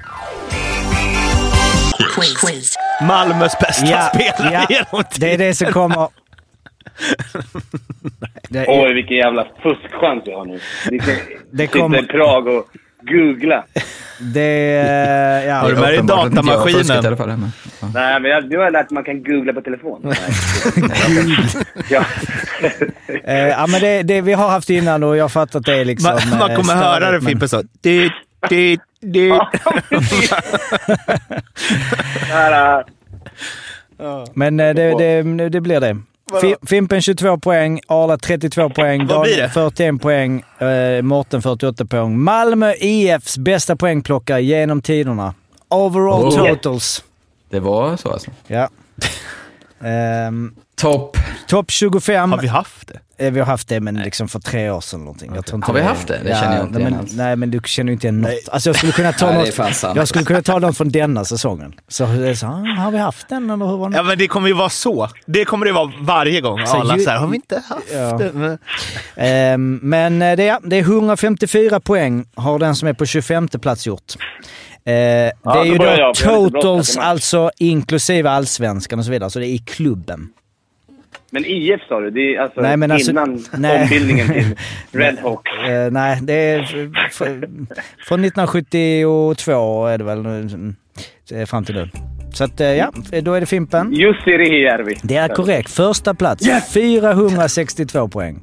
Quiz. 2.41 2.75
Malmös 3.01 3.53
bästa 3.59 3.85
Ja, 3.85 4.11
spelare 4.13 4.53
ja, 4.53 4.65
genom 4.69 5.03
det 5.17 5.33
är 5.33 5.37
det 5.37 5.55
som 5.55 5.71
kommer. 5.71 6.07
Det 8.49 8.59
är, 8.59 8.65
Oj, 8.85 8.93
vilken 8.93 9.17
jävla 9.17 9.47
fuskchans 9.63 10.23
jag 10.25 10.37
har 10.37 10.45
nu. 10.45 10.59
Ni 10.91 10.97
Det 11.51 11.67
sitta 11.67 11.79
kommer- 11.79 12.03
i 12.03 12.07
Prag 12.07 12.47
och 12.47 12.65
googla. 13.01 13.63
Det... 14.19 14.41
Ja, 15.47 15.55
Har 15.55 15.69
du 15.69 15.75
med 15.75 15.83
dig 15.83 15.97
datamaskinen? 16.03 17.03
i 17.03 17.07
alla 17.07 17.17
fall, 17.17 17.27
men, 17.27 17.51
ja. 17.81 17.87
Nej, 17.93 18.19
men 18.21 18.31
jag, 18.31 18.49
nu 18.49 18.57
har 18.57 18.63
jag 18.63 18.73
lärt 18.73 18.89
mig 18.91 18.99
att 19.01 19.05
man 19.07 19.23
kan 19.23 19.23
googla 19.23 19.53
på 19.53 19.61
telefon. 19.61 20.01
Ja. 21.89 22.05
eh, 23.23 23.47
ja, 23.47 23.67
men 23.67 23.81
det, 23.81 24.03
det, 24.03 24.21
vi 24.21 24.33
har 24.33 24.49
haft 24.49 24.69
innan 24.69 25.03
och 25.03 25.17
jag 25.17 25.23
har 25.23 25.29
fattat 25.29 25.65
det 25.65 25.83
liksom... 25.85 26.17
Man, 26.29 26.39
man 26.39 26.51
eh, 26.51 26.55
kommer 26.55 26.75
höra 26.75 27.05
det 27.11 27.11
men- 27.11 27.21
Fimpen 27.29 27.49
så. 27.49 27.63
Det, 27.81 28.11
det, 28.49 28.77
det. 29.01 29.41
Här, 32.31 32.83
Men 34.33 34.59
eh, 34.59 34.75
det, 34.75 34.97
det, 34.97 35.49
det 35.49 35.61
blir 35.61 35.79
det. 35.79 35.97
Fi- 36.41 36.55
Fimpen 36.67 37.01
22 37.01 37.37
poäng, 37.39 37.79
Arla 37.87 38.17
32 38.17 38.69
poäng, 38.69 39.07
Daniel 39.07 39.37
det? 39.37 39.49
41 39.49 40.01
poäng, 40.01 40.43
eh, 40.59 41.01
Mårten 41.01 41.41
48 41.41 41.85
poäng. 41.85 42.19
Malmö 42.19 42.73
IFs 42.79 43.37
bästa 43.37 43.75
poängplockare 43.75 44.41
genom 44.41 44.81
tiderna. 44.81 45.33
Overall 45.69 46.25
Oh. 46.25 46.47
totals. 46.47 47.03
Det 47.49 47.59
var 47.59 47.97
så 47.97 48.09
alltså. 48.11 48.31
Ja. 48.47 48.69
Ehm, 49.83 50.55
Topp. 50.81 51.17
Topp 51.47 51.71
25. 51.71 52.31
Har 52.31 52.41
vi 52.41 52.47
haft 52.47 52.87
det? 52.87 53.25
Eh, 53.25 53.33
Vi 53.33 53.39
har 53.39 53.45
haft 53.47 53.67
det, 53.67 53.79
men 53.79 53.95
liksom 53.95 54.27
för 54.27 54.39
tre 54.39 54.69
år 54.69 54.81
sedan 54.81 54.99
någonting. 54.99 55.31
Jag 55.35 55.45
tror 55.45 55.55
inte 55.57 55.67
Har 55.67 55.73
vi 55.73 55.81
haft 55.81 56.07
det? 56.07 56.19
Det 56.23 56.35
känner 56.35 56.55
jag 56.57 56.65
inte 56.65 56.73
nej, 56.73 56.81
igen 56.81 56.91
men, 56.93 56.99
alls. 56.99 57.13
nej, 57.15 57.35
men 57.35 57.51
du 57.51 57.59
känner 57.65 57.87
ju 57.89 57.93
inte 57.93 58.07
igen 58.07 58.21
något. 58.21 58.31
Alltså 58.51 58.69
jag 58.69 58.75
skulle 58.75 58.91
kunna 58.91 59.13
ta 59.13 59.31
Nej, 59.31 59.51
något... 59.57 59.95
Jag 59.95 60.07
skulle 60.07 60.25
kunna 60.25 60.41
ta 60.41 60.59
något 60.59 60.77
från 60.77 60.89
denna 60.89 61.25
säsongen. 61.25 61.73
Så, 61.87 62.03
är 62.05 62.33
så 62.33 62.45
ah, 62.47 62.63
har 62.77 62.91
vi 62.91 62.97
haft 62.97 63.29
den 63.29 63.49
eller 63.49 63.65
hur 63.65 63.77
var 63.77 63.89
det? 63.89 63.97
Ja, 63.97 64.03
men 64.03 64.17
det 64.17 64.27
kommer 64.27 64.47
ju 64.47 64.53
vara 64.53 64.69
så. 64.69 65.09
Det 65.25 65.45
kommer 65.45 65.65
det 65.65 65.71
vara 65.71 65.91
varje 66.01 66.41
gång. 66.41 66.65
Så 66.67 66.77
Alla 66.77 66.97
ju- 66.97 67.03
så 67.03 67.09
här, 67.09 67.17
har 67.17 67.27
vi 67.27 67.35
inte 67.35 67.63
haft 67.69 67.87
Ja. 67.93 68.17
det? 68.17 68.31
Men- 68.33 68.57
Ehm, 69.15 69.79
men 69.83 70.21
eh, 70.21 70.35
det, 70.35 70.47
är- 70.47 70.59
det 70.69 70.75
är 70.75 70.81
154 70.81 71.79
poäng 71.79 72.25
har 72.35 72.59
den 72.59 72.75
som 72.75 72.87
är 72.87 72.93
på 72.93 73.05
25 73.05 73.47
plats 73.47 73.87
gjort. 73.87 74.13
Eh, 74.17 74.91
det 74.93 75.33
är 75.45 75.63
ju 75.65 75.77
då 75.77 75.85
jag, 75.85 76.15
totals, 76.15 76.97
alltså 76.97 77.51
inklusive 77.57 78.29
allsvenskan 78.29 78.99
och 78.99 79.05
så 79.05 79.11
vidare. 79.11 79.29
Så 79.29 79.39
det 79.39 79.47
är 79.47 79.53
i 79.53 79.57
klubben. 79.57 80.29
Men 81.31 81.45
IF 81.45 81.81
sa 81.87 81.99
du? 81.99 82.11
Det 82.11 82.35
är 82.35 82.39
alltså, 82.41 82.61
Nej, 82.61 82.77
men 82.77 82.91
alltså- 82.91 83.11
innan 83.11 83.43
nej. 83.57 83.81
ombildningen 83.83 84.27
till 84.27 84.55
Redhawk. 84.99 85.47
Eh, 85.67 85.91
nej, 85.91 86.19
det 86.21 86.33
är 86.33 86.63
från 88.07 88.25
1972 88.25 89.85
är 89.87 89.97
det 89.97 90.03
väl 90.03 90.21
nu, 90.23 90.47
eh, 91.33 91.45
fram 91.45 91.65
till 91.65 91.75
nu. 91.75 91.89
Så 92.33 92.43
att, 92.43 92.61
eh, 92.61 92.67
ja, 92.67 92.91
då 93.21 93.33
är 93.33 93.39
det 93.39 93.45
Fimpen. 93.45 93.93
Jussi 93.93 94.31
Rihijärvi. 94.37 94.95
Det 95.03 95.15
är 95.15 95.27
korrekt. 95.27 95.71
Första 95.71 96.13
plats. 96.13 96.47
Yes! 96.47 96.73
462 96.73 98.07
poäng. 98.07 98.39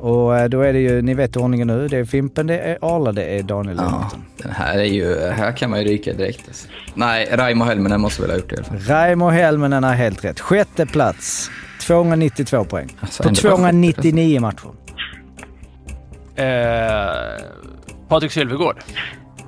Och 0.00 0.38
eh, 0.38 0.48
då 0.48 0.60
är 0.60 0.72
det 0.72 0.78
ju, 0.80 1.02
ni 1.02 1.14
vet 1.14 1.36
ordningen 1.36 1.66
nu. 1.66 1.88
Det 1.88 1.96
är 1.96 2.04
Fimpen, 2.04 2.46
det 2.46 2.58
är 2.58 2.78
Arla, 2.82 3.12
det 3.12 3.24
är 3.24 3.42
Daniel 3.42 3.76
Ja, 3.76 4.10
den 4.36 4.52
här 4.52 4.78
är 4.78 4.84
ju... 4.84 5.18
Här 5.30 5.52
kan 5.56 5.70
man 5.70 5.78
ju 5.78 5.84
ryka 5.84 6.12
direkt. 6.12 6.48
Alltså. 6.48 6.68
Nej, 6.94 7.28
Raimo 7.32 7.64
Helminen 7.64 8.00
måste 8.00 8.22
väl 8.22 8.30
ha 8.30 8.38
gjort 8.38 8.48
det 8.50 8.54
i 8.54 8.58
alla 8.58 8.66
fall. 8.66 8.78
Raimo 8.78 9.28
Helminen 9.28 9.84
har 9.84 9.94
helt 9.94 10.24
rätt. 10.24 10.40
Sjätte 10.40 10.86
plats. 10.86 11.50
292 11.80 12.64
poäng. 12.64 12.96
Alltså, 13.00 13.22
På 13.22 13.28
ändå 13.28 13.42
bara 13.42 13.56
299 13.56 14.40
matcher. 14.40 14.68
Eh, 16.34 17.44
Patrik 18.08 18.32
Sylvegård. 18.32 18.76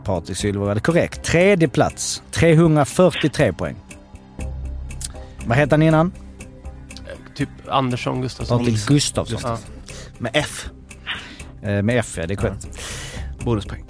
Patrik 0.04 0.36
Sylver 0.36 0.66
hade 0.68 0.80
korrekt. 0.80 1.22
Tredje 1.22 1.68
plats. 1.68 2.22
343 2.30 3.52
poäng. 3.52 3.76
Vad 5.46 5.56
hette 5.56 5.74
han 5.74 5.82
innan? 5.82 6.12
Typ 7.34 7.48
Andersson 7.68 8.22
Gustafsson. 8.22 8.58
Patrik 8.58 8.86
Gustafsson. 8.86 9.40
Ja. 9.42 9.58
Med 10.22 10.30
F. 10.34 10.66
Eh, 11.62 11.82
Med 11.82 11.98
F, 11.98 12.14
ja. 12.16 12.26
Det 12.26 12.34
är 12.34 12.36
korrekt. 12.36 12.68
Bonuspoäng. 13.44 13.84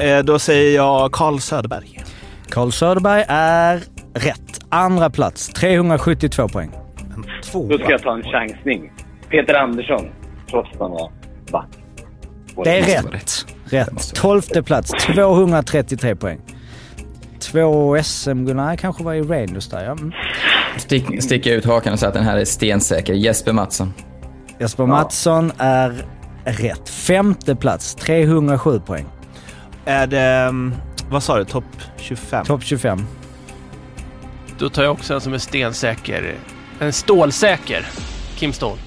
Eh, 0.00 0.18
då 0.18 0.38
säger 0.38 0.76
jag 0.76 1.12
Carl 1.12 1.38
Söderberg. 1.40 2.00
Karl 2.48 2.70
Söderberg 2.70 3.24
är 3.28 3.82
rätt. 4.14 4.60
Andra 4.68 5.10
plats. 5.10 5.48
372 5.48 6.48
poäng. 6.48 6.70
En 7.14 7.24
tvåa. 7.42 7.68
Då 7.68 7.78
ska 7.78 7.90
jag 7.90 8.02
ta 8.02 8.14
en 8.14 8.22
chansning. 8.22 8.92
Peter 9.30 9.54
Andersson. 9.54 10.08
Trots 10.50 10.72
att 10.72 10.80
han 10.80 10.90
var 10.90 11.12
back. 11.52 11.68
Det 12.64 12.70
är 12.78 13.02
vara 13.02 13.14
rätt. 13.14 13.46
Rätt. 13.64 14.14
Tolfte 14.14 14.62
plats. 14.62 14.90
233 14.90 16.16
poäng. 16.16 16.40
Två 17.38 18.02
SM-guld. 18.02 18.56
Nej, 18.56 18.76
kanske 18.76 19.04
var 19.04 19.14
i 19.14 19.22
Rangers 19.22 19.68
där. 19.68 19.84
Ja. 19.84 19.92
Mm. 19.92 20.12
Stick, 20.76 21.22
sticka 21.22 21.54
ut 21.54 21.64
hakan 21.64 21.92
och 21.92 21.98
säga 21.98 22.08
att 22.08 22.14
den 22.14 22.24
här 22.24 22.36
är 22.36 22.44
stensäker. 22.44 23.12
Jesper 23.14 23.52
Mattsson. 23.52 23.92
Jesper 24.60 24.86
Mattsson 24.86 25.52
är 25.58 26.04
rätt. 26.44 26.88
Femte 26.88 27.56
plats. 27.56 27.94
307 27.94 28.80
poäng. 28.80 29.06
Är 29.84 30.06
det, 30.06 30.20
mm, 30.20 30.74
vad 31.10 31.22
sa 31.22 31.38
du, 31.38 31.44
topp 31.44 31.64
25? 31.96 32.44
Topp 32.46 32.62
25. 32.62 32.98
Då 34.58 34.68
tar 34.68 34.82
jag 34.82 34.92
också 34.92 35.14
en 35.14 35.20
som 35.20 35.32
är 35.32 35.38
stensäker. 35.38 36.34
En 36.78 36.92
stålsäker. 36.92 37.86
Kim 38.36 38.52
Ståhl. 38.52 38.78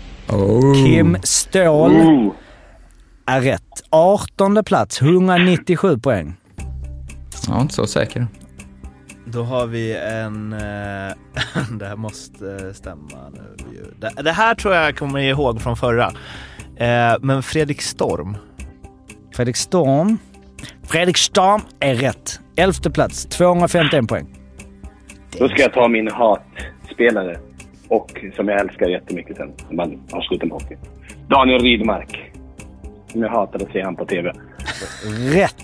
Kim 0.86 1.18
Ståhl 1.24 1.92
Ooh. 1.92 2.34
är 3.26 3.42
rätt. 3.42 3.84
18 3.90 4.64
plats. 4.64 5.02
197 5.02 6.00
poäng. 6.00 6.36
Ja, 7.48 7.62
inte 7.62 7.74
så 7.74 7.88
säker. 7.88 8.28
Då 9.26 9.44
har 9.44 9.68
vi 9.68 9.98
en... 9.98 10.54
Eh, 10.54 10.60
det 11.80 11.86
här 11.86 11.96
måste 11.96 12.74
stämma 12.74 13.30
nu. 13.34 13.56
Det, 14.00 14.24
det 14.24 14.32
här 14.32 14.56
tror 14.56 14.74
jag 14.74 14.98
kommer 14.98 15.20
ihåg 15.20 15.62
från 15.62 15.76
förra. 15.76 16.12
Eh, 16.76 17.16
men 17.22 17.44
Fredrik 17.44 17.82
Storm. 17.82 18.38
Fredrik 19.36 19.56
Storm. 19.56 20.18
Fredrik 20.84 21.18
Storm 21.18 21.62
är 21.80 21.96
rätt. 21.96 22.40
Elfte 22.56 22.92
plats. 22.92 23.26
251 23.26 24.08
poäng. 24.08 24.28
Då 25.40 25.50
ska 25.50 25.62
jag 25.62 25.74
ta 25.74 25.88
min 25.88 26.12
hatspelare. 26.12 27.40
Och 27.88 28.10
som 28.36 28.48
jag 28.48 28.60
älskar 28.60 28.88
jättemycket 28.88 29.38
sen 29.38 29.54
när 29.70 29.76
man 29.76 30.02
har 30.12 30.22
slutat 30.22 30.50
med 30.50 30.62
hockey. 30.62 30.76
Daniel 31.28 31.62
Rydmark. 31.62 32.32
Som 33.08 33.22
jag 33.22 33.30
hatade 33.30 33.66
att 33.66 33.72
se 33.72 33.82
han 33.82 33.96
på 33.96 34.06
TV. 34.06 34.32
Rätt. 35.34 35.56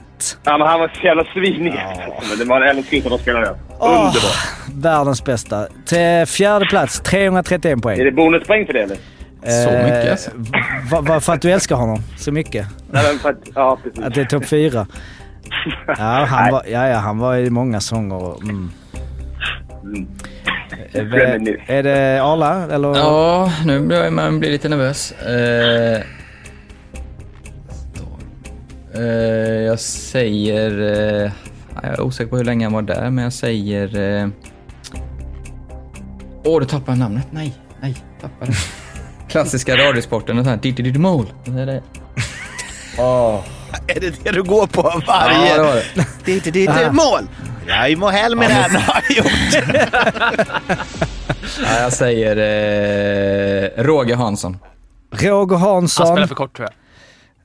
Ja, 0.43 0.57
men 0.57 0.67
han 0.67 0.79
var 0.79 0.87
så 1.01 1.05
jävla 1.07 1.23
svinig. 1.33 1.81
Men 2.29 2.37
det 2.39 2.45
var 2.45 2.61
en 2.61 2.77
älskling 2.77 3.01
som 3.01 3.11
de 3.11 3.19
spelade. 3.19 3.45
Underbart. 3.79 4.37
Världens 4.73 5.23
bästa. 5.23 5.67
Till 5.85 6.25
fjärde 6.27 6.65
plats. 6.65 6.99
331 6.99 7.81
poäng. 7.81 7.99
Är 7.99 8.05
det 8.05 8.11
bonuspoäng 8.11 8.65
för 8.65 8.73
det 8.73 8.79
eller? 8.81 8.97
Så 9.65 9.71
mycket 9.71 10.11
alltså. 10.11 10.31
Va- 10.91 11.01
va- 11.01 11.19
för 11.19 11.33
att 11.33 11.41
du 11.41 11.51
älskar 11.51 11.75
honom 11.75 11.99
så 12.17 12.31
mycket? 12.31 12.67
Nej, 12.91 13.03
men 13.07 13.19
för 13.19 13.29
att, 13.29 13.37
ja, 13.55 13.77
precis. 13.83 14.03
Att 14.03 14.13
det 14.13 14.21
är 14.21 14.25
topp 14.25 14.45
fyra? 14.45 14.87
Ja, 15.87 16.25
han 16.29 16.51
var, 16.51 16.63
ja, 16.67 16.87
ja, 16.87 16.97
han 16.97 17.17
var 17.19 17.35
i 17.35 17.49
många 17.49 17.79
sånger. 17.79 18.15
och, 18.15 18.43
Mm. 18.43 18.71
Mm. 19.83 20.07
Är, 20.93 21.03
Reminisce. 21.03 21.61
är 21.67 21.83
det 21.83 22.19
Arla 22.23 22.63
eller? 22.75 22.95
Ja, 22.97 23.51
nu 23.65 23.79
börjar 23.79 24.11
man 24.11 24.39
bli 24.39 24.49
lite 24.49 24.69
nervös. 24.69 25.11
Eh, 25.11 26.01
eh, 28.99 29.61
jag 29.61 29.79
säger... 29.79 30.71
Eh, 31.25 31.31
jag 31.75 31.93
är 31.93 32.01
osäker 32.01 32.29
på 32.29 32.37
hur 32.37 32.43
länge 32.43 32.65
han 32.65 32.73
var 32.73 32.81
där, 32.81 33.09
men 33.09 33.23
jag 33.23 33.33
säger... 33.33 33.99
eh, 34.23 34.27
Åh, 36.43 36.55
oh, 36.55 36.59
du 36.59 36.65
tappade 36.65 36.97
namnet. 36.97 37.27
Nej, 37.31 37.53
nej, 37.81 37.95
tappade. 38.21 38.51
Klassiska 39.29 39.77
radiosporten 39.77 40.39
och 40.39 40.45
sånt 40.45 40.65
här. 40.65 40.97
Mål. 40.99 41.25
Det 41.45 41.61
är 41.61 41.65
det. 41.65 41.81
Är 43.87 43.99
det 43.99 44.23
det 44.23 44.31
du 44.31 44.43
går 44.43 44.67
på 44.67 44.81
Ja, 44.81 45.01
varje... 45.07 45.57
det 45.57 45.63
var 45.63 45.75
det. 45.75 45.85
Dit, 46.25 46.43
dit, 46.43 46.53
dit, 46.53 46.69
mål! 46.91 47.27
Raimo 47.67 48.07
Helminen 48.07 48.71
har 48.75 49.03
gjort 49.17 49.65
Ja, 51.63 51.79
jag 51.81 51.93
säger 51.93 52.35
eh, 52.37 53.83
Roger 53.83 54.15
Hansson. 54.15 54.57
Roger 55.11 55.57
Han 55.57 55.69
Hansson. 55.69 56.07
spelar 56.07 56.27
för 56.27 56.35
kort 56.35 56.55
tror 56.57 56.67
jag. 56.67 56.73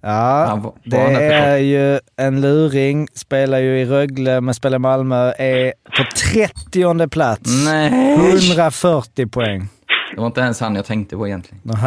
Ja, 0.06 0.46
Han 0.48 0.62
var- 0.62 0.72
det 0.84 0.96
var 0.96 1.20
är 1.20 1.56
ju 1.56 2.00
en 2.16 2.40
luring. 2.40 3.08
Spelar 3.14 3.58
ju 3.58 3.80
i 3.80 3.84
Rögle 3.84 4.40
men 4.40 4.54
spelar 4.54 4.76
i 4.76 4.78
Malmö. 4.78 5.32
Är 5.38 5.72
på 5.96 6.04
30 6.32 7.08
plats. 7.08 7.64
Nej! 7.64 8.14
140 8.14 9.26
poäng. 9.26 9.68
Det 10.14 10.20
var 10.20 10.26
inte 10.26 10.40
ens 10.40 10.60
han 10.60 10.74
jag 10.74 10.84
tänkte 10.84 11.16
på 11.16 11.26
egentligen. 11.26 11.62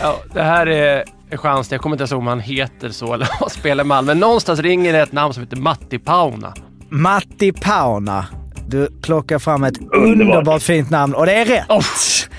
Ja, 0.00 0.16
det 0.34 0.42
här 0.42 0.66
är 0.66 1.04
en 1.30 1.38
chans. 1.38 1.72
Jag 1.72 1.80
kommer 1.80 1.94
inte 1.96 2.02
ens 2.02 2.12
ihåg 2.12 2.20
om 2.20 2.26
han 2.26 2.40
heter 2.40 2.88
så 2.88 3.14
eller 3.14 3.28
vad 3.40 3.52
spelar 3.52 3.84
i 3.84 3.86
Malmö. 3.86 4.06
Men 4.14 4.20
någonstans 4.20 4.60
ringer 4.60 4.92
det 4.92 4.98
ett 5.00 5.12
namn 5.12 5.34
som 5.34 5.42
heter 5.42 5.56
Matti 5.56 5.98
Pauna. 5.98 6.54
Matti 6.88 7.52
Pauna. 7.52 8.26
Du 8.68 8.88
plockar 9.02 9.38
fram 9.38 9.64
ett 9.64 9.74
underbart, 9.92 10.62
fint 10.62 10.90
namn 10.90 11.14
och 11.14 11.26
det 11.26 11.32
är 11.34 11.44
rätt! 11.44 11.70
Oh, 11.70 11.76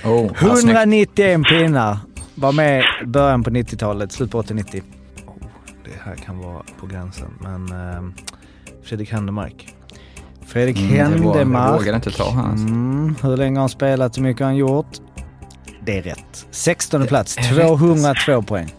Oh, 0.05 0.31
ja, 0.41 0.55
snyggt. 0.55 0.77
191 0.77 1.41
pinnar. 1.49 1.97
Var 2.37 2.51
med 2.51 2.83
början 3.05 3.43
på 3.43 3.49
90-talet, 3.49 4.11
slut 4.11 4.31
på 4.31 4.41
80-90. 4.41 4.83
Det 5.85 5.91
här 6.05 6.15
kan 6.15 6.39
vara 6.39 6.61
på 6.79 6.85
gränsen, 6.87 7.33
men 7.39 7.67
eh, 7.71 8.01
Fredrik 8.83 9.11
Händemark. 9.11 9.73
Fredrik 10.45 10.77
Mm, 10.79 10.95
jag 10.95 11.05
vågar- 11.09 11.17
Jag 11.25 11.33
Händemark. 11.37 11.81
vågar 11.81 11.95
inte 11.95 12.11
ta 12.11 12.29
hans. 12.31 12.61
Mm, 12.61 13.15
hur 13.23 13.37
länge 13.37 13.55
har 13.57 13.61
han 13.61 13.69
spelat? 13.69 14.17
Hur 14.17 14.21
mycket 14.23 14.39
har 14.39 14.45
han 14.47 14.55
gjort? 14.55 14.87
Det 15.85 15.97
är 15.97 16.01
rätt. 16.01 16.45
16 16.51 17.07
plats, 17.07 17.35
202 17.35 18.41
poäng. 18.41 18.73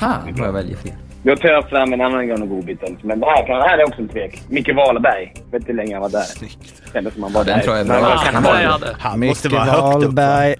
Fan 0.00 0.34
vad 0.38 0.48
jag 0.48 0.52
väljer 0.52 0.76
fel. 0.76 0.92
Då 1.22 1.36
tar 1.36 1.48
jag 1.48 1.68
fram 1.68 1.92
en 1.92 2.00
annan 2.00 2.28
gammal 2.28 2.48
godbit. 2.48 2.80
Men 3.02 3.20
det 3.20 3.26
här, 3.26 3.46
kan, 3.46 3.56
det 3.58 3.68
här 3.68 3.78
är 3.78 3.84
också 3.86 4.00
en 4.02 4.08
tvek. 4.08 4.42
Micke 4.48 4.74
Wahlberg. 4.76 5.34
Vet 5.50 5.54
inte 5.60 5.66
hur 5.66 5.74
länge 5.76 5.94
han 5.94 6.02
var 6.02 6.08
där. 6.10 6.20
Snyggt. 6.20 6.82
Kändes 6.92 7.14
som 7.14 7.22
han 7.22 7.32
var 7.32 7.44
Den 7.44 7.56
där. 7.58 7.64
tror 7.64 7.76
jag 7.76 7.86
är 7.86 8.00
bra. 8.00 8.16
han 8.24 8.62
jag. 8.62 8.78
Han 8.98 9.20
Micke 9.20 9.28
måste 9.30 9.48
vara 9.48 9.64
högt 9.64 9.96
upp. 9.96 10.02
Wahlberg. 10.02 10.54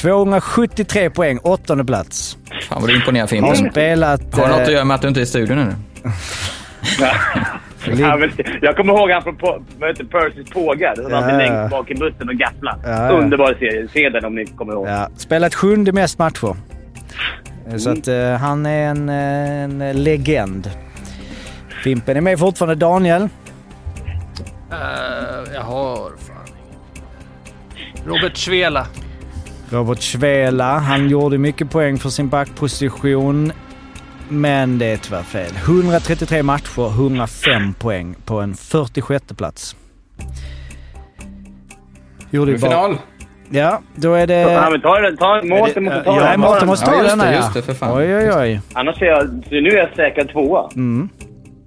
273 0.00 1.10
poäng, 1.10 1.38
åttonde 1.42 1.84
plats. 1.84 2.38
Fan 2.68 2.80
vad 2.80 2.90
du 2.90 2.96
imponerar 2.96 3.22
Har 3.22 3.28
Fimpen. 3.28 3.70
spelat... 3.70 4.34
Har 4.34 4.42
det 4.42 4.48
något 4.48 4.60
att 4.60 4.68
eh, 4.68 4.74
göra 4.74 4.84
med 4.84 4.94
att 4.94 5.02
du 5.02 5.08
inte 5.08 5.20
är 5.20 5.22
i 5.22 5.26
studion 5.26 5.56
nu? 5.58 5.74
Ja, 7.98 8.16
men, 8.16 8.30
jag 8.62 8.76
kommer 8.76 8.92
ihåg 8.92 9.10
han 9.10 9.22
från 9.22 9.36
Percys 9.36 10.50
pågar. 10.50 10.94
Han 11.02 11.10
Ja. 11.10 11.16
alltid 11.16 11.36
längst 11.38 11.70
bak 11.70 11.90
i 11.90 11.94
bussen 11.94 12.28
och 12.28 12.34
gaffla. 12.34 12.78
Ja, 12.84 12.90
ja. 12.90 13.08
Underbar 13.10 13.54
serie. 13.58 13.88
Se 13.92 14.08
den 14.08 14.24
om 14.24 14.34
ni 14.34 14.46
kommer 14.46 14.72
ihåg. 14.72 14.88
Ja, 14.88 15.08
spelat 15.16 15.54
sjunde 15.54 15.92
mest 15.92 16.18
matcher. 16.18 16.56
Eh, 17.70 17.76
Så 17.76 17.90
att 17.90 18.08
eh, 18.08 18.30
han 18.30 18.66
är 18.66 18.88
en, 18.88 19.08
en 19.08 20.04
legend. 20.04 20.70
Fimpen 21.84 22.16
är 22.16 22.20
med 22.20 22.38
fortfarande. 22.38 22.74
Daniel. 22.74 23.22
Eh, 23.22 23.28
jag 25.54 25.62
har 25.62 25.96
fan 25.96 26.46
ingen. 27.76 28.08
Robert 28.08 28.36
Svela. 28.36 28.86
Robert 29.70 30.02
Svela. 30.02 30.78
Han 30.78 31.08
gjorde 31.08 31.38
mycket 31.38 31.70
poäng 31.70 31.98
för 31.98 32.08
sin 32.08 32.28
backposition. 32.28 33.52
Men 34.28 34.78
det 34.78 34.86
är 34.86 34.96
tyvärr 34.96 35.22
fel. 35.22 35.52
133 35.56 36.42
matcher, 36.42 36.88
105 36.88 37.74
poäng 37.74 38.14
på 38.24 38.40
en 38.40 38.54
46 38.54 39.24
plats. 39.36 39.76
Gjorde 42.30 42.50
ju 42.52 42.58
bara... 42.58 42.70
Final. 42.70 42.98
Ja, 43.50 43.80
då 43.94 44.14
är 44.14 44.26
det... 44.26 44.34
Ja, 44.34 44.70
men 44.70 44.80
ta 44.80 45.00
den. 45.00 45.16
Ta, 45.16 45.42
Mårten 45.44 45.84
måste 45.84 46.04
ta 46.04 46.16
Ja, 46.20 46.30
den. 46.30 46.40
Mårten 46.40 46.66
måste 46.68 46.86
ta 46.86 46.92
Ja, 46.92 46.98
just 46.98 47.10
den 47.10 47.18
det, 47.18 47.24
här, 47.24 47.36
just 47.36 47.54
det, 47.54 47.62
för 47.62 47.74
fan. 47.74 47.98
Oj, 47.98 48.16
oj, 48.16 48.32
oj. 48.32 48.60
Annars 48.72 49.02
är 49.02 49.06
jag... 49.06 49.44
Nu 49.50 49.68
är 49.68 49.76
jag 49.76 49.94
säkrad 49.96 50.28
tvåa. 50.28 50.70
Mm. 50.74 51.08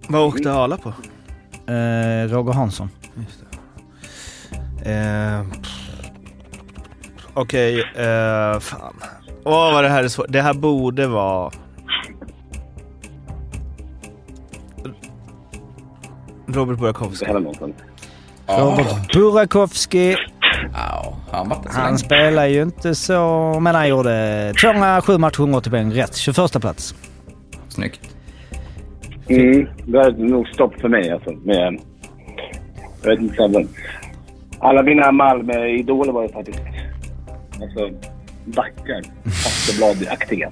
Vad 0.08 0.22
åkte 0.22 0.54
Arla 0.54 0.78
på? 0.78 0.89
Eh, 1.72 2.30
Roger 2.30 2.54
Hansson. 2.54 2.89
Eh, 4.86 5.45
Okej, 7.42 7.80
eh, 7.80 8.60
fan. 8.60 8.94
Åh, 9.44 9.74
vad 9.74 9.84
det 9.84 9.90
här 9.90 10.04
är 10.04 10.08
svårt. 10.08 10.26
Det 10.30 10.42
här 10.42 10.54
borde 10.54 11.08
vara... 11.08 11.52
Robert 16.48 16.78
Burakovsky. 16.78 17.26
Det. 17.26 17.34
Robert 18.48 19.14
Burakovsky. 19.14 20.16
Han 21.32 21.54
Han 21.66 21.98
spelar 21.98 22.46
ju 22.46 22.62
inte 22.62 22.96
så... 22.96 23.58
Men 23.62 23.76
han 23.76 23.90
gjorde 23.90 24.54
207 24.62 25.18
matcher, 25.18 25.40
180 25.40 25.70
poäng. 25.70 25.94
Rätt. 25.94 26.16
21 26.16 26.62
plats. 26.62 26.96
Snyggt. 27.68 28.16
Mm, 29.28 29.68
det 29.86 29.98
är 30.00 30.12
nog 30.12 30.48
stopp 30.48 30.82
för 30.82 30.90
mig 30.90 31.12
alltså. 31.12 31.32
Med, 31.32 31.80
jag 33.04 33.10
vet 33.10 33.20
inte. 33.20 33.68
Alla 34.60 34.84
mina 34.84 35.12
Malmö-idoler 35.12 36.12
var 36.12 36.22
ju 36.22 36.30
faktiskt 36.30 36.60
alltså, 37.64 37.89
backar. 38.45 39.01
Hasselblad-aktiga. 39.26 40.49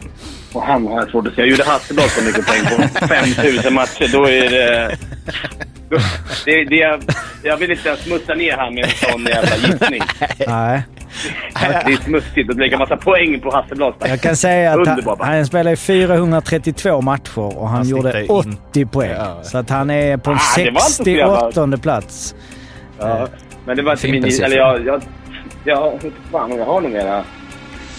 Och 0.53 0.63
han 0.63 0.87
har 0.87 0.99
jag 0.99 1.09
svårt 1.09 1.27
att 1.27 1.33
säga. 1.35 1.47
Gjorde 1.47 1.63
Hasselblad 1.63 2.09
så 2.09 2.23
mycket 2.25 2.45
poäng 2.47 2.89
på 2.99 3.07
5000 3.07 3.73
matcher, 3.73 4.09
då 4.13 4.25
är 4.25 4.49
det... 4.49 4.97
Då, 5.89 5.97
det, 6.45 6.63
det 6.65 6.75
jag, 6.75 7.01
jag 7.43 7.57
vill 7.57 7.71
inte 7.71 7.87
ens 7.89 8.01
smutsa 8.03 8.33
ner 8.33 8.57
han 8.57 8.73
med 8.75 8.83
en 8.83 8.89
sån 9.11 9.25
jävla 9.25 9.55
gissning. 9.67 10.01
Nej. 10.47 10.81
Det 11.85 11.93
är 11.93 12.03
smutsigt 12.03 12.49
att 12.49 12.57
lägga 12.57 12.77
massa 12.77 12.97
poäng 12.97 13.39
på 13.39 13.51
Hasselblad. 13.51 13.93
Jag 13.99 14.21
kan 14.21 14.35
säga 14.35 14.73
att 14.81 14.87
han, 14.87 15.17
han 15.19 15.45
spelar 15.45 15.71
i 15.71 15.75
432 15.75 17.01
matcher 17.01 17.39
och 17.39 17.67
han, 17.69 17.77
Han 17.77 17.87
gjorde 17.87 18.11
snittar 18.11 18.47
in. 18.47 18.57
80 18.69 18.85
poäng. 18.85 19.11
Ja. 19.17 19.39
Så 19.43 19.57
att 19.57 19.69
han 19.69 19.89
är 19.89 20.17
på 20.17 20.31
en 20.31 20.37
Ah, 20.37 20.39
det 20.57 20.61
var 20.63 20.69
inte 20.69 20.81
så 20.81 21.03
jävla- 21.09 21.51
68 21.51 21.77
plats. 21.77 22.35
Ja, 22.99 23.27
men 23.65 23.77
det 23.77 23.83
var 23.83 23.91
inte 23.91 24.07
min... 24.07 24.25
Eller 24.43 24.57
jag... 24.57 24.85
jag 24.85 25.01
jag 25.67 25.91
vet 25.91 26.03
inte 26.03 26.17
fan 26.31 26.51
om 26.51 26.57
jag 26.57 26.65
har 26.65 26.81
någon 26.81 26.91
mera... 26.91 27.23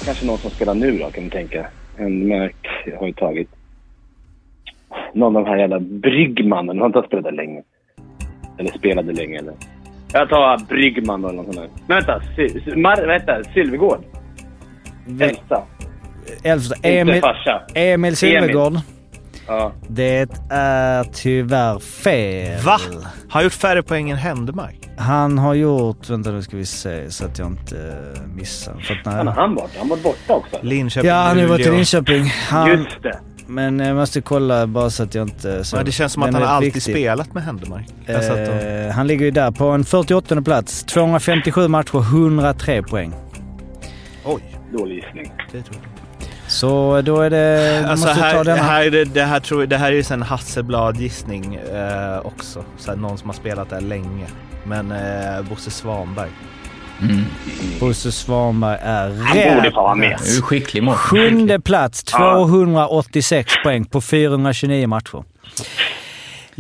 Kanske 0.04 0.26
någon 0.26 0.38
som 0.38 0.50
spelar 0.50 0.74
nu 0.74 0.98
då, 0.98 1.10
kan 1.10 1.22
man 1.22 1.30
tänka. 1.30 1.66
En 1.96 2.28
Märk 2.28 2.66
har 2.98 3.06
ju 3.06 3.12
tagit. 3.12 3.48
Någon 5.14 5.36
av 5.36 5.44
de 5.44 5.48
här 5.50 5.56
jävla 5.58 5.80
Bryggmannen. 5.80 6.68
Han 6.80 6.92
har 6.92 6.98
inte 7.00 7.08
spelat 7.08 7.34
länge. 7.34 7.62
Eller 8.58 8.70
spelade 8.70 9.12
länge 9.12 9.38
eller... 9.38 9.54
Jag 10.12 10.28
tar 10.28 10.66
Bryggman 10.68 11.24
eller 11.24 11.34
något 11.34 11.54
sånt 11.54 11.56
där. 11.56 11.68
Men 11.86 11.96
vänta. 11.96 12.22
Sy- 12.36 12.74
Mar- 12.74 13.06
vänta. 13.06 13.44
Sylvegård. 13.54 14.00
Elsa. 15.20 15.64
Inte 16.44 16.88
Emil. 16.88 17.22
Emil 17.74 18.16
Silvergård. 18.16 18.72
Ja. 19.48 19.72
Det 19.88 20.28
är 20.50 21.04
tyvärr 21.04 21.78
fel. 21.78 22.60
Va? 22.64 22.72
Har 22.72 23.10
han 23.28 23.42
gjort 23.44 23.52
färre 23.52 23.82
poäng 23.82 24.10
än 24.10 24.16
Händemark? 24.16 24.74
Han 24.96 25.38
har 25.38 25.54
gjort... 25.54 26.10
Vänta 26.10 26.30
nu 26.30 26.42
ska 26.42 26.56
vi 26.56 26.66
se 26.66 27.10
så 27.10 27.24
att 27.24 27.38
jag 27.38 27.46
inte 27.48 27.94
missar. 28.34 28.72
För 28.80 28.94
att, 28.94 29.06
Han 29.14 29.26
nej. 29.26 29.34
har 29.34 29.42
han 29.42 29.54
varit. 29.54 29.70
Han 29.78 29.88
var 29.88 29.96
borta 29.96 30.34
också. 30.34 30.56
Linköping, 30.62 31.08
Ja, 31.08 31.14
han 31.14 31.38
har 31.38 31.46
varit 31.46 31.66
i. 31.66 31.70
Linköping. 31.70 32.24
Han, 32.48 32.68
Just 32.70 33.02
det. 33.02 33.18
men 33.46 33.78
jag 33.78 33.96
måste 33.96 34.20
kolla 34.20 34.66
bara 34.66 34.90
så 34.90 35.02
att 35.02 35.14
jag 35.14 35.28
inte... 35.28 35.64
Så, 35.64 35.76
Ja, 35.76 35.82
det 35.82 35.92
känns 35.92 36.12
som 36.12 36.22
att 36.22 36.32
han 36.32 36.42
har 36.42 36.48
alltid 36.48 36.74
viktig. 36.74 36.92
spelat 36.94 37.34
med 37.34 37.42
Händemark. 37.42 37.86
Eh, 38.06 38.90
han 38.94 39.06
ligger 39.06 39.24
ju 39.24 39.30
där 39.30 39.50
på 39.50 39.64
en 39.68 39.84
48 39.84 40.42
plats. 40.42 40.84
257 40.84 41.68
matcher, 41.68 41.98
103 41.98 42.82
poäng. 42.82 43.14
Oj, 44.24 44.42
Dålig 44.72 44.94
gissning. 44.96 45.32
det 45.52 45.62
tror 45.62 45.76
jag. 45.82 45.87
Så 46.48 47.02
då 47.02 47.20
är 47.20 47.30
det... 47.30 47.78
Du 47.80 47.86
Alltså 47.86 48.06
måste 48.06 48.20
ta 48.20 48.26
här, 48.26 48.44
denna. 48.44 48.62
här, 48.62 48.84
är 48.84 48.90
det, 48.90 49.04
det, 49.04 49.22
här 49.24 49.40
tror, 49.40 49.66
det 49.66 49.76
här 49.76 49.88
är 49.92 49.96
ju 49.96 50.04
en 50.10 50.22
Hasselblad-gissning 50.22 51.54
eh, 51.54 52.26
också. 52.26 52.64
Så 52.78 52.90
här, 52.90 52.98
någon 52.98 53.18
som 53.18 53.28
har 53.28 53.34
spelat 53.34 53.70
där 53.70 53.80
länge. 53.80 54.26
Men 54.64 54.92
eh, 54.92 55.42
Bosse 55.48 55.70
Svanberg. 55.70 56.30
Mm. 57.02 57.24
Bosse 57.80 58.12
Svanberg 58.12 58.78
är 58.82 59.08
Han 59.08 59.36
borde 59.36 59.66
rätt. 59.68 59.74
få 59.74 59.82
vara 59.82 59.94
med. 59.94 60.18
Du 60.24 60.38
är 60.38 60.42
skicklig. 60.42 60.88
Sjunde 60.92 61.60
plats, 61.60 62.02
286 62.04 63.52
poäng 63.64 63.84
på 63.84 64.00
429 64.00 64.86
matcher. 64.86 65.24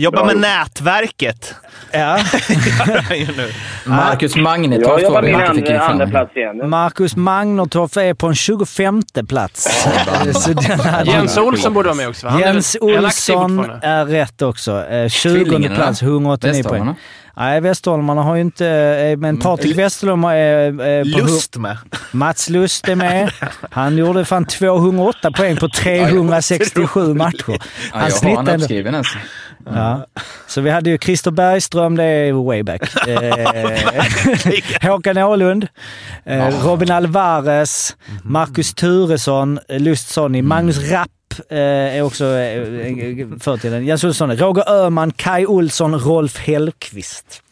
Jobbar 0.00 0.24
med 0.24 0.36
nätverket. 0.36 1.54
Ja. 1.92 2.18
Marcus 3.86 4.36
Jag 4.36 4.42
Magnetorp 4.42 5.02
jobbar 5.02 5.14
var 5.14 5.22
det 5.22 5.28
min 5.36 5.40
inte 5.40 5.54
fick 5.54 5.70
andra, 5.80 6.06
plats 6.06 6.36
igen. 6.36 6.70
Marcus 6.70 7.16
Magnertorp 7.16 7.96
är 7.96 8.14
på 8.14 8.26
en 8.26 8.34
25 8.34 9.02
plats. 9.28 9.86
Så 10.34 10.52
den 10.52 10.80
hade- 10.80 11.10
Jens 11.10 11.36
Olsson 11.38 11.74
borde 11.74 11.86
vara 11.88 11.96
med 11.96 12.08
också? 12.08 12.28
Han 12.28 12.42
är 12.42 12.46
Jens 12.46 12.76
Olsson 12.80 13.70
är 13.82 14.04
rätt 14.06 14.42
också. 14.42 14.84
Eh, 14.86 15.08
20 15.08 15.28
Tvillingarna 15.44 15.74
plats, 15.76 16.00
då? 16.00 16.06
189 16.06 16.52
poäng. 16.52 16.62
Västholmarna? 16.62 16.94
Nej, 17.36 17.60
Västholmarna 17.60 18.22
har 18.22 18.34
ju 18.34 18.40
inte... 18.40 18.66
eh, 18.66 19.16
Men 19.16 19.36
Patrik 19.36 19.78
Westerholm 19.78 20.24
är, 20.24 20.34
är 20.80 21.12
på 21.18 21.26
Lust 21.26 21.56
med. 21.56 21.76
Mats 22.10 22.48
Lust 22.48 22.88
är 22.88 22.94
med. 22.94 23.30
Han 23.70 23.98
gjorde 23.98 24.24
fan 24.24 24.44
208 24.44 25.30
poäng 25.30 25.56
på 25.56 25.68
367 25.68 27.14
matcher. 27.14 27.42
Ja, 27.48 27.56
Han 27.92 28.10
jag 28.22 28.28
har 28.30 28.36
han 28.36 28.48
uppskriven 28.48 28.94
alltså. 28.94 29.18
Ja. 29.74 30.06
Så 30.46 30.60
vi 30.60 30.70
hade 30.70 30.90
ju 30.90 30.98
Christer 30.98 31.30
Bergström, 31.30 31.96
det 31.96 32.04
är 32.04 32.32
way 32.32 32.62
back. 32.62 32.82
Eh, 33.08 34.88
Håkan 34.90 35.18
Åhlund, 35.18 35.66
eh, 36.24 36.64
Robin 36.64 36.90
Alvarez, 36.90 37.96
Marcus 38.22 38.74
Turesson, 38.74 39.58
eh, 39.68 39.80
Lust 39.80 40.08
Sonny, 40.08 40.42
Magnus 40.42 40.90
Rapp 40.90 41.08
är 41.48 42.02
också 42.02 42.24
förtiden. 43.40 43.86
Jens 43.86 44.04
Olsson, 44.04 44.36
Roger 44.36 44.70
Öhman, 44.70 45.10
Kai 45.10 45.46
Olsson, 45.46 45.94
Rolf 46.00 46.38
Hellqvist. 46.38 47.42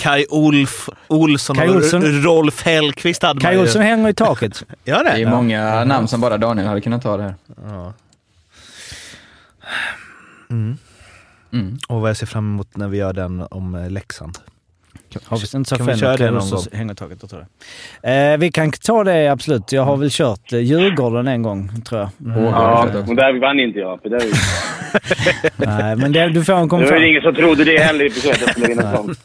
Kai 0.00 0.26
Olf 0.30 0.88
Olsson 1.06 1.56
Kai 1.56 1.68
och 1.68 1.74
Olsson. 1.76 2.02
R- 2.02 2.22
Rolf 2.22 2.62
Hellqvist 2.62 3.22
hade 3.22 3.40
Kai 3.40 3.48
man 3.48 3.54
ju. 3.54 3.60
Olsson 3.60 3.82
hänger 3.82 4.08
i 4.08 4.14
taket. 4.14 4.64
Gör 4.84 5.04
det? 5.04 5.10
Det 5.10 5.22
är 5.22 5.26
många 5.30 5.84
namn 5.84 6.08
som 6.08 6.20
bara 6.20 6.38
Daniel 6.38 6.66
hade 6.66 6.80
kunnat 6.80 7.02
ta 7.02 7.16
det 7.16 7.34
Mm. 11.52 11.78
Och 11.88 12.00
vad 12.00 12.10
jag 12.10 12.16
ser 12.16 12.26
fram 12.26 12.54
emot 12.54 12.76
när 12.76 12.88
vi 12.88 12.98
gör 12.98 13.12
den 13.12 13.46
om 13.50 13.74
eh, 13.74 13.90
Leksand? 13.90 14.38
Leksand. 15.14 15.30
Har 15.30 15.38
vi 15.52 15.58
inte 15.58 15.76
Kan 15.76 15.86
vi 15.86 15.96
köra 15.98 16.16
det 16.16 16.30
någon 16.30 16.50
gång? 16.50 16.62
hänger 16.72 16.94
taket? 16.94 17.18
Jag 17.20 17.30
tror 17.30 17.46
det. 18.02 18.32
Eh, 18.32 18.38
vi 18.38 18.52
kan 18.52 18.72
ta 18.72 19.04
det 19.04 19.28
absolut. 19.28 19.72
Jag 19.72 19.82
har 19.82 19.96
väl 19.96 20.08
kört 20.12 20.52
eh, 20.52 20.58
Djurgården 20.58 21.28
en 21.28 21.42
gång, 21.42 21.82
tror 21.82 22.00
jag. 22.00 22.10
Ja, 22.36 22.82
och 23.08 23.16
där 23.16 23.40
vann 23.40 23.60
inte 23.60 23.78
jag. 23.78 24.02
För 24.02 24.08
där, 24.08 24.22
Nej, 25.56 25.96
men 25.96 26.12
det, 26.12 26.28
du 26.28 26.44
får 26.44 26.52
en 26.52 26.58
det 26.58 26.62
var 26.62 26.68
kommentar. 26.68 27.02
ingen 27.10 27.22
som 27.22 27.34
trodde 27.34 27.64
det 27.64 27.78
heller 27.78 28.04
i 28.04 28.10
försöket 28.10 28.36
att 28.36 28.40
jag 28.46 28.50
skulle 28.50 28.66
vinna 28.66 28.96
sånt. 28.96 29.18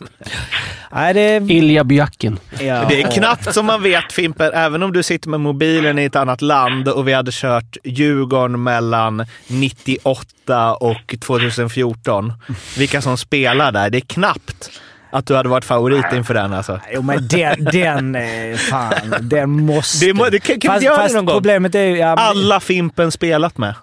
Nej, 0.95 1.13
det 1.13 1.21
är... 1.21 1.51
Ilja 1.51 1.84
Byakin. 1.84 2.39
Ja. 2.61 2.86
Det 2.89 3.01
är 3.01 3.11
knappt 3.11 3.53
som 3.53 3.65
man 3.65 3.84
vet 3.84 4.11
Fimpen, 4.11 4.51
även 4.53 4.84
om 4.84 4.93
du 4.93 5.03
sitter 5.03 5.29
med 5.29 5.39
mobilen 5.39 5.99
i 5.99 6.03
ett 6.03 6.15
annat 6.15 6.41
land 6.41 6.88
och 6.88 7.07
vi 7.07 7.13
hade 7.13 7.31
kört 7.34 7.77
Djurgården 7.84 8.63
mellan 8.63 9.25
98 9.47 10.75
och 10.75 11.15
2014. 11.25 12.34
Vilka 12.77 13.01
som 13.01 13.17
spelar 13.17 13.71
där. 13.71 13.89
Det 13.89 13.97
är 13.97 14.01
knappt 14.01 14.71
att 15.14 15.26
du 15.26 15.36
hade 15.36 15.49
varit 15.49 15.66
favorit 15.66 16.05
inför 16.14 16.34
den 16.34 16.53
alltså. 16.53 16.80
Jo, 16.93 17.01
men 17.01 17.28
den, 17.28 17.64
den 17.64 18.16
är 18.16 18.55
fan, 18.55 19.14
den 19.22 19.49
måste... 19.49 20.05
Det 20.05 20.14
må- 20.14 20.30
det 20.30 20.39
kan- 20.39 20.59
kan 20.59 20.72
vi 20.72 20.76
fast, 20.76 20.84
göra 20.86 20.95
det 20.97 21.01
fast 21.03 21.16
någon 21.16 21.26
gång? 21.26 21.36
problemet 21.36 21.76
är. 21.76 21.80
Ja, 21.95 22.07
men- 22.07 22.20
Alla 22.20 22.59
Fimpen 22.59 23.11
spelat 23.11 23.57
med. 23.57 23.76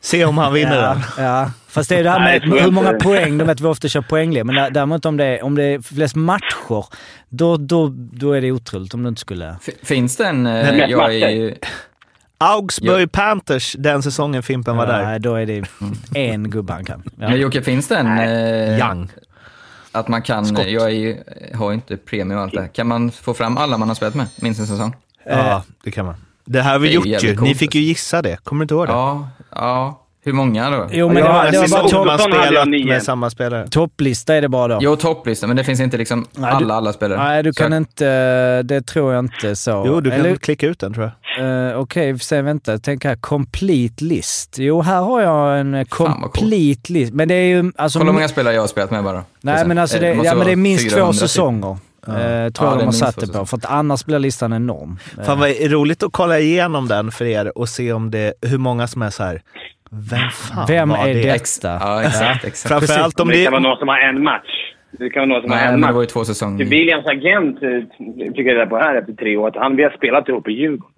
Se 0.00 0.24
om 0.24 0.38
han 0.38 0.52
vinner 0.52 0.76
ja, 0.82 0.88
den. 1.16 1.24
ja, 1.24 1.50
fast 1.68 1.88
det 1.88 1.96
är 1.96 2.04
det 2.04 2.10
här 2.10 2.18
Nej, 2.20 2.40
med 2.48 2.58
jag 2.58 2.62
hur 2.64 2.70
många 2.70 2.92
poäng. 2.92 3.38
De 3.38 3.44
vet 3.44 3.60
vi 3.60 3.66
ofta 3.66 3.88
kör 3.88 4.00
poängliga, 4.00 4.44
men 4.44 4.72
däremot 4.72 5.06
om 5.06 5.16
det, 5.16 5.24
är, 5.24 5.44
om 5.44 5.54
det 5.54 5.64
är 5.64 5.80
flest 5.80 6.16
matcher, 6.16 6.84
då, 7.28 7.56
då, 7.56 7.88
då 8.12 8.32
är 8.32 8.40
det 8.40 8.52
otroligt 8.52 8.94
om 8.94 9.02
du 9.02 9.08
inte 9.08 9.20
skulle... 9.20 9.56
F- 9.68 9.74
Finns 9.82 10.16
det 10.16 10.26
en... 10.26 10.46
eh, 10.46 10.78
Jag 10.90 11.14
är 11.14 11.28
ju... 11.30 11.54
Augsburg 12.38 13.12
Panthers 13.12 13.76
den 13.78 14.02
säsongen 14.02 14.42
Fimpen 14.42 14.76
var 14.76 14.86
där. 14.86 15.02
Nej, 15.04 15.20
då 15.20 15.34
är 15.34 15.46
det 15.46 15.64
en 16.14 16.50
gubbe 16.50 16.72
han 16.72 16.84
kan. 16.84 17.02
Ja. 17.04 17.28
Men 17.28 17.40
Jocke, 17.40 17.62
finns 17.62 17.88
det 17.88 17.96
en... 17.96 18.18
eh, 18.18 18.78
Young. 18.88 19.08
Att 19.94 20.08
man 20.08 20.22
kan... 20.22 20.46
Skott. 20.46 20.66
Jag 20.70 20.84
är 20.84 20.88
ju, 20.88 21.22
har 21.54 21.70
ju 21.70 21.74
inte 21.74 21.96
premium 21.96 22.38
och 22.38 22.44
allt 22.44 22.52
det 22.54 22.60
här. 22.60 22.68
Kan 22.68 22.86
man 22.86 23.10
få 23.10 23.34
fram 23.34 23.56
alla 23.58 23.78
man 23.78 23.88
har 23.88 23.94
spelat 23.94 24.14
med 24.14 24.26
minst 24.36 24.60
en 24.60 24.66
säsong? 24.66 24.96
Ja, 25.26 25.62
det 25.84 25.90
kan 25.90 26.06
man. 26.06 26.14
Det 26.44 26.62
här 26.62 26.72
har 26.72 26.78
vi 26.78 26.88
Det 26.88 26.94
gjort 26.94 27.06
ju. 27.06 27.10
jävligt 27.10 27.30
Ni 27.40 27.46
coolt. 27.46 27.58
fick 27.58 27.74
ju 27.74 27.80
gissa 27.80 28.22
det. 28.22 28.36
Kommer 28.44 28.60
du 28.60 28.62
inte 28.64 28.74
ihåg 28.74 28.86
det? 28.86 28.92
Ja, 28.92 29.28
ja. 29.50 30.03
Hur 30.24 30.32
många 30.32 30.70
då? 30.70 30.88
Jo, 30.92 31.08
men 31.08 31.16
Ja, 31.16 31.22
det 31.24 31.32
var, 31.32 31.50
det 31.50 31.58
var 31.58 31.68
bara 32.02 32.18
topp, 32.18 32.20
spelat 32.32 32.68
med 32.68 33.02
samma 33.02 33.30
spelare. 33.30 33.68
topplista 33.68 34.34
är 34.34 34.42
det 34.42 34.48
bara 34.48 34.74
då. 34.74 34.78
Jo, 34.82 34.96
topplista, 34.96 35.46
men 35.46 35.56
det 35.56 35.64
finns 35.64 35.80
inte 35.80 35.96
liksom 35.96 36.26
Nej, 36.32 36.50
du- 36.50 36.56
alla, 36.56 36.74
alla 36.74 36.92
spelare. 36.92 37.18
Nej, 37.18 37.42
du 37.42 37.52
kan 37.52 37.70
Så- 37.70 37.76
inte... 37.76 38.62
Det 38.62 38.86
tror 38.86 39.12
jag 39.14 39.24
inte 39.24 39.56
så. 39.56 39.84
Jo, 39.86 40.00
du 40.00 40.10
kan 40.10 40.20
Eller, 40.20 40.36
klicka 40.36 40.66
ut 40.66 40.78
den 40.78 40.94
tror 40.94 41.10
jag. 41.38 41.70
eh, 41.70 41.78
Okej, 41.80 42.12
vi 42.12 42.18
ser, 42.18 42.42
vänta. 42.42 42.78
Tänk 42.78 43.04
här. 43.04 43.16
Complete 43.16 44.04
list. 44.04 44.56
Jo, 44.58 44.82
här 44.82 45.00
har 45.02 45.20
jag 45.20 45.60
en 45.60 45.74
eh, 45.74 45.84
complete 45.84 46.92
list. 46.92 47.12
Men 47.12 47.28
det 47.28 47.34
är 47.34 47.46
ju... 47.62 47.72
Alltså, 47.76 47.98
Kolla 47.98 48.10
hur 48.10 48.14
många 48.14 48.28
spelare 48.28 48.54
jag 48.54 48.62
har 48.62 48.66
spelat 48.68 48.90
med 48.90 49.04
bara. 49.04 49.24
Nej, 49.40 49.66
men 49.66 49.78
alltså 49.78 49.98
det, 49.98 50.14
måste 50.14 50.26
ja, 50.28 50.34
men 50.34 50.46
det 50.46 50.52
är 50.52 50.56
minst 50.56 50.84
400 50.94 51.12
två 51.12 51.20
typ. 51.20 51.30
Säsonger. 52.04 52.44
Eh, 52.46 52.50
tror 52.50 52.68
jag 52.68 52.76
det 52.76 52.78
är 52.78 52.78
de 52.78 52.84
har 52.84 52.92
satt 52.92 53.20
det 53.20 53.38
på. 53.38 53.46
För 53.46 53.56
att 53.56 53.64
annars 53.64 54.04
blir 54.04 54.18
listan 54.18 54.52
enorm. 54.52 54.98
Eh, 55.18 55.24
Fan 55.24 55.38
vad 55.38 55.50
roligt 55.72 56.02
att 56.02 56.12
kolla 56.12 56.38
igenom 56.38 56.88
den 56.88 57.10
för 57.10 57.24
er 57.24 57.58
och 57.58 57.68
se 57.68 57.92
om 57.92 58.10
det, 58.10 58.32
hur 58.42 58.58
många 58.58 58.86
som 58.86 59.02
är 59.02 59.10
så 59.10 59.22
här. 59.22 59.42
Vem 60.10 60.30
fan 60.30 60.64
Vem 60.68 60.88
var 60.88 61.08
är 61.08 61.14
det? 61.14 61.22
detta? 61.32 61.68
Ja, 61.80 62.02
exakt. 62.02 62.44
exakt. 62.44 62.68
Framförallt 62.68 63.20
om 63.20 63.28
det 63.28 63.36
det... 63.36 63.44
kan 63.44 63.52
vara 63.52 63.62
någon 63.62 63.78
som 63.78 63.88
har 63.88 63.98
en 63.98 64.22
match. 64.22 64.50
Det 64.98 65.10
kan 65.10 65.20
vara 65.20 65.26
någon 65.28 65.42
som 65.42 65.50
har 65.50 65.56
Nej, 65.58 65.66
en 65.66 65.72
men 65.72 65.80
det 65.80 65.86
match. 65.86 65.94
var 65.94 66.00
ju 66.02 66.06
två 66.06 66.24
säsonger. 66.24 66.64
Williams 66.64 67.06
agent 67.06 67.62
eh, 67.62 67.70
fick 68.36 68.46
jag 68.46 68.54
reda 68.54 68.66
på 68.66 68.76
här 68.76 68.94
efter 68.96 69.12
tre 69.12 69.36
år 69.36 69.48
att 69.48 69.56
han, 69.56 69.76
vi 69.76 69.82
har 69.82 69.90
spelat 69.90 70.28
ihop 70.28 70.48
i 70.48 70.52
Djurgården. 70.52 70.94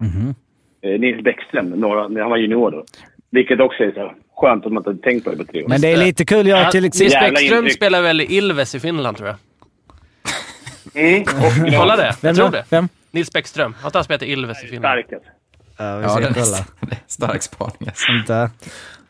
Mhm. 0.00 0.34
Eh, 0.82 1.00
Nils 1.00 1.24
Bäckström, 1.24 1.66
några, 1.70 2.00
han 2.02 2.30
var 2.30 2.36
junior 2.36 2.70
då. 2.70 2.84
Vilket 3.30 3.60
också 3.60 3.82
är 3.82 3.92
så 3.92 4.12
skönt 4.36 4.66
att 4.66 4.72
man 4.72 4.80
inte 4.80 4.90
har 4.90 4.96
tänkt 4.96 5.24
på 5.24 5.30
det 5.30 5.36
på 5.36 5.44
tre 5.44 5.64
år. 5.64 5.68
Men 5.68 5.80
det 5.80 5.92
är 5.92 5.96
lite 5.96 6.24
kul. 6.24 6.46
Jag 6.46 6.60
Ja, 6.60 6.70
till 6.70 6.82
Nils 6.82 7.00
exempel... 7.00 7.22
Jävla 7.22 7.34
Bäckström 7.34 7.58
intryck. 7.58 7.76
spelar 7.76 8.02
väl 8.02 8.20
i 8.20 8.24
Ilves 8.36 8.74
i 8.74 8.80
Finland, 8.80 9.16
tror 9.16 9.28
jag. 9.28 9.36
Mm, 10.94 11.22
och 11.22 11.72
Kolla 11.78 11.96
det. 11.96 12.16
Vem 12.20 12.28
Jag 12.28 12.36
tror 12.36 12.50
det. 12.50 12.64
Vem? 12.70 12.88
Nils 13.10 13.32
Bäckström. 13.32 13.74
Har 13.80 13.88
inte 13.88 13.98
han 13.98 14.04
spelat 14.04 14.22
i 14.22 14.26
Ilves 14.32 14.64
i 14.64 14.66
Finland? 14.66 15.04
Stark 15.04 15.12
alltså. 15.12 15.30
Ja, 15.76 15.96
vi 15.96 16.02
Ja, 16.02 16.08
ska 16.08 16.18
är, 16.28 16.32
kolla. 16.32 16.66
det 16.80 16.92
är 16.94 16.98
stark 17.06 17.42
spaning. 17.42 17.88
Alltså. 17.88 18.50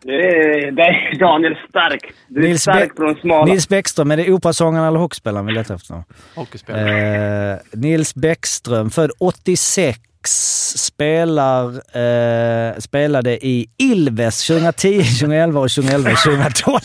Det 0.03 0.12
är, 0.12 1.18
Daniel 1.18 1.57
Stark. 1.68 2.12
Du 2.28 2.45
är 2.45 2.49
Nils, 2.49 2.62
stark 2.62 2.97
på 2.97 3.03
de 3.03 3.14
smala. 3.14 3.45
Nils 3.45 3.68
Bäckström, 3.68 4.11
är 4.11 4.16
det 4.16 4.32
operasångaren 4.32 4.87
eller 4.89 4.99
hockeyspelaren 4.99 5.47
vi 5.47 5.53
letar 5.53 5.74
efter? 5.74 6.05
Hockeyspelare. 6.35 7.53
Eh, 7.53 7.59
Nils 7.72 8.14
Bäckström, 8.14 8.91
född 8.91 9.11
86, 9.18 9.99
spelar, 10.29 11.64
eh, 11.99 12.79
spelade 12.79 13.47
i 13.47 13.66
Ilves 13.79 14.47
2010, 14.47 15.03
2011 15.03 15.61
och 15.61 15.70
2011 15.70 16.11
2012. 16.11 16.79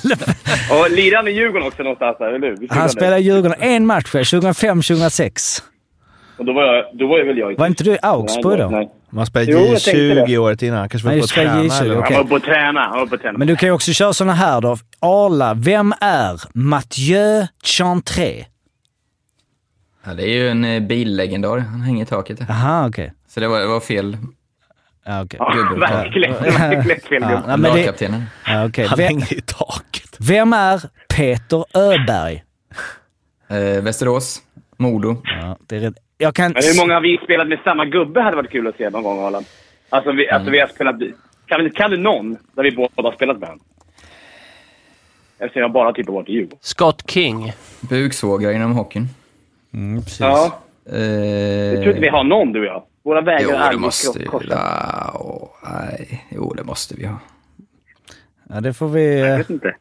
Och 0.72 0.92
lirade 0.92 1.32
i 1.32 1.34
Djurgården 1.34 1.68
också 1.68 1.84
någonstans 1.84 2.18
där, 2.20 2.28
eller 2.34 2.48
hur? 2.48 2.68
Han 2.70 2.90
spelade 2.90 3.18
i 3.18 3.24
Djurgården 3.24 3.58
en 3.60 3.86
match, 3.86 4.06
2005-2006. 4.16 5.60
det. 5.60 5.64
Och 6.40 6.46
då 6.46 6.54
var, 6.54 6.64
jag, 6.64 6.86
då 6.94 7.08
var 7.08 7.18
jag 7.20 7.26
väl 7.26 7.38
jag 7.38 7.52
i 7.52 7.56
Var 7.56 7.68
inte 7.68 7.84
du 7.84 7.92
i 7.94 7.98
Augsburg 8.02 8.60
då? 8.60 8.70
nej. 8.70 8.90
Man 9.12 9.26
spelade 9.26 9.52
Jo, 9.52 9.58
jag 9.60 9.68
tänkte 9.82 9.92
J20 10.02 10.28
det. 10.28 10.38
året 10.38 10.62
innan. 10.62 10.78
Han 10.80 10.90
kanske 10.90 11.08
var 11.08 11.14
Nej, 11.14 11.22
på 11.22 11.28
det, 11.28 11.34
träna 11.34 11.64
J20, 11.64 11.82
eller 11.82 11.96
vad. 11.96 12.04
okej. 12.04 12.16
Han 12.16 12.24
var 12.24 12.30
på 12.30 12.36
att 12.36 12.44
träna. 12.44 12.80
Han 12.80 13.00
var 13.00 13.06
på 13.06 13.16
att 13.16 13.22
träna. 13.22 13.38
Men 13.38 13.48
du 13.48 13.56
kan 13.56 13.70
ju 13.70 13.74
också 13.74 13.92
köra 13.94 14.14
såna 14.14 14.34
här 14.34 14.62
då. 14.62 14.78
Arla, 15.00 15.54
vem 15.54 15.94
är 16.02 16.42
Mathieu 16.54 17.48
Chantré? 17.64 18.46
Ja, 20.06 20.14
det 20.14 20.24
är 20.24 20.34
ju 20.34 20.50
en 20.50 20.66
eh, 20.66 20.80
billegendar. 20.82 21.58
Han 21.58 21.82
hänger 21.82 22.04
i 22.04 22.06
taket. 22.06 22.50
Aha, 22.50 22.88
okej. 22.88 23.14
Så 23.30 23.40
det 23.40 23.48
var, 23.48 23.60
det 23.60 23.68
var 23.68 23.80
fel. 23.80 24.18
Ja, 25.06 25.24
okej. 25.24 25.38
Ja, 25.40 25.54
Gubben. 25.54 25.80
verkligen. 25.80 26.34
Verkligen 26.34 27.02
fel 27.02 27.22
Ja, 27.22 27.28
gubbe. 27.30 27.48
men 27.48 27.62
det, 27.62 27.70
Lagkaptenen. 27.78 28.24
ja, 28.48 28.66
okej. 28.66 28.86
Han 28.88 28.98
Vem, 28.98 29.08
hänger 29.08 29.34
i 29.34 29.42
taket. 29.42 30.18
vem 30.20 30.54
är 30.54 30.82
Peter 31.16 31.66
Öberg? 31.78 32.44
Eh, 33.48 33.84
Västerås. 33.84 34.42
Modo. 34.78 35.22
Ja, 35.24 35.58
det 35.68 35.76
är. 35.76 35.94
Jag 36.18 36.36
kan... 36.36 36.52
Men 36.52 36.64
hur 36.64 36.82
många 36.82 36.94
har 36.94 37.02
vi 37.02 37.20
spelat 37.24 37.48
med 37.48 37.60
samma 37.64 37.86
gubbe 37.86 38.22
hade 38.22 38.36
varit 38.36 38.52
kul 38.52 38.68
att 38.68 38.76
se 38.78 38.90
någon 38.90 39.04
gång, 39.04 39.24
Arland. 39.26 39.46
Alltså, 39.90 40.12
vi, 40.12 40.30
alltså, 40.30 40.52
vi 40.52 40.60
har 40.60 40.68
spelat... 40.68 40.96
Kan, 41.46 41.64
vi- 41.64 41.70
kan 41.70 41.92
du 41.92 41.98
någon 41.98 42.38
där 42.56 42.64
vi 42.64 42.72
båda 42.72 42.90
har 42.96 43.12
spelat 43.12 43.40
med 43.40 43.50
honom? 43.50 43.64
Eftersom 45.40 45.62
jag 45.62 45.72
bara 45.72 45.94
typ 45.94 46.08
har 46.08 46.14
varit 46.14 46.30
i 46.30 46.32
Djurgården. 46.32 46.58
Scott 46.62 47.12
King. 47.12 47.54
Buksvågare 47.82 48.54
inom 48.54 48.72
hockeyn. 48.72 49.08
Mm, 49.74 50.02
precis. 50.04 50.20
Ja. 50.20 50.60
Eh, 50.92 51.00
Jag 51.00 51.76
tror 51.76 51.88
inte 51.90 52.02
vi 52.02 52.08
har 52.10 52.24
någon, 52.24 52.54
du 52.54 52.60
och 52.60 52.66
jag. 52.66 52.84
Våra 53.04 53.22
vägar 53.22 53.42
Jo, 53.42 53.56
är 53.56 53.72
det 53.72 53.78
måste 53.78 54.20
vi. 54.20 54.26
Ja, 54.50 55.12
åh, 55.16 55.50
nej. 55.72 56.26
Jo, 56.32 56.54
det 56.54 56.64
måste 56.64 56.96
vi 56.96 57.06
ha. 57.06 57.20
Ja, 58.50 58.62
det 58.62 58.74
får 58.74 58.90
vi... 58.90 59.20
Jag 59.20 59.30
eh, 59.30 59.38
vet 59.38 59.50
inte. 59.50 59.76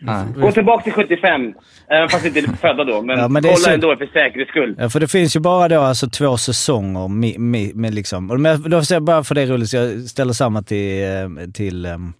Nej. 0.00 0.24
Gå 0.36 0.52
tillbaka 0.52 0.82
till 0.84 0.92
75. 0.92 1.54
Även 1.88 2.08
fast 2.08 2.24
inte 2.26 2.38
är 2.38 2.42
födda 2.60 2.84
då. 2.84 3.02
Men, 3.02 3.18
Ja, 3.18 3.28
men 3.28 3.42
kolla 3.42 3.56
synd. 3.56 3.74
ändå 3.74 3.96
för 3.96 4.06
säkerhets 4.06 4.50
skull. 4.50 4.76
Ja, 4.78 4.88
för 4.90 5.00
det 5.00 5.08
finns 5.08 5.36
ju 5.36 5.40
bara 5.40 5.68
då 5.68 5.80
alltså 5.80 6.10
två 6.10 6.36
säsonger 6.36 7.08
med, 7.08 7.40
med, 7.40 7.76
med 7.76 7.94
liksom... 7.94 8.30
Och 8.30 8.40
men 8.40 8.70
då 8.70 8.84
säger 8.84 8.96
jag 8.96 9.02
bara 9.02 9.24
för 9.24 9.34
det 9.34 9.46
roligt, 9.46 9.70
så 9.70 9.76
jag 9.76 10.02
ställer 10.02 10.32
samma 10.32 10.62
till, 10.62 11.04
eh, 11.04 11.50
till 11.54 11.86
um, 11.86 12.12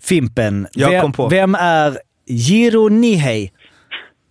Fimpen. 0.00 0.66
Jag 0.72 0.90
vem, 0.90 1.00
kom 1.00 1.12
på. 1.12 1.28
Vem 1.28 1.54
är 1.54 1.98
Jiro 2.26 2.88
Nihei? 2.88 3.50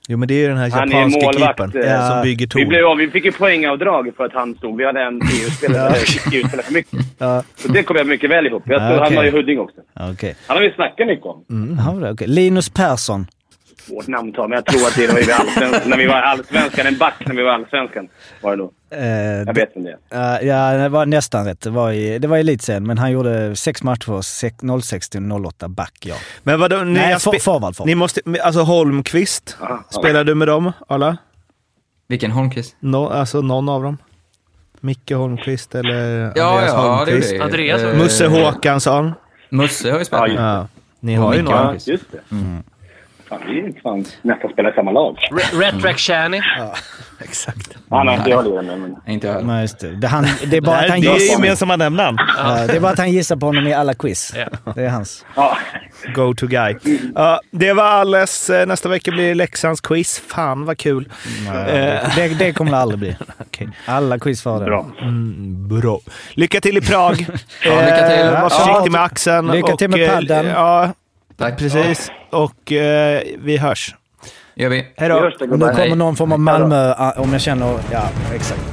Jo 0.08 0.18
men 0.18 0.28
det 0.28 0.34
är 0.34 0.40
ju 0.40 0.48
den 0.48 0.58
här 0.58 0.70
Han 0.72 0.92
är 0.92 0.96
japanska 0.96 1.34
keepern 1.40 1.84
eh, 1.84 2.08
som 2.10 2.22
bygger 2.24 2.46
Vi, 2.46 2.50
torn. 2.50 2.68
blev 2.70 2.86
av, 2.86 2.98
vi 2.98 3.10
fick 3.10 3.26
ju 3.26 3.32
poängavdrag 3.32 4.12
för 4.18 4.26
att 4.26 4.34
han 4.34 4.56
stod. 4.56 4.78
Vi 4.78 4.86
hade 4.86 5.02
en 5.02 5.16
EU-spelare 5.22 5.94
EU-spelare 6.34 6.64
för 6.66 6.74
mycket. 6.74 7.00
Ja, 7.18 7.44
Så 7.56 7.68
det 7.68 7.84
kommer 7.84 8.00
jag 8.00 8.08
mycket 8.08 8.30
väl 8.30 8.46
ihop. 8.48 8.64
Jag 8.66 8.82
Ja, 8.82 8.88
tror 8.90 8.98
han 8.98 9.06
okej. 9.08 9.16
var 9.18 9.24
i 9.24 9.30
Huddinge 9.32 9.60
också. 9.60 9.82
okej. 10.12 10.36
Han 10.48 10.58
har 10.58 10.64
vi 10.64 10.72
snackat 10.72 11.08
mycket 11.08 11.26
om. 11.26 11.46
Mm. 11.50 11.78
Ja, 12.02 12.12
okej. 12.12 12.28
Linus 12.28 12.70
Persson. 12.70 13.26
Svårt 13.88 14.08
namn 14.08 14.34
men 14.38 14.52
jag 14.52 14.66
tror 14.66 14.88
att 14.88 14.96
det 14.96 15.08
var 15.08 15.20
i 15.30 15.32
allsvenskan. 15.32 15.82
när 15.90 15.98
vi 15.98 16.08
var 16.08 16.16
allsvenskan. 16.16 16.88
En 16.88 16.98
back 16.98 17.14
när 17.26 17.36
vi 17.36 17.44
var 17.44 17.52
allsvenskan. 17.52 18.08
Var 18.42 18.52
det 18.52 18.58
då. 18.64 18.72
Eh, 18.98 19.08
Jag 19.48 19.54
vet 19.54 19.74
det 19.74 19.98
är. 20.12 20.42
eh, 20.42 20.48
ja, 20.48 20.72
det 20.78 20.90
var 20.90 21.06
nästan 21.06 21.46
rätt. 21.46 21.62
Det 21.62 21.70
var 21.70 21.92
i, 21.92 22.20
det 22.20 22.28
var 22.28 22.38
i 22.38 22.40
elitserien, 22.40 22.88
men 22.88 22.98
han 22.98 23.12
gjorde 23.12 23.56
sex 23.56 23.84
matcher, 23.84 24.22
sex- 24.22 24.64
06 24.84 25.10
till 25.10 25.32
08 25.32 25.68
back, 25.68 25.94
ja. 26.06 26.16
Men 26.44 26.60
vadå, 26.60 26.78
ni, 26.78 26.92
Nej, 26.94 27.20
for, 27.20 27.40
forward, 27.40 27.76
forward. 27.76 27.88
ni 27.88 27.96
måste... 27.96 28.22
Alltså 28.44 28.62
Holmqvist, 28.62 29.58
Aha, 29.62 29.84
spelar 29.90 30.24
du 30.24 30.36
med 30.36 30.48
dem 30.48 30.72
alla? 30.88 31.18
Vilken 32.08 32.32
Holmqvist? 32.32 32.76
No, 32.80 33.10
alltså 33.10 33.42
någon 33.42 33.70
av 33.70 33.84
dem? 33.84 33.98
Micke 34.80 35.12
Holmqvist 35.12 35.76
eller 35.76 36.32
Ja, 36.36 36.50
Andreas 36.52 36.74
ja, 36.74 36.82
det 37.06 37.12
är 37.12 37.16
Holmqvist? 37.16 37.30
det. 37.32 37.44
Andreas 37.44 37.82
Eh, 37.82 37.98
Musse 37.98 38.28
Håkansson? 38.28 39.12
Musse 39.50 39.92
har 39.92 40.00
ju 40.00 40.06
spelat 40.06 40.30
Ja, 40.30 40.36
med. 40.36 40.44
Ja. 40.44 40.68
Ni 41.00 41.18
Och 41.18 41.22
har 41.24 41.34
ju 41.34 41.42
några. 41.42 41.58
Ja, 41.58 41.74
just 41.74 42.06
det. 42.12 42.36
Fan, 43.40 43.42
vi 43.48 43.60
är 43.60 43.82
fan 43.84 44.06
nästan 44.22 44.52
spelar 44.52 44.72
i 44.72 44.74
samma 44.74 44.92
lag. 44.92 45.18
Re- 45.32 45.60
Retrack 45.60 45.98
Shani. 46.00 46.42
Exakt. 47.24 47.78
Han 47.90 48.08
har 48.08 48.16
inte 48.18 48.30
jag 48.30 48.46
lirat 48.46 48.66
med, 48.66 48.80
men... 48.80 48.96
Inte 49.08 49.28
jag 49.28 49.34
heller. 49.34 49.48
Nej, 49.48 49.62
just 49.62 49.80
det. 49.80 49.96
Det, 49.96 50.08
han, 50.08 50.26
det 50.48 50.58
är 50.58 50.62
bara 50.62 50.78
att 50.80 50.90
han 50.90 51.02
det 51.02 51.08
är 51.08 51.14
gissar. 51.14 51.34
gemensamma 51.42 51.76
nämnaren. 51.76 52.18
Ja, 52.38 52.68
det 52.68 52.76
är 52.76 52.80
bara 52.80 52.92
att 52.92 52.98
han 52.98 53.12
gissar 53.12 53.36
på 53.36 53.46
honom 53.46 53.68
i 53.68 53.74
alla 53.74 53.94
quiz. 53.94 54.34
Ja. 54.36 54.74
Det 54.76 54.84
är 54.86 54.90
hans. 54.90 55.26
Ja. 55.36 55.58
Go-to 56.16 56.48
guy. 56.48 56.76
Ja, 57.16 57.42
det 57.52 57.74
var 57.74 57.84
alles. 57.84 58.50
Eh, 58.50 58.66
Nästa 58.68 58.90
vecka 58.90 59.12
blir 59.12 59.28
det 59.28 59.34
Leksands 59.34 59.82
quiz. 59.82 60.20
Fan 60.28 60.66
vad 60.66 60.78
kul. 60.78 61.10
Eh, 61.48 61.54
Det, 62.16 62.36
det 62.40 62.54
kommer 62.54 62.72
det 62.72 62.78
aldrig 62.78 63.00
bli. 63.00 63.16
okej. 63.40 63.70
Alla 63.86 64.20
quiz 64.20 64.42
för 64.44 64.60
det. 64.60 64.66
Bra. 64.66 64.86
Mm, 65.02 65.68
bra. 65.68 66.00
Lycka 66.34 66.62
till 66.62 66.78
i 66.78 66.82
Prag. 66.82 67.26
Ja, 67.66 67.82
lycka 67.82 68.08
till. 68.10 68.20
Eh, 68.26 68.32
var 68.32 68.40
Ja. 68.42 68.50
försiktig 68.50 68.92
med 68.92 69.02
axeln. 69.04 69.48
Lycka 69.52 69.76
till 69.76 69.90
med 69.90 70.10
och, 70.10 70.16
paddeln. 70.16 70.48
Ja, 70.48 70.90
Tack. 71.38 71.58
precis. 71.60 72.12
Och 72.32 72.72
eh, 72.72 73.22
vi 73.38 73.58
hörs. 73.58 73.96
gör 74.56 74.70
vi. 74.70 74.86
Hej 74.98 75.10
då. 75.10 75.20
då, 75.20 75.26
Och 75.28 75.34
nu 75.42 75.48
gubbar. 75.48 75.74
kommer 75.74 75.96
någon 75.96 76.16
form 76.16 76.32
av 76.32 76.40
Malmö, 76.40 76.94
ah, 76.98 77.12
om 77.12 77.32
jag 77.34 77.42
känner... 77.42 77.80
Ja, 77.92 78.10
exakt. 78.36 78.62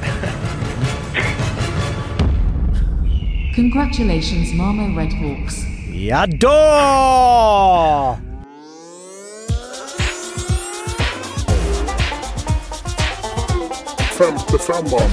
Congratulations, 3.55 4.53
Malmo 4.53 4.99
Redhawks. 4.99 5.55
Ja 5.93 6.25
då! 6.27 8.17
Femte 14.17 14.57
femman. 14.57 15.09